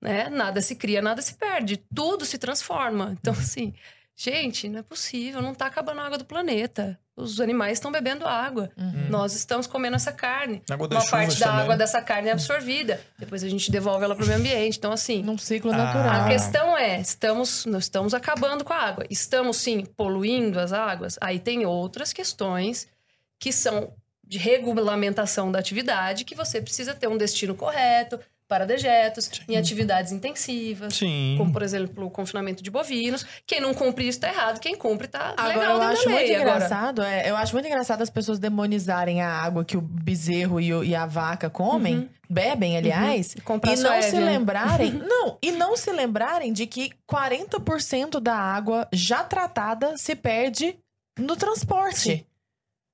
Né? 0.02 0.30
Nada 0.30 0.62
se 0.62 0.76
cria, 0.76 1.02
nada 1.02 1.22
se 1.22 1.34
perde. 1.36 1.78
Tudo 1.94 2.26
se 2.26 2.38
transforma. 2.38 3.18
Então, 3.20 3.34
assim, 3.34 3.74
gente, 4.16 4.70
não 4.70 4.80
é 4.80 4.84
possível. 4.84 5.42
Não 5.42 5.52
está 5.52 5.66
acabando 5.66 6.00
a 6.02 6.06
água 6.06 6.18
do 6.18 6.26
planeta. 6.26 6.98
Os 7.18 7.42
animais 7.42 7.74
estão 7.74 7.92
bebendo 7.92 8.26
água. 8.26 8.72
Uhum. 8.78 9.10
Nós 9.10 9.36
estamos 9.36 9.68
comendo 9.68 9.98
essa 9.98 10.10
carne. 10.14 10.62
Água 10.72 10.88
Uma 10.90 11.06
parte 11.06 11.38
da 11.38 11.48
também. 11.48 11.62
água 11.64 11.76
dessa 11.76 12.02
carne 12.02 12.30
é 12.30 12.32
absorvida. 12.32 13.02
Depois 13.18 13.44
a 13.44 13.50
gente 13.50 13.70
devolve 13.70 14.06
ela 14.06 14.16
para 14.16 14.24
o 14.24 14.28
meio 14.28 14.40
ambiente. 14.40 14.78
Então, 14.78 14.94
assim, 14.94 15.22
Num 15.22 15.38
ciclo 15.38 15.70
Ah. 15.74 15.76
natural. 15.76 16.22
a 16.22 16.30
questão 16.30 16.78
é: 16.78 17.02
estamos, 17.02 17.66
nós 17.66 17.84
estamos 17.84 18.14
acabando 18.14 18.64
com 18.64 18.72
a 18.72 18.78
água. 18.78 19.04
Estamos, 19.10 19.58
sim, 19.58 19.84
poluindo 19.98 20.62
as 20.62 20.72
águas. 20.72 21.18
Aí 21.20 21.40
tem 21.40 21.66
outras 21.66 22.14
questões 22.14 22.88
que 23.38 23.52
são 23.52 23.92
de 24.24 24.38
regulamentação 24.38 25.52
da 25.52 25.60
atividade, 25.60 26.24
que 26.24 26.36
você 26.36 26.62
precisa 26.62 26.94
ter 26.94 27.08
um 27.08 27.18
destino 27.18 27.54
correto 27.56 28.18
para 28.50 28.66
dejetos 28.66 29.30
em 29.48 29.56
atividades 29.56 30.12
intensivas. 30.12 30.96
Sim. 30.96 31.36
Como, 31.38 31.54
por 31.54 31.62
exemplo, 31.62 32.08
o 32.08 32.10
confinamento 32.10 32.64
de 32.64 32.72
bovinos. 32.72 33.24
Quem 33.46 33.62
não 33.62 33.76
cumpre 33.76 34.08
isso 34.08 34.18
está 34.18 34.28
errado. 34.30 34.60
Quem 34.60 34.76
cumpre 34.76 35.06
está 35.06 35.36
Agora, 35.38 35.48
legal 35.60 35.74
eu 35.74 35.80
dentro 35.80 35.94
acho 35.94 36.04
da 36.06 36.10
muito. 36.12 36.32
Agora, 36.34 36.42
engraçado, 36.56 37.02
é, 37.04 37.30
eu 37.30 37.38
acho 37.38 37.54
muito 37.54 37.68
engraçado 37.68 38.02
as 38.02 38.10
pessoas 38.10 38.40
demonizarem 38.40 39.22
a 39.22 39.30
água 39.30 39.64
que 39.64 39.78
o 39.78 39.82
bezerro 39.82 40.60
e, 40.60 40.74
o- 40.74 40.84
e 40.84 40.96
a 40.96 41.06
vaca 41.06 41.48
comem, 41.48 41.96
Uhum. 41.98 42.10
bebem, 42.28 42.76
aliás, 42.76 43.36
comprar 43.46 43.72
e 43.74 43.78
só 43.78 43.94
não 43.94 44.02
se 44.02 44.08
Evian. 44.16 44.26
lembrarem, 44.26 44.92
não, 45.08 45.38
e 45.44 45.52
não 45.52 45.78
se 45.78 45.92
lembrarem 45.92 46.52
de 46.52 46.66
que 46.66 46.90
40% 47.08 48.20
da 48.20 48.36
água 48.36 48.88
já 48.92 49.24
tratada 49.24 49.96
se 49.96 50.16
perde 50.16 50.76
no 51.20 51.36
transporte. 51.36 52.00
Sim. 52.00 52.26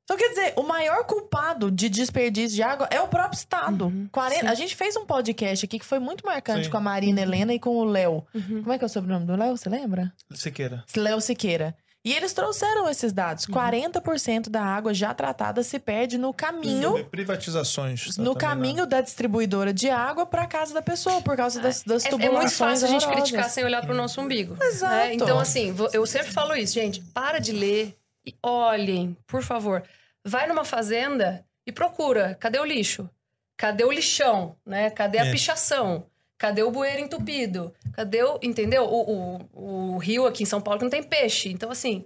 Então, 0.06 0.16
quer 0.18 0.30
dizer, 0.30 0.54
o 0.56 0.62
maior 0.62 1.04
culpado 1.06 1.72
de 1.72 1.90
desperdício 1.90 2.56
de 2.56 2.62
água 2.62 2.88
é 2.92 3.02
o 3.02 3.08
próprio 3.08 3.38
Estado. 3.38 3.86
Uhum, 3.86 4.08
40 4.12 4.42
sim. 4.42 4.48
a 4.48 4.54
gente 4.54 4.76
fez 4.76 4.96
um 4.96 5.04
podcast 5.04 5.66
aqui 5.66 5.80
que 5.80 5.86
foi 5.86 5.98
muito 5.98 6.24
marcante 6.24 6.66
Sim. 6.66 6.70
com 6.70 6.78
a 6.78 6.82
Marina 6.82 7.22
Helena 7.22 7.54
e 7.56 7.60
com 7.60 7.76
o 7.76 7.84
Léo. 7.84 8.24
Uhum. 8.34 8.62
Como 8.62 8.72
é 8.72 8.78
que 8.78 8.84
é 8.84 8.88
o 8.88 8.90
sobrenome 8.90 9.26
do 9.26 9.36
Léo? 9.36 9.58
Você 9.58 9.68
lembra? 9.68 10.14
Siqueira. 10.32 10.84
Léo 10.96 11.20
Siqueira. 11.20 11.76
E 12.06 12.14
eles 12.14 12.34
trouxeram 12.34 12.88
esses 12.88 13.12
dados. 13.12 13.48
Uhum. 13.48 13.56
40% 13.56 14.48
da 14.48 14.62
água 14.64 14.94
já 14.94 15.12
tratada 15.12 15.64
se 15.64 15.80
perde 15.80 16.20
no 16.20 16.32
caminho, 16.32 17.04
Privatizações. 17.06 18.16
tá, 18.16 18.22
no 18.22 18.34
né? 18.34 18.40
caminho 18.40 18.86
da 18.86 19.02
distribuidora 19.02 19.74
de 19.74 19.90
água 19.90 20.24
para 20.24 20.46
casa 20.46 20.72
da 20.72 20.84
pessoa, 20.84 21.20
por 21.20 21.36
causa 21.36 21.60
das, 21.60 21.82
das 21.82 22.06
É, 22.06 22.10
é 22.10 22.12
tubulações 22.12 22.42
muito 22.44 22.54
fácil 22.54 22.88
a 22.88 22.90
gente 22.92 23.08
criticar 23.08 23.50
sem 23.50 23.66
olhar 23.66 23.82
para 23.82 23.92
o 23.92 23.98
nosso 23.98 24.22
umbigo. 24.22 24.56
Exato. 24.62 24.94
né? 24.94 25.16
Então, 25.16 25.40
assim, 25.40 25.76
eu 25.94 26.06
sempre 26.06 26.32
falo 26.32 26.56
isso, 26.56 26.76
gente. 26.76 27.02
Para 27.12 27.40
de 27.40 27.52
ler 27.52 27.98
e 28.24 28.36
olhem, 28.44 29.18
por 29.28 29.42
favor. 29.42 29.84
Vai 30.26 30.48
numa 30.48 30.66
fazenda 30.66 31.46
e 31.66 31.72
procura. 31.72 32.36
Cadê 32.36 32.60
o 32.60 32.66
lixo? 32.66 33.10
Cadê 33.56 33.84
o 33.84 33.92
lixão? 33.92 34.56
Né? 34.66 34.90
Cadê 34.90 35.20
a 35.20 35.26
É. 35.28 35.32
pichação? 35.32 36.08
Cadê 36.38 36.64
o 36.64 36.72
bueiro 36.72 37.00
entupido? 37.00 37.74
Cadê 37.94 38.24
o. 38.24 38.38
Entendeu? 38.42 38.84
O, 38.84 39.40
o, 39.54 39.94
o 39.94 39.98
rio 39.98 40.26
aqui 40.26 40.44
em 40.44 40.46
São 40.46 40.60
Paulo 40.60 40.80
que 40.80 40.84
não 40.86 40.90
tem 40.92 41.04
peixe. 41.04 41.50
Então, 41.50 41.70
assim. 41.72 42.06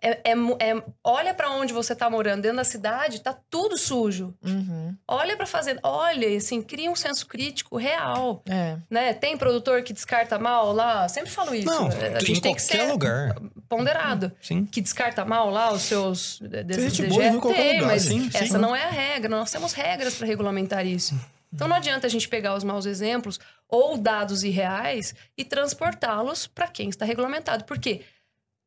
É, 0.00 0.10
é 0.30 0.32
é- 0.60 0.82
olha 1.02 1.34
pra 1.34 1.50
onde 1.50 1.72
você 1.72 1.92
tá 1.92 2.08
morando, 2.08 2.42
dentro 2.42 2.58
da 2.58 2.62
cidade, 2.62 3.20
tá 3.20 3.36
tudo 3.50 3.76
sujo. 3.76 4.32
Uhum. 4.44 4.94
Olha 5.08 5.36
pra 5.36 5.44
fazenda, 5.44 5.80
olha, 5.82 6.36
assim, 6.36 6.62
cria 6.62 6.88
um 6.88 6.94
senso 6.94 7.26
crítico 7.26 7.76
real, 7.76 8.40
É. 8.48 8.76
né? 8.88 9.12
Tem 9.12 9.36
produtor 9.36 9.82
que 9.82 9.92
descarta 9.92 10.38
mal 10.38 10.70
lá, 10.72 11.08
sempre 11.08 11.30
falo 11.30 11.52
isso. 11.52 11.66
Não, 11.66 11.88
É, 11.90 12.14
a 12.14 12.18
em 12.18 12.20
gente 12.20 12.40
tem 12.40 12.54
que 12.54 12.62
qualquer 12.62 12.84
ser 12.84 12.92
lugar. 12.92 13.34
Ponderado. 13.68 14.32
Sim. 14.40 14.64
Que 14.66 14.80
descarta 14.80 15.24
mal 15.24 15.50
lá 15.50 15.72
os 15.72 15.82
seus 15.82 16.38
des- 16.40 16.76
gente 16.76 17.02
DGE, 17.02 17.08
boa 17.08 17.24
em 17.26 17.38
qualquer 17.40 17.62
tem, 17.62 17.74
lugar, 17.80 17.86
mas 17.88 18.02
sim, 18.02 18.30
essa 18.34 18.46
sim. 18.46 18.58
não 18.58 18.74
é 18.74 18.84
a 18.84 18.90
regra. 18.90 19.28
Nós 19.28 19.50
temos 19.50 19.72
regras 19.72 20.14
para 20.16 20.26
regulamentar 20.26 20.86
isso. 20.86 21.14
Então 21.52 21.66
não 21.68 21.76
adianta 21.76 22.06
a 22.06 22.10
gente 22.10 22.28
pegar 22.28 22.54
os 22.54 22.64
maus 22.64 22.84
exemplos 22.86 23.38
ou 23.68 23.96
dados 23.96 24.42
irreais 24.42 25.14
e 25.36 25.44
transportá-los 25.44 26.46
para 26.46 26.68
quem 26.68 26.88
está 26.88 27.04
regulamentado. 27.04 27.64
Por 27.64 27.78
quê? 27.78 28.02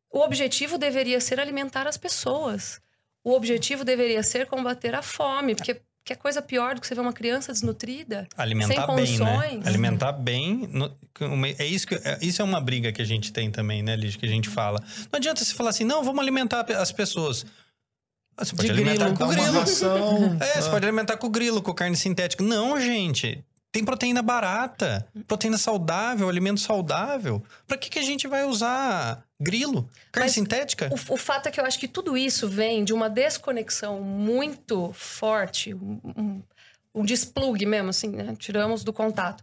O 0.10 0.20
objetivo 0.20 0.78
deveria 0.78 1.22
ser 1.22 1.40
alimentar 1.40 1.88
as 1.88 1.98
pessoas. 1.98 2.82
O 3.24 3.34
objetivo 3.34 3.84
deveria 3.86 4.24
ser 4.24 4.46
combater 4.48 4.96
a 4.96 5.02
fome, 5.02 5.56
porque 5.56 5.80
que 6.04 6.14
é 6.14 6.16
coisa 6.16 6.42
pior 6.42 6.74
do 6.76 6.82
que 6.82 6.88
você 6.88 6.96
ver 6.96 7.02
uma 7.02 7.14
criança 7.14 7.52
desnutrida. 7.54 8.28
Alimentar 8.36 8.88
Sem 8.88 8.96
bem, 8.96 9.18
né? 9.20 9.26
condições. 9.36 9.68
Alimentar 9.68 10.12
bem. 10.14 10.68
no- 10.72 10.98
é 11.60 11.66
isso 11.66 11.86
que 11.88 11.96
é- 11.96 12.18
isso 12.22 12.42
é 12.42 12.46
uma 12.46 12.60
briga 12.60 12.92
que 12.92 13.02
a 13.02 13.06
gente 13.06 13.32
tem 13.32 13.52
também, 13.52 13.84
né, 13.84 13.96
Liz? 13.96 14.16
Que 14.16 14.26
a 14.26 14.30
gente 14.30 14.50
fala. 14.50 14.80
Não 15.12 15.18
adianta 15.18 15.44
você 15.44 15.54
falar 15.54 15.70
assim, 15.70 15.84
não, 15.86 16.04
vamos 16.04 16.20
alimentar 16.22 16.66
as 16.74 16.92
pessoas. 16.92 17.46
Ah, 18.38 18.44
Você 18.46 18.56
pode 18.56 18.68
De 18.68 18.72
alimentar 18.74 19.06
grilo. 19.10 19.18
com 19.20 19.28
grilo. 19.28 19.60
ração. 19.60 20.38
É, 20.42 20.62
você 20.62 20.70
pode 20.70 20.86
alimentar 20.86 21.18
com 21.18 21.30
grilo, 21.30 21.62
com 21.62 21.74
carne 21.74 21.96
sintética. 21.96 22.44
Não, 22.44 22.80
gente. 22.80 23.44
Tem 23.72 23.86
proteína 23.86 24.22
barata, 24.22 25.08
proteína 25.26 25.58
saudável, 25.58 26.28
alimento 26.28 26.60
saudável. 26.60 27.42
Pra 27.66 27.78
que, 27.78 27.90
que 27.90 28.00
a 28.00 28.04
gente 28.04 28.28
vai 28.28 28.44
usar 28.44 29.24
grilo? 29.40 29.90
Carne 30.12 30.26
Mas 30.28 30.34
sintética? 30.34 30.90
O, 30.92 31.14
o 31.14 31.18
fato 31.18 31.48
é 31.48 31.52
que 31.52 31.60
eu 31.60 31.66
acho 31.66 31.80
que 31.80 31.88
tudo 31.88 32.18
isso 32.18 32.50
vem 32.50 32.84
de 32.84 32.92
uma 32.92 33.10
desconexão 33.10 34.02
muito 34.02 34.92
forte, 34.92 35.74
um, 35.74 36.44
um, 36.94 37.06
desplugue 37.06 37.66
mesmo, 37.66 37.90
assim, 37.90 38.10
né? 38.10 38.36
Tiramos 38.38 38.84
do 38.84 38.92
contato. 38.92 39.42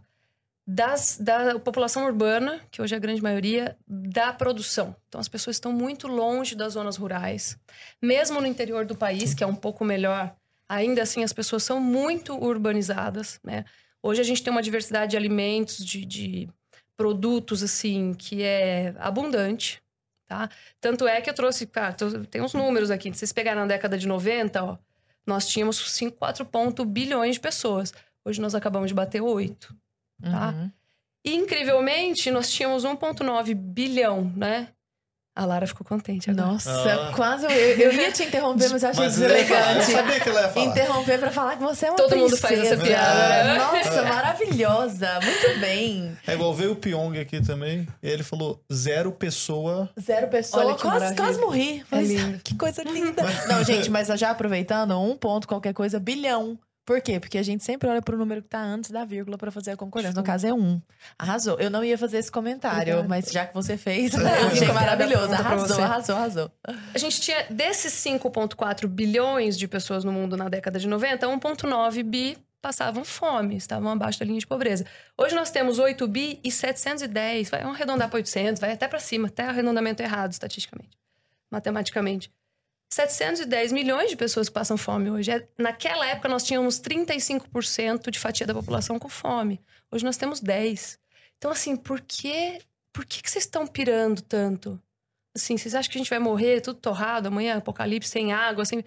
Das, 0.65 1.17
da 1.19 1.57
população 1.57 2.05
urbana, 2.05 2.61
que 2.69 2.79
hoje 2.79 2.93
é 2.93 2.97
a 2.97 3.01
grande 3.01 3.23
maioria, 3.23 3.75
da 3.87 4.31
produção. 4.31 4.95
Então, 5.07 5.19
as 5.19 5.27
pessoas 5.27 5.55
estão 5.55 5.73
muito 5.73 6.07
longe 6.07 6.53
das 6.53 6.73
zonas 6.73 6.95
rurais. 6.95 7.57
Mesmo 7.99 8.39
no 8.39 8.45
interior 8.45 8.85
do 8.85 8.95
país, 8.95 9.33
que 9.33 9.43
é 9.43 9.47
um 9.47 9.55
pouco 9.55 9.83
melhor, 9.83 10.35
ainda 10.67 11.01
assim 11.01 11.23
as 11.23 11.33
pessoas 11.33 11.63
são 11.63 11.79
muito 11.79 12.35
urbanizadas, 12.35 13.39
né? 13.43 13.65
Hoje 14.01 14.21
a 14.21 14.23
gente 14.23 14.43
tem 14.43 14.51
uma 14.51 14.61
diversidade 14.61 15.11
de 15.11 15.17
alimentos, 15.17 15.83
de, 15.85 16.05
de 16.05 16.49
produtos, 16.95 17.63
assim, 17.63 18.13
que 18.13 18.43
é 18.43 18.93
abundante, 18.97 19.81
tá? 20.27 20.49
Tanto 20.79 21.07
é 21.07 21.21
que 21.21 21.29
eu 21.29 21.33
trouxe, 21.33 21.65
cara, 21.65 21.95
tem 22.29 22.41
uns 22.41 22.53
números 22.53 22.91
aqui. 22.91 23.11
Se 23.11 23.19
vocês 23.19 23.33
pegarem 23.33 23.59
na 23.59 23.67
década 23.67 23.97
de 23.97 24.07
90, 24.07 24.63
ó, 24.63 24.77
nós 25.25 25.47
tínhamos 25.47 25.77
5, 25.93 26.17
4 26.17 26.45
ponto 26.45 26.85
bilhões 26.85 27.35
de 27.35 27.39
pessoas. 27.39 27.93
Hoje 28.23 28.41
nós 28.41 28.55
acabamos 28.55 28.89
de 28.89 28.93
bater 28.93 29.21
8. 29.21 29.75
Tá. 30.21 30.49
Uhum. 30.49 30.71
E, 31.25 31.35
incrivelmente, 31.35 32.31
nós 32.31 32.51
tínhamos 32.51 32.85
1,9 32.85 33.53
bilhão, 33.53 34.31
né? 34.35 34.69
A 35.39 35.45
Lara 35.45 35.65
ficou 35.65 35.87
contente 35.87 36.29
agora. 36.29 36.47
Nossa, 36.47 36.69
Ah. 36.69 37.13
quase 37.15 37.45
eu, 37.45 37.49
eu 37.51 37.93
ia 37.93 38.11
te 38.11 38.23
interromper, 38.23 38.67
mas 38.71 38.83
eu 38.83 38.89
achei 38.89 39.05
Mas 39.05 39.21
eu 39.21 39.29
deselegante. 39.29 39.85
sabia 39.89 40.19
que 40.19 40.27
ela 40.29 40.41
ia 40.41 40.49
falar. 40.49 40.65
Interromper 40.65 41.17
pra 41.19 41.31
falar 41.31 41.55
que 41.55 41.63
você 41.63 41.85
é 41.85 41.89
uma 41.91 41.95
Todo 41.97 42.17
mundo 42.17 42.35
faz 42.35 42.59
essa 42.59 42.75
princesa. 42.75 42.83
piada, 42.83 43.43
né? 43.45 43.57
Nossa, 43.57 44.01
maravilhosa. 44.03 45.19
Muito 45.23 45.59
bem. 45.61 46.17
É 46.27 46.33
igual 46.33 46.53
veio 46.53 46.73
o 46.73 46.75
Pyong 46.75 47.17
aqui 47.19 47.41
também. 47.41 47.87
E 48.03 48.09
ele 48.09 48.23
falou: 48.23 48.61
zero 48.71 49.13
pessoa. 49.13 49.89
Zero 49.99 50.27
pessoa. 50.27 50.65
Olha 50.65 50.75
quase, 50.75 51.15
quase 51.15 51.39
morri. 51.39 51.83
Falei, 51.89 52.05
lindo. 52.17 52.39
que 52.43 52.55
coisa 52.55 52.83
linda. 52.83 53.23
Não, 53.47 53.63
gente, 53.63 53.89
mas 53.89 54.07
já 54.19 54.31
aproveitando, 54.31 54.99
um 54.99 55.15
ponto, 55.15 55.47
qualquer 55.47 55.73
coisa, 55.73 55.99
bilhão. 56.01 56.57
Por 56.89 57.01
quê? 57.01 57.19
Porque 57.19 57.37
a 57.37 57.43
gente 57.43 57.63
sempre 57.63 57.87
olha 57.87 58.01
pro 58.01 58.17
número 58.17 58.41
que 58.41 58.47
tá 58.47 58.59
antes 58.59 58.89
da 58.89 59.05
vírgula 59.05 59.37
pra 59.37 59.51
fazer 59.51 59.69
a 59.69 59.77
concordância. 59.77 60.19
No 60.19 60.23
caso 60.23 60.47
é 60.47 60.51
um. 60.51 60.81
Arrasou. 61.19 61.59
Eu 61.59 61.69
não 61.69 61.83
ia 61.83 61.95
fazer 61.95 62.17
esse 62.17 62.31
comentário, 62.31 62.93
Obrigada. 62.93 63.07
mas 63.07 63.31
já 63.31 63.45
que 63.45 63.53
você 63.53 63.77
fez, 63.77 64.11
Eu 64.17 64.49
fico 64.49 64.73
maravilhoso. 64.73 65.31
Arrasou, 65.31 65.83
arrasou, 65.83 66.15
arrasou. 66.15 66.51
A 66.91 66.97
gente 66.97 67.21
tinha, 67.21 67.45
desses 67.47 67.93
5,4 67.93 68.87
bilhões 68.87 69.55
de 69.55 69.67
pessoas 69.67 70.03
no 70.03 70.11
mundo 70.11 70.35
na 70.35 70.49
década 70.49 70.79
de 70.79 70.87
90, 70.87 71.27
1,9 71.27 72.01
bi 72.01 72.35
passavam 72.59 73.05
fome, 73.05 73.55
estavam 73.55 73.91
abaixo 73.91 74.17
da 74.19 74.25
linha 74.25 74.39
de 74.39 74.47
pobreza. 74.47 74.83
Hoje 75.15 75.35
nós 75.35 75.51
temos 75.51 75.77
8 75.77 76.07
bi 76.07 76.39
e 76.43 76.51
710. 76.51 77.51
Vai 77.51 77.61
arredondar 77.61 78.09
para 78.09 78.17
800, 78.17 78.59
vai 78.59 78.71
até 78.71 78.87
para 78.87 78.99
cima, 78.99 79.27
até 79.27 79.43
arredondamento 79.43 80.01
errado, 80.01 80.31
estatisticamente, 80.31 80.97
matematicamente. 81.51 82.31
710 82.89 83.71
milhões 83.71 84.09
de 84.09 84.17
pessoas 84.17 84.49
que 84.49 84.53
passam 84.53 84.75
fome 84.75 85.11
hoje. 85.11 85.31
É- 85.31 85.47
Naquela 85.57 86.07
época, 86.07 86.27
nós 86.27 86.43
tínhamos 86.43 86.79
35% 86.79 88.09
de 88.09 88.17
fatia 88.19 88.47
da 88.47 88.53
população 88.53 88.97
com 88.97 89.07
fome. 89.07 89.61
Hoje 89.91 90.03
nós 90.03 90.17
temos 90.17 90.41
10%. 90.41 90.97
Então, 91.37 91.51
assim, 91.51 91.75
por 91.77 92.01
que, 92.01 92.59
por 92.91 93.05
que, 93.05 93.21
que 93.21 93.29
vocês 93.29 93.45
estão 93.45 93.65
pirando 93.65 94.21
tanto? 94.21 94.81
Assim, 95.35 95.57
vocês 95.57 95.75
acham 95.75 95.91
que 95.91 95.97
a 95.97 96.01
gente 96.01 96.09
vai 96.09 96.19
morrer 96.19 96.61
tudo 96.61 96.79
torrado 96.79 97.27
amanhã, 97.27 97.57
apocalipse, 97.57 98.09
sem 98.09 98.33
água, 98.33 98.65
sem... 98.65 98.83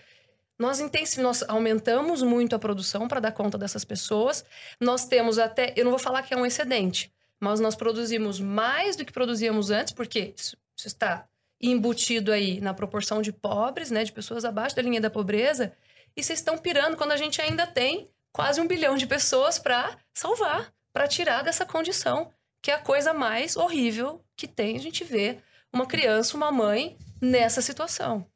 Nós, 0.59 0.81
nós 1.17 1.43
aumentamos 1.49 2.23
muito 2.23 2.55
a 2.55 2.59
produção 2.59 3.09
para 3.09 3.21
dar 3.21 3.33
conta 3.33 3.57
dessas 3.57 3.85
pessoas. 3.85 4.45
Nós 4.79 5.07
temos 5.07 5.39
até, 5.39 5.73
eu 5.77 5.85
não 5.85 5.91
vou 5.91 5.99
falar 5.99 6.23
que 6.23 6.35
é 6.35 6.37
um 6.37 6.45
excedente, 6.45 7.13
mas 7.41 7.59
nós 7.59 7.75
produzimos 7.75 8.39
mais 8.39 8.95
do 8.95 9.05
que 9.05 9.13
produzíamos 9.13 9.71
antes, 9.71 9.93
porque 9.93 10.35
isso, 10.37 10.57
isso 10.77 10.87
está 10.89 11.27
embutido 11.71 12.33
aí 12.33 12.61
na 12.61 12.75
proporção 12.75 13.23
de 13.23 13.33
pobres, 13.33 13.91
né, 13.91 14.03
de 14.03 14.13
pessoas 14.13 14.45
abaixo 14.45 14.75
da 14.75 14.83
linha 14.83 15.01
da 15.01 15.11
pobreza, 15.11 15.73
e 16.17 16.23
vocês 16.23 16.41
estão 16.41 16.59
pirando 16.59 16.97
quando 16.97 17.13
a 17.13 17.17
gente 17.17 17.41
ainda 17.41 17.67
tem 17.67 18.09
quase 18.33 18.61
um 18.61 18.67
bilhão 18.67 18.97
de 18.97 19.07
pessoas 19.07 19.59
para 19.59 19.97
salvar, 20.13 20.73
para 20.93 21.07
tirar 21.07 21.43
dessa 21.43 21.65
condição, 21.65 22.31
que 22.61 22.71
é 22.71 22.75
a 22.75 22.79
coisa 22.79 23.13
mais 23.13 23.57
horrível 23.57 24.23
que 24.37 24.49
tem 24.49 24.77
a 24.77 24.81
gente 24.81 25.05
vê 25.05 25.39
uma 25.73 25.87
criança, 25.87 26.37
uma 26.37 26.51
mãe 26.51 26.97
nessa 27.21 27.63
situação. 27.63 28.27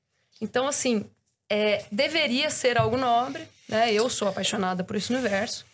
Então, 0.40 0.66
assim, 0.66 1.10
é, 1.48 1.84
deveria 1.92 2.50
ser 2.50 2.78
algo 2.78 2.96
nobre, 2.96 3.46
né? 3.68 3.92
Eu 3.92 4.08
sou 4.08 4.28
apaixonada 4.28 4.82
por 4.82 4.96
esse 4.96 5.12
universo. 5.12 5.66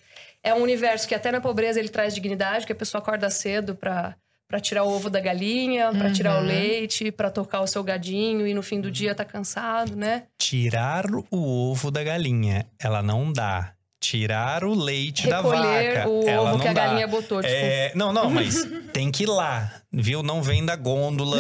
É 0.42 0.53
um 0.53 0.62
universo 0.62 1.07
que 1.07 1.14
até 1.14 1.30
na 1.30 1.40
pobreza 1.40 1.78
ele 1.78 1.88
traz 1.88 2.14
dignidade, 2.14 2.66
que 2.66 2.72
a 2.72 2.76
pessoa 2.76 3.00
acorda 3.00 3.30
cedo 3.30 3.76
para 3.76 4.16
para 4.53 4.61
tirar 4.61 4.84
o 4.84 4.90
ovo 4.92 5.09
da 5.09 5.18
galinha, 5.18 5.90
para 5.94 6.12
tirar 6.12 6.36
o 6.36 6.40
Uhum. 6.42 6.46
leite, 6.46 7.11
para 7.11 7.30
tocar 7.30 7.62
o 7.62 7.66
seu 7.66 7.82
gadinho 7.82 8.46
e 8.46 8.53
no 8.53 8.62
fim 8.62 8.82
do 8.82 8.90
dia 8.90 9.14
tá 9.14 9.24
cansado, 9.24 9.96
né? 9.96 10.24
Tirar 10.36 11.07
o 11.30 11.70
ovo 11.70 11.90
da 11.90 12.05
galinha, 12.05 12.66
ela 12.78 13.03
não 13.03 13.32
dá. 13.32 13.72
Tirar 14.03 14.64
o 14.64 14.74
leite 14.74 15.28
da 15.28 15.36
Recolher 15.36 15.94
vaca, 15.98 16.09
o 16.09 16.28
ela 16.28 16.42
ovo 16.42 16.53
não 16.55 16.59
que 16.59 16.66
a 16.68 16.72
dá. 16.72 16.86
galinha 16.86 17.07
botou, 17.07 17.40
tipo. 17.40 17.55
É, 17.55 17.92
não, 17.94 18.12
não, 18.12 18.28
mas 18.28 18.66
tem 18.92 19.12
que 19.12 19.22
ir 19.22 19.26
lá, 19.26 19.70
viu? 19.92 20.24
Não 20.24 20.42
vem 20.42 20.66
da 20.66 20.74
gôndola, 20.74 21.38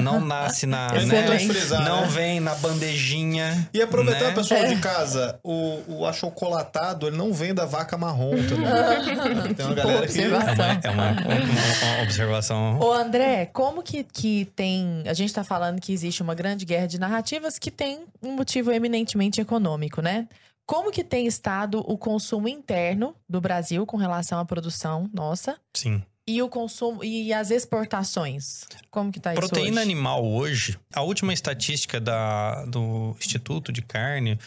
não 0.00 0.20
nasce 0.20 0.64
na, 0.64 0.92
É 0.94 1.04
né? 1.04 1.38
frisar, 1.40 1.84
não 1.84 2.02
né? 2.02 2.06
vem 2.06 2.38
na 2.38 2.54
bandejinha. 2.54 3.68
E 3.74 3.82
aproveitando, 3.82 4.28
né? 4.28 4.34
pessoal 4.34 4.60
É. 4.60 4.68
de 4.74 4.76
casa, 4.80 5.40
o, 5.42 5.80
o 5.88 6.06
achocolatado, 6.06 7.08
ele 7.08 7.16
não 7.16 7.32
vem 7.32 7.52
da 7.52 7.66
vaca 7.66 7.98
marrom 7.98 8.30
também. 8.48 9.54
Tem 9.54 9.66
uma 9.66 9.74
galera 9.74 10.06
que. 10.06 10.20
É 10.20 10.28
uma, 10.28 10.40
é 10.84 10.90
uma- 10.90 11.10
uma- 11.10 11.94
uma 11.94 12.02
observação. 12.04 12.78
Ô, 12.78 12.92
André, 12.92 13.46
como 13.52 13.82
que, 13.82 14.04
que 14.04 14.44
tem. 14.54 15.02
A 15.04 15.14
gente 15.14 15.34
tá 15.34 15.42
falando 15.42 15.80
que 15.80 15.92
existe 15.92 16.22
uma 16.22 16.34
grande 16.34 16.64
guerra 16.64 16.86
de 16.86 16.96
narrativas 16.98 17.58
que 17.58 17.72
tem 17.72 18.04
um 18.22 18.36
motivo 18.36 18.70
eminentemente 18.70 19.40
econômico, 19.40 20.00
né? 20.00 20.28
Como 20.68 20.92
que 20.92 21.02
tem 21.02 21.26
estado 21.26 21.78
o 21.78 21.96
consumo 21.96 22.46
interno 22.46 23.16
do 23.26 23.40
Brasil 23.40 23.86
com 23.86 23.96
relação 23.96 24.38
à 24.38 24.44
produção 24.44 25.08
nossa 25.14 25.58
Sim. 25.74 26.02
e 26.26 26.42
o 26.42 26.48
consumo 26.50 27.02
e 27.02 27.32
as 27.32 27.50
exportações? 27.50 28.66
Como 28.90 29.10
que 29.10 29.18
tá 29.18 29.32
isso 29.32 29.40
Proteína 29.40 29.80
animal 29.80 30.22
hoje, 30.22 30.78
a 30.94 31.00
última 31.00 31.32
estatística 31.32 31.98
da, 31.98 32.66
do 32.66 33.16
Instituto 33.18 33.72
de 33.72 33.80
Carne, 33.80 34.38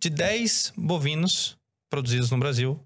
de 0.00 0.10
10 0.10 0.74
bovinos 0.76 1.58
produzidos 1.90 2.30
no 2.30 2.38
Brasil, 2.38 2.80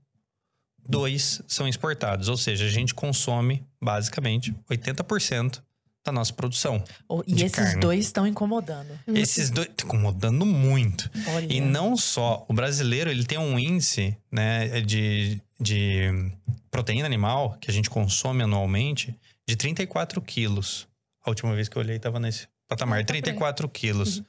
dois 0.78 1.42
são 1.46 1.68
exportados. 1.68 2.30
Ou 2.30 2.38
seja, 2.38 2.64
a 2.64 2.70
gente 2.70 2.94
consome, 2.94 3.62
basicamente, 3.78 4.56
80% 4.70 5.60
da 6.08 6.12
nossa 6.12 6.32
produção. 6.32 6.82
Oh, 7.08 7.22
e 7.26 7.42
esses 7.42 7.50
carne. 7.52 7.80
dois 7.80 8.04
estão 8.06 8.26
incomodando. 8.26 8.98
Esses 9.06 9.50
dois, 9.50 9.68
tá 9.68 9.84
incomodando 9.84 10.44
muito. 10.46 11.10
Olha. 11.34 11.52
E 11.52 11.60
não 11.60 11.96
só, 11.96 12.44
o 12.48 12.52
brasileiro, 12.52 13.10
ele 13.10 13.24
tem 13.24 13.38
um 13.38 13.58
índice, 13.58 14.16
né, 14.32 14.80
de, 14.80 15.40
de 15.60 16.30
proteína 16.70 17.06
animal 17.06 17.56
que 17.60 17.70
a 17.70 17.74
gente 17.74 17.90
consome 17.90 18.42
anualmente 18.42 19.14
de 19.46 19.54
34 19.56 20.20
quilos. 20.22 20.88
A 21.24 21.30
última 21.30 21.54
vez 21.54 21.68
que 21.68 21.76
eu 21.76 21.82
olhei 21.82 21.96
estava 21.96 22.18
nesse 22.18 22.48
patamar, 22.66 22.98
Ah, 23.00 23.02
tá. 23.02 23.08
34 23.08 23.68
quilos 23.68 24.22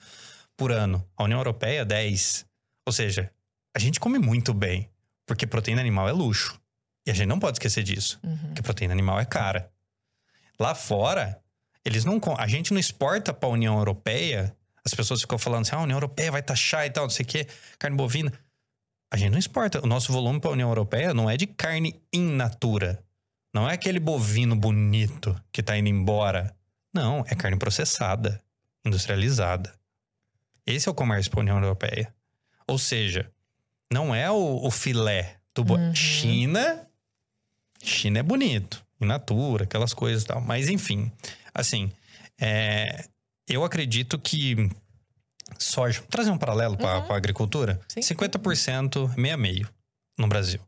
por 0.57 0.71
ano. 0.71 1.05
A 1.15 1.23
União 1.23 1.39
Europeia, 1.39 1.85
10. 1.85 2.45
Ou 2.85 2.91
seja, 2.93 3.31
a 3.75 3.79
gente 3.79 3.99
come 3.99 4.19
muito 4.19 4.53
bem, 4.53 4.89
porque 5.25 5.47
proteína 5.47 5.79
animal 5.81 6.09
é 6.09 6.11
luxo. 6.11 6.59
E 7.07 7.11
a 7.11 7.13
gente 7.13 7.27
não 7.27 7.39
pode 7.39 7.55
esquecer 7.55 7.83
disso, 7.83 8.19
Uhum. 8.23 8.37
porque 8.47 8.61
proteína 8.61 8.93
animal 8.93 9.19
é 9.19 9.25
cara. 9.25 9.71
Lá 10.59 10.75
fora, 10.75 11.39
eles 11.85 12.05
não 12.05 12.19
a 12.37 12.47
gente 12.47 12.71
não 12.71 12.79
exporta 12.79 13.33
para 13.33 13.49
a 13.49 13.51
União 13.51 13.77
Europeia 13.77 14.55
As 14.85 14.93
pessoas 14.93 15.21
ficam 15.21 15.37
falando 15.37 15.61
assim, 15.61 15.75
ah, 15.75 15.79
a 15.79 15.83
União 15.83 15.97
Europeia 15.97 16.31
vai 16.31 16.41
taxar 16.41 16.85
e 16.85 16.89
tal, 16.89 17.03
não 17.03 17.09
sei 17.09 17.23
o 17.23 17.27
quê, 17.27 17.47
carne 17.77 17.95
bovina. 17.95 18.33
A 19.11 19.17
gente 19.17 19.31
não 19.31 19.39
exporta. 19.39 19.83
O 19.83 19.87
nosso 19.87 20.11
volume 20.11 20.39
para 20.39 20.51
a 20.51 20.53
União 20.53 20.69
Europeia 20.69 21.13
não 21.13 21.29
é 21.29 21.35
de 21.35 21.47
carne 21.47 21.99
in 22.13 22.29
natura. 22.31 23.03
Não 23.53 23.67
é 23.69 23.73
aquele 23.73 23.99
bovino 23.99 24.55
bonito 24.55 25.35
que 25.51 25.63
tá 25.63 25.77
indo 25.77 25.89
embora. 25.89 26.55
Não, 26.93 27.25
é 27.27 27.35
carne 27.35 27.57
processada, 27.57 28.41
industrializada. 28.85 29.73
Esse 30.65 30.87
é 30.87 30.91
o 30.91 30.95
comércio 30.95 31.31
para 31.31 31.39
a 31.39 31.41
União 31.41 31.57
Europeia. 31.57 32.13
Ou 32.67 32.77
seja, 32.77 33.31
não 33.91 34.13
é 34.13 34.29
o, 34.29 34.63
o 34.63 34.69
filé 34.69 35.37
do 35.55 35.63
bo... 35.63 35.75
Uhum. 35.75 35.95
China. 35.95 36.87
China 37.81 38.19
é 38.19 38.23
bonito, 38.23 38.85
in 39.01 39.05
natura, 39.05 39.63
aquelas 39.63 39.93
coisas 39.93 40.23
e 40.23 40.27
tal. 40.27 40.41
Mas 40.41 40.69
enfim, 40.69 41.11
assim, 41.53 41.91
é, 42.39 43.05
eu 43.47 43.63
acredito 43.63 44.17
que 44.17 44.69
soja. 45.57 46.01
Trazer 46.09 46.31
um 46.31 46.37
paralelo 46.37 46.77
para 46.77 46.99
a 46.99 47.15
agricultura: 47.15 47.79
Sim. 47.87 48.01
50% 48.01 49.15
meio 49.17 49.33
a 49.33 49.37
meio 49.37 49.69
no 50.17 50.27
Brasil. 50.27 50.59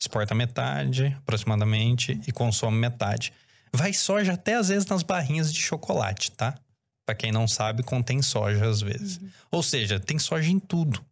Exporta 0.00 0.34
metade, 0.34 1.16
aproximadamente, 1.18 2.20
e 2.26 2.32
consome 2.32 2.76
metade. 2.76 3.32
Vai 3.72 3.92
soja 3.92 4.34
até 4.34 4.54
às 4.54 4.68
vezes 4.68 4.86
nas 4.86 5.02
barrinhas 5.02 5.52
de 5.52 5.60
chocolate, 5.60 6.30
tá? 6.32 6.58
Pra 7.04 7.14
quem 7.14 7.32
não 7.32 7.46
sabe, 7.46 7.82
contém 7.82 8.20
soja 8.20 8.68
às 8.68 8.80
vezes. 8.80 9.20
Ou 9.50 9.62
seja, 9.62 9.98
tem 10.00 10.18
soja 10.18 10.50
em 10.50 10.58
tudo. 10.58 11.04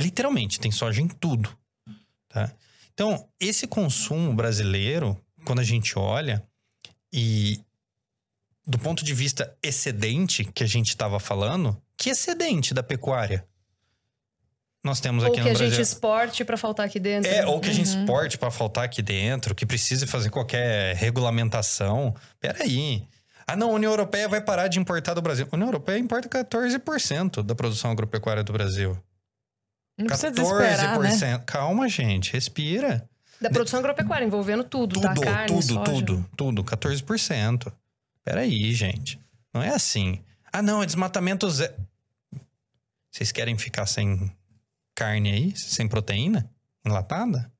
Literalmente, 0.00 0.58
tem 0.58 0.70
soja 0.70 1.00
em 1.00 1.08
tudo. 1.08 1.56
Tá? 2.28 2.50
Então, 2.92 3.26
esse 3.38 3.66
consumo 3.66 4.34
brasileiro, 4.34 5.18
quando 5.44 5.60
a 5.60 5.64
gente 5.64 5.98
olha, 5.98 6.42
e 7.12 7.60
do 8.70 8.78
ponto 8.78 9.04
de 9.04 9.12
vista 9.12 9.52
excedente 9.62 10.44
que 10.44 10.62
a 10.62 10.66
gente 10.66 10.88
estava 10.90 11.18
falando, 11.18 11.76
que 11.96 12.08
excedente 12.10 12.72
da 12.72 12.82
pecuária? 12.82 13.44
Nós 14.82 15.00
temos 15.00 15.24
Ou 15.24 15.28
aqui 15.30 15.38
que 15.38 15.44
no 15.44 15.50
a 15.50 15.52
gente 15.54 15.66
Brasil. 15.66 15.82
exporte 15.82 16.44
pra 16.44 16.56
faltar 16.56 16.86
aqui 16.86 16.98
dentro. 16.98 17.30
É, 17.30 17.44
ou 17.44 17.60
que 17.60 17.68
a 17.68 17.72
gente 17.72 17.90
Uhum. 17.94 18.00
exporte 18.02 18.38
para 18.38 18.50
faltar 18.50 18.84
aqui 18.84 19.02
dentro, 19.02 19.54
que 19.54 19.66
precise 19.66 20.06
fazer 20.06 20.30
qualquer 20.30 20.94
regulamentação. 20.96 22.14
Peraí. 22.38 23.06
Ah, 23.46 23.56
não, 23.56 23.72
a 23.72 23.74
União 23.74 23.90
Europeia 23.92 24.28
vai 24.28 24.40
parar 24.40 24.68
de 24.68 24.78
importar 24.78 25.12
do 25.12 25.20
Brasil. 25.20 25.46
A 25.50 25.54
União 25.56 25.68
Europeia 25.68 25.98
importa 25.98 26.28
14% 26.28 27.42
da 27.42 27.54
produção 27.54 27.90
agropecuária 27.90 28.42
do 28.44 28.52
Brasil. 28.52 28.96
Não 29.98 30.06
precisa 30.06 30.30
desesperar, 30.30 30.98
né? 31.00 31.42
Calma, 31.44 31.88
gente, 31.88 32.32
respira. 32.32 33.06
Da 33.40 33.50
produção 33.50 33.80
agropecuária, 33.80 34.24
envolvendo 34.24 34.62
tudo, 34.64 34.94
Tudo, 35.00 35.02
tá? 35.02 35.14
Carne, 35.20 35.48
tudo, 35.48 35.74
soja. 35.74 35.84
tudo, 35.84 36.26
tudo, 36.36 36.64
14%. 36.64 37.72
Peraí, 38.30 38.72
gente. 38.72 39.18
Não 39.52 39.60
é 39.60 39.70
assim. 39.70 40.20
Ah, 40.52 40.62
não, 40.62 40.80
é 40.80 40.86
desmatamento 40.86 41.50
zero. 41.50 41.74
Vocês 43.10 43.32
querem 43.32 43.58
ficar 43.58 43.86
sem 43.86 44.30
carne 44.94 45.32
aí? 45.32 45.56
Sem 45.56 45.88
proteína? 45.88 46.48
Enlatada? 46.86 47.50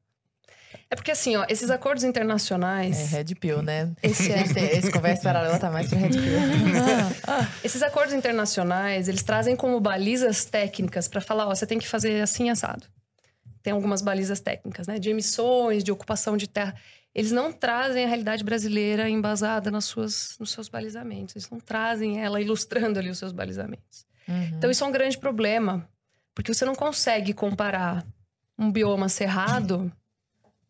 É 0.89 0.95
porque 0.95 1.11
assim, 1.11 1.35
ó, 1.35 1.45
esses 1.49 1.71
acordos 1.71 2.05
É 2.05 2.07
internacionais, 2.07 3.11
Red 3.11 3.35
Pill, 3.35 3.63
né? 3.63 3.93
Esse 4.01 4.31
é- 4.31 4.43
esse, 4.43 4.61
esse 4.61 4.93
conversa 4.93 5.25
paralela 5.25 5.59
tá 5.59 5.73
mais 5.73 5.89
pra 5.89 5.99
Red 5.99 6.11
Pill. 6.11 6.23
esses 7.65 7.83
acordos 7.83 8.15
internacionais, 8.15 9.09
eles 9.09 9.25
trazem 9.25 9.57
como 9.57 9.81
balizas 9.81 10.45
técnicas 10.45 11.09
pra 11.09 11.21
falar, 11.21 11.49
ó, 11.49 11.55
você 11.55 11.67
tem 11.67 11.81
que 11.81 11.89
fazer 11.89 12.21
assim 12.21 12.49
assado. 12.49 12.87
Tem 13.61 13.73
algumas 13.73 14.03
balizas 14.03 14.39
técnicas, 14.39 14.87
né, 14.87 15.01
de 15.01 15.11
emissões, 15.11 15.83
de 15.83 15.91
ocupação 15.91 16.37
de 16.37 16.49
terra. 16.49 16.77
Eles 17.15 17.33
não 17.33 17.53
trazem 17.53 18.05
a 18.05 18.09
realidade 18.09 18.45
brasileira 18.45 19.09
embasada 19.09 19.71
nas 19.71 19.85
suas, 19.85 20.37
nos 20.39 20.53
seus 20.53 20.69
balizamentos. 20.69 21.35
Eles 21.35 21.51
não 21.51 21.59
trazem 21.59 22.23
ela 22.23 22.41
ilustrando 22.41 22.99
ali 22.99 23.11
os 23.11 23.19
seus 23.19 23.33
balizamentos. 23.33 24.07
Uhum. 24.29 24.57
Então 24.57 24.71
isso 24.71 24.85
é 24.85 24.87
um 24.87 24.93
grande 24.93 25.19
problema, 25.19 25.89
porque 26.35 26.55
você 26.55 26.65
não 26.65 26.75
consegue 26.75 27.35
comparar 27.35 28.07
um 28.57 28.71
bioma 28.71 29.09
cerrado 29.09 29.93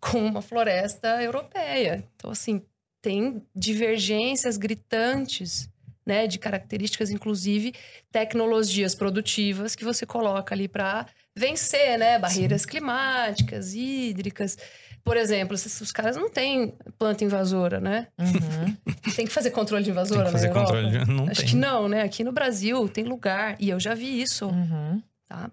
com 0.01 0.25
uma 0.25 0.41
floresta 0.41 1.23
europeia. 1.23 2.09
Então 2.17 2.31
assim, 2.31 2.63
tem 3.03 3.43
divergências 3.55 4.57
gritantes, 4.57 5.69
né, 6.07 6.27
de 6.27 6.39
características 6.39 7.11
inclusive 7.11 7.75
tecnologias 8.11 8.95
produtivas 8.95 9.77
que 9.77 9.85
você 9.85 10.07
coloca 10.07 10.55
ali 10.55 10.67
para 10.67 11.07
vencer, 11.37 11.99
né, 11.99 12.19
barreiras 12.19 12.65
climáticas, 12.67 13.75
hídricas. 13.75 14.57
Por 15.03 15.17
exemplo, 15.17 15.55
os 15.55 15.91
caras 15.93 16.15
não 16.17 16.29
têm 16.31 16.75
planta 16.99 17.25
invasora, 17.25 17.81
né? 17.81 18.09
Uhum. 18.19 18.77
Tem 19.17 19.27
que 19.27 19.33
fazer 19.33 19.51
controle 19.51 19.83
de 19.83 19.91
Tem 19.91 19.93
invasora 19.93 20.27
que 20.27 20.33
fazer 20.33 20.49
na 20.49 20.55
Europa? 20.61 20.73
controle. 20.75 20.99
de- 21.05 21.11
Não 21.11 21.25
Acho 21.29 21.41
tem. 21.41 21.49
que 21.51 21.57
não, 21.57 21.89
né? 21.89 22.03
Aqui 22.03 22.23
no 22.23 22.33
Brasil 22.33 22.87
tem 22.89 23.05
lugar, 23.05 23.57
e 23.59 23.71
eu 23.71 23.81
já 23.81 23.95
vi 23.95 24.21
isso, 24.21 24.47
Uhum. 24.47 25.03
tá? 25.27 25.51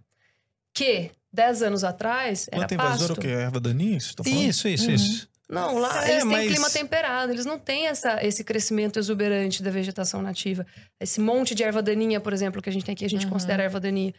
Que 0.74 1.12
10 1.32 1.62
anos 1.64 1.84
atrás 1.86 2.48
era 2.52 2.68
Planta 2.68 2.74
invasora 2.74 2.98
pasto. 3.16 3.20
o 3.20 3.22
quê? 3.22 3.28
Erva 3.30 3.60
daninha? 3.60 3.98
falando? 4.02 4.42
Isso, 4.44 4.68
isso, 4.68 4.88
Uhum. 4.90 4.96
isso. 4.96 5.30
Não, 5.50 5.78
lá 5.80 6.06
É, 6.06 6.12
eles 6.12 6.24
têm 6.24 6.32
mas- 6.32 6.48
clima 6.52 6.70
temperado, 6.70 7.32
eles 7.32 7.46
não 7.46 7.58
têm 7.58 7.88
essa, 7.88 8.22
esse 8.22 8.44
crescimento 8.44 9.00
exuberante 9.00 9.64
da 9.64 9.72
vegetação 9.72 10.22
nativa. 10.22 10.66
Esse 11.00 11.22
monte 11.22 11.56
de 11.56 11.64
erva 11.64 11.82
daninha, 11.82 12.20
por 12.20 12.34
exemplo, 12.34 12.62
que 12.62 12.68
a 12.70 12.72
gente 12.74 12.84
tem 12.84 12.92
aqui, 12.92 13.06
a 13.06 13.10
gente 13.10 13.24
Uhum. 13.26 13.32
considera 13.32 13.64
erva 13.64 13.80
daninha. 13.80 14.14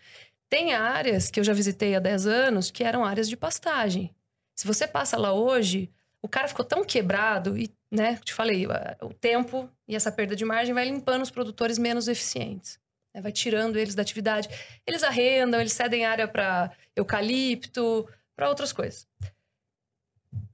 Tem 0.48 0.72
áreas 0.74 1.30
que 1.30 1.38
eu 1.38 1.44
já 1.44 1.52
visitei 1.52 1.94
há 1.94 1.98
10 1.98 2.26
anos 2.26 2.70
que 2.70 2.82
eram 2.82 3.04
áreas 3.04 3.28
de 3.28 3.36
pastagem. 3.36 4.14
Se 4.56 4.66
você 4.66 4.88
passa 4.88 5.16
lá 5.16 5.32
hoje, 5.32 5.90
o 6.22 6.28
cara 6.28 6.48
ficou 6.48 6.64
tão 6.64 6.84
quebrado 6.84 7.56
e, 7.56 7.70
né, 7.90 8.16
te 8.24 8.32
falei, 8.32 8.66
o 9.02 9.12
tempo 9.12 9.68
e 9.86 9.94
essa 9.94 10.10
perda 10.10 10.34
de 10.34 10.44
margem 10.44 10.74
vai 10.74 10.84
limpando 10.84 11.22
os 11.22 11.30
produtores 11.30 11.78
menos 11.78 12.08
eficientes. 12.08 12.78
né, 13.14 13.20
Vai 13.20 13.30
tirando 13.30 13.76
eles 13.76 13.94
da 13.94 14.02
atividade. 14.02 14.48
Eles 14.86 15.02
arrendam, 15.02 15.60
eles 15.60 15.72
cedem 15.72 16.06
área 16.06 16.26
para 16.26 16.72
eucalipto, 16.96 18.08
para 18.34 18.48
outras 18.48 18.72
coisas. 18.72 19.06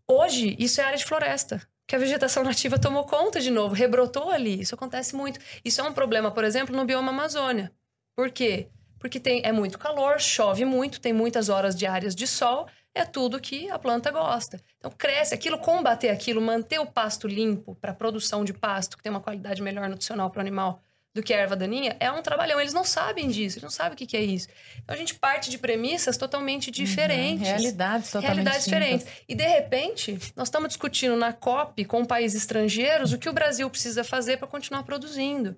Hoje, 0.07 0.55
isso 0.59 0.81
é 0.81 0.85
área 0.85 0.99
de 0.99 1.05
floresta. 1.05 1.63
Que 1.87 1.97
a 1.97 1.99
vegetação 1.99 2.43
nativa 2.45 2.79
tomou 2.79 3.05
conta 3.05 3.41
de 3.41 3.51
novo, 3.51 3.75
rebrotou 3.75 4.31
ali. 4.31 4.61
Isso 4.61 4.75
acontece 4.75 5.15
muito. 5.15 5.41
Isso 5.65 5.81
é 5.81 5.85
um 5.85 5.93
problema, 5.93 6.31
por 6.31 6.45
exemplo, 6.45 6.77
no 6.77 6.85
bioma 6.85 7.11
Amazônia. 7.11 7.73
Por 8.17 8.31
quê? 8.31 8.69
Porque 9.05 9.21
tem, 9.21 9.43
é 9.45 9.53
muito 9.53 9.79
calor, 9.79 10.19
chove 10.19 10.65
muito, 10.65 10.99
tem 10.99 11.13
muitas 11.13 11.51
horas 11.51 11.77
diárias 11.77 12.15
de 12.15 12.27
sol, 12.27 12.67
é 12.95 13.05
tudo 13.05 13.39
que 13.39 13.69
a 13.69 13.79
planta 13.79 14.11
gosta. 14.11 14.59
Então 14.79 14.91
cresce 14.91 15.35
aquilo, 15.35 15.59
combater 15.59 16.09
aquilo, 16.09 16.41
manter 16.41 16.79
o 16.79 16.87
pasto 16.87 17.29
limpo 17.29 17.75
para 17.75 17.93
produção 17.93 18.47
de 18.47 18.55
pasto, 18.55 18.97
que 18.97 19.03
tem 19.03 19.11
uma 19.11 19.21
qualidade 19.21 19.61
melhor 19.61 19.91
nutricional 19.91 20.31
para 20.31 20.39
o 20.39 20.41
animal 20.41 20.81
do 21.13 21.23
que 21.23 21.35
a 21.35 21.37
erva 21.37 21.55
daninha, 21.55 21.95
é 22.01 22.11
um 22.11 22.23
trabalhão. 22.23 22.59
Eles 22.59 22.73
não 22.73 22.83
sabem 22.83 23.29
disso, 23.29 23.59
eles 23.59 23.63
não 23.63 23.69
sabem 23.69 23.93
o 23.93 23.97
que, 23.97 24.07
que 24.07 24.17
é 24.17 24.23
isso. 24.23 24.49
Então 24.83 24.95
a 24.95 24.99
gente 24.99 25.17
parte 25.17 25.51
de 25.51 25.59
premissas 25.59 26.17
totalmente 26.17 26.71
diferentes 26.71 27.47
Uhum. 27.47 27.57
Realidades 27.57 28.11
totalmente 28.11 28.35
realidades 28.37 28.65
diferentes. 28.65 29.07
E 29.29 29.35
de 29.35 29.47
repente, 29.47 30.19
nós 30.35 30.49
estamos 30.49 30.69
discutindo 30.69 31.15
na 31.15 31.35
COP 31.35 31.85
com 31.85 32.07
países 32.07 32.41
estrangeiros 32.41 33.13
o 33.13 33.19
que 33.19 33.29
o 33.29 33.35
Brasil 33.35 33.69
precisa 33.69 34.03
fazer 34.03 34.39
para 34.39 34.49
continuar 34.49 34.83
produzindo. 34.83 35.55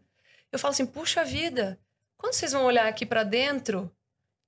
Eu 0.51 0.59
falo 0.59 0.73
assim, 0.73 0.85
puxa 0.85 1.25
vida, 1.25 1.79
quando 2.17 2.35
vocês 2.35 2.53
vão 2.53 2.65
olhar 2.65 2.87
aqui 2.87 3.05
para 3.05 3.23
dentro 3.23 3.91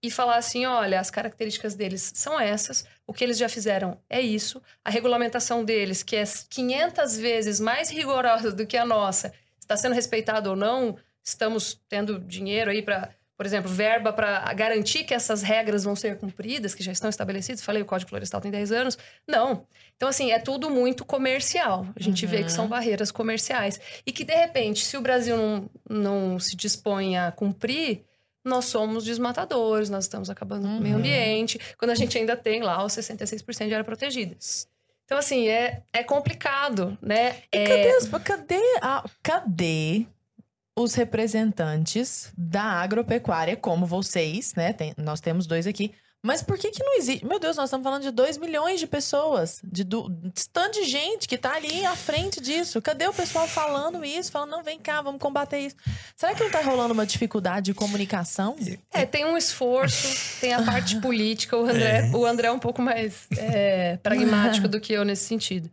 e 0.03 0.11
falar 0.11 0.37
assim, 0.37 0.65
olha, 0.65 1.01
as 1.01 1.11
características 1.11 1.75
deles 1.75 2.13
são 2.15 2.39
essas, 2.39 2.87
o 3.07 3.13
que 3.13 3.25
eles 3.25 3.37
já 3.37 3.49
fizeram 3.49 4.01
é 4.09 4.21
isso, 4.21 4.63
a 4.85 4.91
regulamentação 4.91 5.65
deles, 5.65 6.03
que 6.03 6.17
é 6.17 6.25
500 6.49 7.17
vezes 7.17 7.59
mais 7.59 7.91
rigorosa 7.91 8.53
do 8.53 8.67
que 8.67 8.77
a 8.77 8.87
nossa, 8.87 9.33
está 9.59 9.77
sendo 9.77 9.95
respeitado 9.95 10.51
ou 10.51 10.57
não, 10.57 10.97
estamos 11.25 11.81
tendo 11.89 12.21
dinheiro 12.21 12.71
aí 12.71 12.81
para, 12.81 13.15
por 13.39 13.47
exemplo, 13.47 13.71
verba 13.71 14.13
para 14.13 14.53
garantir 14.53 15.05
que 15.05 15.15
essas 15.15 15.43
regras 15.43 15.85
vão 15.85 15.95
ser 15.95 16.19
cumpridas, 16.19 16.75
que 16.75 16.83
já 16.83 16.91
estão 16.93 17.09
estabelecidas. 17.09 17.63
Falei, 17.63 17.81
o 17.81 17.87
Código 17.87 18.09
Florestal 18.11 18.41
tem 18.41 18.51
10 18.51 18.73
anos. 18.73 18.99
Não. 19.29 19.65
Então, 19.97 20.09
assim, 20.09 20.33
é 20.33 20.41
tudo 20.41 20.69
muito 20.69 21.05
comercial. 21.05 21.87
A 21.95 22.03
gente 22.03 22.27
vê 22.27 22.43
que 22.43 22.51
são 22.51 22.67
barreiras 22.67 23.13
comerciais. 23.13 23.81
E 24.05 24.11
que, 24.11 24.25
de 24.25 24.35
repente, 24.35 24.85
se 24.85 24.97
o 24.97 25.01
Brasil 25.01 25.37
não, 25.37 25.71
não 25.89 26.39
se 26.41 26.57
dispõe 26.57 27.17
a 27.17 27.31
cumprir, 27.31 28.03
nós 28.45 28.65
somos 28.65 29.05
desmatadores, 29.05 29.89
nós 29.89 30.05
estamos 30.05 30.29
acabando 30.29 30.67
com 30.67 30.77
o 30.77 30.81
meio 30.81 30.95
Uhum. 30.95 30.99
ambiente, 31.01 31.61
quando 31.79 31.93
a 31.93 31.95
gente 31.95 32.19
ainda 32.19 32.37
tem 32.37 32.61
lá 32.61 32.85
os 32.85 32.93
66% 32.93 33.69
de 33.69 33.75
área 33.75 33.85
protegida. 33.85 34.37
Então, 35.05 35.17
assim, 35.17 35.49
é, 35.49 35.83
é 35.93 36.03
complicado, 36.03 36.99
né? 37.01 37.37
E 37.55 37.57
É- 37.59 37.95
cadê, 38.01 38.19
cadê, 38.25 38.79
a- 38.83 39.05
cadê 39.23 40.07
os 40.79 40.95
representantes 40.95 42.33
da 42.37 42.63
agropecuária, 42.63 43.57
como 43.57 43.87
vocês, 43.87 44.55
né? 44.55 44.73
Tem- 44.73 44.95
nós 44.97 45.21
temos 45.21 45.47
dois 45.47 45.67
aqui. 45.67 45.93
Mas 46.21 46.43
por 46.43 46.59
que 46.59 46.73
que 46.73 46.83
não 46.83 46.97
existe? 46.99 47.25
Meu 47.25 47.39
Deus, 47.39 47.57
nós 47.57 47.67
estamos 47.67 47.85
falando 47.85 48.03
de 48.03 48.11
2 48.11 48.39
milhões 48.39 48.81
de 48.81 48.89
pessoas, 48.89 49.61
de, 49.63 49.85
du- 49.85 50.11
de 50.35 50.49
tanto 50.53 50.81
de 50.83 50.85
gente 50.85 51.29
que 51.29 51.39
tá 51.39 51.55
ali 51.55 51.87
à 51.87 51.95
frente 51.95 52.41
disso. 52.41 52.83
Cadê 52.83 53.07
o 53.07 53.13
pessoal 53.13 53.47
falando 53.47 54.05
isso? 54.05 54.33
Falando, 54.33 54.51
não, 54.51 54.63
vem 54.65 54.81
cá, 54.81 55.01
vamos 55.01 55.21
combater 55.21 55.61
isso. 55.61 55.77
Será 56.17 56.35
que 56.35 56.43
não 56.43 56.51
tá 56.51 56.61
rolando 56.61 56.93
uma 56.93 57.07
dificuldade 57.07 57.67
de 57.67 57.75
comunicação? 57.75 58.57
É, 58.93 59.07
tem 59.07 59.25
um 59.27 59.37
esforço, 59.37 60.41
tem 60.41 60.53
a 60.53 60.61
parte 60.65 60.97
política. 61.01 61.57
O 61.57 61.63
André, 61.65 62.11
o 62.13 62.27
André 62.27 62.49
é 62.49 62.53
um 62.53 62.59
pouco 62.59 62.83
mais 62.83 63.29
é, 63.39 63.97
pragmático 63.99 64.67
do 64.67 64.81
que 64.81 64.93
eu 64.93 65.05
nesse 65.05 65.25
sentido. 65.25 65.71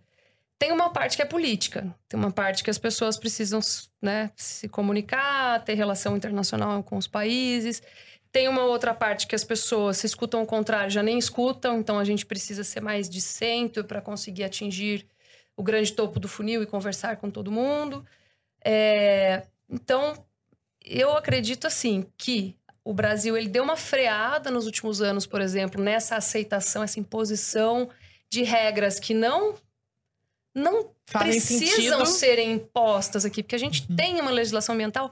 Tem 0.58 0.72
uma 0.72 0.90
parte 0.90 1.18
que 1.18 1.22
é 1.22 1.26
política, 1.26 1.94
tem 2.08 2.18
uma 2.18 2.32
parte 2.32 2.64
que 2.64 2.70
as 2.70 2.78
pessoas 2.78 3.18
precisam 3.18 3.60
né, 4.02 4.32
se 4.38 4.70
comunicar, 4.70 5.64
ter 5.64 5.74
relação 5.74 6.16
internacional 6.16 6.82
com 6.82 6.98
os 6.98 7.08
países. 7.08 7.84
Tem 8.32 8.48
uma 8.48 8.64
outra 8.64 8.94
parte 8.94 9.28
que 9.28 9.36
as 9.36 9.44
pessoas 9.44 9.98
se 9.98 10.08
escutam 10.08 10.42
o 10.42 10.46
contrário, 10.46 10.90
já 10.90 11.04
nem 11.04 11.18
escutam, 11.18 11.80
então 11.80 12.00
a 12.00 12.06
gente 12.06 12.26
precisa 12.26 12.64
ser 12.64 12.82
mais 12.82 13.10
de 13.10 13.20
centro 13.20 13.84
para 13.84 14.02
conseguir 14.02 14.44
atingir 14.44 15.06
o 15.58 15.64
grande 15.64 15.94
topo 15.94 16.20
do 16.20 16.28
funil 16.28 16.62
e 16.64 16.66
conversar 16.66 17.18
com 17.18 17.30
todo 17.30 17.52
mundo. 17.52 18.06
É, 18.64 19.48
então, 19.70 20.14
eu 20.84 21.16
acredito 21.18 21.68
assim 21.68 22.06
que 22.18 22.58
o 22.84 22.94
Brasil 22.94 23.36
ele 23.36 23.50
deu 23.50 23.64
uma 23.64 23.76
freada 23.76 24.52
nos 24.52 24.66
últimos 24.66 25.02
anos, 25.02 25.26
por 25.26 25.42
exemplo, 25.42 25.82
nessa 25.82 26.16
aceitação, 26.16 26.84
essa 26.84 27.00
imposição 27.00 27.90
de 28.30 28.44
regras 28.44 29.00
que 29.00 29.14
não 29.14 29.56
não 30.56 30.90
Fazem 31.06 31.32
precisam 31.32 31.68
sentido. 32.00 32.06
serem 32.06 32.54
impostas 32.54 33.26
aqui, 33.26 33.44
porque 33.44 33.56
a 33.56 33.60
gente 33.60 33.86
Uhum. 33.90 33.96
tem 33.96 34.20
uma 34.22 34.32
legislação 34.32 34.74
ambiental 34.74 35.12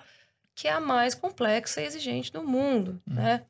que 0.56 0.68
é 0.68 0.72
a 0.72 0.80
mais 0.80 1.14
complexa 1.14 1.82
e 1.82 1.86
exigente 1.86 2.32
do 2.32 2.42
mundo, 2.44 3.00
né? 3.06 3.44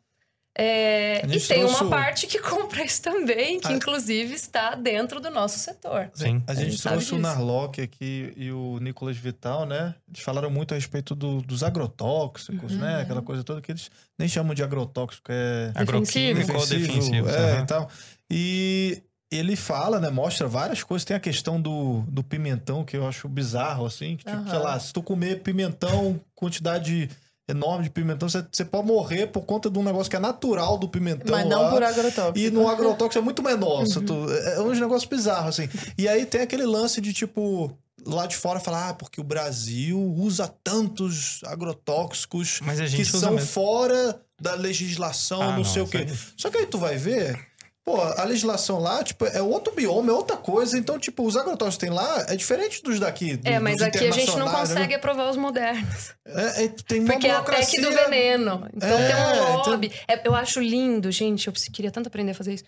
É, 0.55 1.21
Uhum. 1.23 1.29
A 1.31 1.35
e 1.35 1.39
gente 1.39 1.47
tem 1.47 1.59
trouxe 1.61 1.75
uma 1.81 1.87
o- 1.87 1.89
parte 1.89 2.27
que 2.27 2.37
compra 2.77 2.83
isso 2.85 3.01
também, 3.01 3.59
que 3.59 3.67
A- 3.67 3.71
inclusive 3.71 4.35
está 4.35 4.75
dentro 4.75 5.19
do 5.19 5.29
nosso 5.31 5.57
setor. 5.57 6.11
Sim. 6.13 6.43
A 6.45 6.53
gente 6.53 6.69
gente 6.71 6.81
sabe 6.81 6.97
trouxe 6.97 7.15
o. 7.15 7.17
Narlock 7.17 7.81
aqui 7.81 8.31
e 8.37 8.51
o 8.51 8.77
Nicolas 8.79 9.17
Vital, 9.17 9.65
né? 9.65 9.95
Eles 10.07 10.21
falaram 10.21 10.51
muito 10.51 10.73
a 10.73 10.75
respeito 10.75 11.15
do- 11.15 11.41
dos 11.41 11.63
agrotóxicos, 11.63 12.71
Uhum. 12.73 12.77
né? 12.79 13.01
Aquela 13.01 13.21
coisa 13.23 13.43
toda 13.43 13.61
que 13.61 13.71
eles 13.71 13.89
nem 14.17 14.27
chamam 14.27 14.53
de 14.53 14.61
agrotóxico, 14.61 15.31
é 15.31 15.71
Agroquímico 15.73 16.53
ou 16.55 16.65
defensivo. 16.67 17.29
é, 17.29 17.53
aham. 17.55 17.63
e 17.63 17.65
tal. 17.65 17.89
E 18.29 19.03
ele 19.35 19.55
fala, 19.55 19.99
né? 19.99 20.09
Mostra 20.09 20.47
várias 20.47 20.83
coisas. 20.83 21.05
Tem 21.05 21.15
a 21.15 21.19
questão 21.19 21.59
do, 21.61 22.03
do 22.07 22.23
pimentão, 22.23 22.83
que 22.83 22.95
eu 22.97 23.07
acho 23.07 23.27
bizarro, 23.27 23.85
assim. 23.85 24.15
Que, 24.17 24.25
tipo, 24.25 24.37
Aham. 24.37 24.49
sei 24.49 24.59
lá, 24.59 24.79
se 24.79 24.91
tu 24.93 25.01
comer 25.01 25.41
pimentão, 25.41 26.19
quantidade 26.35 27.09
enorme 27.47 27.83
de 27.83 27.89
pimentão, 27.89 28.29
você, 28.29 28.45
você 28.51 28.63
pode 28.63 28.87
morrer 28.87 29.27
por 29.27 29.41
conta 29.45 29.69
de 29.69 29.77
um 29.77 29.83
negócio 29.83 30.09
que 30.09 30.15
é 30.15 30.19
natural 30.19 30.77
do 30.77 30.87
pimentão. 30.87 31.35
Mas 31.35 31.45
não 31.47 31.63
lá. 31.63 31.69
por 31.71 31.83
agrotóxico. 31.83 32.37
E 32.39 32.49
no 32.49 32.67
agrotóxico 32.69 33.19
é 33.19 33.21
muito 33.21 33.43
menor. 33.43 33.85
se 33.85 33.99
tu- 34.01 34.31
é 34.31 34.61
uns 34.61 34.79
negócios 34.79 35.09
bizarros, 35.09 35.59
assim. 35.59 35.69
E 35.97 36.07
aí 36.07 36.25
tem 36.25 36.41
aquele 36.41 36.65
lance 36.65 37.01
de, 37.01 37.11
tipo, 37.11 37.77
lá 38.05 38.25
de 38.27 38.35
fora 38.37 38.59
falar, 38.61 38.89
ah, 38.89 38.93
porque 38.93 39.19
o 39.19 39.23
Brasil 39.25 39.99
usa 39.99 40.47
tantos 40.63 41.41
agrotóxicos 41.45 42.59
Mas 42.63 42.79
a 42.79 42.85
que 42.85 43.03
são 43.05 43.33
mesmo. 43.33 43.47
fora 43.47 44.19
da 44.41 44.55
legislação, 44.55 45.41
Ah, 45.41 45.47
não, 45.51 45.57
não, 45.57 45.63
sei 45.65 45.81
o 45.81 45.87
quê. 45.87 46.05
Só 46.37 46.49
que 46.49 46.57
aí 46.57 46.65
tu 46.65 46.77
vai 46.77 46.97
ver. 46.97 47.37
Pô, 47.85 47.99
a 48.01 48.23
legislação 48.23 48.79
lá, 48.79 49.03
tipo, 49.03 49.25
é 49.25 49.41
outro 49.41 49.73
bioma, 49.75 50.09
é 50.09 50.15
outra 50.15 50.37
coisa. 50.37 50.77
Então, 50.77 50.97
tipo, 50.97 51.25
os 51.25 51.35
agrotóxicos 51.35 51.75
que 51.75 51.85
tem 51.85 51.89
lá 51.93 52.25
é 52.29 52.35
diferente 52.37 52.81
dos 52.81 52.97
daqui. 52.97 53.35
do- 53.35 53.45
É, 53.45 53.59
mas 53.59 53.77
dos 53.79 53.87
aqui 53.87 54.07
a 54.07 54.11
gente 54.11 54.37
não 54.37 54.45
né? 54.45 54.51
consegue 54.53 54.93
aprovar 54.93 55.29
os 55.29 55.35
modernos. 55.35 56.13
É, 56.25 56.63
é, 56.63 56.67
tem 56.69 57.01
uma 57.01 57.11
Porque 57.13 57.27
é 57.27 57.31
a 57.35 57.41
PEC 57.43 57.81
do 57.81 57.91
veneno. 57.91 58.65
Então 58.73 58.89
É, 58.97 59.07
tem 59.07 59.15
um 59.15 59.33
então- 59.59 59.71
lobby. 59.73 59.91
É, 60.07 60.25
eu 60.25 60.33
acho 60.33 60.61
lindo, 60.61 61.11
gente. 61.11 61.47
Eu 61.47 61.53
queria 61.73 61.91
tanto 61.91 62.07
aprender 62.07 62.31
a 62.31 62.35
fazer 62.35 62.53
isso. 62.53 62.63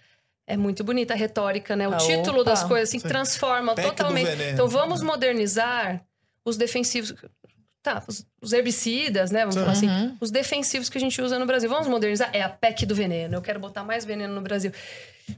É 0.46 0.58
muito 0.58 0.84
bonita 0.84 1.14
a 1.14 1.18
retórica, 1.18 1.76
né? 1.78 1.88
O 1.88 1.94
Ah, 1.94 1.98
título 1.98 2.42
opa. 2.42 2.52
das 2.52 2.64
coisas, 2.66 2.90
assim, 2.90 3.00
Sim. 3.00 3.08
transforma 3.08 3.74
PEC 3.74 3.88
totalmente. 3.88 4.44
Então 4.52 4.68
vamos 4.68 5.02
modernizar 5.02 6.04
os 6.44 6.58
defensivos. 6.58 7.16
Tá, 7.86 8.02
os, 8.08 8.26
os 8.42 8.52
herbicidas, 8.52 9.30
né? 9.30 9.42
Vamos 9.42 9.54
Sim. 9.54 9.60
falar 9.62 9.72
assim. 9.74 9.88
Uhum. 9.88 10.18
Os 10.20 10.32
defensivos 10.32 10.90
que 10.90 10.98
a 10.98 11.02
gente 11.02 11.22
usa 11.22 11.38
no 11.38 11.46
Brasil. 11.46 11.70
Vamos 11.70 11.88
modernizar? 11.88 12.32
É 12.34 12.42
a 12.42 12.50
PEC 12.50 12.84
do 12.84 12.96
veneno. 12.96 13.36
Eu 13.36 13.44
quero 13.44 13.60
botar 13.60 13.84
mais 13.84 14.04
veneno 14.04 14.34
no 14.34 14.42
Brasil. 14.42 14.72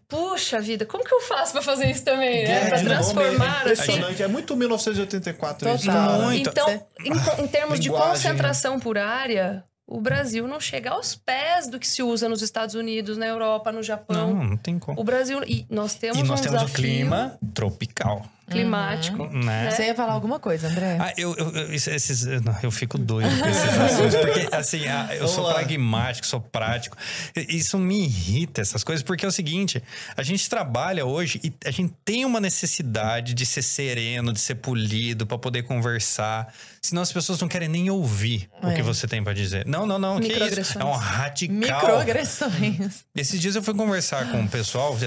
Puxa 0.08 0.62
vida, 0.62 0.86
como 0.86 1.04
que 1.04 1.14
eu 1.14 1.20
faço 1.20 1.52
pra 1.52 1.62
fazer 1.62 1.92
isso 1.92 2.06
também, 2.06 2.44
né? 2.46 2.48
Guerra 2.48 2.70
Pra 2.70 2.78
nome, 2.78 2.90
transformar, 2.90 3.46
é 3.68 3.72
assim. 3.72 3.84
impressionante. 3.84 4.24
É 4.24 4.28
muito 4.30 4.56
1984 4.56 5.70
isso, 5.76 5.86
Total. 5.88 6.22
Muito. 6.22 6.50
Então, 6.50 6.70
em, 7.02 7.44
em 7.44 7.48
termos 7.48 7.80
de 7.82 7.90
Linguagem, 7.90 8.14
concentração 8.14 8.80
por 8.80 8.98
área, 8.98 9.66
o 9.86 10.00
Brasil 10.00 10.48
não 10.48 10.60
chega 10.62 10.92
aos 10.92 11.16
pés 11.16 11.68
do 11.68 11.78
que 11.80 11.88
se 11.88 12.02
usa 12.02 12.30
nos 12.30 12.42
Estados 12.42 12.76
Unidos, 12.76 13.18
na 13.18 13.26
Europa, 13.28 13.72
no 13.74 13.84
Japão. 13.84 14.34
Não, 14.34 14.44
não 14.46 14.58
tem 14.58 14.80
como. 14.80 15.00
O 15.00 15.04
Brasil. 15.04 15.42
E 15.46 15.66
nós 15.70 15.96
temos 15.96 16.18
E 16.18 16.24
nós 16.24 16.40
um 16.40 16.44
temos 16.44 16.62
o 16.62 16.66
desafio 16.66 16.76
clima 16.86 17.38
tropical, 17.54 18.26
climático. 18.50 19.26
né? 19.28 19.70
Você 19.70 19.86
ia 19.86 19.96
falar 19.96 20.14
alguma 20.14 20.40
coisa, 20.40 20.68
André? 20.68 20.98
Ah, 21.00 21.14
eu, 21.18 21.36
eu, 21.36 21.74
esses, 21.74 22.26
não, 22.44 22.56
eu 22.64 22.72
fico 22.72 22.98
doido 22.98 23.30
com 23.40 23.46
esses 23.50 23.78
assuntos, 23.80 24.16
porque 24.16 24.56
assim, 24.56 24.88
ah, 24.88 25.08
eu 25.12 25.20
Vamos 25.20 25.32
sou 25.32 25.44
lá. 25.44 25.54
pragmático, 25.56 26.26
sou 26.26 26.40
prático. 26.42 26.98
Isso 27.36 27.78
me 27.78 28.06
irrita, 28.06 28.62
essas 28.62 28.84
coisas, 28.84 29.04
porque 29.04 29.26
é 29.26 29.28
o 29.28 29.32
seguinte: 29.32 29.82
a 30.16 30.24
gente 30.24 30.50
trabalha 30.50 31.06
hoje 31.06 31.40
e 31.44 31.54
a 31.66 31.72
gente 31.72 31.94
tem 32.06 32.26
uma 32.26 32.40
necessidade 32.40 33.34
de 33.34 33.46
ser 33.46 33.62
sereno, 33.62 34.32
de 34.32 34.40
ser 34.40 34.56
polido, 34.56 35.26
para 35.28 35.38
poder 35.38 35.64
conversar. 35.64 36.54
Senão 36.82 37.02
as 37.02 37.12
pessoas 37.12 37.40
não 37.42 37.48
querem 37.48 37.68
nem 37.68 37.90
ouvir 37.90 38.50
o 38.64 38.68
É. 38.70 38.76
que 38.76 38.82
você 38.82 39.08
tem 39.08 39.24
para 39.24 39.34
dizer. 39.34 39.66
Não, 39.66 39.86
não, 39.86 40.00
não, 40.00 40.20
que 40.20 40.28
isso? 40.28 40.34
Microagressões. 40.34 40.86
É 40.86 40.88
um 40.88 40.92
radical. 40.94 41.58
Microagressões. 41.58 43.06
Esses 43.16 43.40
dias 43.40 43.56
eu 43.56 43.64
fui 43.64 43.74
conversar 43.74 44.32
com 44.32 44.42
o 44.44 44.48
pessoal, 44.48 44.98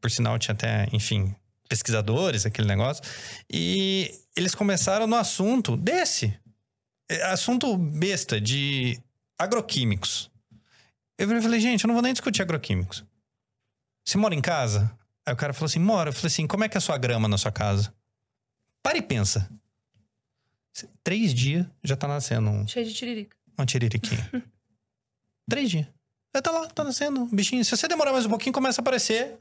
por 0.00 0.10
sinal 0.10 0.38
tinha 0.38 0.52
até, 0.52 0.88
enfim, 0.92 1.34
pesquisadores, 1.68 2.46
aquele 2.46 2.66
negócio, 2.66 3.02
e 3.52 4.12
eles 4.36 4.54
começaram 4.54 5.06
no 5.06 5.16
assunto 5.16 5.76
desse. 5.76 6.38
É, 7.08 7.22
Assunto 7.24 7.76
besta 7.76 8.40
de 8.40 9.00
agroquímicos. 9.38 10.30
Eu 11.16 11.28
falei, 11.42 11.60
gente, 11.60 11.84
eu 11.84 11.88
não 11.88 11.94
vou 11.94 12.02
nem 12.02 12.12
discutir 12.12 12.42
agroquímicos. 12.42 13.04
Você 14.04 14.16
mora 14.16 14.34
em 14.34 14.40
casa? 14.40 14.90
Aí 15.26 15.34
o 15.34 15.36
cara 15.36 15.52
falou 15.52 15.66
assim, 15.66 15.78
mora. 15.80 16.10
Eu 16.10 16.12
falei 16.12 16.28
assim, 16.28 16.46
como 16.46 16.64
é 16.64 16.68
que 16.68 16.76
é 16.76 16.78
a 16.78 16.80
sua 16.80 16.96
grama 16.96 17.28
na 17.28 17.36
sua 17.36 17.52
casa? 17.52 17.92
Para 18.82 18.98
e 18.98 19.02
pensa. 19.02 19.50
Três 21.02 21.34
dias 21.34 21.66
já 21.82 21.96
tá 21.96 22.06
nascendo 22.06 22.48
um, 22.50 22.66
Cheio 22.68 22.86
de 22.86 22.94
tiririca. 22.94 23.36
uma 23.56 23.66
tiririquinha. 23.66 24.30
Três 25.50 25.70
dias. 25.70 25.86
Aí 26.32 26.40
tá 26.40 26.50
lá, 26.50 26.66
tá 26.68 26.84
nascendo 26.84 27.22
um 27.22 27.26
bichinho. 27.28 27.64
Se 27.64 27.76
você 27.76 27.88
demorar 27.88 28.12
mais 28.12 28.26
um 28.26 28.28
pouquinho, 28.28 28.52
começa 28.52 28.80
a 28.80 28.82
aparecer. 28.82 29.38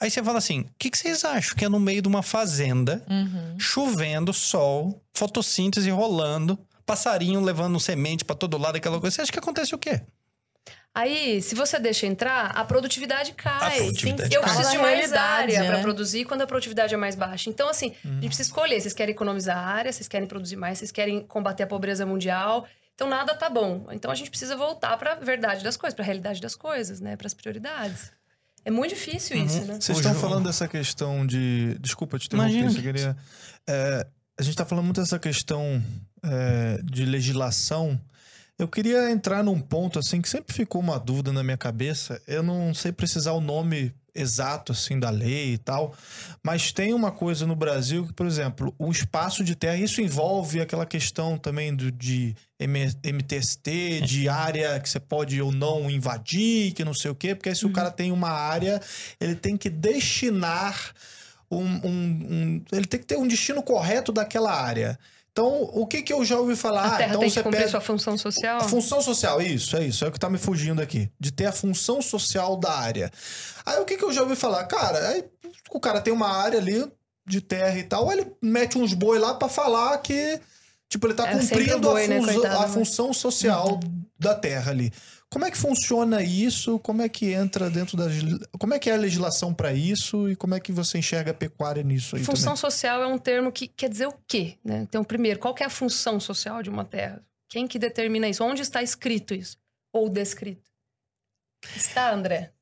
Aí 0.00 0.10
você 0.10 0.22
fala 0.22 0.38
assim: 0.38 0.60
o 0.60 0.66
que, 0.78 0.90
que 0.90 0.98
vocês 0.98 1.24
acham 1.24 1.56
que 1.56 1.64
é 1.64 1.68
no 1.68 1.78
meio 1.80 2.02
de 2.02 2.08
uma 2.08 2.22
fazenda, 2.22 3.04
Uhum. 3.08 3.56
chovendo, 3.58 4.32
sol, 4.32 5.02
fotossíntese 5.12 5.90
rolando, 5.90 6.58
passarinho 6.84 7.40
levando 7.40 7.78
semente 7.78 8.24
pra 8.24 8.34
todo 8.34 8.58
lado, 8.58 8.76
aquela 8.76 9.00
coisa? 9.00 9.14
Você 9.16 9.22
acha 9.22 9.32
que 9.32 9.38
acontece 9.38 9.74
o 9.74 9.78
quê? 9.78 10.00
Aí, 10.94 11.40
se 11.40 11.54
você 11.54 11.78
deixa 11.78 12.06
entrar, 12.06 12.48
a 12.50 12.64
produtividade 12.66 13.32
cai. 13.32 13.78
A 13.78 13.82
produtividade 13.82 14.28
Sim, 14.28 14.34
eu 14.34 14.42
cai. 14.42 14.50
preciso 14.54 14.72
de 14.72 14.78
mais 14.78 15.12
área 15.12 15.60
né? 15.62 15.66
para 15.66 15.78
produzir 15.80 16.26
quando 16.26 16.42
a 16.42 16.46
produtividade 16.46 16.92
é 16.92 16.96
mais 16.98 17.14
baixa. 17.16 17.48
Então, 17.48 17.66
assim, 17.68 17.94
a 18.04 18.08
gente 18.08 18.26
precisa 18.26 18.48
escolher. 18.50 18.78
Vocês 18.78 18.92
querem 18.92 19.14
economizar 19.14 19.56
área, 19.56 19.90
vocês 19.90 20.06
querem 20.06 20.28
produzir 20.28 20.56
mais, 20.56 20.78
vocês 20.78 20.92
querem 20.92 21.26
combater 21.26 21.62
a 21.62 21.66
pobreza 21.66 22.04
mundial. 22.04 22.66
Então, 22.94 23.08
nada 23.08 23.34
tá 23.34 23.48
bom. 23.48 23.86
Então, 23.90 24.10
a 24.10 24.14
gente 24.14 24.28
precisa 24.28 24.54
voltar 24.54 24.98
para 24.98 25.12
a 25.12 25.16
verdade 25.16 25.64
das 25.64 25.78
coisas, 25.78 25.94
para 25.94 26.04
a 26.04 26.06
realidade 26.06 26.42
das 26.42 26.54
coisas, 26.54 27.00
né? 27.00 27.16
Para 27.16 27.26
as 27.26 27.32
prioridades. 27.32 28.12
É 28.64 28.70
muito 28.70 28.94
difícil 28.94 29.36
Uhum. 29.36 29.44
isso, 29.46 29.60
né? 29.64 29.78
Vocês 29.80 29.98
estão 29.98 30.14
falando 30.14 30.44
dessa 30.46 30.68
questão 30.68 31.26
de. 31.26 31.76
Desculpa 31.80 32.18
te 32.18 32.26
interromper, 32.26 32.70
você 32.70 32.82
queria. 32.82 33.16
É, 33.68 34.06
a 34.38 34.42
gente 34.42 34.52
está 34.52 34.64
falando 34.64 34.84
muito 34.84 35.00
dessa 35.00 35.18
questão 35.18 35.82
é, 36.22 36.80
de 36.84 37.04
legislação. 37.04 38.00
Eu 38.58 38.68
queria 38.68 39.10
entrar 39.10 39.42
num 39.42 39.60
ponto 39.60 39.98
assim 39.98 40.20
que 40.20 40.28
sempre 40.28 40.54
ficou 40.54 40.80
uma 40.80 40.98
dúvida 40.98 41.32
na 41.32 41.42
minha 41.42 41.56
cabeça. 41.56 42.20
Eu 42.26 42.42
não 42.42 42.72
sei 42.72 42.92
precisar 42.92 43.32
o 43.32 43.40
nome 43.40 43.92
exato 44.14 44.72
assim 44.72 44.98
da 44.98 45.08
lei 45.10 45.54
e 45.54 45.58
tal, 45.58 45.94
mas 46.42 46.70
tem 46.72 46.92
uma 46.92 47.10
coisa 47.10 47.46
no 47.46 47.56
Brasil 47.56 48.06
que, 48.06 48.12
por 48.12 48.26
exemplo, 48.26 48.74
o 48.78 48.90
espaço 48.90 49.42
de 49.42 49.54
terra, 49.56 49.76
isso 49.76 50.00
envolve 50.00 50.60
aquela 50.60 50.84
questão 50.84 51.38
também 51.38 51.74
do, 51.74 51.90
de 51.90 52.34
MTST, 52.60 54.02
de 54.02 54.28
área 54.28 54.78
que 54.80 54.88
você 54.88 55.00
pode 55.00 55.40
ou 55.40 55.50
não 55.52 55.90
invadir, 55.90 56.72
que 56.72 56.84
não 56.84 56.94
sei 56.94 57.10
o 57.10 57.14
quê, 57.14 57.34
porque 57.34 57.48
aí 57.48 57.56
se 57.56 57.66
o 57.66 57.72
cara 57.72 57.90
tem 57.90 58.12
uma 58.12 58.30
área, 58.30 58.80
ele 59.20 59.34
tem 59.34 59.56
que 59.56 59.70
destinar 59.70 60.92
um, 61.50 61.64
um- 61.64 61.86
um- 61.88 62.64
ele 62.72 62.86
tem 62.86 63.00
que 63.00 63.06
ter 63.06 63.16
um 63.16 63.26
destino 63.26 63.62
correto 63.62 64.12
daquela 64.12 64.52
área. 64.52 64.98
Então, 65.32 65.62
o 65.72 65.86
que 65.86 66.02
que 66.02 66.12
eu 66.12 66.22
já 66.26 66.38
ouvi 66.38 66.54
falar? 66.54 66.82
a 66.82 66.86
Ah, 66.94 66.96
terra 66.98 67.08
então 67.08 67.20
tem 67.20 67.28
que 67.30 67.34
você 67.34 67.42
cumprir 67.42 67.58
pega 67.60 67.70
sua 67.70 67.80
função 67.80 68.18
social. 68.18 68.58
a 68.58 68.64
função 68.64 69.00
social, 69.00 69.40
isso, 69.40 69.74
é 69.78 69.84
isso, 69.86 70.04
é 70.04 70.08
o 70.08 70.12
que 70.12 70.20
tá 70.20 70.28
me 70.28 70.36
fugindo 70.36 70.82
aqui. 70.82 71.10
De 71.18 71.32
ter 71.32 71.46
a 71.46 71.52
função 71.52 72.02
social 72.02 72.54
da 72.54 72.70
área. 72.72 73.10
Aí 73.64 73.80
o 73.80 73.84
que, 73.86 73.96
que 73.96 74.04
eu 74.04 74.12
já 74.12 74.20
ouvi 74.22 74.36
falar? 74.36 74.64
Cara, 74.66 75.08
aí 75.08 75.24
o 75.70 75.80
cara 75.80 76.02
tem 76.02 76.12
uma 76.12 76.28
área 76.28 76.58
ali 76.58 76.86
de 77.26 77.40
terra 77.40 77.78
e 77.78 77.82
tal, 77.84 78.12
ele 78.12 78.30
mete 78.42 78.76
uns 78.76 78.92
boi 78.92 79.18
lá 79.18 79.32
pra 79.32 79.48
falar 79.48 79.96
que, 79.98 80.38
tipo, 80.86 81.06
ele 81.06 81.14
tá 81.14 81.26
É 81.26 81.38
cumprindo 81.38 81.78
boi, 81.90 82.04
a, 82.04 82.08
né, 82.08 82.20
funzo- 82.20 82.46
a 82.46 82.60
né? 82.60 82.68
função 82.68 83.12
social 83.14 83.80
da 84.18 84.34
terra 84.34 84.70
ali. 84.70 84.92
Como 85.32 85.46
é 85.46 85.50
que 85.50 85.56
funciona 85.56 86.22
isso? 86.22 86.78
Como 86.80 87.00
é 87.00 87.08
que 87.08 87.32
entra 87.32 87.70
dentro 87.70 87.96
da. 87.96 88.04
Como 88.58 88.74
é 88.74 88.78
que 88.78 88.90
é 88.90 88.94
a 88.94 88.98
legislação 88.98 89.54
pra 89.54 89.72
isso? 89.72 90.28
E 90.28 90.36
como 90.36 90.54
é 90.54 90.60
que 90.60 90.70
você 90.70 90.98
enxerga 90.98 91.30
a 91.30 91.34
pecuária 91.34 91.82
nisso 91.82 92.16
aí 92.16 92.22
Função 92.22 92.52
também? 92.52 92.56
social 92.58 93.02
é 93.02 93.06
um 93.06 93.16
termo 93.16 93.50
que 93.50 93.66
quer 93.66 93.88
dizer 93.88 94.08
o 94.08 94.14
quê? 94.28 94.58
Né? 94.62 94.80
Então, 94.82 95.02
primeiro, 95.02 95.40
qual 95.40 95.54
é 95.58 95.64
a 95.64 95.70
função 95.70 96.20
social 96.20 96.62
de 96.62 96.68
uma 96.68 96.84
terra? 96.84 97.24
Quem 97.48 97.66
que 97.66 97.78
determina 97.78 98.28
isso? 98.28 98.44
Onde 98.44 98.60
está 98.60 98.82
escrito 98.82 99.32
isso? 99.32 99.56
Ou 99.90 100.10
descrito? 100.10 100.70
Está, 101.74 102.12
André? 102.12 102.52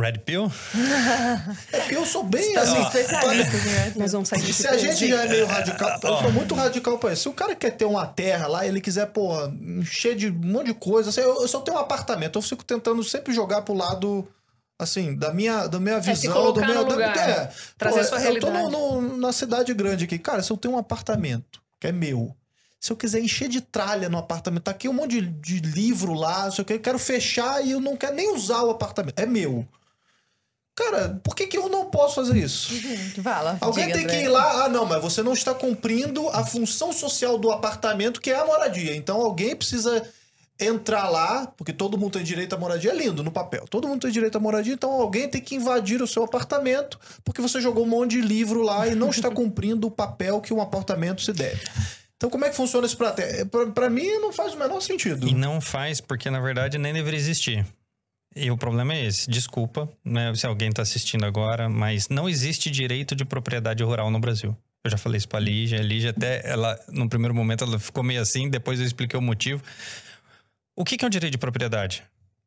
Red 0.00 0.18
Pill? 0.24 0.50
Eu 1.90 2.04
sou 2.06 2.22
bem 2.24 2.40
Estamos 2.54 2.70
assim. 2.70 2.82
especialistas, 3.00 3.64
né? 3.64 3.92
Nós 3.96 4.12
vamos 4.12 4.28
sair 4.28 4.52
Se 4.52 4.66
a 4.68 4.76
gente 4.76 5.08
já 5.08 5.24
é 5.24 5.28
meio 5.28 5.46
radical, 5.46 5.98
eu 6.02 6.10
Ó. 6.12 6.22
sou 6.22 6.32
muito 6.32 6.54
radical 6.54 6.98
pra 6.98 7.12
isso. 7.12 7.22
Se 7.22 7.28
o 7.28 7.32
cara 7.32 7.54
quer 7.54 7.70
ter 7.72 7.84
uma 7.84 8.06
terra 8.06 8.46
lá, 8.46 8.66
ele 8.66 8.80
quiser, 8.80 9.06
porra, 9.06 9.52
encher 9.60 10.14
de 10.16 10.28
um 10.28 10.32
monte 10.32 10.66
de 10.66 10.74
coisa, 10.74 11.10
assim, 11.10 11.20
eu, 11.20 11.40
eu 11.42 11.48
só 11.48 11.60
tenho 11.60 11.76
um 11.76 11.80
apartamento, 11.80 12.38
eu 12.38 12.42
fico 12.42 12.64
tentando 12.64 13.02
sempre 13.04 13.32
jogar 13.32 13.62
pro 13.62 13.74
lado, 13.74 14.26
assim, 14.78 15.14
da 15.16 15.32
minha, 15.32 15.66
da 15.66 15.78
minha 15.78 15.96
É, 15.96 16.00
visão, 16.00 16.32
colocar 16.32 16.60
do 16.60 16.66
meu. 16.66 16.82
no 16.82 16.88
da- 16.88 16.94
lugar, 16.94 17.16
é, 17.28 17.50
trazer 17.78 18.00
Pô, 18.00 18.04
sua 18.06 18.18
Eu 18.22 18.40
tô 18.40 18.46
realidade. 18.50 18.70
no- 18.72 19.00
no- 19.02 19.16
na 19.18 19.32
cidade 19.32 19.72
grande 19.74 20.04
aqui. 20.04 20.18
Cara, 20.18 20.42
se 20.42 20.50
eu 20.50 20.56
tenho 20.56 20.74
um 20.74 20.78
apartamento 20.78 21.60
que 21.80 21.86
é 21.86 21.92
meu, 21.92 22.34
se 22.82 22.90
eu 22.90 22.96
quiser 22.96 23.20
encher 23.20 23.48
de 23.48 23.60
tralha 23.60 24.08
no 24.08 24.18
apartamento, 24.18 24.64
tá 24.64 24.72
aqui 24.72 24.88
um 24.88 24.92
monte 24.92 25.20
de, 25.20 25.28
de 25.28 25.60
livro 25.60 26.14
lá, 26.14 26.46
não 26.46 26.50
sei 26.50 26.62
o 26.62 26.64
que, 26.64 26.72
eu 26.72 26.80
quero 26.80 26.98
fechar 26.98 27.64
e 27.64 27.70
eu 27.70 27.80
não 27.80 27.96
quero 27.96 28.16
nem 28.16 28.34
usar 28.34 28.64
o 28.64 28.70
apartamento. 28.70 29.16
É 29.16 29.24
meu. 29.24 29.64
Cara, 30.74 31.20
por 31.22 31.36
que, 31.36 31.46
que 31.46 31.56
eu 31.56 31.68
não 31.68 31.90
posso 31.90 32.16
fazer 32.16 32.36
isso? 32.36 32.72
Fala. 33.22 33.56
Alguém 33.60 33.86
diga, 33.86 33.98
tem 33.98 34.04
André. 34.06 34.18
que 34.18 34.24
ir 34.24 34.28
lá, 34.28 34.64
ah, 34.64 34.68
não, 34.68 34.84
mas 34.84 35.00
você 35.00 35.22
não 35.22 35.32
está 35.32 35.54
cumprindo 35.54 36.28
a 36.30 36.44
função 36.44 36.92
social 36.92 37.38
do 37.38 37.52
apartamento, 37.52 38.20
que 38.20 38.32
é 38.32 38.40
a 38.40 38.44
moradia. 38.44 38.96
Então 38.96 39.20
alguém 39.20 39.54
precisa 39.54 40.04
entrar 40.58 41.08
lá, 41.08 41.46
porque 41.56 41.72
todo 41.72 41.96
mundo 41.96 42.14
tem 42.14 42.24
direito 42.24 42.52
à 42.52 42.58
moradia, 42.58 42.90
é 42.90 42.96
lindo 42.96 43.22
no 43.22 43.30
papel. 43.30 43.64
Todo 43.70 43.86
mundo 43.86 44.00
tem 44.00 44.10
direito 44.10 44.38
à 44.38 44.40
moradia, 44.40 44.74
então 44.74 44.90
alguém 44.90 45.28
tem 45.28 45.40
que 45.40 45.54
invadir 45.54 46.02
o 46.02 46.06
seu 46.08 46.24
apartamento, 46.24 46.98
porque 47.22 47.40
você 47.40 47.60
jogou 47.60 47.84
um 47.84 47.88
monte 47.88 48.12
de 48.12 48.20
livro 48.20 48.60
lá 48.60 48.88
e 48.88 48.96
não 48.96 49.10
está 49.10 49.30
cumprindo 49.30 49.86
o 49.86 49.90
papel 49.90 50.40
que 50.40 50.52
um 50.52 50.60
apartamento 50.60 51.22
se 51.22 51.32
deve. 51.32 51.62
Então 52.22 52.30
como 52.30 52.44
é 52.44 52.50
que 52.50 52.54
funciona 52.54 52.88
prato? 52.90 53.18
É, 53.18 53.44
pra 53.74 53.90
mim 53.90 54.06
não 54.20 54.32
faz 54.32 54.54
o 54.54 54.56
menor 54.56 54.80
sentido. 54.80 55.26
E 55.26 55.34
não 55.34 55.60
faz, 55.60 56.00
porque 56.00 56.30
na 56.30 56.38
verdade 56.38 56.78
nem 56.78 56.92
deveria 56.92 57.18
existir. 57.18 57.66
E 58.36 58.48
o 58.48 58.56
problema 58.56 58.94
é 58.94 59.06
esse. 59.06 59.28
Desculpa, 59.28 59.88
né, 60.04 60.32
se 60.36 60.46
alguém 60.46 60.68
está 60.68 60.82
assistindo 60.82 61.26
agora, 61.26 61.68
mas 61.68 62.08
não 62.08 62.28
existe 62.28 62.70
direito 62.70 63.16
de 63.16 63.24
propriedade 63.24 63.82
rural 63.82 64.08
no 64.08 64.20
Brasil. 64.20 64.56
Eu 64.84 64.90
já 64.92 64.96
falei 64.96 65.18
isso 65.18 65.28
pra 65.28 65.40
Lígia. 65.40 65.80
A 65.80 65.82
Lígia 65.82 66.10
até, 66.10 66.48
ela, 66.48 66.78
no 66.88 67.08
primeiro 67.08 67.34
momento, 67.34 67.64
ela 67.64 67.76
ficou 67.80 68.04
meio 68.04 68.20
assim, 68.20 68.48
depois 68.48 68.78
eu 68.78 68.86
expliquei 68.86 69.18
o 69.18 69.22
motivo. 69.22 69.60
O 70.76 70.84
que 70.84 70.96
que 70.96 71.04
é 71.04 71.08
um 71.08 71.10
direito 71.10 71.32
de 71.32 71.38
propriedade? 71.38 72.04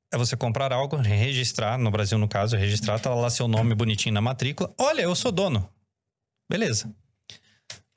É 0.10 0.18
você 0.18 0.38
comprar 0.38 0.72
algo, 0.72 0.96
registrar, 0.96 1.78
no 1.78 1.92
Brasil 1.92 2.18
no 2.18 2.30
caso, 2.30 2.56
registrar, 2.56 2.98
tá 2.98 3.14
lá 3.14 3.30
seu 3.30 3.50
nome 3.50 3.76
bonitinho 3.76 4.14
na 4.14 4.22
matrícula. 4.22 4.74
Olha, 4.78 5.02
eu 5.02 5.14
sou 5.16 5.34
dono. 5.34 5.68
Beleza. 6.50 6.90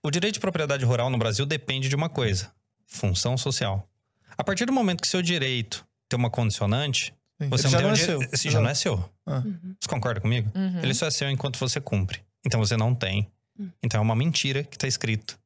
O 0.03 0.11
direito 0.11 0.35
de 0.35 0.41
propriedade 0.41 0.85
rural 0.85 1.11
no 1.11 1.19
Brasil 1.19 1.45
depende 1.45 1.89
de 1.89 1.97
uma 1.97 2.09
coisa: 2.09 2.53
função 2.87 3.37
social. 3.37 3.89
A 4.37 4.45
partir 4.45 4.65
do 4.65 4.73
momento 4.73 5.01
que 5.01 5.09
seu 5.09 5.23
direito 5.23 5.87
tem 6.09 6.19
uma 6.19 6.31
condicionante, 6.31 7.15
Sim. 7.41 7.49
você 7.49 7.67
Ele 7.67 7.73
não 7.73 7.73
já 7.73 7.79
tem 7.79 7.87
não 7.87 7.91
um 7.91 7.93
é 7.93 7.97
seu. 7.97 8.23
Esse 8.33 8.51
já 8.51 8.61
não 8.61 8.71
é 8.71 8.75
seu. 8.75 9.13
Ah. 9.27 9.43
Você 9.81 9.89
concorda 9.89 10.21
comigo? 10.21 10.51
Uhum. 10.55 10.81
Ele 10.83 10.95
só 10.95 11.07
é 11.07 11.11
seu 11.11 11.29
enquanto 11.29 11.59
você 11.59 11.81
cumpre. 11.81 12.21
Então 12.47 12.61
você 12.61 12.77
não 12.77 12.95
tem. 12.95 13.29
Hum. 13.59 13.71
Então 13.83 13.99
é 13.99 14.03
uma 14.03 14.15
mentira 14.15 14.63
que 14.63 14.77
está 14.77 14.87
escrito 14.87 15.39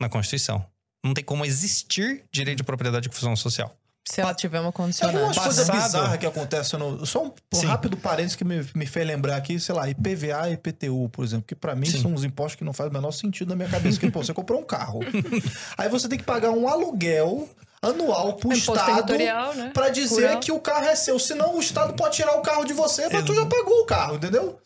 na 0.00 0.08
Constituição. 0.08 0.64
Não 1.04 1.14
tem 1.14 1.22
como 1.22 1.44
existir 1.44 2.24
direito 2.32 2.58
de 2.58 2.64
propriedade 2.64 3.08
com 3.08 3.14
função 3.14 3.36
social. 3.36 3.77
Se 4.10 4.22
ela 4.22 4.32
tiver 4.32 4.58
uma 4.58 4.72
Tem 4.72 4.90
algumas 5.02 5.36
coisas 5.36 5.68
bizarras 5.68 6.16
que 6.16 6.24
acontecem 6.24 6.78
no. 6.78 7.04
Só 7.04 7.24
um, 7.24 7.32
Sim. 7.52 7.66
rápido 7.66 7.94
parênteses 7.96 8.36
que 8.36 8.44
me, 8.44 8.66
me 8.74 8.86
fez 8.86 9.06
lembrar 9.06 9.36
aqui, 9.36 9.60
sei 9.60 9.74
lá, 9.74 9.88
IPVA 9.88 10.48
e 10.48 10.54
IPTU, 10.54 11.10
por 11.10 11.24
exemplo, 11.24 11.44
que 11.46 11.54
pra 11.54 11.74
mim 11.74 11.86
Sim. 11.86 12.00
são 12.00 12.14
uns 12.14 12.24
impostos 12.24 12.54
que 12.54 12.64
não 12.64 12.72
fazem 12.72 12.90
o 12.90 12.94
menor 12.94 13.10
sentido 13.10 13.50
na 13.50 13.56
minha 13.56 13.68
cabeça. 13.68 14.00
Que, 14.00 14.10
pô, 14.10 14.24
você 14.24 14.32
comprou 14.32 14.60
um 14.60 14.64
carro. 14.64 15.00
aí 15.76 15.90
você 15.90 16.08
tem 16.08 16.18
que 16.18 16.24
pagar 16.24 16.50
um 16.50 16.66
aluguel 16.66 17.46
anual 17.82 18.34
pro 18.34 18.48
Imposto 18.48 18.72
Estado 18.72 19.14
né? 19.14 19.70
pra 19.74 19.90
dizer 19.90 20.26
Rural. 20.26 20.40
que 20.40 20.52
o 20.52 20.58
carro 20.58 20.86
é 20.86 20.96
seu. 20.96 21.18
Senão 21.18 21.56
o 21.56 21.60
Estado 21.60 21.92
pode 21.92 22.16
tirar 22.16 22.34
o 22.38 22.40
carro 22.40 22.64
de 22.64 22.72
você, 22.72 23.10
mas 23.10 23.24
tu 23.26 23.34
já 23.34 23.44
pagou 23.44 23.82
o 23.82 23.84
carro, 23.84 24.16
entendeu? 24.16 24.58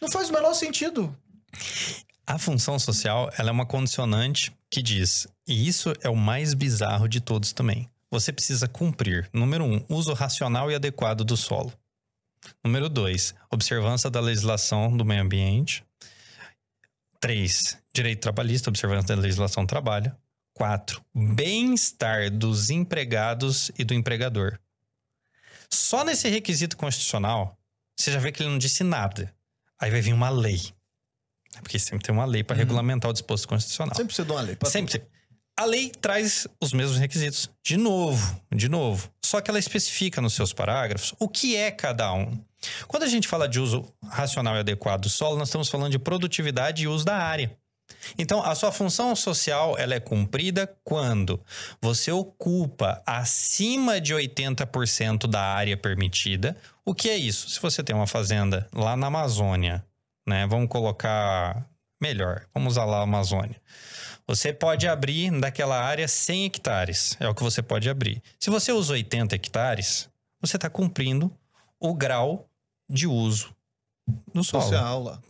Não 0.00 0.08
faz 0.08 0.30
o 0.30 0.32
menor 0.32 0.54
sentido. 0.54 1.14
A 2.24 2.38
função 2.38 2.78
social, 2.78 3.28
ela 3.36 3.48
é 3.48 3.52
uma 3.52 3.66
condicionante 3.66 4.52
que 4.70 4.80
diz, 4.80 5.26
e 5.46 5.66
isso 5.66 5.92
é 6.00 6.08
o 6.08 6.16
mais 6.16 6.54
bizarro 6.54 7.08
de 7.08 7.20
todos 7.20 7.52
também. 7.52 7.88
Você 8.14 8.32
precisa 8.32 8.68
cumprir, 8.68 9.28
número 9.32 9.64
um, 9.64 9.84
uso 9.88 10.12
racional 10.12 10.70
e 10.70 10.74
adequado 10.76 11.24
do 11.24 11.36
solo. 11.36 11.72
Número 12.62 12.88
dois, 12.88 13.34
observância 13.50 14.08
da 14.08 14.20
legislação 14.20 14.96
do 14.96 15.04
meio 15.04 15.20
ambiente. 15.20 15.84
Três, 17.18 17.76
direito 17.92 18.20
trabalhista, 18.20 18.70
observância 18.70 19.16
da 19.16 19.20
legislação 19.20 19.64
do 19.64 19.68
trabalho. 19.68 20.14
Quatro, 20.52 21.04
bem-estar 21.12 22.30
dos 22.30 22.70
empregados 22.70 23.72
e 23.76 23.82
do 23.82 23.92
empregador. 23.92 24.60
Só 25.68 26.04
nesse 26.04 26.28
requisito 26.28 26.76
constitucional, 26.76 27.58
você 27.98 28.12
já 28.12 28.20
vê 28.20 28.30
que 28.30 28.44
ele 28.44 28.50
não 28.50 28.58
disse 28.58 28.84
nada. 28.84 29.34
Aí 29.76 29.90
vai 29.90 30.00
vir 30.00 30.12
uma 30.12 30.30
lei. 30.30 30.60
Porque 31.60 31.80
sempre 31.80 32.06
tem 32.06 32.14
uma 32.14 32.24
lei 32.24 32.44
para 32.44 32.54
Uhum. 32.54 32.60
regulamentar 32.62 33.10
o 33.10 33.12
disposto 33.12 33.48
constitucional. 33.48 33.96
Sempre 33.96 34.06
precisa 34.14 34.24
de 34.24 34.32
uma 34.32 34.40
lei. 34.40 34.56
Sempre. 34.66 35.02
A 35.56 35.64
lei 35.64 35.90
traz 35.90 36.48
os 36.60 36.72
mesmos 36.72 36.98
requisitos. 36.98 37.48
De 37.62 37.76
novo, 37.76 38.40
de 38.52 38.68
novo. 38.68 39.08
Só 39.24 39.40
que 39.40 39.50
ela 39.50 39.58
especifica 39.58 40.20
nos 40.20 40.34
seus 40.34 40.52
parágrafos 40.52 41.14
o 41.18 41.28
que 41.28 41.54
é 41.56 41.70
cada 41.70 42.12
um. 42.12 42.36
Quando 42.88 43.04
a 43.04 43.08
gente 43.08 43.28
fala 43.28 43.48
de 43.48 43.60
uso 43.60 43.84
racional 44.02 44.56
e 44.56 44.60
adequado 44.60 45.02
do 45.02 45.08
solo, 45.08 45.36
nós 45.36 45.48
estamos 45.48 45.68
falando 45.68 45.92
de 45.92 45.98
produtividade 45.98 46.82
e 46.82 46.88
uso 46.88 47.04
da 47.04 47.16
área. 47.16 47.56
Então, 48.18 48.42
a 48.42 48.54
sua 48.54 48.72
função 48.72 49.14
social 49.14 49.76
ela 49.78 49.94
é 49.94 50.00
cumprida 50.00 50.66
quando 50.82 51.40
você 51.80 52.10
ocupa 52.10 53.02
acima 53.06 54.00
de 54.00 54.14
80% 54.14 55.26
da 55.26 55.40
área 55.40 55.76
permitida. 55.76 56.56
O 56.84 56.94
que 56.94 57.08
é 57.08 57.16
isso? 57.16 57.48
Se 57.48 57.60
você 57.60 57.82
tem 57.82 57.94
uma 57.94 58.06
fazenda 58.06 58.68
lá 58.72 58.96
na 58.96 59.06
Amazônia, 59.06 59.84
né? 60.26 60.46
Vamos 60.46 60.68
colocar 60.68 61.64
melhor, 62.00 62.46
vamos 62.52 62.74
usar 62.74 62.84
lá 62.84 62.98
a 62.98 63.02
Amazônia. 63.02 63.60
Você 64.26 64.52
pode 64.52 64.88
abrir 64.88 65.30
daquela 65.38 65.78
área 65.80 66.08
100 66.08 66.46
hectares, 66.46 67.16
é 67.20 67.28
o 67.28 67.34
que 67.34 67.42
você 67.42 67.62
pode 67.62 67.88
abrir. 67.90 68.22
Se 68.40 68.50
você 68.50 68.72
usa 68.72 68.94
80 68.94 69.34
hectares, 69.34 70.08
você 70.40 70.56
está 70.56 70.70
cumprindo 70.70 71.30
o 71.78 71.94
grau 71.94 72.48
de 72.88 73.06
uso 73.06 73.54
do 74.32 74.42
solo. 74.42 74.64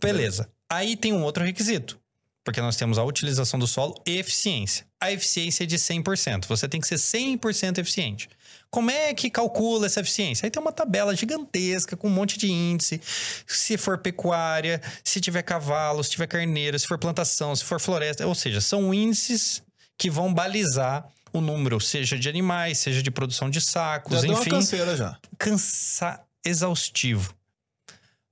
Beleza. 0.01 0.49
Aí 0.69 0.95
tem 0.95 1.13
um 1.13 1.23
outro 1.23 1.43
requisito. 1.43 1.99
Porque 2.45 2.61
nós 2.61 2.75
temos 2.75 2.99
a 2.99 3.03
utilização 3.03 3.59
do 3.59 3.65
solo 3.65 3.99
e 4.05 4.19
eficiência. 4.19 4.85
A 5.01 5.11
eficiência 5.11 5.63
é 5.63 5.67
de 5.67 5.77
100%. 5.77 6.45
Você 6.45 6.69
tem 6.69 6.79
que 6.79 6.87
ser 6.87 6.95
100% 6.95 7.79
eficiente. 7.79 8.29
Como 8.69 8.91
é 8.91 9.13
que 9.15 9.31
calcula 9.31 9.87
essa 9.87 10.01
eficiência? 10.01 10.45
Aí 10.45 10.51
tem 10.51 10.61
uma 10.61 10.71
tabela 10.71 11.15
gigantesca 11.15 11.97
com 11.97 12.07
um 12.07 12.11
monte 12.11 12.37
de 12.37 12.51
índice. 12.51 13.01
Se 13.47 13.77
for 13.77 13.97
pecuária, 13.97 14.79
se 15.03 15.19
tiver 15.19 15.41
cavalo, 15.41 16.03
se 16.03 16.11
tiver 16.11 16.27
carneiro, 16.27 16.77
se 16.77 16.85
for 16.85 16.99
plantação, 16.99 17.55
se 17.55 17.63
for 17.63 17.79
floresta. 17.79 18.27
Ou 18.27 18.35
seja, 18.35 18.61
são 18.61 18.93
índices 18.93 19.63
que 19.97 20.09
vão 20.09 20.31
balizar 20.31 21.07
o 21.33 21.41
número, 21.41 21.81
seja 21.81 22.17
de 22.17 22.29
animais, 22.29 22.77
seja 22.77 23.01
de 23.01 23.09
produção 23.09 23.49
de 23.49 23.59
sacos, 23.59 24.17
Já 24.17 24.21
deu 24.21 24.31
uma 24.31 24.41
enfim 24.41 24.51
canseira 24.51 24.95
já. 24.95 25.17
cansa 25.37 26.21
exaustivo. 26.45 27.33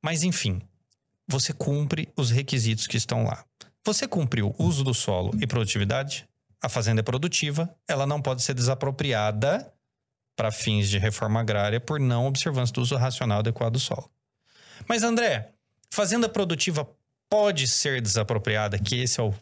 Mas 0.02 0.24
enfim, 0.24 0.62
você 1.28 1.52
cumpre 1.52 2.10
os 2.16 2.30
requisitos 2.30 2.86
que 2.86 2.96
estão 2.96 3.24
lá. 3.24 3.44
Você 3.86 4.08
cumpriu 4.08 4.56
uso 4.58 4.84
do 4.84 4.94
solo 4.94 5.32
e 5.42 5.48
produtividade, 5.48 6.28
a 6.62 6.70
fazenda 6.70 7.02
é 7.02 7.04
produtiva, 7.04 7.70
ela 7.88 8.08
não 8.08 8.22
pode 8.22 8.42
ser 8.42 8.54
desapropriada 8.54 9.70
para 10.36 10.52
fins 10.52 10.90
de 10.90 10.98
reforma 10.98 11.42
agrária 11.42 11.80
por 11.80 12.00
não 12.00 12.26
observância 12.26 12.74
do 12.74 12.82
uso 12.82 12.96
racional 12.96 13.40
adequado 13.40 13.74
do 13.74 13.80
solo. 13.80 14.10
Mas 14.88 15.04
André, 15.04 15.50
fazenda 15.92 16.30
produtiva 16.30 16.88
pode 17.30 17.68
ser 17.68 18.02
desapropriada, 18.02 18.80
que 18.80 19.02
esse 19.02 19.20
é 19.20 19.24
o, 19.24 19.34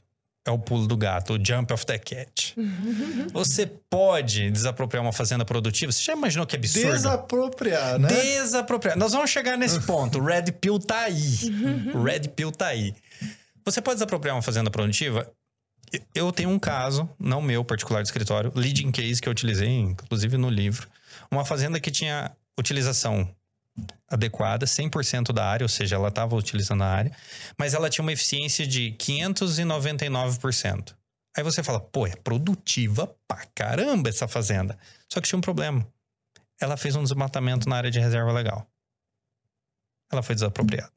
é 0.45 0.51
o 0.51 0.57
pulo 0.57 0.87
do 0.87 0.97
gato, 0.97 1.33
o 1.33 1.45
jump 1.45 1.71
of 1.71 1.85
the 1.85 1.99
cat. 1.99 2.55
Você 3.31 3.67
pode 3.67 4.49
desapropriar 4.49 5.03
uma 5.03 5.13
fazenda 5.13 5.45
produtiva? 5.45 5.91
Você 5.91 6.01
já 6.01 6.13
imaginou 6.13 6.47
que 6.47 6.55
absurdo? 6.55 6.91
Desapropriar, 6.91 7.99
né? 7.99 8.07
Desapropriar. 8.07 8.97
Nós 8.97 9.13
vamos 9.13 9.29
chegar 9.29 9.57
nesse 9.57 9.79
ponto. 9.81 10.19
O 10.19 10.23
Red 10.23 10.51
Pill 10.59 10.79
tá 10.79 11.01
aí. 11.01 11.37
O 11.93 12.01
Red 12.01 12.21
Pill 12.35 12.51
tá 12.51 12.67
aí. 12.67 12.95
Você 13.65 13.81
pode 13.81 13.95
desapropriar 13.95 14.35
uma 14.35 14.41
fazenda 14.41 14.71
produtiva? 14.71 15.31
Eu 16.15 16.31
tenho 16.31 16.49
um 16.49 16.57
caso, 16.57 17.09
não 17.19 17.41
meu 17.41 17.63
particular 17.65 18.01
de 18.01 18.07
escritório, 18.07 18.51
leading 18.55 18.91
case 18.91 19.21
que 19.21 19.27
eu 19.27 19.31
utilizei, 19.31 19.67
inclusive 19.67 20.37
no 20.37 20.49
livro. 20.49 20.87
Uma 21.29 21.45
fazenda 21.45 21.79
que 21.79 21.91
tinha 21.91 22.31
utilização 22.57 23.29
adequada, 24.09 24.65
100% 24.65 25.31
da 25.33 25.45
área, 25.45 25.63
ou 25.63 25.69
seja, 25.69 25.95
ela 25.95 26.07
estava 26.09 26.35
utilizando 26.35 26.83
a 26.83 26.87
área, 26.87 27.11
mas 27.57 27.73
ela 27.73 27.89
tinha 27.89 28.03
uma 28.03 28.11
eficiência 28.11 28.65
de 28.65 28.95
599%. 28.97 30.95
Aí 31.35 31.43
você 31.43 31.63
fala, 31.63 31.79
pô, 31.79 32.05
é 32.07 32.15
produtiva 32.15 33.13
pra 33.27 33.45
caramba 33.55 34.09
essa 34.09 34.27
fazenda. 34.27 34.77
Só 35.11 35.21
que 35.21 35.27
tinha 35.27 35.37
um 35.37 35.41
problema. 35.41 35.87
Ela 36.59 36.75
fez 36.77 36.95
um 36.95 37.03
desmatamento 37.03 37.69
na 37.69 37.77
área 37.77 37.91
de 37.91 37.99
reserva 37.99 38.31
legal. 38.31 38.67
Ela 40.11 40.21
foi 40.21 40.35
desapropriada 40.35 40.91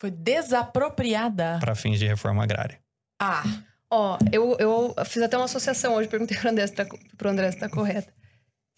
Foi 0.00 0.10
desapropriada. 0.10 1.58
para 1.60 1.74
fins 1.74 1.98
de 1.98 2.06
reforma 2.06 2.42
agrária. 2.42 2.78
Ah, 3.20 3.42
Ó, 3.90 4.18
eu, 4.30 4.54
eu 4.58 4.94
fiz 5.06 5.22
até 5.22 5.34
uma 5.36 5.46
associação 5.46 5.94
hoje, 5.94 6.08
perguntei 6.08 6.36
pro 6.36 6.50
André 6.50 6.66
se 6.66 6.74
tá, 6.74 6.86
pro 7.16 7.30
André 7.30 7.50
se 7.50 7.58
tá 7.58 7.70
correta. 7.70 8.12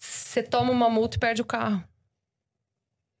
Você 0.01 0.41
toma 0.41 0.71
uma 0.71 0.89
multa 0.89 1.17
e 1.17 1.19
perde 1.19 1.41
o 1.41 1.45
carro. 1.45 1.83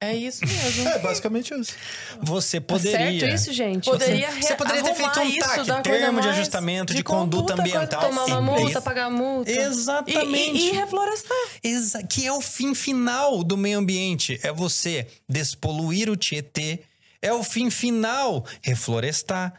É 0.01 0.15
isso 0.15 0.43
mesmo. 0.45 0.87
É, 0.87 0.97
basicamente 0.99 1.53
isso. 1.53 1.75
Você 2.21 2.59
Tá 2.61 2.65
poderia. 2.73 3.19
certo 3.19 3.35
isso, 3.35 3.53
gente? 3.53 3.85
Poderia 3.89 4.31
Você 4.31 4.55
poderia 4.55 4.83
ter 4.83 4.95
feito 4.95 5.19
um 5.19 5.23
isso 5.25 5.65
TAC, 5.65 5.83
termo 5.83 6.21
de 6.21 6.27
ajustamento 6.29 6.91
de, 6.93 6.97
de 6.99 7.03
conduta, 7.03 7.53
conduta, 7.55 7.61
ambiental. 7.61 8.01
Tomar 8.09 8.25
uma 8.25 8.41
multa, 8.41 8.81
pagar 8.81 9.05
a 9.05 9.09
multa. 9.11 9.51
E, 9.51 9.57
Exatamente. 9.57 10.57
e, 10.57 10.69
e 10.69 10.71
reflorestar. 10.71 11.37
Exa- 11.61 12.01
que 12.03 12.25
é 12.25 12.31
o 12.31 12.41
fim 12.41 12.73
final 12.73 13.43
do 13.43 13.55
meio 13.57 13.77
ambiente. 13.77 14.39
É 14.41 14.51
você 14.51 15.05
despoluir 15.29 16.09
o 16.09 16.15
Tietê. 16.15 16.79
É 17.21 17.31
o 17.33 17.43
fim 17.43 17.69
final. 17.69 18.45
Reflorestar. 18.61 19.53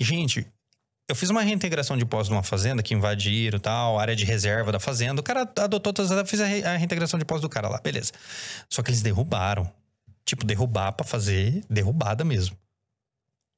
Gente, 0.00 0.46
eu 1.08 1.14
fiz 1.14 1.28
uma 1.30 1.42
reintegração 1.42 1.96
de 1.96 2.04
pós 2.06 2.28
numa 2.28 2.42
fazenda 2.42 2.82
que 2.82 2.94
invadiram 2.94 3.58
tal, 3.58 3.98
área 3.98 4.16
de 4.16 4.24
reserva 4.24 4.72
da 4.72 4.80
fazenda. 4.80 5.20
O 5.20 5.24
cara 5.24 5.42
adotou 5.42 5.92
todas 5.92 6.10
as. 6.10 6.30
Fiz 6.30 6.40
a, 6.40 6.46
re- 6.46 6.64
a 6.64 6.76
reintegração 6.76 7.18
de 7.18 7.24
pós 7.24 7.40
do 7.42 7.48
cara 7.48 7.68
lá, 7.68 7.78
beleza. 7.78 8.12
Só 8.70 8.82
que 8.82 8.90
eles 8.90 9.02
derrubaram. 9.02 9.70
Tipo, 10.24 10.44
derrubar 10.46 10.92
pra 10.92 11.04
fazer 11.06 11.62
derrubada 11.68 12.24
mesmo. 12.24 12.56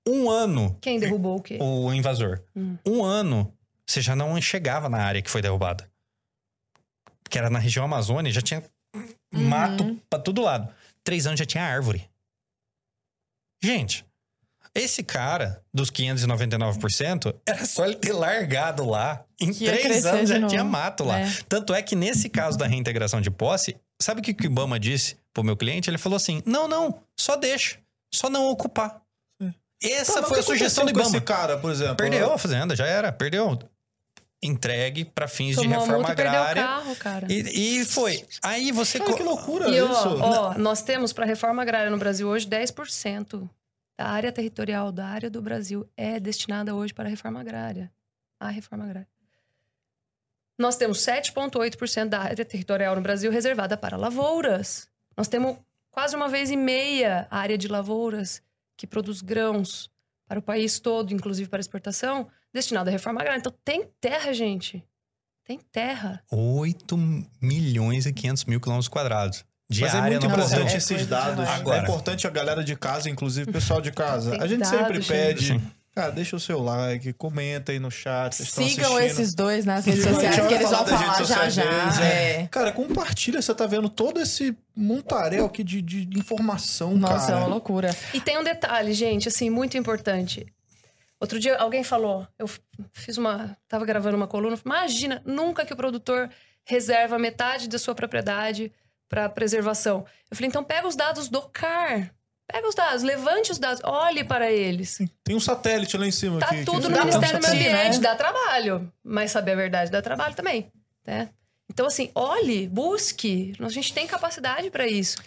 Um 0.09 0.29
ano, 0.31 0.77
Quem 0.81 0.99
derrubou 1.01 1.37
o 1.39 1.41
quê? 1.43 1.59
o 1.61 1.93
invasor. 1.93 2.41
Hum. 2.57 2.77
Um 2.87 3.05
ano, 3.05 3.53
você 3.87 4.01
já 4.01 4.15
não 4.17 4.41
chegava 4.41 4.89
na 4.89 4.99
área 4.99 5.23
que 5.23 5.31
foi 5.31 5.41
derrubada. 5.43 5.89
Que 7.31 7.39
era 7.39 7.49
na 7.51 7.59
região 7.59 7.85
Amazônia, 7.85 8.33
já 8.33 8.41
tinha 8.41 8.63
mato 9.33 10.01
pra 10.11 10.19
todo 10.19 10.43
lado. 10.43 10.73
Três 11.05 11.27
anos 11.27 11.39
já 11.39 11.47
tinha 11.47 11.65
árvore. 11.65 12.09
Gente, 13.63 14.05
esse 14.75 15.03
cara 15.03 15.63
dos 15.73 15.91
599%, 15.91 17.35
era 17.47 17.65
só 17.65 17.87
ele 17.87 17.97
ter 17.97 18.13
largado 18.13 18.85
lá. 18.85 19.25
Em 19.41 19.53
Que 19.53 19.65
três 19.65 20.05
anos 20.05 20.31
de 20.31 20.41
já 20.41 20.47
tinha 20.47 20.65
mato 20.65 21.05
lá. 21.05 21.21
É. 21.21 21.31
Tanto 21.49 21.75
é 21.75 21.83
que 21.83 21.97
nesse 21.97 22.29
caso 22.29 22.59
da 22.59 22.67
reintegração 22.67 23.21
de 23.21 23.31
posse, 23.31 23.77
sabe 24.01 24.21
o 24.21 24.23
que 24.25 24.35
que 24.35 24.45
o 24.45 24.47
Ibama 24.47 24.79
disse 24.79 25.17
pro 25.33 25.43
meu 25.43 25.57
cliente? 25.57 25.89
Ele 25.89 25.99
falou 25.99 26.17
assim: 26.17 26.43
não, 26.45 26.69
não, 26.69 27.01
só 27.19 27.37
deixa. 27.37 27.79
Só 28.15 28.29
não 28.29 28.49
ocupar. 28.51 29.01
Essa 29.83 30.21
mas 30.21 30.29
foi 30.29 30.41
a 30.41 30.43
sugestão 30.43 30.85
do 30.85 30.91
Ibama. 30.91 31.09
esse 31.09 31.21
cara, 31.21 31.59
por 31.59 31.71
exemplo? 31.71 31.97
Perdeu 31.97 32.33
a 32.33 32.39
fazenda, 32.39 32.75
já 32.75 32.87
era, 32.87 33.13
perdeu. 33.13 33.59
Entregue 34.43 35.05
para 35.05 35.27
fins 35.27 35.57
de 35.57 35.63
Tomou 35.63 35.77
a 35.77 35.81
reforma 35.81 35.97
multa 35.99 36.13
e 36.13 36.17
perdeu 36.17 36.41
o 36.41 36.45
agrária. 36.45 36.63
carro, 36.63 36.97
cara. 36.97 37.27
E, 37.31 37.81
e 37.81 37.85
foi. 37.85 38.25
Aí 38.43 38.71
você. 38.71 38.99
Cara, 38.99 39.15
que 39.15 39.23
loucura 39.23 39.69
E 39.69 39.81
ó, 39.81 39.91
isso. 39.91 40.09
ó, 40.23 40.59
nós 40.59 40.83
temos 40.83 41.13
para 41.13 41.25
reforma 41.25 41.63
agrária 41.63 41.91
no 41.91 41.97
Brasil 41.99 42.29
hoje 42.29 42.47
10% 42.47 43.49
da 43.99 44.07
área 44.07 44.31
territorial 44.31 44.93
da 44.93 45.07
área 45.07 45.31
do 45.31 45.41
Brasil 45.41 45.89
é 45.97 46.21
destinada 46.21 46.75
hoje 46.75 46.93
para 46.93 47.07
a 47.07 47.11
reforma 47.11 47.41
agrária. 47.41 47.91
A 48.39 48.49
reforma 48.51 48.85
agrária. 48.85 49.09
Nós 50.59 50.77
temos 50.77 50.99
7,8% 50.99 52.09
da 52.09 52.21
área 52.21 52.45
territorial 52.45 52.95
no 52.95 53.03
Brasil 53.03 53.31
reservada 53.31 53.77
para 53.77 53.97
lavouras. 53.97 54.89
Nós 55.17 55.29
temos 55.29 55.57
quase 55.91 56.15
uma 56.15 56.29
vez 56.29 56.51
e 56.51 56.57
meia 56.57 57.27
a 57.31 57.39
área 57.39 57.59
de 57.59 57.69
lavouras 57.69 58.43
que 58.77 58.87
produz 58.87 59.21
grãos 59.23 59.91
para 60.29 60.39
o 60.39 60.43
país 60.43 60.79
todo, 60.79 61.13
inclusive 61.13 61.49
para 61.49 61.61
exportação, 61.61 62.29
destinada 62.57 62.91
à 62.91 62.93
reforma 62.93 63.21
agrária. 63.21 63.39
Então 63.39 63.55
tem 63.65 63.89
terra, 64.01 64.33
gente. 64.33 64.83
Tem 65.45 65.61
terra. 65.71 66.21
8 66.33 66.97
milhões 67.41 68.05
e 68.07 68.13
500 68.13 68.45
mil 68.47 68.61
quilômetros 68.61 68.89
quadrados 68.89 69.45
de 69.71 69.81
Mas 69.83 69.95
é 69.95 70.01
muito 70.01 70.27
importante 70.27 70.75
É 70.75 70.77
esses 70.77 71.07
dados. 71.07 71.49
Agora. 71.49 71.79
É 71.79 71.83
importante 71.83 72.27
a 72.27 72.31
galera 72.31 72.65
de 72.65 72.75
casa, 72.75 73.09
inclusive 73.09 73.49
o 73.49 73.53
pessoal 73.53 73.81
de 73.81 73.93
casa. 73.93 74.33
Tem 74.33 74.41
a 74.43 74.47
gente 74.47 74.61
dados, 74.61 74.77
sempre 74.79 74.95
gente. 74.97 75.09
pede. 75.09 75.47
Sim. 75.47 75.63
Cara, 75.95 76.13
deixa 76.13 76.37
o 76.37 76.41
seu 76.41 76.61
like, 76.63 77.13
comenta 77.15 77.73
aí 77.73 77.79
no 77.79 77.91
chat. 77.91 78.35
Sigam 78.35 78.67
assistindo. 78.67 79.01
esses 79.01 79.35
dois 79.35 79.65
nas 79.65 79.87
redes 79.87 80.05
A 80.05 80.09
gente 80.11 80.15
sociais 80.15 80.47
que 80.47 80.55
eles 80.55 80.69
vão 80.71 80.87
falar 80.87 81.25
já 81.25 81.49
já. 81.49 81.63
deles, 81.65 81.99
É. 82.01 82.49
Cara, 82.51 82.71
compartilha. 82.71 83.41
Você 83.41 83.55
tá 83.55 83.67
vendo 83.67 83.89
todo 83.89 84.21
esse 84.21 84.55
montaréu 84.77 85.47
aqui 85.47 85.65
de, 85.65 85.81
de 85.81 86.19
informação, 86.19 86.95
Nossa, 86.99 87.15
é 87.15 87.29
cara. 87.29 87.39
uma 87.39 87.47
loucura. 87.47 87.97
E 88.13 88.21
tem 88.21 88.37
um 88.39 88.45
detalhe, 88.45 88.93
gente, 88.93 89.29
assim, 89.29 89.49
muito 89.49 89.79
importante. 89.79 90.45
Outro 91.19 91.39
dia 91.39 91.57
alguém 91.57 91.83
falou, 91.83 92.27
eu 92.39 92.49
fiz 92.93 93.17
uma, 93.17 93.57
tava 93.69 93.87
gravando 93.87 94.17
uma 94.17 94.27
coluna, 94.27 94.59
imagina, 94.63 95.23
nunca 95.25 95.65
que 95.65 95.73
o 95.73 95.77
produtor 95.77 96.31
reserva 96.65 97.19
metade 97.19 97.69
da 97.69 97.79
sua 97.79 97.95
propriedade 97.95 98.71
para 99.09 99.29
preservação. 99.29 100.05
Eu 100.31 100.37
falei, 100.37 100.49
então 100.49 100.63
pega 100.63 100.87
os 100.87 100.97
dados 100.97 101.29
do 101.29 101.43
CAR. 101.43 102.13
Pega 102.47 102.69
os 102.69 102.75
dados, 102.77 103.03
levante 103.03 103.51
os 103.51 103.59
dados, 103.59 103.81
olhe 103.83 104.23
para 104.23 104.53
eles. 104.53 104.99
Tem 105.25 105.35
um 105.35 105.41
satélite 105.41 105.97
lá 105.97 106.07
em 106.07 106.13
cima. 106.13 106.39
Tá 106.39 106.49
que, 106.49 106.65
tudo 106.65 106.83
que 106.83 106.89
no 106.89 106.95
dá 106.95 107.05
Ministério 107.05 107.41
do 107.41 107.49
Meio 107.49 107.55
discutir, 107.55 107.77
Ambiente, 107.77 107.97
né? 107.97 108.03
dá 108.03 108.15
trabalho. 108.15 108.93
Mas 109.03 109.33
saber 109.33 109.53
a 109.53 109.57
verdade 109.57 109.91
dá 109.91 110.01
trabalho 110.01 110.35
também, 110.35 110.71
né? 111.05 111.31
Então, 111.69 111.87
assim, 111.87 112.11
olhe, 112.15 112.69
busque. 112.69 113.53
A 113.59 113.69
gente 113.69 113.93
tem 113.93 114.07
capacidade 114.07 114.71
para 114.71 114.87
isso. 114.87 115.19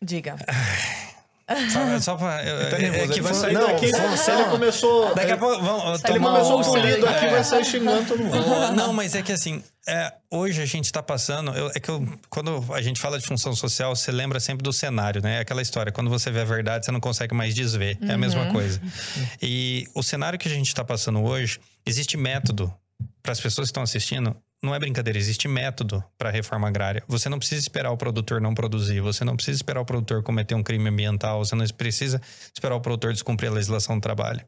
Diga. 0.00 0.36
Só, 1.70 2.00
só 2.00 2.16
pra. 2.16 2.42
Ele 2.42 2.70
tá 2.70 2.76
é- 2.76 2.80
nervoso. 2.80 3.04
é 3.04 3.14
que 3.14 3.20
vai 3.20 3.34
sair 3.34 3.52
não, 3.52 3.66
daqui. 3.66 3.90
foi- 3.90 4.16
Se 4.16 4.30
ele 4.30 4.44
começou. 4.44 5.14
Daqui 5.14 5.32
a 5.32 5.36
pouco 5.36 5.62
vamos 5.62 6.00
Se 6.00 6.06
ele 6.10 6.18
começou 6.20 6.58
um- 6.58 6.60
o 6.62 6.64
polido 6.64 7.06
aqui, 7.06 7.26
É. 7.26 7.30
vai 7.30 7.44
sair 7.44 7.64
xingando 7.64 8.06
todo 8.08 8.22
mundo. 8.24 8.72
Não, 8.74 8.92
mas 8.94 9.14
é 9.14 9.20
que 9.22 9.30
assim, 9.30 9.62
é, 9.86 10.12
hoje 10.30 10.62
a 10.62 10.66
gente 10.66 10.90
tá 10.90 11.02
passando. 11.02 11.50
eu- 11.54 11.70
é 11.74 11.78
que 11.80 11.90
eu- 11.90 12.06
quando 12.30 12.64
a 12.72 12.80
gente 12.80 12.98
fala 13.00 13.18
de 13.18 13.26
função 13.26 13.54
social, 13.54 13.94
você 13.94 14.10
lembra 14.10 14.40
sempre 14.40 14.62
do 14.62 14.72
cenário, 14.72 15.20
né? 15.22 15.36
É 15.36 15.40
Aquela 15.40 15.60
história, 15.60 15.92
quando 15.92 16.08
você 16.08 16.30
vê 16.30 16.40
a 16.40 16.44
verdade, 16.44 16.86
você 16.86 16.90
não 16.92 17.00
consegue 17.00 17.34
mais 17.34 17.54
desver. 17.54 17.98
É 18.08 18.12
a 18.14 18.18
mesma 18.18 18.46
coisa. 18.50 18.80
E 19.42 19.86
o 19.94 20.02
cenário 20.02 20.38
que 20.38 20.48
a 20.48 20.50
gente 20.50 20.74
tá 20.74 20.82
passando 20.82 21.22
hoje, 21.22 21.60
existe 21.84 22.16
método 22.16 22.72
para 23.22 23.32
as 23.32 23.40
pessoas 23.40 23.66
que 23.66 23.70
estão 23.70 23.82
assistindo. 23.82 24.34
Não 24.64 24.74
é 24.74 24.78
brincadeira, 24.78 25.18
existe 25.18 25.46
método 25.46 26.02
para 26.16 26.30
reforma 26.30 26.66
agrária. 26.66 27.04
Você 27.06 27.28
não 27.28 27.38
precisa 27.38 27.60
esperar 27.60 27.90
o 27.90 27.98
produtor 27.98 28.40
não 28.40 28.54
produzir, 28.54 28.98
você 29.02 29.22
não 29.22 29.36
precisa 29.36 29.58
esperar 29.58 29.82
o 29.82 29.84
produtor 29.84 30.22
cometer 30.22 30.54
um 30.54 30.62
crime 30.62 30.88
ambiental, 30.88 31.44
você 31.44 31.54
não 31.54 31.66
precisa 31.66 32.18
esperar 32.50 32.74
o 32.74 32.80
produtor 32.80 33.12
descumprir 33.12 33.50
a 33.50 33.52
legislação 33.52 33.98
do 33.98 34.00
trabalho. 34.00 34.40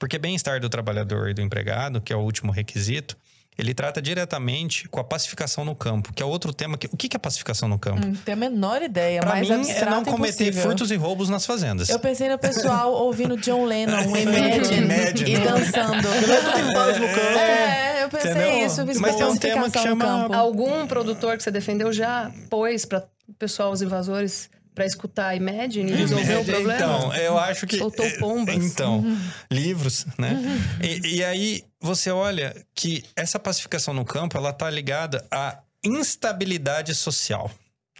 Porque 0.00 0.18
bem-estar 0.18 0.60
do 0.60 0.68
trabalhador 0.68 1.30
e 1.30 1.34
do 1.34 1.42
empregado, 1.42 2.00
que 2.00 2.12
é 2.12 2.16
o 2.16 2.22
último 2.22 2.50
requisito, 2.50 3.16
ele 3.58 3.72
trata 3.72 4.02
diretamente 4.02 4.88
com 4.88 5.00
a 5.00 5.04
pacificação 5.04 5.64
no 5.64 5.74
campo, 5.74 6.12
que 6.12 6.22
é 6.22 6.26
outro 6.26 6.52
tema. 6.52 6.76
Que, 6.76 6.86
o 6.86 6.96
que 6.96 7.14
é 7.16 7.18
pacificação 7.18 7.68
no 7.68 7.78
campo? 7.78 8.06
Não 8.06 8.14
tenho 8.14 8.36
a 8.36 8.40
menor 8.40 8.82
ideia, 8.82 9.20
Para 9.20 9.30
mais 9.30 9.48
mim, 9.48 9.70
é 9.70 9.84
não 9.86 10.04
cometer 10.04 10.44
impossível. 10.44 10.62
furtos 10.62 10.90
e 10.90 10.96
roubos 10.96 11.28
nas 11.28 11.46
fazendas. 11.46 11.88
Eu 11.88 11.98
pensei 11.98 12.28
no 12.28 12.38
pessoal 12.38 12.92
ouvindo 13.04 13.36
John 13.38 13.64
Lennon, 13.64 13.96
um 14.08 14.16
Imagine, 14.16 14.84
Imagine. 14.84 15.34
e 15.34 15.38
dançando. 15.38 16.08
Tem 16.54 16.72
paz 16.74 16.98
no 16.98 17.06
campo. 17.08 17.38
É, 17.38 18.04
eu 18.04 18.08
pensei 18.10 18.30
Entendeu? 18.32 18.66
isso. 18.66 19.00
Mas 19.00 19.16
tem 19.16 19.26
um 19.26 19.36
tema 19.36 19.70
que 19.70 19.78
chama- 19.78 20.04
campo. 20.04 20.34
Algum 20.34 20.86
produtor 20.86 21.36
que 21.36 21.42
você 21.42 21.50
defendeu 21.50 21.92
já 21.92 22.30
pôs 22.50 22.84
para 22.84 23.06
o 23.28 23.32
pessoal, 23.34 23.72
os 23.72 23.80
invasores, 23.82 24.48
para 24.76 24.84
escutar 24.86 25.34
Imagine 25.34 25.90
e 25.90 25.94
resolver 25.96 26.36
o 26.36 26.44
problema? 26.44 26.74
Então, 26.76 27.14
eu 27.16 27.36
acho 27.38 27.66
que. 27.66 27.78
Soltou 27.78 28.08
pombas. 28.18 28.54
Então, 28.54 28.98
Uhum. 28.98 29.18
livros, 29.50 30.06
né? 30.18 30.38
E, 30.82 31.16
e 31.16 31.24
aí 31.24 31.64
você 31.80 32.10
olha 32.10 32.54
que 32.74 33.02
essa 33.16 33.38
pacificação 33.40 33.92
no 33.94 34.04
campo 34.04 34.36
ela 34.36 34.52
tá 34.52 34.68
ligada 34.70 35.26
à 35.30 35.58
instabilidade 35.82 36.94
social. 36.94 37.50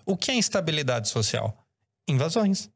O 0.04 0.16
que 0.16 0.30
é 0.30 0.34
instabilidade 0.34 1.08
social? 1.08 1.56
Invasões. 2.06 2.68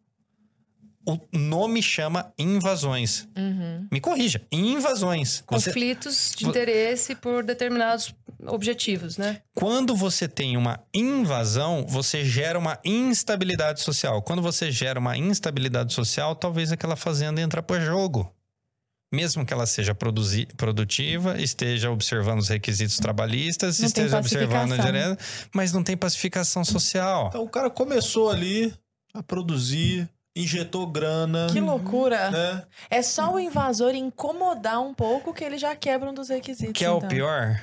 O 1.07 1.19
nome 1.33 1.83
chama 1.83 2.33
invasões. 2.39 3.27
Uhum. 3.37 3.87
Me 3.91 4.01
corrija, 4.01 4.43
invasões. 4.53 5.43
Você, 5.51 5.71
Conflitos 5.71 6.33
de 6.37 6.45
Vo- 6.45 6.51
interesse 6.51 7.15
por 7.15 7.43
determinados 7.43 8.15
objetivos, 8.47 9.17
né? 9.17 9.43
quando 9.55 9.95
você 9.95 10.27
tem 10.27 10.57
uma 10.57 10.81
invasão, 10.95 11.85
você 11.87 12.25
gera 12.25 12.59
uma 12.59 12.79
instabilidade 12.85 13.81
social. 13.81 14.23
Quando 14.23 14.41
você 14.41 14.71
gera 14.71 14.99
uma 14.99 15.17
instabilidade 15.17 15.93
social, 15.93 16.35
talvez 16.35 16.73
aquela 16.73 16.97
fazenda 16.97 17.41
entra 17.41 17.62
para 17.62 17.81
jogo. 17.81 18.35
Mesmo 19.12 19.45
que 19.45 19.53
ela 19.53 19.67
seja 19.67 19.93
produtiva, 19.95 21.41
esteja 21.41 21.91
observando 21.91 22.39
os 22.39 22.49
requisitos 22.49 22.97
trabalhistas, 22.97 23.81
Não 23.81 23.87
esteja 23.87 24.19
observando 24.19 24.73
a 24.73 24.77
direita, 24.77 25.19
mas 25.53 25.73
não 25.73 25.83
tem 25.83 25.97
pacificação 25.97 26.65
social. 26.65 27.27
Então, 27.29 27.43
o 27.43 27.49
cara 27.49 27.69
começou 27.69 28.31
ali 28.31 28.73
a 29.12 29.21
produzir, 29.21 30.09
injetou 30.35 30.87
grana. 30.87 31.49
Que 31.53 31.61
loucura. 31.61 32.31
Né? 32.31 32.62
É 32.89 33.03
só 33.03 33.35
o 33.35 33.41
invasor 33.41 33.95
incomodar 33.97 34.81
um 34.81 34.95
pouco 34.95 35.35
que 35.35 35.43
ele 35.43 35.59
já 35.59 35.75
quebra 35.75 36.09
um 36.09 36.15
dos 36.15 36.29
requisitos. 36.29 36.75
que 36.75 36.85
é 36.85 36.91
o 36.91 36.99
então. 36.99 37.09
pior? 37.09 37.61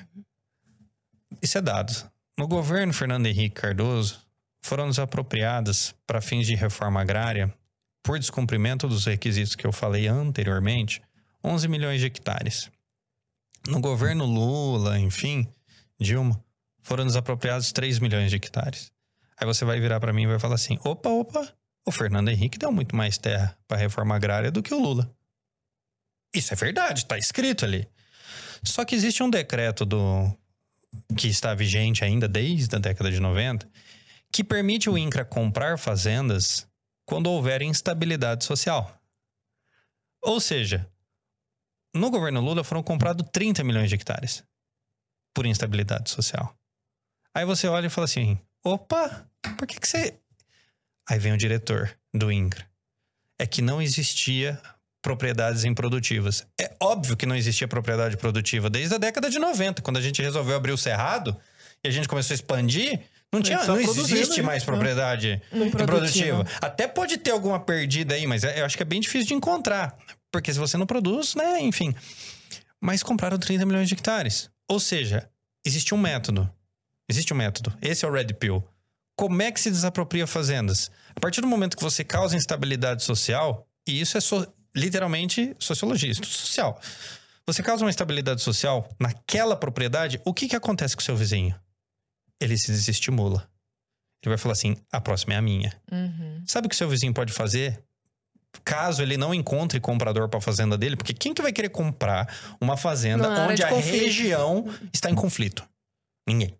Isso 1.42 1.58
é 1.58 1.62
dado. 1.62 1.94
No 2.38 2.48
governo 2.48 2.94
Fernando 2.94 3.26
Henrique 3.26 3.62
Cardoso, 3.62 4.20
foram 4.62 4.90
desapropriadas 4.90 5.96
para 6.06 6.22
fins 6.22 6.46
de 6.46 6.56
reforma 6.56 7.02
agrária, 7.02 7.54
por 8.04 8.20
descumprimento 8.20 8.88
dos 8.88 9.06
requisitos 9.06 9.56
que 9.56 9.66
eu 9.66 9.72
falei 9.72 10.08
anteriormente, 10.08 11.02
11 11.44 11.68
milhões 11.68 12.00
de 12.00 12.08
hectares. 12.08 12.70
No 13.68 13.80
governo 13.80 14.26
Lula, 14.26 15.00
enfim, 15.00 15.48
Dilma, 16.00 16.42
foram 16.82 17.06
desapropriados 17.06 17.72
3 17.72 18.00
milhões 18.00 18.30
de 18.30 18.38
hectares. 18.38 18.92
Aí 19.38 19.46
você 19.46 19.66
vai 19.66 19.80
virar 19.80 20.00
para 20.00 20.14
mim 20.14 20.24
e 20.24 20.28
vai 20.28 20.40
falar 20.40 20.56
assim: 20.56 20.78
opa, 20.84 21.10
opa, 21.10 21.54
o 21.86 21.92
Fernando 21.92 22.30
Henrique 22.30 22.58
deu 22.58 22.72
muito 22.72 22.96
mais 22.96 23.18
terra 23.18 23.58
para 23.68 23.78
reforma 23.78 24.16
agrária 24.16 24.52
do 24.52 24.64
que 24.64 24.74
o 24.74 24.80
Lula. 24.80 25.10
Isso 26.34 26.54
é 26.54 26.56
verdade, 26.56 27.06
tá 27.06 27.18
escrito 27.18 27.66
ali. 27.66 27.88
Só 28.64 28.84
que 28.84 28.96
existe 28.96 29.22
um 29.24 29.30
decreto 29.30 29.86
do 29.86 30.34
que 31.18 31.28
está 31.28 31.54
vigente 31.54 32.04
ainda 32.04 32.28
desde 32.28 32.76
a 32.76 32.80
década 32.80 33.12
de 33.12 33.20
90, 33.20 33.70
que 34.32 34.44
permite 34.44 34.90
o 34.90 34.98
INCRA 34.98 35.26
comprar 35.26 35.78
fazendas 35.78 36.68
quando 37.06 37.32
houver 37.32 37.62
instabilidade 37.62 38.44
social. 38.44 39.02
Ou 40.22 40.40
seja, 40.40 40.90
no 41.94 42.10
governo 42.10 42.42
Lula 42.42 42.64
foram 42.64 42.84
comprados 42.84 43.28
30 43.32 43.64
milhões 43.64 43.90
de 43.90 43.96
hectares 43.96 44.44
por 45.34 45.46
instabilidade 45.46 46.10
social. 46.10 46.56
Aí 47.34 47.46
você 47.46 47.68
olha 47.68 47.88
e 47.88 47.90
fala 47.90 48.06
assim: 48.06 48.40
opa, 48.64 49.30
por 49.58 49.68
que, 49.68 49.80
que 49.80 49.88
você. 49.88 50.20
Aí 51.10 51.20
vem 51.20 51.34
o 51.34 51.38
diretor 51.38 51.98
do 52.14 52.32
INCRA. 52.32 52.68
É 53.40 53.46
que 53.46 53.62
não 53.62 53.82
existia 53.82 54.62
propriedades 55.08 55.64
improdutivas. 55.64 56.46
É 56.60 56.76
óbvio 56.82 57.16
que 57.16 57.26
não 57.26 57.34
existia 57.36 57.66
propriedade 57.66 58.18
produtiva 58.18 58.70
desde 58.70 58.94
a 58.94 58.98
década 58.98 59.30
de 59.30 59.40
90, 59.40 59.82
quando 59.82 59.96
a 59.96 60.02
gente 60.02 60.22
resolveu 60.22 60.58
abrir 60.58 60.74
o 60.74 60.78
cerrado 60.78 61.34
e 61.82 61.88
a 61.88 61.92
gente 61.92 62.10
começou 62.10 62.34
a 62.34 62.36
expandir. 62.36 63.00
Não, 63.32 63.42
tinha, 63.42 63.64
não 63.66 63.80
existe 63.80 64.42
né? 64.42 64.44
mais 64.46 64.64
propriedade 64.66 65.42
improdutiva. 65.54 66.46
Até 66.62 66.88
pode 66.88 67.18
ter 67.18 67.32
alguma 67.32 67.58
perdida 67.58 68.16
aí, 68.16 68.28
mas 68.28 68.44
é- 68.44 68.60
eu 68.60 68.66
acho 68.66 68.76
que 68.76 68.84
é 68.84 68.86
bem 68.86 69.00
difícil 69.00 69.28
de 69.28 69.34
encontrar. 69.34 69.96
Porque 70.30 70.52
se 70.52 70.60
você 70.60 70.76
não 70.78 70.86
produz, 70.86 71.36
né, 71.36 71.62
enfim. 71.62 71.96
Mas 72.82 73.02
compraram 73.02 73.38
30 73.38 73.66
milhões 73.66 73.88
de 73.88 73.94
hectares. 73.96 74.50
Ou 74.70 74.78
seja, 74.80 75.30
existe 75.66 75.94
um 75.96 75.98
método. 75.98 76.50
Existe 77.10 77.34
um 77.34 77.38
método. 77.38 77.74
Esse 77.82 78.04
é 78.06 78.10
o 78.10 78.12
Red 78.12 78.34
Pill. 78.40 78.62
Como 79.16 79.42
é 79.42 79.52
que 79.54 79.60
se 79.62 79.72
desapropria 79.72 80.28
fazendas? 80.28 80.92
A 81.16 81.20
partir 81.22 81.40
do 81.42 81.48
momento 81.48 81.78
que 81.78 81.84
você 81.84 82.04
causa 82.04 82.36
instabilidade 82.36 83.04
social, 83.04 83.66
e 83.88 84.00
isso 84.02 84.18
é 84.18 84.22
so- 84.22 84.48
literalmente 84.78 85.56
sociologia, 85.60 86.12
estudo 86.12 86.28
social. 86.32 86.80
Você 87.46 87.64
causa 87.64 87.84
uma 87.84 87.90
instabilidade 87.90 88.42
social 88.42 88.90
naquela 89.00 89.56
propriedade, 89.56 90.22
o 90.26 90.34
que, 90.34 90.48
que 90.48 90.56
acontece 90.56 90.96
com 90.96 91.02
o 91.02 91.06
seu 91.06 91.16
vizinho? 91.16 91.56
Ele 92.40 92.58
se 92.58 92.72
desestimula. 92.72 93.50
Ele 94.24 94.30
vai 94.30 94.38
falar 94.38 94.54
assim: 94.54 94.76
a 94.92 95.00
próxima 95.00 95.34
é 95.34 95.38
a 95.38 95.42
minha. 95.42 95.74
Uhum. 95.92 96.44
Sabe 96.46 96.68
o 96.68 96.70
que 96.70 96.76
seu 96.76 96.90
vizinho 96.90 97.14
pode 97.14 97.34
fazer? 97.34 97.82
Caso 98.64 99.02
ele 99.02 99.18
não 99.18 99.34
encontre 99.34 99.80
comprador 99.80 100.28
para 100.30 100.40
a 100.40 100.42
fazenda 100.42 100.78
dele, 100.78 100.96
porque 100.96 101.14
quem 101.14 101.34
que 101.34 101.42
vai 101.42 101.54
querer 101.54 101.70
comprar 101.70 102.28
uma 102.60 102.76
fazenda 102.76 103.30
onde 103.46 103.58
de 103.58 103.64
a 103.64 103.70
conflito. 103.70 104.04
região 104.04 104.66
está 104.94 105.10
em 105.10 105.16
conflito? 105.16 105.68
Ninguém, 106.28 106.58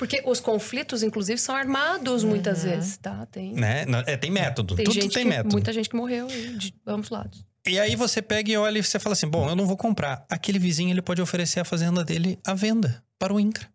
Porque 0.00 0.22
os 0.24 0.40
conflitos, 0.40 1.02
inclusive, 1.02 1.38
são 1.38 1.54
armados 1.54 2.24
muitas 2.24 2.64
vezes, 2.64 2.96
tá? 2.96 3.26
Tem, 3.26 3.52
né? 3.52 3.84
É, 4.06 4.16
tem 4.16 4.30
método, 4.30 4.74
tem 4.74 4.86
tudo 4.86 4.94
gente 4.94 5.12
tem 5.12 5.24
que, 5.24 5.28
método. 5.28 5.52
muita 5.52 5.74
gente 5.74 5.90
que 5.90 5.94
morreu 5.94 6.26
aí, 6.26 6.56
de 6.56 6.74
ambos 6.86 7.10
lados. 7.10 7.44
E 7.66 7.78
aí 7.78 7.94
você 7.96 8.22
pega 8.22 8.50
e 8.50 8.56
olha 8.56 8.78
e 8.78 8.82
você 8.82 8.98
fala 8.98 9.12
assim: 9.12 9.28
bom, 9.28 9.46
eu 9.46 9.54
não 9.54 9.66
vou 9.66 9.76
comprar. 9.76 10.24
Aquele 10.30 10.58
vizinho 10.58 10.90
ele 10.90 11.02
pode 11.02 11.20
oferecer 11.20 11.60
a 11.60 11.66
fazenda 11.66 12.02
dele 12.02 12.38
à 12.46 12.54
venda 12.54 13.04
para 13.18 13.34
o 13.34 13.38
INCRA. 13.38 13.68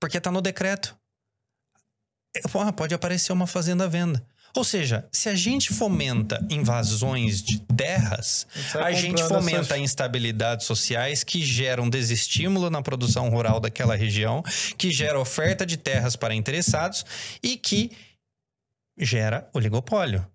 Porque 0.00 0.20
tá 0.20 0.32
no 0.32 0.42
decreto. 0.42 0.98
Ah, 2.52 2.72
pode 2.72 2.92
aparecer 2.92 3.32
uma 3.32 3.46
fazenda 3.46 3.84
à 3.84 3.86
venda. 3.86 4.26
Ou 4.56 4.64
seja, 4.64 5.06
se 5.12 5.28
a 5.28 5.34
gente 5.34 5.72
fomenta 5.74 6.44
invasões 6.50 7.42
de 7.42 7.60
terras, 7.60 8.46
a 8.74 8.90
gente 8.92 9.22
fomenta 9.22 9.60
essas- 9.60 9.78
instabilidades 9.78 10.66
sociais 10.66 11.22
que 11.22 11.44
geram 11.44 11.88
desestímulo 11.90 12.70
na 12.70 12.80
produção 12.82 13.28
rural 13.28 13.60
daquela 13.60 13.94
região, 13.94 14.42
que 14.78 14.90
gera 14.90 15.20
oferta 15.20 15.66
de 15.66 15.76
terras 15.76 16.16
para 16.16 16.34
interessados 16.34 17.04
e 17.42 17.56
que 17.56 17.90
gera 18.98 19.48
oligopólio. 19.52 20.26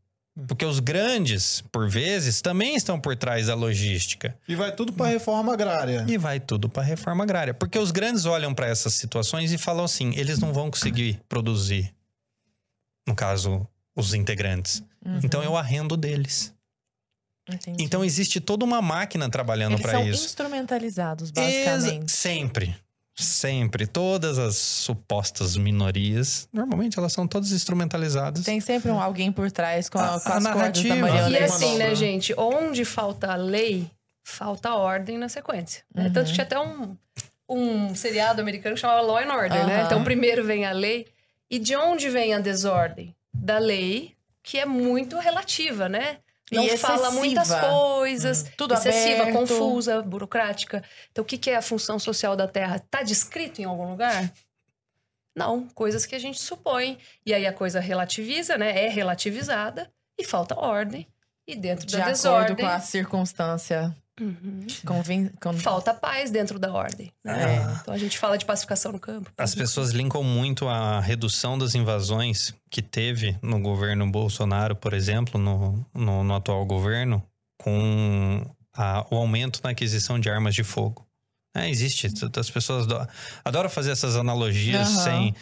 Porque 0.48 0.64
os 0.66 0.80
grandes, 0.80 1.62
por 1.72 1.90
vezes, 1.90 2.42
também 2.42 2.76
estão 2.76 3.00
por 3.00 3.18
trás 3.18 3.48
da 3.48 3.54
logística. 3.56 4.38
E 4.48 4.56
vai 4.56 4.74
tudo 4.74 4.94
pra 4.94 5.08
reforma 5.08 5.52
agrária. 5.54 6.06
E 6.08 6.18
vai 6.18 6.40
tudo 6.40 6.70
para 6.70 6.84
a 6.84 6.86
reforma 6.86 7.24
agrária. 7.24 7.54
Porque 7.54 7.78
os 7.78 7.92
grandes 7.92 8.26
olham 8.26 8.54
para 8.54 8.66
essas 8.68 8.94
situações 8.94 9.52
e 9.52 9.58
falam 9.58 9.84
assim: 9.84 10.14
eles 10.16 10.40
não 10.40 10.54
vão 10.54 10.72
conseguir 10.72 11.20
produzir. 11.28 11.94
No 13.06 13.14
caso, 13.14 13.68
os 13.96 14.14
integrantes. 14.14 14.84
Uhum. 15.06 15.20
Então 15.24 15.44
eu 15.44 15.56
arrendo 15.58 15.96
deles. 15.98 16.54
Entendi. 17.50 17.84
Então 17.84 18.04
existe 18.06 18.40
toda 18.40 18.64
uma 18.64 18.82
máquina 18.82 19.30
trabalhando 19.30 19.74
Eles 19.74 19.82
para 19.82 19.92
são 19.92 20.08
isso. 20.08 20.26
instrumentalizados, 20.26 21.32
Exa- 21.36 21.42
basicamente. 21.72 22.12
sempre. 22.12 22.76
Sempre. 23.14 23.86
Todas 23.88 24.40
as 24.40 24.56
supostas 24.56 25.58
minorias, 25.58 26.48
normalmente 26.54 26.98
elas 26.98 27.12
são 27.12 27.28
todas 27.28 27.52
instrumentalizadas. 27.52 28.44
Tem 28.46 28.62
sempre 28.62 28.90
um 28.90 29.02
alguém 29.02 29.32
por 29.32 29.52
trás 29.52 29.90
com, 29.90 30.00
a, 30.00 30.16
A- 30.16 30.20
com 30.20 30.30
a 30.32 30.38
as 30.38 30.44
cordas 30.48 30.84
da 30.84 30.96
narrativa. 30.96 31.30
E 31.30 31.38
assim, 31.44 31.78
né, 31.78 31.94
gente? 31.94 32.34
Onde 32.38 32.86
falta 32.86 33.34
a 33.34 33.36
lei, 33.36 33.90
falta 34.24 34.70
a 34.70 34.76
ordem 34.76 35.18
na 35.18 35.28
sequência. 35.28 35.84
né? 35.94 36.06
Uhum. 36.06 36.14
Tanto 36.14 36.28
que 36.28 36.34
tinha 36.34 36.46
até 36.46 36.58
um, 36.60 36.96
um 37.50 37.94
seriado 37.94 38.40
americano 38.42 38.76
que 38.76 38.82
chamava 38.82 39.02
Law 39.02 39.18
and 39.18 39.34
Order, 39.34 39.68
né? 39.68 39.76
Aham. 39.80 39.86
Então, 39.88 40.04
primeiro 40.06 40.44
vem 40.46 40.66
a 40.66 40.72
lei. 40.72 41.06
E 41.50 41.60
de 41.60 41.76
onde 41.76 42.10
vem 42.10 42.34
a 42.34 42.40
desordem? 42.40 43.14
Da 43.34 43.58
lei, 43.58 44.16
que 44.44 44.60
é 44.60 44.66
muito 44.66 45.18
relativa, 45.20 45.88
né? 45.88 46.18
E 46.52 46.56
Não 46.56 46.68
fala 46.78 47.08
excessiva. 47.08 47.12
muitas 47.12 47.54
coisas, 47.54 48.52
Tudo 48.58 48.74
excessiva, 48.74 49.22
aberto. 49.24 49.38
confusa, 49.38 50.02
burocrática. 50.02 50.84
Então, 51.12 51.24
o 51.24 51.26
que 51.26 51.50
é 51.50 51.56
a 51.56 51.62
função 51.62 51.98
social 51.98 52.36
da 52.36 52.46
Terra? 52.48 52.80
Tá 52.92 53.02
descrito 53.04 53.62
em 53.62 53.66
algum 53.66 53.90
lugar? 53.90 54.32
Não, 55.34 55.68
coisas 55.70 56.06
que 56.06 56.14
a 56.14 56.20
gente 56.20 56.40
supõe. 56.40 56.98
E 57.26 57.34
aí 57.34 57.48
a 57.48 57.54
coisa 57.54 57.80
relativiza, 57.80 58.58
né? 58.58 58.86
É 58.86 58.90
relativizada 58.90 59.90
e 60.18 60.26
falta 60.26 60.60
ordem. 60.60 61.08
E 61.48 61.56
dentro 61.56 61.86
De 61.88 61.94
da 61.94 62.00
acordo 62.04 62.14
desordem, 62.16 62.56
com 62.58 62.68
a 62.68 62.80
circunstância. 62.82 63.96
Uhum. 64.22 64.68
Convin... 64.86 65.32
falta 65.58 65.94
paz 65.94 66.30
dentro 66.30 66.60
da 66.60 66.72
ordem. 66.72 67.12
né? 67.24 67.56
É. 67.56 67.78
Então 67.82 67.94
a 67.94 67.98
gente 67.98 68.18
fala 68.20 68.38
de 68.38 68.46
pacificação 68.46 68.92
no 68.92 69.00
campo. 69.00 69.32
As 69.38 69.56
pessoas 69.56 69.90
linkam 69.92 70.22
muito 70.24 70.68
a 70.68 71.00
redução 71.00 71.58
das 71.58 71.74
invasões 71.74 72.54
que 72.70 72.82
teve 72.82 73.38
no 73.42 73.60
governo 73.60 74.10
Bolsonaro, 74.12 74.76
por 74.76 74.94
exemplo, 74.94 75.40
no, 75.40 75.86
no, 75.94 76.24
no 76.24 76.36
atual 76.36 76.64
governo, 76.66 77.24
com 77.58 78.46
a- 78.76 79.06
o 79.10 79.16
aumento 79.16 79.60
na 79.64 79.72
aquisição 79.72 80.20
de 80.20 80.30
armas 80.30 80.54
de 80.56 80.64
fogo. 80.64 81.06
É, 81.56 81.70
existe. 81.70 82.08
As 82.38 82.50
pessoas 82.50 82.86
ado- 82.86 83.08
adoram 83.44 83.70
fazer 83.70 83.92
essas 83.92 84.16
analogias 84.16 84.88
Aham. 84.90 85.04
sem. 85.04 85.36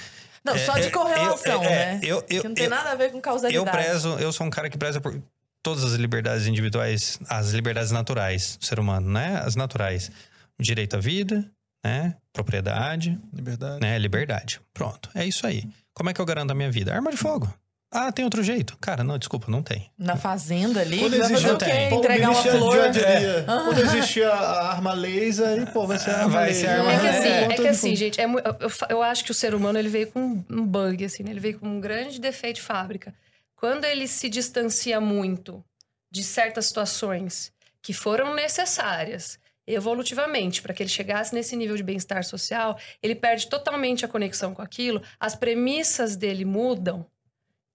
Não, 0.43 0.57
só 0.57 0.77
É, 0.77 0.81
de 0.81 0.87
é, 0.87 0.89
correlação, 0.89 1.63
eu- 1.63 1.69
é, 1.69 1.93
né? 1.95 1.99
Eu, 2.01 2.17
eu, 2.29 2.41
que 2.41 2.47
não 2.47 2.55
tem 2.55 2.63
eu- 2.63 2.69
nada 2.69 2.91
a 2.91 2.95
ver 2.95 3.11
com 3.11 3.19
causalidade. 3.21 3.55
eu 3.55 3.65
prezo, 3.71 4.09
eu 4.19 4.31
sou 4.31 4.47
um 4.47 4.49
cara 4.49 4.69
que 4.69 4.77
preza 4.77 4.99
por 5.01 5.21
todas 5.63 5.83
as 5.83 5.93
liberdades 5.93 6.47
individuais, 6.47 7.19
as 7.29 7.51
liberdades 7.51 7.91
naturais 7.91 8.57
do 8.59 8.65
ser 8.65 8.79
humano, 8.79 9.09
né? 9.09 9.41
As 9.43 9.55
naturais. 9.55 10.11
Direito 10.59 10.95
à 10.97 10.99
vida, 10.99 11.45
né? 11.85 12.15
Propriedade, 12.33 13.17
Liberdade. 13.33 13.79
né? 13.81 13.97
Liberdade. 13.97 14.59
Pronto. 14.73 15.09
É 15.15 15.25
isso 15.25 15.45
aí. 15.47 15.63
Como 15.93 16.09
é 16.09 16.13
que 16.13 16.19
eu 16.19 16.25
garanto 16.25 16.51
a 16.51 16.55
minha 16.55 16.69
vida? 16.71 16.93
Arma 16.93 17.11
de 17.11 17.17
fogo. 17.17 17.53
Ah, 17.91 18.11
tem 18.11 18.23
outro 18.23 18.43
jeito? 18.43 18.77
Cara, 18.79 19.03
não, 19.03 19.17
desculpa, 19.17 19.47
não 19.49 19.63
tem. 19.63 19.89
Na 19.97 20.15
fazenda 20.15 20.81
ali, 20.81 20.99
Quando 20.99 21.11
vai 21.17 21.21
fazer 21.21 21.33
existe 21.33 21.49
o 21.51 21.57
quê? 21.57 21.65
tem. 21.65 21.93
Entregar 21.97 22.29
uma 22.29 22.43
flor. 22.43 22.89
diria, 22.91 23.43
Quando 23.47 23.79
existia 23.79 24.29
a 24.29 24.71
arma 24.73 24.93
laser, 24.93 25.47
aí, 25.47 25.65
pô, 25.65 25.87
vai 25.87 25.97
ser 25.97 26.11
a 26.11 26.17
arma 26.19 26.29
Vai 26.29 26.47
laser. 26.49 26.61
ser 26.69 26.75
a 26.75 26.79
arma 26.79 26.93
É 26.93 26.99
que 26.99 27.07
É, 27.07 27.09
assim, 27.09 27.27
é, 27.29 27.43
é, 27.45 27.55
que 27.55 27.67
assim, 27.67 27.95
gente, 27.95 28.21
é 28.21 28.25
eu, 28.25 28.71
eu 28.89 29.01
acho 29.01 29.23
que 29.25 29.31
o 29.31 29.33
ser 29.33 29.55
humano 29.55 29.79
ele 29.79 29.89
veio 29.89 30.05
com 30.11 30.43
um 30.47 30.67
bug, 30.67 31.03
assim, 31.03 31.23
né? 31.23 31.31
Ele 31.31 31.39
veio 31.39 31.57
com 31.57 31.67
um 31.67 31.79
grande 31.79 32.19
defeito 32.21 32.57
de 32.57 32.61
fábrica. 32.61 33.11
Quando 33.59 33.83
ele 33.83 34.07
se 34.07 34.29
distancia 34.29 35.01
muito 35.01 35.61
de 36.09 36.23
certas 36.23 36.67
situações 36.67 37.51
que 37.81 37.91
foram 37.91 38.33
necessárias 38.33 39.37
evolutivamente 39.67 40.61
para 40.61 40.73
que 40.73 40.81
ele 40.81 40.89
chegasse 40.89 41.35
nesse 41.35 41.57
nível 41.57 41.75
de 41.75 41.83
bem-estar 41.83 42.23
social, 42.23 42.79
ele 43.03 43.13
perde 43.13 43.49
totalmente 43.49 44.05
a 44.05 44.07
conexão 44.07 44.53
com 44.53 44.61
aquilo, 44.61 45.03
as 45.19 45.35
premissas 45.35 46.15
dele 46.15 46.45
mudam 46.45 47.05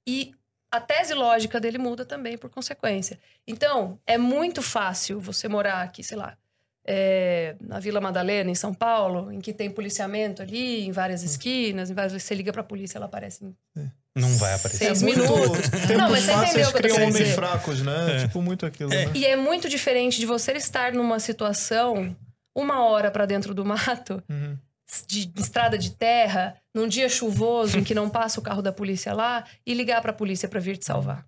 e 0.06 0.32
a 0.70 0.80
tese 0.80 1.12
lógica 1.12 1.60
dele 1.60 1.76
muda 1.76 2.06
também 2.06 2.38
por 2.38 2.48
consequência. 2.48 3.20
Então, 3.46 4.00
é 4.06 4.16
muito 4.16 4.62
fácil 4.62 5.20
você 5.20 5.48
morar 5.48 5.82
aqui, 5.82 6.02
sei 6.02 6.16
lá, 6.16 6.38
é, 6.82 7.56
na 7.60 7.78
Vila 7.78 8.00
Madalena, 8.00 8.50
em 8.50 8.54
São 8.54 8.72
Paulo, 8.72 9.30
em 9.30 9.38
que 9.38 9.52
tem 9.52 9.70
policiamento 9.70 10.40
ali, 10.40 10.86
em 10.86 10.92
várias 10.92 11.22
esquinas, 11.22 11.90
em 11.90 11.94
várias 11.94 12.14
você 12.14 12.34
liga 12.34 12.54
pra 12.54 12.64
polícia, 12.64 12.96
ela 12.96 13.04
aparece 13.04 13.44
em 13.44 13.54
Não 14.16 14.36
vai 14.36 14.54
aparecer. 14.54 14.84
Seis 14.86 15.02
É 15.02 15.06
minutos. 15.06 15.68
Tempos 15.68 15.96
Não, 15.96 16.10
mas 16.10 16.24
você 16.24 16.32
entendeu 16.32 16.68
o 16.68 16.72
que 16.72 16.76
eu 16.78 16.82
criam 16.82 16.96
homens 16.98 17.16
dizer. 17.18 17.34
fracos, 17.34 17.82
né? 17.82 18.18
Tipo, 18.20 18.40
muito 18.40 18.64
aquilo, 18.64 18.90
né? 18.90 19.10
E 19.14 19.24
é 19.26 19.34
muito 19.36 19.68
diferente 19.68 20.20
de 20.20 20.26
você 20.26 20.52
estar 20.52 20.92
numa 20.92 21.18
situação 21.18 22.14
uma 22.54 22.84
hora 22.84 23.10
pra 23.10 23.26
dentro 23.26 23.52
do 23.52 23.64
mato, 23.64 24.22
Uhum. 24.30 24.56
de 25.08 25.32
estrada 25.36 25.76
de 25.76 25.90
terra, 25.90 26.54
num 26.72 26.86
dia 26.86 27.08
chuvoso 27.08 27.76
em 27.78 27.82
que 27.82 27.92
não 27.94 28.08
passa 28.08 28.38
o 28.38 28.42
carro 28.42 28.62
da 28.62 28.70
polícia 28.72 29.12
lá, 29.12 29.44
e 29.66 29.74
ligar 29.74 30.00
pra 30.00 30.12
polícia 30.12 30.48
pra 30.48 30.60
vir 30.60 30.76
te 30.76 30.84
salvar. 30.86 31.26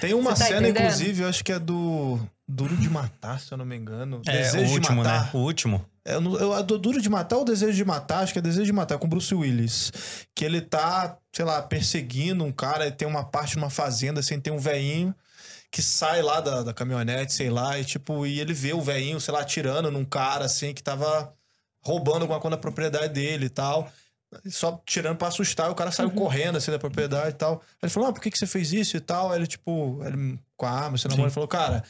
Tem 0.00 0.14
uma 0.14 0.30
tá 0.30 0.36
cena, 0.46 0.60
entendendo? 0.68 0.78
inclusive, 0.84 1.22
eu 1.22 1.28
acho 1.28 1.44
que 1.44 1.50
é 1.52 1.58
do 1.58 2.20
Duro 2.48 2.76
de 2.76 2.88
Matar, 2.88 3.40
se 3.40 3.50
eu 3.52 3.58
não 3.58 3.64
me 3.64 3.76
engano. 3.76 4.22
É, 4.26 4.32
Desejo 4.38 4.70
o 4.70 4.74
último, 4.74 4.96
de 5.02 5.02
Matar. 5.08 5.24
né? 5.24 5.30
O 5.34 5.38
último. 5.38 5.84
É, 6.04 6.14
eu, 6.14 6.38
eu, 6.38 6.52
a 6.52 6.62
do 6.62 6.78
Duro 6.78 7.00
de 7.00 7.08
Matar 7.08 7.38
ou 7.38 7.44
Desejo 7.44 7.76
de 7.76 7.84
Matar? 7.84 8.22
Acho 8.22 8.32
que 8.32 8.38
é 8.38 8.42
Desejo 8.42 8.66
de 8.66 8.72
Matar, 8.72 8.98
com 8.98 9.08
Bruce 9.08 9.34
Willis. 9.34 9.92
Que 10.34 10.44
ele 10.44 10.60
tá, 10.60 11.18
sei 11.32 11.44
lá, 11.44 11.62
perseguindo 11.62 12.44
um 12.44 12.52
cara 12.52 12.86
e 12.86 12.92
tem 12.92 13.06
uma 13.06 13.24
parte 13.24 13.56
numa 13.56 13.70
fazenda, 13.70 14.20
assim, 14.20 14.40
tem 14.40 14.52
um 14.52 14.58
veinho 14.58 15.14
que 15.70 15.82
sai 15.82 16.20
lá 16.20 16.40
da, 16.40 16.62
da 16.64 16.74
caminhonete, 16.74 17.32
sei 17.32 17.48
lá, 17.48 17.78
e 17.78 17.84
tipo, 17.84 18.26
e 18.26 18.40
ele 18.40 18.52
vê 18.52 18.72
o 18.72 18.80
veinho, 18.80 19.20
sei 19.20 19.32
lá, 19.32 19.40
atirando 19.40 19.90
num 19.90 20.04
cara, 20.04 20.46
assim, 20.46 20.74
que 20.74 20.82
tava 20.82 21.32
roubando 21.82 22.22
alguma 22.22 22.40
coisa 22.40 22.56
da 22.56 22.60
propriedade 22.60 23.14
dele 23.14 23.46
e 23.46 23.50
tal. 23.50 23.90
Só 24.46 24.80
tirando 24.86 25.16
pra 25.16 25.28
assustar, 25.28 25.70
o 25.70 25.74
cara 25.74 25.90
saiu 25.90 26.10
correndo 26.10 26.56
assim 26.56 26.70
da 26.70 26.78
propriedade 26.78 27.30
e 27.30 27.38
tal. 27.38 27.54
Aí 27.54 27.78
ele 27.84 27.90
falou: 27.90 28.08
ah, 28.08 28.12
por 28.12 28.20
que, 28.20 28.30
que 28.30 28.38
você 28.38 28.46
fez 28.46 28.72
isso 28.72 28.96
e 28.96 29.00
tal? 29.00 29.32
Aí 29.32 29.38
ele, 29.38 29.46
tipo, 29.46 30.00
ele, 30.04 30.38
com 30.56 30.66
a 30.66 30.70
arma, 30.70 30.96
na 31.04 31.10
mão, 31.10 31.16
Sim. 31.16 31.22
ele 31.22 31.30
falou, 31.30 31.48
cara, 31.48 31.82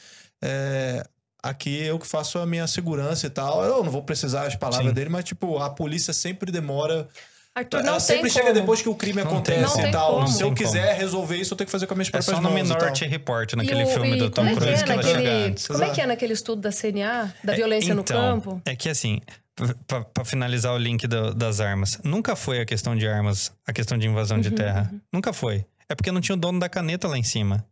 é, 0.42 1.06
aqui 1.42 1.82
eu 1.82 1.98
que 1.98 2.06
faço 2.06 2.38
a 2.38 2.46
minha 2.46 2.66
segurança 2.66 3.26
e 3.26 3.30
tal. 3.30 3.62
Eu 3.64 3.82
não 3.84 3.90
vou 3.90 4.02
precisar 4.02 4.46
as 4.46 4.56
palavras 4.56 4.88
Sim. 4.88 4.94
dele, 4.94 5.10
mas, 5.10 5.24
tipo, 5.24 5.58
a 5.58 5.70
polícia 5.70 6.12
sempre 6.12 6.50
demora. 6.52 7.08
Arthur, 7.52 7.78
não 7.82 7.88
ela 7.88 7.98
tem 7.98 8.00
sempre 8.16 8.30
chega 8.30 8.46
como. 8.46 8.60
depois 8.60 8.80
que 8.80 8.88
o 8.88 8.94
crime 8.94 9.22
Não 9.24 9.30
acontece 9.32 9.58
tem 9.60 9.72
como. 9.72 9.86
e 9.88 9.90
tal. 9.90 10.18
tem 10.24 10.26
Se 10.28 10.42
eu 10.42 10.46
como. 10.46 10.56
quiser 10.56 10.96
resolver 10.96 11.36
isso, 11.36 11.52
eu 11.52 11.56
tenho 11.58 11.66
que 11.66 11.72
fazer 11.72 11.86
com 11.88 11.94
as 11.94 11.98
minhas 11.98 12.08
É 12.08 12.10
próprias 12.12 12.36
só 12.36 12.40
no 12.42 12.48
mãos 12.50 12.68
tal. 12.68 12.76
Minority 12.78 13.04
Report, 13.06 13.52
naquele 13.54 13.80
E 13.80 13.84
o- 13.84 13.86
filme 13.88 14.12
e 14.14 14.18
do 14.18 14.30
Tom 14.30 14.42
como 14.42 14.48
é 14.50 14.52
que 14.54 14.60
Cruise 14.60 14.74
é 14.74 14.82
que 14.82 14.86
vai 14.88 14.96
naquele- 14.96 15.18
chegar 15.18 15.32
antes. 15.48 15.66
Como 15.66 15.82
é 15.84 15.90
que 15.90 16.00
é 16.00 16.06
naquele 16.06 16.32
estudo 16.32 16.62
da 16.62 16.70
CNA, 16.70 17.34
da 17.42 17.52
É, 17.52 17.56
violência 17.56 17.92
no 17.94 18.02
então, 18.02 18.40
campo? 18.40 18.62
É 18.64 18.76
que 18.76 18.88
assim, 18.88 19.20
pra, 19.86 20.04
pra 20.04 20.24
finalizar 20.24 20.72
o 20.72 20.78
link 20.78 21.08
do- 21.08 21.34
das 21.34 21.58
armas, 21.60 21.98
nunca 22.04 22.36
foi 22.36 22.60
a 22.60 22.64
questão 22.64 22.94
de 22.96 23.08
armas, 23.08 23.50
a 23.66 23.72
questão 23.72 23.98
de 23.98 24.06
invasão 24.06 24.36
Uhum, 24.36 24.42
de 24.44 24.52
terra. 24.52 24.88
Nunca 25.12 25.32
foi. 25.32 25.66
É 25.88 25.94
porque 25.96 26.12
não 26.12 26.20
tinha 26.20 26.36
o 26.36 26.40
dono 26.40 26.60
da 26.60 26.68
caneta 26.68 27.08
lá 27.08 27.18
em 27.18 27.24
cima. 27.24 27.66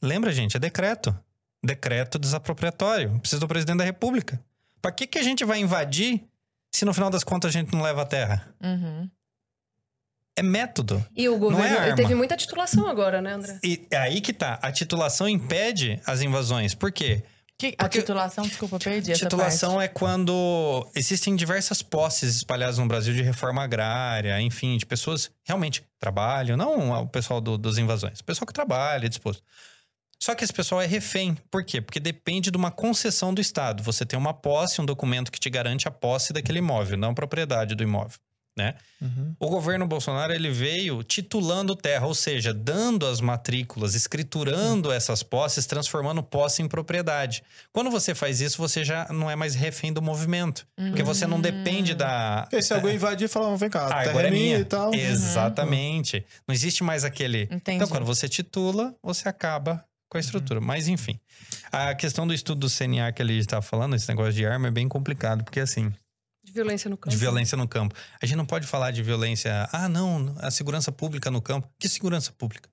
Lembra, 0.00 0.32
gente? 0.32 0.56
É 0.56 0.60
decreto. 0.60 1.14
Decreto 1.64 2.18
desapropriatório. 2.18 3.18
Precisa 3.20 3.40
do 3.40 3.46
presidente 3.48 3.78
da 3.78 3.84
república. 3.84 4.40
Pra 4.80 4.90
que, 4.90 5.06
que 5.06 5.18
a 5.18 5.22
gente 5.22 5.44
vai 5.44 5.60
invadir 5.60 6.24
se 6.72 6.84
no 6.84 6.92
final 6.92 7.08
das 7.10 7.22
contas 7.22 7.50
a 7.50 7.52
gente 7.52 7.72
não 7.72 7.82
leva 7.82 8.02
a 8.02 8.06
terra? 8.06 8.48
Uhum. 8.62 9.08
É 10.34 10.42
método. 10.42 11.04
E 11.14 11.28
o 11.28 11.38
governo 11.38 11.64
é 11.64 11.68
ele 11.70 11.78
arma. 11.78 11.96
teve 11.96 12.14
muita 12.14 12.36
titulação 12.36 12.86
agora, 12.88 13.20
né, 13.20 13.34
André? 13.34 13.58
E 13.62 13.86
é 13.90 13.98
aí 13.98 14.20
que 14.20 14.32
tá. 14.32 14.58
A 14.62 14.72
titulação 14.72 15.28
impede 15.28 16.00
as 16.06 16.22
invasões. 16.22 16.74
Por 16.74 16.90
quê? 16.90 17.22
Que, 17.58 17.74
a 17.78 17.84
Porque- 17.84 18.00
titulação, 18.00 18.42
desculpa, 18.44 18.78
perdi 18.78 19.12
Titulação 19.12 19.80
é 19.80 19.86
quando 19.86 20.88
existem 20.96 21.36
diversas 21.36 21.80
posses 21.82 22.34
espalhadas 22.36 22.78
no 22.78 22.86
Brasil 22.88 23.14
de 23.14 23.22
reforma 23.22 23.62
agrária, 23.62 24.40
enfim, 24.40 24.76
de 24.78 24.86
pessoas 24.86 25.30
realmente 25.44 25.84
trabalham, 26.00 26.56
não 26.56 26.90
o 27.02 27.06
pessoal 27.06 27.40
do- 27.40 27.56
dos 27.58 27.78
invasões, 27.78 28.18
o 28.18 28.24
pessoal 28.24 28.46
que 28.46 28.52
trabalha, 28.54 29.08
disposto. 29.08 29.44
Só 30.22 30.36
que 30.36 30.44
esse 30.44 30.52
pessoal 30.52 30.80
é 30.80 30.86
refém. 30.86 31.36
Por 31.50 31.64
quê? 31.64 31.80
Porque 31.80 31.98
depende 31.98 32.48
de 32.48 32.56
uma 32.56 32.70
concessão 32.70 33.34
do 33.34 33.40
Estado. 33.40 33.82
Você 33.82 34.06
tem 34.06 34.16
uma 34.16 34.32
posse, 34.32 34.80
um 34.80 34.86
documento 34.86 35.32
que 35.32 35.40
te 35.40 35.50
garante 35.50 35.88
a 35.88 35.90
posse 35.90 36.32
daquele 36.32 36.60
imóvel, 36.60 36.96
não 36.96 37.10
a 37.10 37.12
propriedade 37.14 37.74
do 37.74 37.82
imóvel, 37.82 38.20
né? 38.56 38.76
Uhum. 39.00 39.34
O 39.40 39.48
governo 39.48 39.84
Bolsonaro 39.84 40.32
ele 40.32 40.48
veio 40.48 41.02
titulando 41.02 41.74
terra, 41.74 42.06
ou 42.06 42.14
seja, 42.14 42.54
dando 42.54 43.04
as 43.04 43.20
matrículas, 43.20 43.96
escriturando 43.96 44.92
essas 44.92 45.24
posses, 45.24 45.66
transformando 45.66 46.22
posse 46.22 46.62
em 46.62 46.68
propriedade. 46.68 47.42
Quando 47.72 47.90
você 47.90 48.14
faz 48.14 48.40
isso, 48.40 48.58
você 48.58 48.84
já 48.84 49.08
não 49.10 49.28
é 49.28 49.34
mais 49.34 49.56
refém 49.56 49.92
do 49.92 50.00
movimento, 50.00 50.64
porque 50.76 51.02
você 51.02 51.26
não 51.26 51.40
depende 51.40 51.96
da 51.96 52.46
Porque 52.48 52.62
se 52.62 52.72
alguém 52.72 52.94
invadir 52.94 53.24
e 53.24 53.28
falar, 53.28 53.56
vem 53.56 53.68
cá, 53.68 53.80
a 53.80 53.86
ah, 53.86 53.88
terra 53.88 54.10
agora 54.10 54.28
é 54.28 54.30
é 54.30 54.30
minha 54.30 54.44
minha. 54.44 54.58
e 54.60 54.64
tal. 54.64 54.94
Exatamente. 54.94 56.24
Não 56.46 56.54
existe 56.54 56.84
mais 56.84 57.02
aquele. 57.04 57.48
Entendi. 57.50 57.78
Então, 57.78 57.88
quando 57.88 58.06
você 58.06 58.28
titula, 58.28 58.94
você 59.02 59.28
acaba 59.28 59.84
com 60.12 60.18
a 60.18 60.20
estrutura. 60.20 60.60
Mas, 60.60 60.88
enfim. 60.88 61.18
A 61.72 61.94
questão 61.94 62.26
do 62.26 62.34
estudo 62.34 62.60
do 62.60 62.70
CNA 62.70 63.10
que 63.12 63.22
ele 63.22 63.38
estava 63.38 63.62
falando, 63.62 63.96
esse 63.96 64.06
negócio 64.08 64.34
de 64.34 64.44
arma, 64.44 64.68
é 64.68 64.70
bem 64.70 64.86
complicado, 64.86 65.42
porque 65.42 65.58
assim. 65.58 65.90
De 66.44 66.52
violência 66.52 66.90
no 66.90 66.98
campo. 66.98 67.08
De 67.10 67.16
violência 67.16 67.56
no 67.56 67.66
campo. 67.66 67.94
A 68.20 68.26
gente 68.26 68.36
não 68.36 68.44
pode 68.44 68.66
falar 68.66 68.90
de 68.90 69.02
violência. 69.02 69.66
Ah, 69.72 69.88
não, 69.88 70.34
a 70.40 70.50
segurança 70.50 70.92
pública 70.92 71.30
no 71.30 71.40
campo. 71.40 71.66
Que 71.78 71.88
segurança 71.88 72.30
pública? 72.32 72.68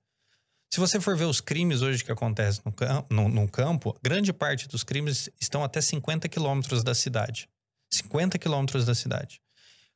Se 0.72 0.78
você 0.78 1.00
for 1.00 1.16
ver 1.16 1.24
os 1.24 1.40
crimes 1.40 1.80
hoje 1.80 2.04
que 2.04 2.12
acontecem 2.12 2.60
no, 2.64 2.72
cam- 2.72 3.04
no- 3.10 3.28
no 3.28 3.48
campo, 3.48 3.96
grande 4.02 4.32
parte 4.34 4.68
dos 4.68 4.84
crimes 4.84 5.30
estão 5.40 5.64
até 5.64 5.80
50 5.80 6.28
quilômetros 6.28 6.84
da 6.84 6.94
cidade. 6.94 7.48
50 7.90 8.38
quilômetros 8.38 8.84
da 8.84 8.94
cidade. 8.94 9.40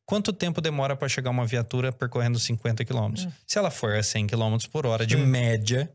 Quanto 0.06 0.32
tempo 0.32 0.60
demora 0.62 0.96
para 0.96 1.08
chegar 1.08 1.30
uma 1.30 1.46
viatura 1.46 1.92
percorrendo 1.92 2.38
50 2.38 2.84
quilômetros? 2.84 3.28
Se 3.46 3.58
ela 3.58 3.70
for 3.70 3.94
a 3.94 4.02
100 4.02 4.26
quilômetros 4.28 4.66
por 4.66 4.84
hora, 4.86 5.06
de 5.06 5.14
Sim. 5.16 5.26
média, 5.26 5.90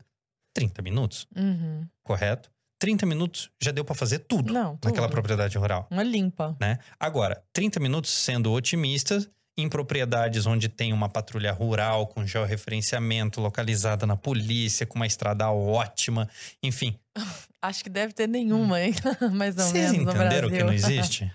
30 0.54 0.82
minutos, 0.82 1.26
Uhum. 1.36 1.86
correto? 2.02 2.50
30 2.78 3.04
minutos 3.04 3.50
já 3.62 3.70
deu 3.70 3.84
para 3.84 3.94
fazer 3.94 4.20
tudo 4.20 4.52
Não, 4.52 4.72
naquela 4.82 5.06
tudo. 5.06 5.10
propriedade 5.12 5.56
rural 5.58 5.86
Uma 5.90 6.02
limpa. 6.02 6.56
né? 6.60 6.78
Agora, 6.98 7.42
30 7.52 7.78
minutos 7.78 8.10
sendo 8.10 8.50
otimistas 8.52 9.28
em 9.58 9.68
propriedades 9.68 10.46
onde 10.46 10.68
tem 10.70 10.90
uma 10.92 11.06
patrulha 11.08 11.52
rural 11.52 12.06
com 12.06 12.26
georreferenciamento 12.26 13.40
localizada 13.40 14.06
na 14.06 14.16
polícia, 14.16 14.86
com 14.86 14.96
uma 14.96 15.06
estrada 15.06 15.50
ótima, 15.50 16.28
enfim. 16.62 16.98
Acho 17.60 17.82
que 17.84 17.90
deve 17.90 18.14
ter 18.14 18.26
nenhuma, 18.26 18.80
hein? 18.80 18.94
Mais 19.34 19.58
ou 19.58 19.64
Vocês 19.64 19.92
menos 19.92 20.06
no 20.06 20.12
entenderam 20.12 20.48
que 20.48 20.62
não 20.64 20.72
existe? 20.72 21.30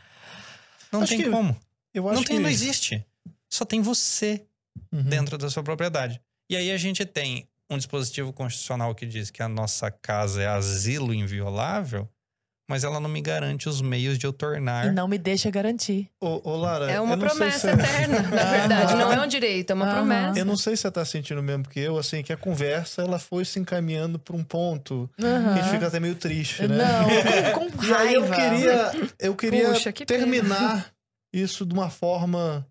Não 0.91 1.01
Acho 1.01 1.09
tem 1.15 1.23
que- 1.23 1.29
como. 1.29 1.55
Eu 1.93 2.09
acho 2.09 2.15
Não 2.19 2.23
tem, 2.25 2.37
que... 2.37 2.41
não 2.43 2.49
existe. 2.49 3.05
Só 3.49 3.63
tem 3.63 3.81
você 3.81 4.43
Uhum. 4.91 5.03
dentro 5.03 5.37
da 5.37 5.49
sua 5.49 5.63
propriedade. 5.63 6.19
E 6.49 6.55
aí 6.57 6.71
a 6.71 6.77
gente 6.77 7.05
tem 7.05 7.47
um 7.69 7.77
dispositivo 7.77 8.31
constitucional 8.33 8.93
que 8.93 9.05
diz 9.05 9.31
que 9.31 9.41
a 9.41 9.47
nossa 9.49 9.89
casa 9.89 10.41
é 10.41 10.47
asilo 10.47 11.13
inviolável, 11.13 12.07
mas 12.69 12.83
ela 12.83 12.99
não 12.99 13.09
me 13.09 13.21
garante 13.21 13.67
os 13.69 13.81
meios 13.81 14.17
de 14.17 14.25
eu 14.25 14.33
tornar 14.33 14.85
E 14.87 14.91
não 14.91 15.07
me 15.07 15.17
deixa 15.17 15.49
garantir. 15.51 16.09
Ô, 16.21 16.41
ô, 16.49 16.55
Lara, 16.57 16.91
É 16.91 16.99
uma 16.99 17.13
eu 17.13 17.17
não 17.17 17.27
sei 17.29 17.37
promessa 17.37 17.67
se- 17.71 17.73
eterna, 17.73 18.21
na 18.21 18.45
verdade. 18.45 18.95
Não 18.95 19.11
é 19.11 19.21
um 19.21 19.27
direito, 19.27 19.69
é 19.71 19.73
uma 19.73 19.85
Aham. 19.85 19.95
promessa. 19.95 20.39
Eu 20.39 20.45
não 20.45 20.57
sei 20.57 20.75
se 20.75 20.81
você 20.83 20.91
tá 20.91 21.05
sentindo 21.05 21.41
mesmo 21.43 21.67
que 21.67 21.79
eu, 21.79 21.97
assim, 21.97 22.23
que 22.23 22.33
a 22.33 22.37
conversa 22.37 23.01
ela 23.03 23.19
foi 23.19 23.45
se 23.45 23.59
encaminhando 23.59 24.17
pra 24.19 24.35
um 24.35 24.43
ponto 24.43 25.09
que 25.17 25.25
a 25.25 25.29
Aham. 25.29 25.55
gente 25.55 25.69
fica 25.69 25.87
até 25.87 25.99
meio 25.99 26.15
triste, 26.15 26.67
né? 26.67 26.77
Não, 26.77 27.51
com, 27.53 27.69
com 27.71 27.77
E 27.85 27.93
aí 27.93 28.13
eu 28.13 28.21
raiva. 28.21 28.35
queria, 28.35 28.91
eu 29.19 29.35
queria 29.35 29.73
Puxa, 29.73 29.91
que 29.93 30.05
terminar 30.05 30.91
isso 31.33 31.65
de 31.65 31.73
uma 31.73 31.89
forma, 31.89 32.67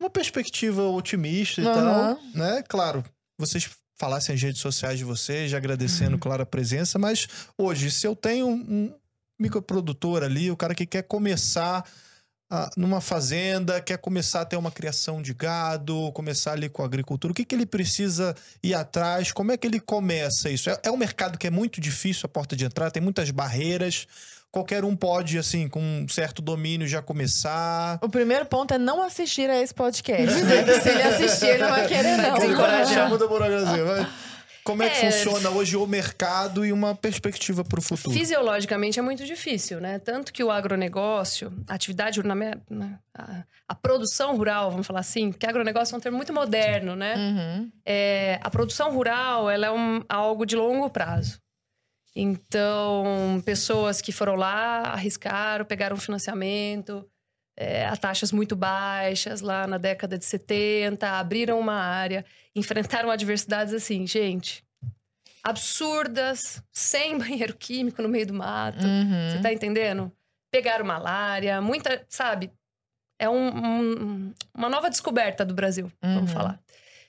uma 0.00 0.08
perspectiva 0.08 0.82
otimista 0.88 1.60
e 1.60 1.64
Aham. 1.64 2.14
tal, 2.14 2.20
né? 2.34 2.62
Claro, 2.68 3.04
vocês 3.38 3.68
falassem 3.96 4.34
as 4.34 4.42
redes 4.42 4.60
sociais 4.60 4.98
de 4.98 5.04
vocês, 5.04 5.50
já 5.50 5.56
agradecendo, 5.56 6.18
claro, 6.18 6.42
a 6.42 6.46
presença, 6.46 6.98
mas 6.98 7.26
hoje, 7.56 7.90
se 7.90 8.06
eu 8.06 8.14
tenho 8.14 8.46
um 8.48 8.94
microprodutor 9.38 10.22
ali, 10.22 10.50
o 10.50 10.56
cara 10.56 10.74
que 10.74 10.86
quer 10.86 11.02
começar 11.02 11.84
ah, 12.48 12.70
numa 12.76 13.00
fazenda, 13.00 13.80
quer 13.80 13.98
começar 13.98 14.42
a 14.42 14.44
ter 14.44 14.56
uma 14.56 14.70
criação 14.70 15.20
de 15.20 15.34
gado, 15.34 16.12
começar 16.12 16.52
ali 16.52 16.68
com 16.68 16.82
a 16.82 16.86
agricultura, 16.86 17.32
o 17.32 17.34
que, 17.34 17.44
que 17.44 17.54
ele 17.54 17.66
precisa 17.66 18.36
ir 18.62 18.74
atrás? 18.74 19.32
Como 19.32 19.50
é 19.50 19.56
que 19.56 19.66
ele 19.66 19.80
começa 19.80 20.48
isso? 20.48 20.70
É, 20.70 20.78
é 20.84 20.90
um 20.90 20.96
mercado 20.96 21.38
que 21.38 21.46
é 21.46 21.50
muito 21.50 21.80
difícil 21.80 22.26
a 22.26 22.28
porta 22.28 22.54
de 22.54 22.64
entrada, 22.64 22.92
tem 22.92 23.02
muitas 23.02 23.30
barreiras. 23.30 24.06
Qualquer 24.56 24.86
um 24.86 24.96
pode, 24.96 25.36
assim, 25.36 25.68
com 25.68 25.82
um 25.82 26.08
certo 26.08 26.40
domínio 26.40 26.88
já 26.88 27.02
começar. 27.02 27.98
O 28.02 28.08
primeiro 28.08 28.46
ponto 28.46 28.72
é 28.72 28.78
não 28.78 29.02
assistir 29.02 29.50
a 29.50 29.60
esse 29.60 29.74
podcast. 29.74 30.24
né? 30.42 30.80
Se 30.80 30.88
ele 30.88 31.02
assistir, 31.02 31.46
ele 31.48 31.58
não 31.58 31.68
vai 31.68 31.86
querer, 31.86 32.16
não. 32.16 32.32
Desencorajar. 32.38 33.10
Vai. 33.84 34.06
Como 34.64 34.82
é 34.82 34.88
que 34.88 34.96
É. 35.04 35.10
funciona 35.12 35.50
hoje 35.50 35.76
o 35.76 35.86
mercado 35.86 36.64
e 36.64 36.72
uma 36.72 36.94
perspectiva 36.94 37.62
para 37.64 37.78
o 37.78 37.82
futuro? 37.82 38.16
Fisiologicamente 38.16 38.98
é 38.98 39.02
muito 39.02 39.26
difícil, 39.26 39.78
né? 39.78 39.98
Tanto 39.98 40.32
que 40.32 40.42
o 40.42 40.50
agronegócio, 40.50 41.52
a 41.68 41.74
atividade, 41.74 42.20
na- 42.22 42.98
a, 43.14 43.44
a 43.68 43.74
produção 43.74 44.36
rural, 44.38 44.70
vamos 44.70 44.86
falar 44.86 45.00
assim, 45.00 45.30
porque 45.32 45.46
agronegócio 45.46 45.94
é 45.94 45.98
um 45.98 46.00
termo 46.00 46.16
muito 46.16 46.32
moderno, 46.32 46.96
né? 46.96 47.14
Uhum. 47.14 47.70
É, 47.84 48.40
a 48.42 48.48
produção 48.50 48.90
rural, 48.92 49.50
ela 49.50 49.66
é 49.66 49.70
um- 49.70 50.02
algo 50.08 50.46
de 50.46 50.56
longo 50.56 50.88
prazo. 50.90 51.38
Então, 52.18 53.42
pessoas 53.44 54.00
que 54.00 54.10
foram 54.10 54.36
lá, 54.36 54.78
arriscaram, 54.92 55.64
pegaram 55.66 55.96
financiamento 55.98 57.06
é, 57.58 57.86
a 57.86 57.96
taxas 57.96 58.32
muito 58.32 58.56
baixas 58.56 59.40
lá 59.42 59.66
na 59.66 59.76
década 59.78 60.16
de 60.18 60.24
70, 60.24 61.08
abriram 61.10 61.58
uma 61.60 61.74
área, 61.74 62.24
enfrentaram 62.54 63.10
adversidades 63.10 63.72
assim, 63.74 64.06
gente, 64.06 64.64
absurdas, 65.42 66.62
sem 66.72 67.16
banheiro 67.18 67.54
químico 67.56 68.02
no 68.02 68.08
meio 68.08 68.26
do 68.26 68.34
mato. 68.34 68.86
Uhum. 68.86 69.30
Você 69.30 69.40
tá 69.40 69.52
entendendo? 69.52 70.10
Pegaram 70.50 70.84
malária, 70.84 71.60
muita, 71.60 72.04
sabe? 72.08 72.50
É 73.18 73.28
um- 73.28 73.48
um- 73.48 74.34
uma 74.54 74.68
nova 74.68 74.90
descoberta 74.90 75.44
do 75.44 75.54
Brasil, 75.54 75.90
vamos 76.02 76.30
Uhum. 76.30 76.36
falar. 76.36 76.60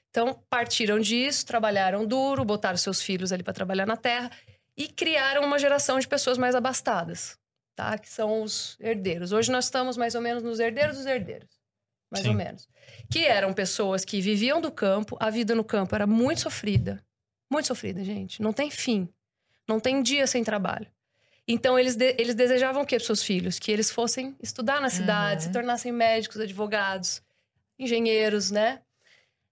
Então, 0.09 0.41
partiram 0.49 0.99
disso, 0.99 1.45
trabalharam 1.45 2.05
duro, 2.05 2.43
botaram 2.45 2.77
seus 2.77 3.01
filhos 3.01 3.31
ali 3.31 3.43
para 3.43 3.53
trabalhar 3.53 3.85
na 3.85 3.97
terra 3.97 4.31
e 4.77 4.87
criaram 4.87 5.43
uma 5.43 5.57
geração 5.57 5.99
de 5.99 6.07
pessoas 6.07 6.37
mais 6.37 6.53
abastadas, 6.55 7.37
tá? 7.75 7.97
Que 7.97 8.07
são 8.09 8.43
os 8.43 8.77
herdeiros. 8.79 9.31
Hoje 9.31 9.51
nós 9.51 9.65
estamos 9.65 9.97
mais 9.97 10.13
ou 10.15 10.21
menos 10.21 10.43
nos 10.43 10.59
herdeiros 10.59 10.97
dos 10.97 11.05
herdeiros. 11.05 11.49
Mais 12.11 12.23
Sim. 12.23 12.29
ou 12.29 12.35
menos. 12.35 12.67
Que 13.11 13.25
eram 13.25 13.53
pessoas 13.53 14.05
que 14.05 14.21
viviam 14.21 14.61
do 14.61 14.71
campo, 14.71 15.17
a 15.19 15.29
vida 15.29 15.53
no 15.55 15.63
campo 15.63 15.93
era 15.95 16.07
muito 16.07 16.41
sofrida. 16.41 17.03
Muito 17.51 17.67
sofrida, 17.67 18.03
gente. 18.03 18.41
Não 18.41 18.53
tem 18.53 18.69
fim. 18.69 19.09
Não 19.67 19.79
tem 19.79 20.01
dia 20.01 20.25
sem 20.27 20.43
trabalho. 20.43 20.87
Então, 21.47 21.77
eles, 21.79 21.95
de- 21.95 22.15
eles 22.17 22.35
desejavam 22.35 22.83
o 22.83 22.85
quê 22.85 22.97
para 22.97 23.05
seus 23.05 23.23
filhos? 23.23 23.57
Que 23.57 23.71
eles 23.71 23.89
fossem 23.89 24.35
estudar 24.41 24.79
na 24.81 24.89
cidade, 24.89 25.41
Uhum. 25.43 25.47
se 25.47 25.53
tornassem 25.53 25.91
médicos, 25.91 26.39
advogados, 26.39 27.21
engenheiros, 27.79 28.51
né? 28.51 28.81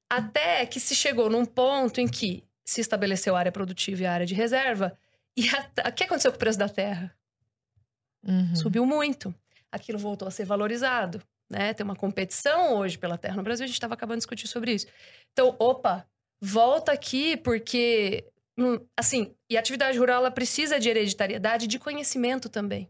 Até 0.10 0.66
que 0.66 0.80
se 0.80 0.94
chegou 0.96 1.30
num 1.30 1.46
ponto 1.46 2.00
em 2.00 2.08
que 2.08 2.44
se 2.64 2.82
estabeleceu 2.82 3.36
a 3.36 3.40
área 3.40 3.52
produtiva 3.52 4.04
e 4.04 4.06
a 4.06 4.12
área 4.14 4.26
de 4.26 4.34
reserva. 4.34 4.98
E 5.38 5.48
a- 5.50 5.90
o 5.90 5.94
que 5.94 6.04
aconteceu 6.04 6.32
com 6.32 6.38
o 6.38 6.40
preço 6.40 6.58
da 6.60 6.70
terra? 6.70 7.16
Uhum. 8.24 8.56
Subiu 8.56 8.86
muito. 8.86 9.34
Aquilo 9.72 10.00
voltou 10.00 10.28
a 10.28 10.32
ser 10.32 10.46
valorizado. 10.46 11.22
né? 11.48 11.76
Tem 11.76 11.84
uma 11.84 11.96
competição 11.96 12.74
hoje 12.78 12.98
pela 12.98 13.20
terra 13.20 13.36
no 13.36 13.44
Brasil, 13.44 13.66
a 13.66 13.68
gente 13.68 13.76
estava 13.76 13.94
acabando 13.94 14.16
de 14.16 14.22
discutir 14.22 14.48
sobre 14.48 14.74
isso. 14.74 14.88
Então, 15.32 15.56
opa, 15.60 16.08
volta 16.42 16.92
aqui 16.92 17.38
porque, 17.38 18.26
hum, 18.58 18.80
assim, 18.98 19.36
e 19.48 19.56
a 19.56 19.60
atividade 19.60 20.00
rural 20.00 20.22
ela 20.22 20.32
precisa 20.32 20.80
de 20.80 20.90
hereditariedade 20.90 21.66
e 21.66 21.68
de 21.68 21.78
conhecimento 21.78 22.50
também. 22.50 22.90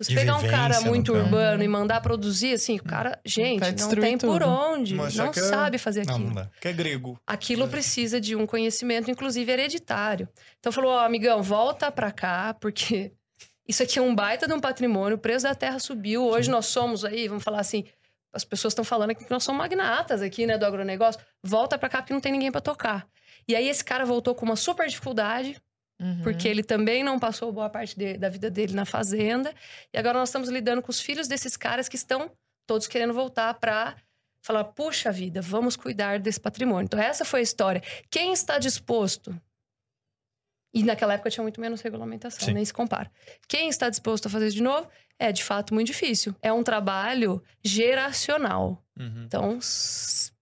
Se 0.00 0.12
você 0.12 0.14
pegar 0.20 0.36
um 0.36 0.48
cara 0.48 0.80
muito 0.80 1.12
campo. 1.12 1.24
urbano 1.24 1.62
e 1.62 1.68
mandar 1.68 2.00
produzir, 2.00 2.54
assim, 2.54 2.76
o 2.76 2.82
cara, 2.82 3.20
gente, 3.24 3.60
não 3.82 3.88
tem 3.90 4.16
por 4.16 4.38
tudo. 4.40 4.48
onde, 4.48 4.94
Mas 4.94 5.14
não 5.14 5.26
é- 5.28 5.32
sabe 5.32 5.76
fazer 5.78 6.06
Não, 6.06 6.14
aquilo. 6.14 6.28
não 6.28 6.34
dá. 6.36 6.50
Que 6.60 6.68
é 6.68 6.72
grego. 6.72 7.20
Aquilo 7.26 7.64
É. 7.64 7.68
precisa 7.68 8.20
de 8.20 8.34
um 8.34 8.46
conhecimento, 8.46 9.10
inclusive 9.10 9.50
hereditário. 9.52 10.28
Então 10.58 10.72
falou, 10.72 10.92
ó, 10.92 11.00
amigão, 11.04 11.42
volta 11.42 11.92
pra 11.92 12.10
cá, 12.10 12.54
porque 12.54 13.12
isso 13.68 13.82
aqui 13.82 13.98
é 13.98 14.02
um 14.02 14.14
baita 14.14 14.46
de 14.48 14.54
um 14.54 14.60
patrimônio, 14.60 15.16
o 15.16 15.20
preço 15.20 15.44
da 15.44 15.54
terra 15.54 15.78
subiu. 15.78 16.24
Hoje 16.24 16.50
nós 16.50 16.66
somos 16.66 17.04
aí, 17.04 17.28
vamos 17.28 17.44
falar 17.44 17.60
assim, 17.60 17.84
as 18.32 18.44
pessoas 18.44 18.72
estão 18.72 18.84
falando 18.84 19.10
aqui 19.10 19.24
que 19.24 19.30
nós 19.30 19.44
somos 19.44 19.58
magnatas 19.58 20.22
aqui, 20.22 20.46
né, 20.46 20.56
do 20.56 20.64
agronegócio. 20.64 21.20
Volta 21.42 21.76
pra 21.76 21.88
cá 21.88 21.98
porque 22.00 22.14
não 22.14 22.20
tem 22.20 22.32
ninguém 22.32 22.50
pra 22.50 22.60
tocar. 22.60 23.06
E 23.46 23.54
aí 23.54 23.68
esse 23.68 23.84
cara 23.84 24.04
voltou 24.06 24.34
com 24.34 24.46
uma 24.46 24.56
super 24.56 24.86
dificuldade, 24.88 25.60
Uhum. 26.00 26.22
porque 26.22 26.48
ele 26.48 26.62
também 26.62 27.04
não 27.04 27.18
passou 27.18 27.52
boa 27.52 27.68
parte 27.68 27.94
de- 27.98 28.16
da 28.16 28.28
vida 28.30 28.50
dele 28.50 28.72
na 28.72 28.86
fazenda. 28.86 29.54
E 29.92 29.98
agora 29.98 30.18
nós 30.18 30.30
estamos 30.30 30.48
lidando 30.48 30.80
com 30.80 30.90
os 30.90 30.98
filhos 31.00 31.28
desses 31.28 31.56
caras 31.58 31.88
que 31.88 31.96
estão 31.96 32.30
todos 32.66 32.86
querendo 32.86 33.12
voltar 33.12 33.52
para 33.54 33.94
falar: 34.42 34.64
puxa 34.64 35.12
vida, 35.12 35.42
vamos 35.42 35.76
cuidar 35.76 36.18
desse 36.18 36.40
patrimônio. 36.40 36.86
Então, 36.86 36.98
essa 36.98 37.24
foi 37.24 37.40
a 37.40 37.42
história. 37.42 37.82
Quem 38.10 38.32
está 38.32 38.58
disposto? 38.58 39.38
E 40.72 40.82
naquela 40.84 41.14
época 41.14 41.30
tinha 41.30 41.42
muito 41.42 41.60
menos 41.60 41.80
regulamentação, 41.80 42.46
Sim. 42.46 42.54
nem 42.54 42.64
se 42.64 42.72
compara. 42.72 43.10
Quem 43.48 43.68
está 43.68 43.90
disposto 43.90 44.26
a 44.26 44.30
fazer 44.30 44.46
isso 44.46 44.56
de 44.56 44.62
novo 44.62 44.88
é 45.18 45.32
de 45.32 45.42
fato 45.42 45.74
muito 45.74 45.88
difícil. 45.88 46.34
É 46.40 46.52
um 46.52 46.62
trabalho 46.62 47.42
geracional. 47.62 48.80
Uhum. 48.98 49.24
Então, 49.26 49.58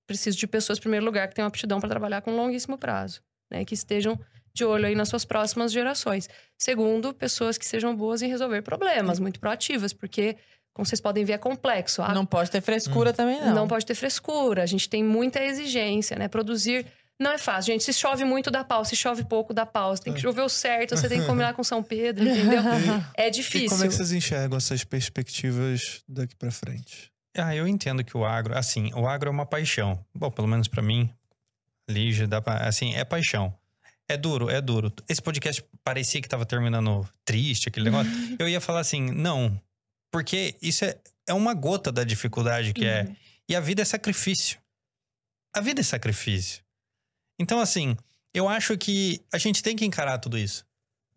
preciso 0.06 0.36
de 0.36 0.46
pessoas, 0.46 0.78
em 0.78 0.82
primeiro 0.82 1.04
lugar, 1.06 1.28
que 1.28 1.34
tenham 1.34 1.48
aptidão 1.48 1.80
para 1.80 1.88
trabalhar 1.88 2.20
com 2.20 2.30
longuíssimo 2.36 2.76
prazo, 2.76 3.22
né? 3.50 3.64
Que 3.64 3.72
estejam 3.74 4.20
de 4.58 4.64
olho 4.64 4.86
aí 4.86 4.94
nas 4.94 5.08
suas 5.08 5.24
próximas 5.24 5.72
gerações. 5.72 6.28
Segundo, 6.58 7.14
pessoas 7.14 7.56
que 7.56 7.64
sejam 7.64 7.96
boas 7.96 8.20
em 8.20 8.28
resolver 8.28 8.60
problemas, 8.62 9.18
muito 9.18 9.40
proativas, 9.40 9.92
porque, 9.92 10.36
como 10.74 10.84
vocês 10.86 11.00
podem 11.00 11.24
ver, 11.24 11.34
é 11.34 11.38
complexo. 11.38 12.02
A- 12.02 12.12
Não 12.12 12.26
pode 12.26 12.50
ter 12.50 12.60
frescura 12.60 13.12
também, 13.12 13.40
não. 13.40 13.54
não. 13.54 13.68
pode 13.68 13.86
ter 13.86 13.94
frescura. 13.94 14.62
A 14.62 14.66
gente 14.66 14.88
tem 14.88 15.02
muita 15.02 15.42
exigência, 15.42 16.16
né? 16.18 16.28
Produzir 16.28 16.84
não 17.20 17.32
é 17.32 17.38
fácil, 17.38 17.72
gente. 17.72 17.82
Se 17.82 17.92
chove 17.92 18.24
muito, 18.24 18.48
dá 18.50 18.62
pau. 18.62 18.84
Se 18.84 18.94
chove 18.94 19.24
pouco, 19.24 19.52
dá 19.52 19.66
pau. 19.66 19.96
Você 19.96 20.02
tem 20.04 20.12
que 20.12 20.20
chover 20.20 20.42
o 20.42 20.48
certo, 20.48 20.96
você 20.96 21.08
tem 21.08 21.20
que 21.20 21.26
combinar 21.26 21.52
com 21.54 21.64
São 21.64 21.82
Pedro, 21.82 22.24
entendeu? 22.28 22.62
É 23.16 23.26
E 23.26 23.30
difícil. 23.30 23.70
como 23.70 23.84
é 23.84 23.88
que 23.88 23.94
vocês 23.94 24.12
enxergam 24.12 24.56
essas 24.56 24.84
perspectivas 24.84 26.02
daqui 26.08 26.36
pra 26.36 26.50
frente? 26.50 27.10
Ah, 27.36 27.54
eu 27.54 27.66
entendo 27.68 28.02
que 28.04 28.16
o 28.16 28.24
agro, 28.24 28.56
assim, 28.56 28.92
o 28.94 29.06
agro 29.06 29.28
é 29.28 29.32
uma 29.32 29.46
paixão. 29.46 30.04
Bom, 30.14 30.30
pelo 30.30 30.46
menos 30.48 30.66
pra 30.68 30.82
mim, 30.82 31.10
Lígia, 31.90 32.26
dá 32.26 32.40
pra, 32.40 32.68
assim, 32.68 32.94
é 32.94 33.04
paixão. 33.04 33.52
É 34.08 34.16
duro, 34.16 34.48
é 34.48 34.60
duro. 34.60 34.92
Esse 35.08 35.20
podcast 35.20 35.62
parecia 35.84 36.22
que 36.22 36.28
tava 36.28 36.46
terminando 36.46 37.06
triste, 37.24 37.68
aquele 37.68 37.90
negócio. 37.90 38.10
eu 38.38 38.48
ia 38.48 38.60
falar 38.60 38.80
assim, 38.80 39.10
não. 39.10 39.60
Porque 40.10 40.56
isso 40.62 40.84
é, 40.84 40.98
é 41.26 41.34
uma 41.34 41.52
gota 41.52 41.92
da 41.92 42.04
dificuldade 42.04 42.72
que 42.72 42.86
é. 42.86 43.14
E 43.46 43.54
a 43.54 43.60
vida 43.60 43.82
é 43.82 43.84
sacrifício. 43.84 44.58
A 45.54 45.60
vida 45.60 45.80
é 45.80 45.84
sacrifício. 45.84 46.62
Então, 47.38 47.60
assim, 47.60 47.96
eu 48.32 48.48
acho 48.48 48.76
que 48.78 49.20
a 49.32 49.38
gente 49.38 49.62
tem 49.62 49.76
que 49.76 49.84
encarar 49.84 50.18
tudo 50.18 50.38
isso. 50.38 50.64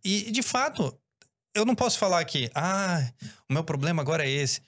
E, 0.03 0.31
de 0.31 0.41
fato, 0.41 0.97
eu 1.53 1.65
não 1.65 1.75
posso 1.75 1.97
falar 1.97 2.23
que, 2.25 2.49
ah, 2.53 3.09
o 3.49 3.53
meu 3.53 3.63
problema 3.63 4.01
agora 4.01 4.25
é 4.25 4.29
esse. 4.29 4.61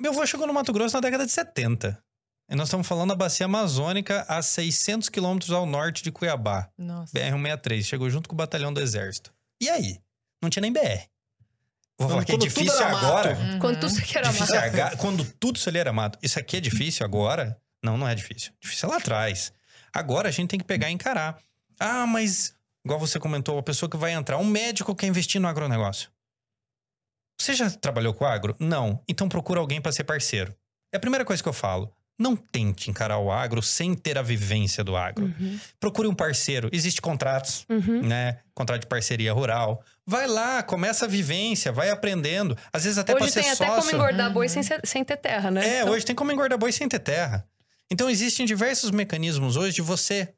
Meu 0.00 0.12
avô 0.12 0.26
chegou 0.26 0.46
no 0.46 0.52
Mato 0.52 0.72
Grosso 0.72 0.96
na 0.96 1.00
década 1.00 1.24
de 1.24 1.32
70. 1.32 2.01
E 2.52 2.54
nós 2.54 2.68
estamos 2.68 2.86
falando 2.86 3.08
da 3.08 3.14
bacia 3.16 3.46
amazônica 3.46 4.26
a 4.28 4.42
600 4.42 5.08
quilômetros 5.08 5.50
ao 5.52 5.64
norte 5.64 6.02
de 6.02 6.12
Cuiabá. 6.12 6.68
Nossa. 6.76 7.10
BR-163. 7.18 7.82
Chegou 7.82 8.10
junto 8.10 8.28
com 8.28 8.34
o 8.34 8.36
batalhão 8.36 8.70
do 8.72 8.78
exército. 8.80 9.32
E 9.58 9.70
aí? 9.70 9.98
Não 10.42 10.50
tinha 10.50 10.60
nem 10.60 10.70
BR. 10.72 11.06
Vou 11.98 12.08
falar 12.10 12.20
Quando 12.20 12.26
que 12.26 12.32
é 12.32 12.34
tudo 12.34 12.42
difícil 12.48 12.74
era 12.78 12.90
mato. 12.92 13.06
agora. 13.06 13.36
Uhum. 13.38 13.58
Quando 13.58 13.80
tu 13.80 13.88
se 13.88 14.02
quer 14.02 14.22
Difícil 14.22 14.54
amar. 14.56 14.64
é 14.64 14.82
aga- 14.82 14.96
Quando 14.98 15.24
tudo 15.40 15.56
isso 15.56 15.68
ali 15.68 15.78
era 15.78 15.92
mato. 15.94 16.18
Isso 16.22 16.38
aqui 16.38 16.58
é 16.58 16.60
difícil 16.60 17.06
agora? 17.06 17.58
Não, 17.82 17.96
não 17.96 18.06
é 18.06 18.14
difícil. 18.14 18.52
Difícil 18.60 18.86
é 18.88 18.92
lá 18.92 18.98
atrás. 18.98 19.50
Agora 19.92 20.28
a 20.28 20.32
gente 20.32 20.50
tem 20.50 20.58
que 20.58 20.64
pegar 20.66 20.90
e 20.90 20.92
encarar. 20.92 21.38
Ah, 21.80 22.06
mas, 22.06 22.54
igual 22.84 22.98
você 23.00 23.18
comentou, 23.18 23.58
a 23.58 23.62
pessoa 23.62 23.88
que 23.88 23.96
vai 23.96 24.12
entrar, 24.12 24.36
um 24.36 24.44
médico 24.44 24.94
quer 24.94 25.06
investir 25.06 25.40
no 25.40 25.48
agronegócio. 25.48 26.10
Você 27.40 27.54
já 27.54 27.70
trabalhou 27.70 28.12
com 28.12 28.24
agro? 28.26 28.54
Não. 28.60 29.02
Então 29.08 29.26
procura 29.28 29.58
alguém 29.60 29.80
para 29.80 29.90
ser 29.92 30.04
parceiro. 30.04 30.54
É 30.92 30.98
a 30.98 31.00
primeira 31.00 31.24
coisa 31.24 31.42
que 31.42 31.48
eu 31.48 31.52
falo. 31.54 31.90
Não 32.22 32.36
tente 32.36 32.88
encarar 32.88 33.18
o 33.18 33.32
agro 33.32 33.60
sem 33.60 33.94
ter 33.94 34.16
a 34.16 34.22
vivência 34.22 34.84
do 34.84 34.96
agro. 34.96 35.24
Uhum, 35.24 35.58
Procure 35.80 36.06
um 36.06 36.14
parceiro. 36.14 36.68
Existem 36.72 37.02
contratos 37.02 37.66
uhum. 37.68 38.02
né? 38.02 38.38
Contrato 38.54 38.82
de 38.82 38.86
parceria 38.86 39.32
rural. 39.32 39.82
Vai 40.06 40.26
lá, 40.28 40.62
começa 40.62 41.04
a 41.06 41.08
vivência, 41.08 41.72
vai 41.72 41.90
aprendendo. 41.90 42.56
Às 42.72 42.84
vezes 42.84 42.98
até 42.98 43.12
Hoje 43.12 43.18
pode 43.20 43.32
ser 43.32 43.42
tem 43.42 43.50
até 43.50 43.66
sócio. 43.66 43.82
como 43.90 43.94
engordar 43.96 44.32
boi 44.32 44.46
Uhum. 44.46 44.62
sem, 44.62 44.78
sem 44.84 45.04
ter 45.04 45.16
terra, 45.16 45.50
né? 45.50 45.66
É, 45.66 45.80
Então, 45.80 45.92
hoje 45.92 46.04
tem 46.06 46.14
como 46.14 46.30
engordar 46.30 46.58
boi 46.58 46.70
sem 46.70 46.88
ter 46.88 46.98
terra. 47.00 47.44
Então 47.90 48.08
existem 48.08 48.46
diversos 48.46 48.90
mecanismos 48.90 49.56
hoje 49.56 49.74
de 49.74 49.82
você 49.82 50.32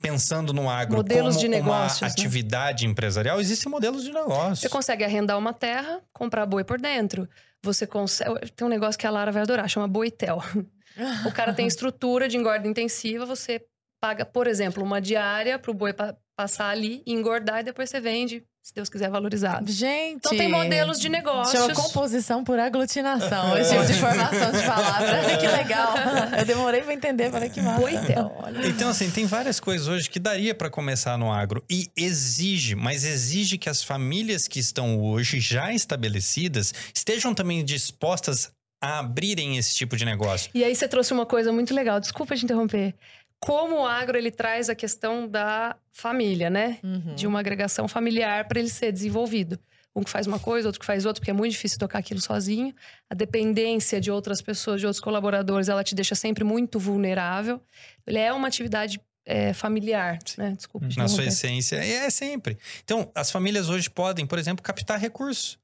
pensando 0.00 0.52
no 0.52 0.68
agro 0.70 0.96
Modelos 0.98 1.34
como 1.36 1.40
de 1.40 1.48
negócios, 1.48 2.02
uma 2.02 2.08
né? 2.08 2.12
atividade 2.12 2.86
empresarial, 2.86 3.40
existem 3.40 3.70
modelos 3.70 4.04
de 4.04 4.12
negócio. 4.12 4.56
Você 4.56 4.68
consegue 4.68 5.02
arrendar 5.04 5.36
uma 5.38 5.52
terra, 5.52 6.00
comprar 6.12 6.46
boi 6.46 6.62
por 6.64 6.80
dentro. 6.80 7.28
Você 7.62 7.86
consegue. 7.86 8.50
Tem 8.54 8.66
um 8.66 8.70
negócio 8.70 8.98
que 8.98 9.06
a 9.06 9.10
Lara 9.10 9.32
vai 9.32 9.42
adorar, 9.42 9.68
chama 9.68 9.88
boitel. 9.88 10.42
O 11.26 11.32
cara 11.32 11.52
tem 11.52 11.66
estrutura 11.66 12.28
de 12.28 12.36
engorda 12.36 12.66
intensiva, 12.66 13.24
você 13.26 13.60
paga, 14.00 14.24
por 14.24 14.46
exemplo, 14.46 14.82
uma 14.82 15.00
diária 15.00 15.58
pro 15.58 15.74
boi 15.74 15.92
pa- 15.92 16.16
passar 16.36 16.68
ali, 16.70 17.02
engordar 17.06 17.60
e 17.60 17.64
depois 17.64 17.90
você 17.90 18.00
vende, 18.00 18.44
se 18.62 18.72
Deus 18.72 18.88
quiser, 18.88 19.10
valorizado. 19.10 19.68
Gente. 19.72 20.18
Então 20.18 20.36
tem 20.36 20.48
modelos 20.48 21.00
de 21.00 21.08
negócios. 21.08 21.50
Chama 21.60 21.74
composição 21.74 22.44
por 22.44 22.60
aglutinação. 22.60 23.56
Esse 23.58 23.70
tipo 23.72 23.86
de 23.86 23.94
formação 23.94 24.52
de 24.52 24.62
palavra. 24.64 25.20
que 25.36 25.46
legal. 25.48 25.94
Eu 26.38 26.44
demorei 26.44 26.82
pra 26.82 26.94
entender, 26.94 27.30
falei 27.32 27.50
que 27.50 27.60
massa. 27.60 27.80
Boitel. 27.80 28.32
Olha. 28.40 28.68
Então, 28.68 28.88
assim, 28.90 29.10
tem 29.10 29.26
várias 29.26 29.58
coisas 29.58 29.88
hoje 29.88 30.08
que 30.08 30.20
daria 30.20 30.54
para 30.54 30.70
começar 30.70 31.18
no 31.18 31.32
agro. 31.32 31.64
E 31.68 31.90
exige, 31.96 32.76
mas 32.76 33.04
exige 33.04 33.58
que 33.58 33.68
as 33.68 33.82
famílias 33.82 34.46
que 34.46 34.60
estão 34.60 35.00
hoje 35.02 35.40
já 35.40 35.72
estabelecidas 35.72 36.72
estejam 36.94 37.34
também 37.34 37.64
dispostas 37.64 38.52
a 38.80 39.00
abrirem 39.00 39.56
esse 39.56 39.74
tipo 39.74 39.96
de 39.96 40.04
negócio. 40.04 40.50
E 40.54 40.62
aí 40.64 40.74
você 40.74 40.86
trouxe 40.86 41.12
uma 41.12 41.26
coisa 41.26 41.52
muito 41.52 41.74
legal, 41.74 41.98
desculpa 42.00 42.36
te 42.36 42.44
interromper. 42.44 42.94
Como 43.40 43.82
o 43.82 43.86
agro 43.86 44.18
ele 44.18 44.30
traz 44.30 44.68
a 44.68 44.74
questão 44.74 45.28
da 45.28 45.76
família, 45.92 46.50
né? 46.50 46.78
Uhum. 46.82 47.14
De 47.14 47.26
uma 47.26 47.38
agregação 47.40 47.86
familiar 47.86 48.46
para 48.48 48.58
ele 48.58 48.68
ser 48.68 48.90
desenvolvido. 48.90 49.58
Um 49.94 50.02
que 50.02 50.10
faz 50.10 50.26
uma 50.26 50.38
coisa, 50.38 50.68
outro 50.68 50.80
que 50.80 50.86
faz 50.86 51.06
outra, 51.06 51.20
porque 51.20 51.30
é 51.30 51.34
muito 51.34 51.52
difícil 51.52 51.78
tocar 51.78 51.98
aquilo 51.98 52.20
sozinho. 52.20 52.72
A 53.10 53.14
dependência 53.14 54.00
de 54.00 54.10
outras 54.10 54.40
pessoas, 54.40 54.80
de 54.80 54.86
outros 54.86 55.02
colaboradores, 55.02 55.68
ela 55.68 55.82
te 55.82 55.94
deixa 55.94 56.14
sempre 56.14 56.44
muito 56.44 56.78
vulnerável. 56.78 57.60
Ele 58.06 58.18
é 58.18 58.32
uma 58.32 58.46
atividade 58.46 59.00
é, 59.24 59.52
familiar, 59.52 60.18
né? 60.36 60.54
Desculpa. 60.56 60.88
Na 60.96 61.06
sua 61.06 61.24
essência, 61.24 61.76
é 61.76 62.08
sempre. 62.10 62.58
Então, 62.82 63.10
as 63.14 63.30
famílias 63.30 63.68
hoje 63.68 63.90
podem, 63.90 64.26
por 64.26 64.38
exemplo, 64.38 64.62
captar 64.62 64.98
recursos. 64.98 65.58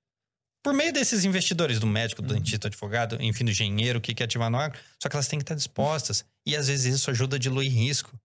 Por 0.64 0.72
meio 0.72 0.90
desses 0.94 1.26
investidores, 1.26 1.78
do 1.78 1.86
médico, 1.86 2.22
do 2.22 2.32
dentista, 2.32 2.70
do 2.70 2.72
advogado, 2.72 3.18
enfim, 3.20 3.44
do 3.44 3.50
engenheiro 3.50 4.00
que 4.00 4.14
quer 4.14 4.24
ativar 4.24 4.50
no 4.50 4.58
agro. 4.58 4.80
Só 4.98 5.10
que 5.10 5.14
elas 5.14 5.28
têm 5.28 5.38
que 5.38 5.42
estar 5.42 5.54
dispostas. 5.54 6.24
E 6.46 6.56
às 6.56 6.68
vezes 6.68 6.94
isso 6.94 7.10
ajuda 7.10 7.36
a 7.36 7.38
diluir 7.38 7.70
risco. 7.70 8.18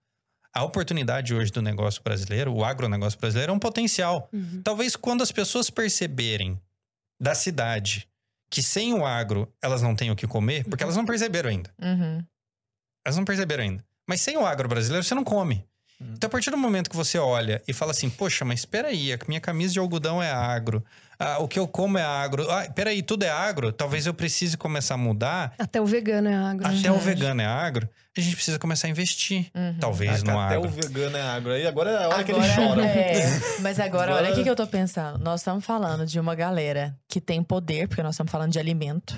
A 0.55 0.63
oportunidade 0.63 1.35
hoje 1.35 1.51
do 1.51 1.61
negócio 1.61 2.01
brasileiro, 2.01 2.53
o 2.53 2.63
agronegócio 2.63 3.19
brasileiro, 3.19 3.51
é 3.51 3.55
um 3.55 3.59
potencial. 3.59 4.29
Uhum. 4.31 4.61
Talvez 4.63 4.95
quando 4.95 5.21
as 5.21 5.33
pessoas 5.33 5.69
perceberem 5.69 6.57
da 7.19 7.35
cidade 7.35 8.07
que 8.49 8.63
sem 8.63 8.93
o 8.93 9.05
agro 9.05 9.53
elas 9.61 9.81
não 9.81 9.93
têm 9.93 10.09
o 10.09 10.15
que 10.15 10.25
comer, 10.25 10.63
porque 10.63 10.81
elas 10.81 10.95
não 10.95 11.05
perceberam 11.05 11.49
ainda. 11.49 11.69
Uhum. 11.77 12.23
Elas 13.05 13.17
não 13.17 13.25
perceberam 13.25 13.63
ainda. 13.63 13.85
Mas 14.07 14.21
sem 14.21 14.37
o 14.37 14.45
agro 14.45 14.69
brasileiro, 14.69 15.03
você 15.03 15.13
não 15.13 15.25
come. 15.25 15.65
Hum. 16.01 16.13
Então, 16.15 16.27
a 16.27 16.31
partir 16.31 16.51
do 16.51 16.57
momento 16.57 16.89
que 16.89 16.95
você 16.95 17.17
olha 17.17 17.61
e 17.67 17.73
fala 17.73 17.91
assim, 17.91 18.09
poxa, 18.09 18.45
mas 18.45 18.59
espera 18.59 18.87
aí, 18.87 19.11
a 19.11 19.19
minha 19.27 19.41
camisa 19.41 19.73
de 19.73 19.79
algodão 19.79 20.23
é 20.23 20.31
agro, 20.31 20.83
ah, 21.19 21.39
o 21.39 21.47
que 21.47 21.59
eu 21.59 21.67
como 21.67 21.97
é 21.97 22.03
agro, 22.03 22.49
ah, 22.49 22.69
peraí, 22.73 23.01
tudo 23.03 23.23
é 23.23 23.29
agro, 23.29 23.73
talvez 23.73 24.05
eu 24.05 24.13
precise 24.13 24.55
começar 24.57 24.93
a 24.93 24.97
mudar, 24.97 25.53
Até 25.59 25.81
o 25.81 25.85
vegano 25.85 26.29
é 26.29 26.33
agro. 26.35 26.65
até 26.65 26.75
gente. 26.75 26.89
o 26.89 26.97
vegano 26.97 27.41
é 27.41 27.45
agro, 27.45 27.89
a 28.17 28.21
gente 28.21 28.35
precisa 28.35 28.57
começar 28.57 28.87
a 28.87 28.89
investir, 28.89 29.51
Uhum. 29.53 29.77
talvez 29.79 30.23
Caraca, 30.23 30.31
no 30.31 30.39
até 30.39 30.55
agro. 30.55 30.69
o 30.69 30.71
vegano 30.71 31.17
é 31.17 31.21
agro. 31.21 31.51
Aí 31.51 31.67
agora 31.67 31.91
é 31.91 32.03
a 32.05 32.07
hora 32.09 32.23
que 32.23 32.31
ele 32.31 32.39
Agora, 32.39 32.55
chora. 32.67 32.85
é, 32.85 33.23
mas 33.61 33.79
agora, 33.79 34.11
Agora- 34.11 34.25
olha 34.25 34.31
o 34.31 34.35
que, 34.35 34.43
que 34.43 34.49
eu 34.49 34.55
tô 34.55 34.65
pensando. 34.67 35.19
Nós 35.19 35.41
estamos 35.41 35.65
falando 35.65 36.05
de 36.05 36.19
uma 36.19 36.35
galera 36.35 36.97
que 37.07 37.19
tem 37.21 37.43
poder, 37.43 37.87
porque 37.87 38.01
nós 38.03 38.15
estamos 38.15 38.31
falando 38.31 38.51
de 38.51 38.59
alimento, 38.59 39.15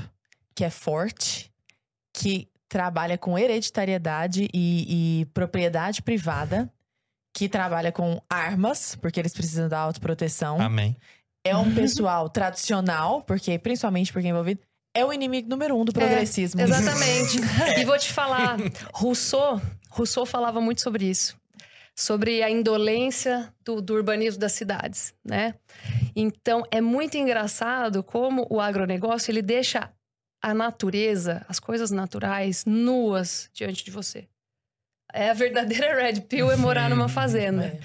que 0.55 0.63
é 0.63 0.69
forte, 0.69 1.51
que 2.13 2.47
trabalha 2.67 3.17
com 3.17 3.37
hereditariedade 3.37 4.47
e, 4.53 5.21
e 5.21 5.25
propriedade 5.33 6.01
privada, 6.01 6.71
que 7.33 7.47
trabalha 7.49 7.91
com 7.91 8.21
armas, 8.29 8.95
porque 8.95 9.19
eles 9.19 9.33
precisam 9.33 9.67
da 9.69 9.79
autoproteção. 9.79 10.59
Amém. 10.59 10.95
É 11.43 11.55
um 11.55 11.73
pessoal 11.75 12.29
tradicional, 12.29 13.21
porque 13.21 13.57
principalmente 13.57 14.11
porque 14.11 14.27
é 14.27 14.31
envolvido. 14.31 14.61
é 14.93 15.05
o 15.05 15.11
inimigo 15.11 15.49
número 15.49 15.75
um 15.75 15.85
do 15.85 15.93
progressismo. 15.93 16.61
Exatamente. 16.61 17.37
e 17.79 17.85
vou 17.85 17.97
te 17.97 18.11
falar, 18.11 18.57
Rousseau, 18.93 19.61
Rousseau 19.89 20.25
falava 20.25 20.61
muito 20.61 20.81
sobre 20.81 21.05
isso. 21.05 21.39
Sobre 21.93 22.41
a 22.41 22.49
indolência 22.49 23.53
do, 23.65 23.81
do 23.81 23.93
urbanismo 23.93 24.39
das 24.39 24.53
cidades, 24.53 25.13
né? 25.23 25.55
Então, 26.15 26.63
é 26.71 26.79
muito 26.79 27.17
engraçado 27.17 28.01
como 28.01 28.47
o 28.49 28.61
agronegócio, 28.61 29.29
ele 29.29 29.41
deixa 29.41 29.91
a 30.41 30.53
natureza, 30.53 31.45
as 31.47 31.59
coisas 31.59 31.91
naturais, 31.91 32.65
nuas 32.65 33.49
diante 33.53 33.83
de 33.83 33.91
você. 33.91 34.27
É 35.13 35.29
a 35.29 35.33
verdadeira 35.33 35.93
red 36.01 36.21
pill 36.21 36.49
é 36.51 36.55
morar 36.55 36.89
numa 36.89 37.09
fazenda. 37.09 37.65
É. 37.65 37.79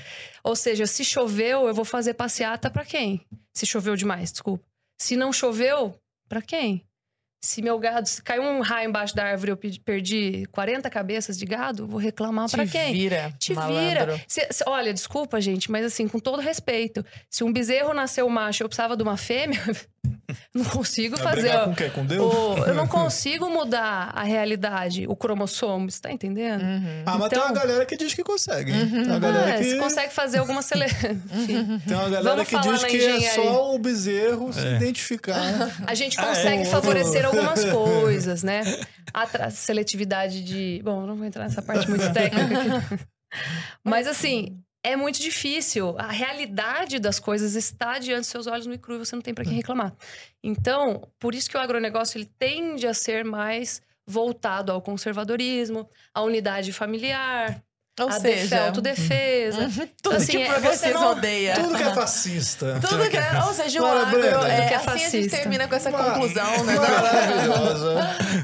Ou 0.47 0.55
seja, 0.55 0.87
se 0.87 1.05
choveu, 1.05 1.67
eu 1.67 1.75
vou 1.75 1.85
fazer 1.85 2.15
passeata 2.15 2.71
pra 2.71 2.85
quem? 2.85 3.21
Se 3.53 3.67
choveu 3.67 3.97
demais, 3.97 4.31
desculpa. 4.31 4.65
Se 5.01 5.17
não 5.17 5.33
choveu, 5.33 5.99
pra 6.29 6.41
quem? 6.41 6.85
Se 7.45 7.61
meu 7.61 7.79
gado, 7.79 8.09
se 8.09 8.23
caiu 8.23 8.43
um 8.43 8.61
raio 8.61 8.89
embaixo 8.89 9.15
da 9.15 9.25
árvore 9.25 9.51
e 9.51 9.53
eu 9.53 9.57
pe- 9.57 9.79
perdi 9.81 10.47
40 10.53 10.89
cabeças 10.89 11.37
de 11.39 11.45
gado, 11.45 11.87
vou 11.87 11.99
reclamar 12.01 12.51
pra 12.51 12.65
Te 12.65 12.73
quem? 12.73 12.93
vira, 12.93 13.33
Te 13.39 13.53
malandro. 13.55 14.13
vira. 14.15 14.25
Se- 14.27 14.49
se- 14.53 14.65
olha, 14.67 14.93
desculpa, 14.93 15.41
gente, 15.41 15.71
mas 15.71 15.85
assim, 15.85 16.09
com 16.09 16.19
todo 16.19 16.41
respeito, 16.41 17.05
se 17.31 17.45
um 17.45 17.53
bezerro 17.53 17.93
nasceu 17.93 18.29
macho 18.29 18.63
e 18.63 18.65
eu 18.65 18.69
precisava 18.69 18.97
de 18.97 19.03
uma 19.03 19.17
fêmea, 19.17 19.61
não 20.55 20.65
consigo 20.65 21.17
fazer. 21.17 21.53
com 21.65 21.71
o 21.71 21.75
quê? 21.77 21.91
Com 21.91 22.05
Deus? 22.07 22.35
o- 22.35 22.57
eu 22.67 22.75
não 22.75 22.87
consigo 22.87 23.49
mudar 23.49 24.11
a 24.15 24.23
realidade, 24.23 25.07
o 25.09 25.15
cromossomo, 25.15 25.91
você 25.91 26.01
tá 26.01 26.11
entendendo? 26.13 26.63
Uhum. 26.63 27.03
Ah, 27.07 27.19
mas 27.19 27.29
tem 27.29 27.39
Então- 27.39 27.51
uma 27.51 27.55
galera 27.61 27.87
que 27.87 27.97
diz 27.97 28.15
que 28.15 28.23
consegue. 28.25 28.73
hein? 28.73 28.89
Tem 28.91 29.03
uma 29.05 29.19
galera 29.19 29.55
Ah, 29.55 29.59
que... 29.59 29.65
Você 29.65 29.79
consegue 29.79 30.13
fazer 30.13 30.39
alguma 30.39 30.63
seleção. 30.63 31.11
Tem 31.87 31.97
uma 31.97 32.09
galera 32.11 32.23
Vamos 32.23 32.49
que 32.49 32.59
diz 32.59 32.85
que 32.85 33.25
é 33.27 33.31
só 33.31 33.75
o 33.75 33.79
bezerro 33.79 34.53
se 34.53 34.61
É. 34.67 34.77
identificar. 34.77 35.41
A 35.87 35.95
gente 35.95 36.19
Ah, 36.19 36.23
é? 36.23 36.27
consegue 36.27 36.63
Um 36.63 36.67
favorecer 36.67 37.25
algumas 37.25 37.65
coisas, 37.71 38.43
né? 38.43 38.63
A 39.15 39.27
tra- 39.27 39.51
seletividade 39.51 40.43
de. 40.43 40.81
Bom, 40.85 41.07
não 41.07 41.17
vou 41.17 41.25
entrar 41.25 41.45
nessa 41.45 41.63
parte 41.63 41.89
muito 41.89 42.13
técnica 42.13 42.77
aqui. 42.79 43.05
Mas 43.85 44.07
assim, 44.07 44.59
é 44.93 44.97
muito 44.97 45.21
difícil. 45.21 45.95
A 45.99 46.11
realidade 46.13 46.99
das 46.99 47.19
coisas 47.19 47.55
está 47.55 47.99
diante 47.99 48.21
dos 48.21 48.29
seus 48.29 48.47
olhos 48.47 48.67
no 48.67 48.79
cru 48.79 48.95
e 48.95 48.99
você 48.99 49.15
não 49.17 49.23
tem 49.23 49.35
para 49.35 49.45
quem 49.45 49.55
reclamar. 49.55 49.93
Então, 50.43 51.09
por 51.19 51.35
isso 51.35 51.51
que 51.51 51.57
o 51.57 51.61
agronegócio 51.61 52.19
ele 52.19 52.31
tende 52.39 52.87
a 52.87 52.95
ser 52.95 53.25
mais 53.25 53.81
voltado 54.07 54.71
ao 54.71 54.81
conservadorismo, 54.81 55.89
à 56.15 56.23
unidade 56.23 56.73
familiar, 56.73 57.61
Ou 57.99 58.09
à 58.09 58.13
seja, 58.21 58.43
defe- 58.43 58.55
autodefesa. 58.69 59.71
tudo 60.01 60.17
assim, 60.17 60.33
que 60.33 60.43
é- 60.43 60.93
não- 60.93 61.11
odeia. 61.11 61.55
Tudo 61.55 61.77
que 61.77 61.83
é 61.83 61.93
fascista. 61.95 62.79
Tudo 62.81 63.11
que 63.11 63.17
é, 63.17 63.43
ou 63.45 63.53
seja, 63.53 63.83
o 63.83 63.87
agro, 63.87 64.21
é, 64.21 64.69
que 64.69 64.75
é 64.75 64.77
assim 64.77 64.89
a 64.91 64.97
gente 64.97 65.03
fascista. 65.03 65.37
termina 65.39 65.67
com 65.67 65.75
essa 65.75 65.91
Mar- 65.91 66.05
conclusão, 66.13 66.65
né? 66.65 66.75
Maravilhosa. 66.79 67.95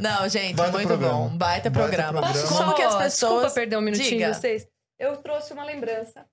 Não, 0.00 0.28
gente, 0.28 0.56
Baita 0.56 0.72
muito 0.72 0.88
programa. 0.88 1.14
bom. 1.14 1.28
Baita 1.28 1.38
Baita 1.38 1.70
programa. 1.70 2.20
programa. 2.22 2.48
Como 2.48 2.58
Só- 2.70 2.72
que 2.72 2.82
as 2.82 2.88
Desculpa 2.88 3.04
pessoas... 3.04 3.52
perder 3.52 3.76
um 3.76 3.80
minutinho 3.82 4.08
Diga. 4.10 4.30
de 4.32 4.36
vocês. 4.38 4.66
Eu 4.98 5.16
trouxe 5.18 5.52
uma 5.52 5.64
lembrança. 5.64 6.24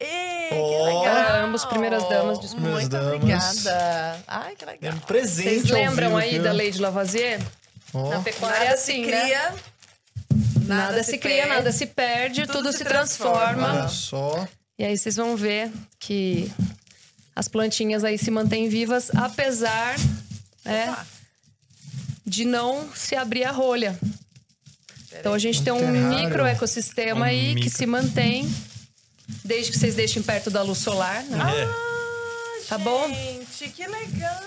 Ih, 0.00 0.48
que 0.48 0.84
legal. 0.84 1.02
Para 1.04 1.44
ambos, 1.44 1.64
primeiras 1.64 2.08
damas, 2.08 2.40
desculpa. 2.40 2.68
Muito 2.68 2.88
Primeiras 2.90 3.66
obrigada. 3.66 4.24
Ai, 4.26 4.56
que 4.56 4.64
É 4.64 4.66
legal. 4.68 4.92
um 4.94 4.98
presente 5.00 5.48
Vocês 5.48 5.70
lembram 5.70 6.16
aí 6.16 6.30
aqui, 6.30 6.38
da 6.40 6.50
ó. 6.50 6.52
lei 6.54 6.70
de 6.70 6.78
Lavoisier? 6.80 7.40
Ó. 7.94 8.08
Na 8.10 8.20
pecuária 8.20 8.58
Nada 8.60 8.72
é 8.72 8.76
se 8.76 8.92
assim, 8.92 9.06
né? 9.06 9.20
cria, 9.20 9.54
Nada, 10.66 11.02
se 11.02 11.18
cria, 11.18 11.36
perde. 11.42 11.54
nada 11.54 11.72
se 11.72 11.86
perde, 11.86 12.40
tudo, 12.46 12.52
Tudo 12.58 12.72
se, 12.72 12.78
se 12.78 12.84
transforma. 12.84 13.42
transforma. 13.72 13.80
Olha 13.80 13.88
só. 13.88 14.48
E 14.78 14.84
aí 14.84 14.96
vocês 14.96 15.16
vão 15.16 15.36
ver 15.36 15.70
que 16.00 16.50
as 17.36 17.46
plantinhas 17.48 18.02
aí 18.04 18.16
se 18.18 18.30
mantêm 18.30 18.68
vivas, 18.68 19.10
apesar 19.14 19.94
né, 20.64 20.96
de 22.26 22.44
não 22.44 22.88
se 22.94 23.14
abrir 23.14 23.44
a 23.44 23.50
rolha. 23.52 23.98
Então 25.18 25.34
a 25.34 25.38
gente 25.38 25.62
tem 25.62 25.72
um 25.72 25.78
terrário. 25.78 26.08
micro 26.08 26.46
ecossistema 26.46 27.20
Um 27.20 27.24
aí 27.24 27.48
que 27.54 27.64
micro. 27.64 27.70
se 27.78 27.86
mantém, 27.86 28.50
desde 29.44 29.72
que 29.72 29.78
vocês 29.78 29.94
deixem 29.94 30.22
perto 30.22 30.50
da 30.50 30.62
luz 30.62 30.78
solar. 30.78 31.22
né? 31.24 31.38
É. 31.62 32.68
Tá 32.68 32.78
bom? 32.78 33.06
Gente, 33.08 33.68
que 33.70 33.86
legal. 33.86 34.40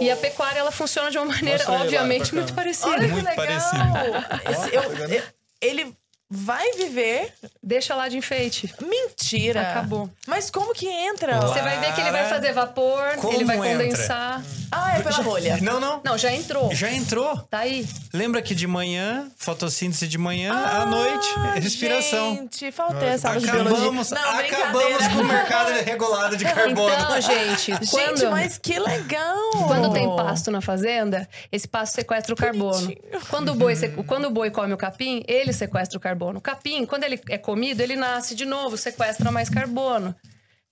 E 0.00 0.10
a 0.10 0.16
pecuária 0.16 0.58
ela 0.60 0.70
funciona 0.70 1.10
de 1.10 1.18
uma 1.18 1.26
maneira, 1.26 1.58
Mostra 1.64 1.74
obviamente, 1.84 2.34
muito 2.34 2.52
parecida. 2.54 2.88
Olha 2.90 3.08
Muito 3.08 3.28
que 3.30 3.36
legal. 3.40 3.46
parecido. 3.46 4.50
Esse- 4.50 4.74
eu- 4.74 5.08
eu- 5.08 5.22
ele 5.60 5.94
vai 6.30 6.72
viver? 6.74 7.32
Deixa 7.62 7.94
lá 7.94 8.08
de 8.08 8.16
enfeite. 8.18 8.72
Mentira. 8.80 9.62
Acabou. 9.70 10.10
Mas 10.26 10.50
como 10.50 10.72
que 10.74 10.86
entra? 10.86 11.40
Você 11.40 11.60
vai 11.62 11.80
ver 11.80 11.94
que 11.94 12.00
ele 12.00 12.10
vai 12.10 12.28
fazer 12.28 12.52
vapor, 12.52 13.16
Como 13.16 13.32
ele 13.32 13.44
vai 13.44 13.56
entra? 13.72 14.42
Ah, 14.70 14.98
é 14.98 15.02
pela 15.02 15.16
rolha. 15.22 15.58
Não, 15.62 15.80
não. 15.80 16.00
Não, 16.04 16.18
já 16.18 16.32
entrou. 16.32 16.74
Já 16.74 16.90
entrou. 16.92 17.36
Tá 17.50 17.60
aí. 17.60 17.86
Lembra 18.12 18.42
que 18.42 18.54
de 18.54 18.66
manhã, 18.66 19.30
fotossíntese 19.36 20.06
de 20.06 20.18
manhã, 20.18 20.52
à 20.52 20.82
Ah, 20.82 20.86
noite, 20.86 21.28
respiração. 21.60 22.34
Gente, 22.36 22.70
faltei 22.70 23.08
essa 23.08 23.28
aula 23.28 23.40
de 23.40 23.46
biologia. 23.50 23.76
Acabamos, 23.78 24.10
Não, 24.10 24.30
acabamos 24.38 25.08
com 25.08 25.18
o 25.20 25.24
mercado 25.24 25.70
regulado 25.84 26.36
de 26.36 26.44
carbono. 26.44 26.94
Então, 26.94 27.20
gente, 27.20 27.72
quando, 27.90 28.18
Gente, 28.18 28.30
mas 28.30 28.58
que 28.58 28.78
legal. 28.78 29.50
quando 29.66 29.92
tem 29.92 30.06
pasto 30.16 30.50
na 30.50 30.60
fazenda, 30.60 31.28
esse 31.50 31.66
pasto 31.66 31.94
sequestra 31.94 32.34
o 32.34 32.36
carbono. 32.36 32.92
Quando 33.30 33.52
o, 33.52 33.54
boi, 33.54 33.74
sequ- 33.74 34.04
quando 34.04 34.26
o 34.26 34.30
boi 34.30 34.50
come 34.50 34.72
o 34.72 34.76
capim, 34.76 35.22
ele 35.26 35.52
sequestra 35.52 35.96
o 35.96 36.00
carbono. 36.00 36.38
O 36.38 36.42
capim, 36.42 36.84
quando 36.84 37.04
ele 37.04 37.20
é 37.28 37.38
comido, 37.38 37.80
ele 37.80 37.96
nasce 37.96 38.34
de 38.34 38.44
novo, 38.44 38.76
sequestra 38.76 39.30
mais 39.32 39.48
carbono. 39.48 40.14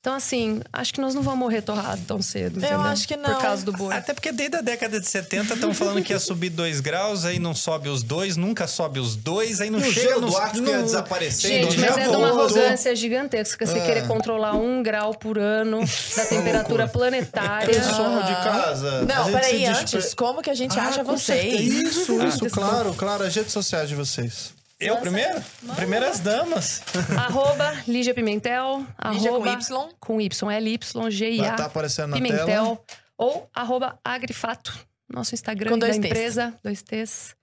Então, 0.06 0.14
assim, 0.14 0.60
acho 0.72 0.94
que 0.94 1.00
nós 1.00 1.16
não 1.16 1.22
vamos 1.22 1.40
morrer 1.40 1.62
torrado 1.62 2.00
tão 2.06 2.22
cedo. 2.22 2.58
entendeu? 2.58 2.80
acho 2.80 3.08
que 3.08 3.16
não. 3.16 3.34
Por 3.34 3.42
causa 3.42 3.64
do 3.64 3.72
boi. 3.72 3.92
Até 3.92 4.14
porque 4.14 4.30
desde 4.30 4.56
a 4.58 4.60
década 4.60 5.00
de 5.00 5.08
70 5.08 5.54
estão 5.54 5.74
falando 5.74 6.00
que 6.00 6.12
ia 6.12 6.20
subir 6.20 6.48
2 6.50 6.78
graus, 6.78 7.24
aí 7.24 7.40
não 7.40 7.56
sobe 7.56 7.88
os 7.88 8.04
dois, 8.04 8.36
nunca 8.36 8.68
sobe 8.68 9.00
os 9.00 9.16
dois, 9.16 9.60
aí 9.60 9.68
não 9.68 9.80
E 9.80 9.88
o 9.88 9.92
chega 9.92 10.14
no, 10.20 10.28
do 10.30 10.36
Ártico 10.36 10.64
ia 10.68 10.80
desaparecendo. 10.80 11.72
Gente, 11.72 11.80
já 11.80 11.88
mas 11.88 11.98
é 11.98 12.08
de 12.08 12.14
uma 12.16 12.28
arrogância 12.28 12.94
gigantesca 12.94 13.66
você 13.66 13.78
É. 13.78 13.84
querer 13.84 14.06
controlar 14.06 14.54
um 14.54 14.80
grau 14.80 15.12
por 15.12 15.40
ano 15.40 15.80
da 16.16 16.24
temperatura 16.26 16.86
planetária. 16.86 17.74
Pessoal 17.74 18.22
de 18.22 18.34
casa. 18.44 19.02
Não, 19.02 19.24
peraí, 19.32 19.66
antes, 19.66 19.90
despre- 19.92 20.14
como 20.14 20.40
que 20.40 20.50
a 20.50 20.54
gente 20.54 20.78
Ah, 20.78 20.84
acha 20.84 21.04
com 21.04 21.18
certeza. 21.18 21.56
vocês? 21.56 21.72
Isso, 21.96 22.20
Ah, 22.20 22.26
isso, 22.26 22.46
claro, 22.50 22.94
claro. 22.94 23.24
As 23.24 23.34
redes 23.34 23.52
sociais 23.52 23.88
de 23.88 23.96
vocês. 23.96 24.54
Eu 24.78 24.98
primeiro? 24.98 25.42
Primeiras 25.74 26.20
damas. 26.20 26.82
arroba 27.18 27.82
Lígia 27.88 28.12
Pimentel. 28.14 28.86
Lígia 29.12 29.30
com 29.30 29.36
arroba, 29.36 29.50
Y? 29.52 29.94
Com 29.98 30.20
Y, 30.20 30.28
L-Y-G-I-A. 30.52 31.50
Estar 31.52 31.64
aparecendo 31.64 32.08
na 32.10 32.16
Pimentel. 32.16 32.46
tela. 32.46 32.80
Ou 33.16 33.48
arroba 33.54 33.98
Agrifato. 34.04 34.72
Nosso 35.08 35.34
Instagram 35.34 35.70
Com 35.70 35.78
da 35.78 35.86
dois 35.86 35.98
Ts. 35.98 36.06
empresa. 36.06 36.54
Dois 36.62 36.82
T's. 36.82 37.34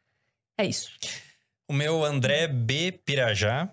É 0.58 0.66
isso. 0.66 0.92
O 1.68 1.74
meu 1.74 2.04
André 2.04 2.48
B 2.48 2.92
Pirajá, 3.04 3.70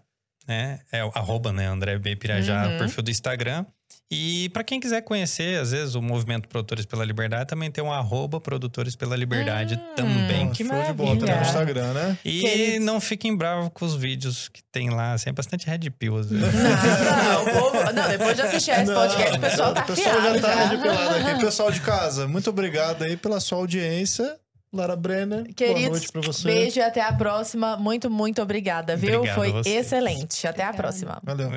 né? 0.47 0.81
É 0.91 1.05
o 1.05 1.09
arroba, 1.15 1.53
né? 1.53 1.67
André 1.67 1.99
B 1.99 2.17
Pirajá, 2.17 2.67
Uhum. 2.67 2.77
o 2.77 2.79
perfil 2.79 3.03
do 3.03 3.11
Instagram. 3.11 3.67
E 4.13 4.49
para 4.49 4.65
quem 4.65 4.81
quiser 4.81 5.03
conhecer, 5.03 5.61
às 5.61 5.71
vezes, 5.71 5.95
o 5.95 6.03
movimento 6.03 6.49
Produtores 6.49 6.85
pela 6.85 7.05
Liberdade, 7.05 7.47
também 7.49 7.71
tem 7.71 7.83
um 7.85 7.93
arroba 7.93 8.41
Produtores 8.41 8.97
pela 8.97 9.15
Liberdade 9.15 9.77
Hum. 9.77 9.95
também. 9.95 10.51
Que 10.51 10.65
Show 10.65 10.83
de 10.83 10.93
bola, 10.93 11.11
tá 11.17 11.27
maravilha. 11.27 11.37
no 11.37 11.43
Instagram, 11.43 11.93
né? 11.93 12.19
E 12.25 12.41
Queridos. 12.41 12.85
não 12.87 13.01
fiquem 13.01 13.37
bravos 13.37 13.71
com 13.73 13.85
os 13.85 13.95
vídeos 13.95 14.49
que 14.49 14.63
tem 14.65 14.91
lá. 14.91 15.13
Assim, 15.13 15.31
é 15.31 15.33
bastante 15.33 15.65
red 15.69 15.89
pill, 15.97 16.17
às 16.19 16.29
vezes. 16.29 16.45
Não, 16.55 17.43
o 17.45 17.51
povo- 17.73 17.93
não, 17.93 18.09
depois 18.09 18.35
de 18.35 18.43
assistir 18.43 18.73
esse 18.73 18.93
podcast, 18.93 19.37
o 19.37 19.41
pessoal 19.41 19.75
tá 19.75 19.83
O 19.83 19.87
pessoal 19.87 20.15
já 20.15 20.19
afiado. 20.23 20.41
tá 20.41 20.55
já. 20.57 20.63
arrepilado 20.63 21.15
aqui. 21.31 21.41
Pessoal 21.45 21.71
de 21.71 21.81
casa, 21.81 22.27
muito 22.27 22.51
obrigado 22.51 23.03
aí 23.05 23.17
pela 23.17 23.39
sua 23.39 23.59
audiência. 23.59 24.37
Lara 24.73 24.95
Brenner, 24.95 25.43
boa 25.43 25.55
Queridos, 25.55 25.91
noite 25.91 26.13
pra 26.13 26.21
você. 26.21 26.45
beijo 26.45 26.79
e 26.79 26.83
até 26.83 27.01
a 27.01 27.13
próxima. 27.13 27.77
Muito, 27.77 28.09
muito 28.11 28.41
obrigada, 28.41 28.97
viu? 28.97 29.19
Obrigado 29.19 29.35
Foi 29.37 29.53
excelente. 29.73 30.47
Até 30.47 30.63
a 30.65 30.73
próxima. 30.73 31.21
Valeu. 31.25 31.49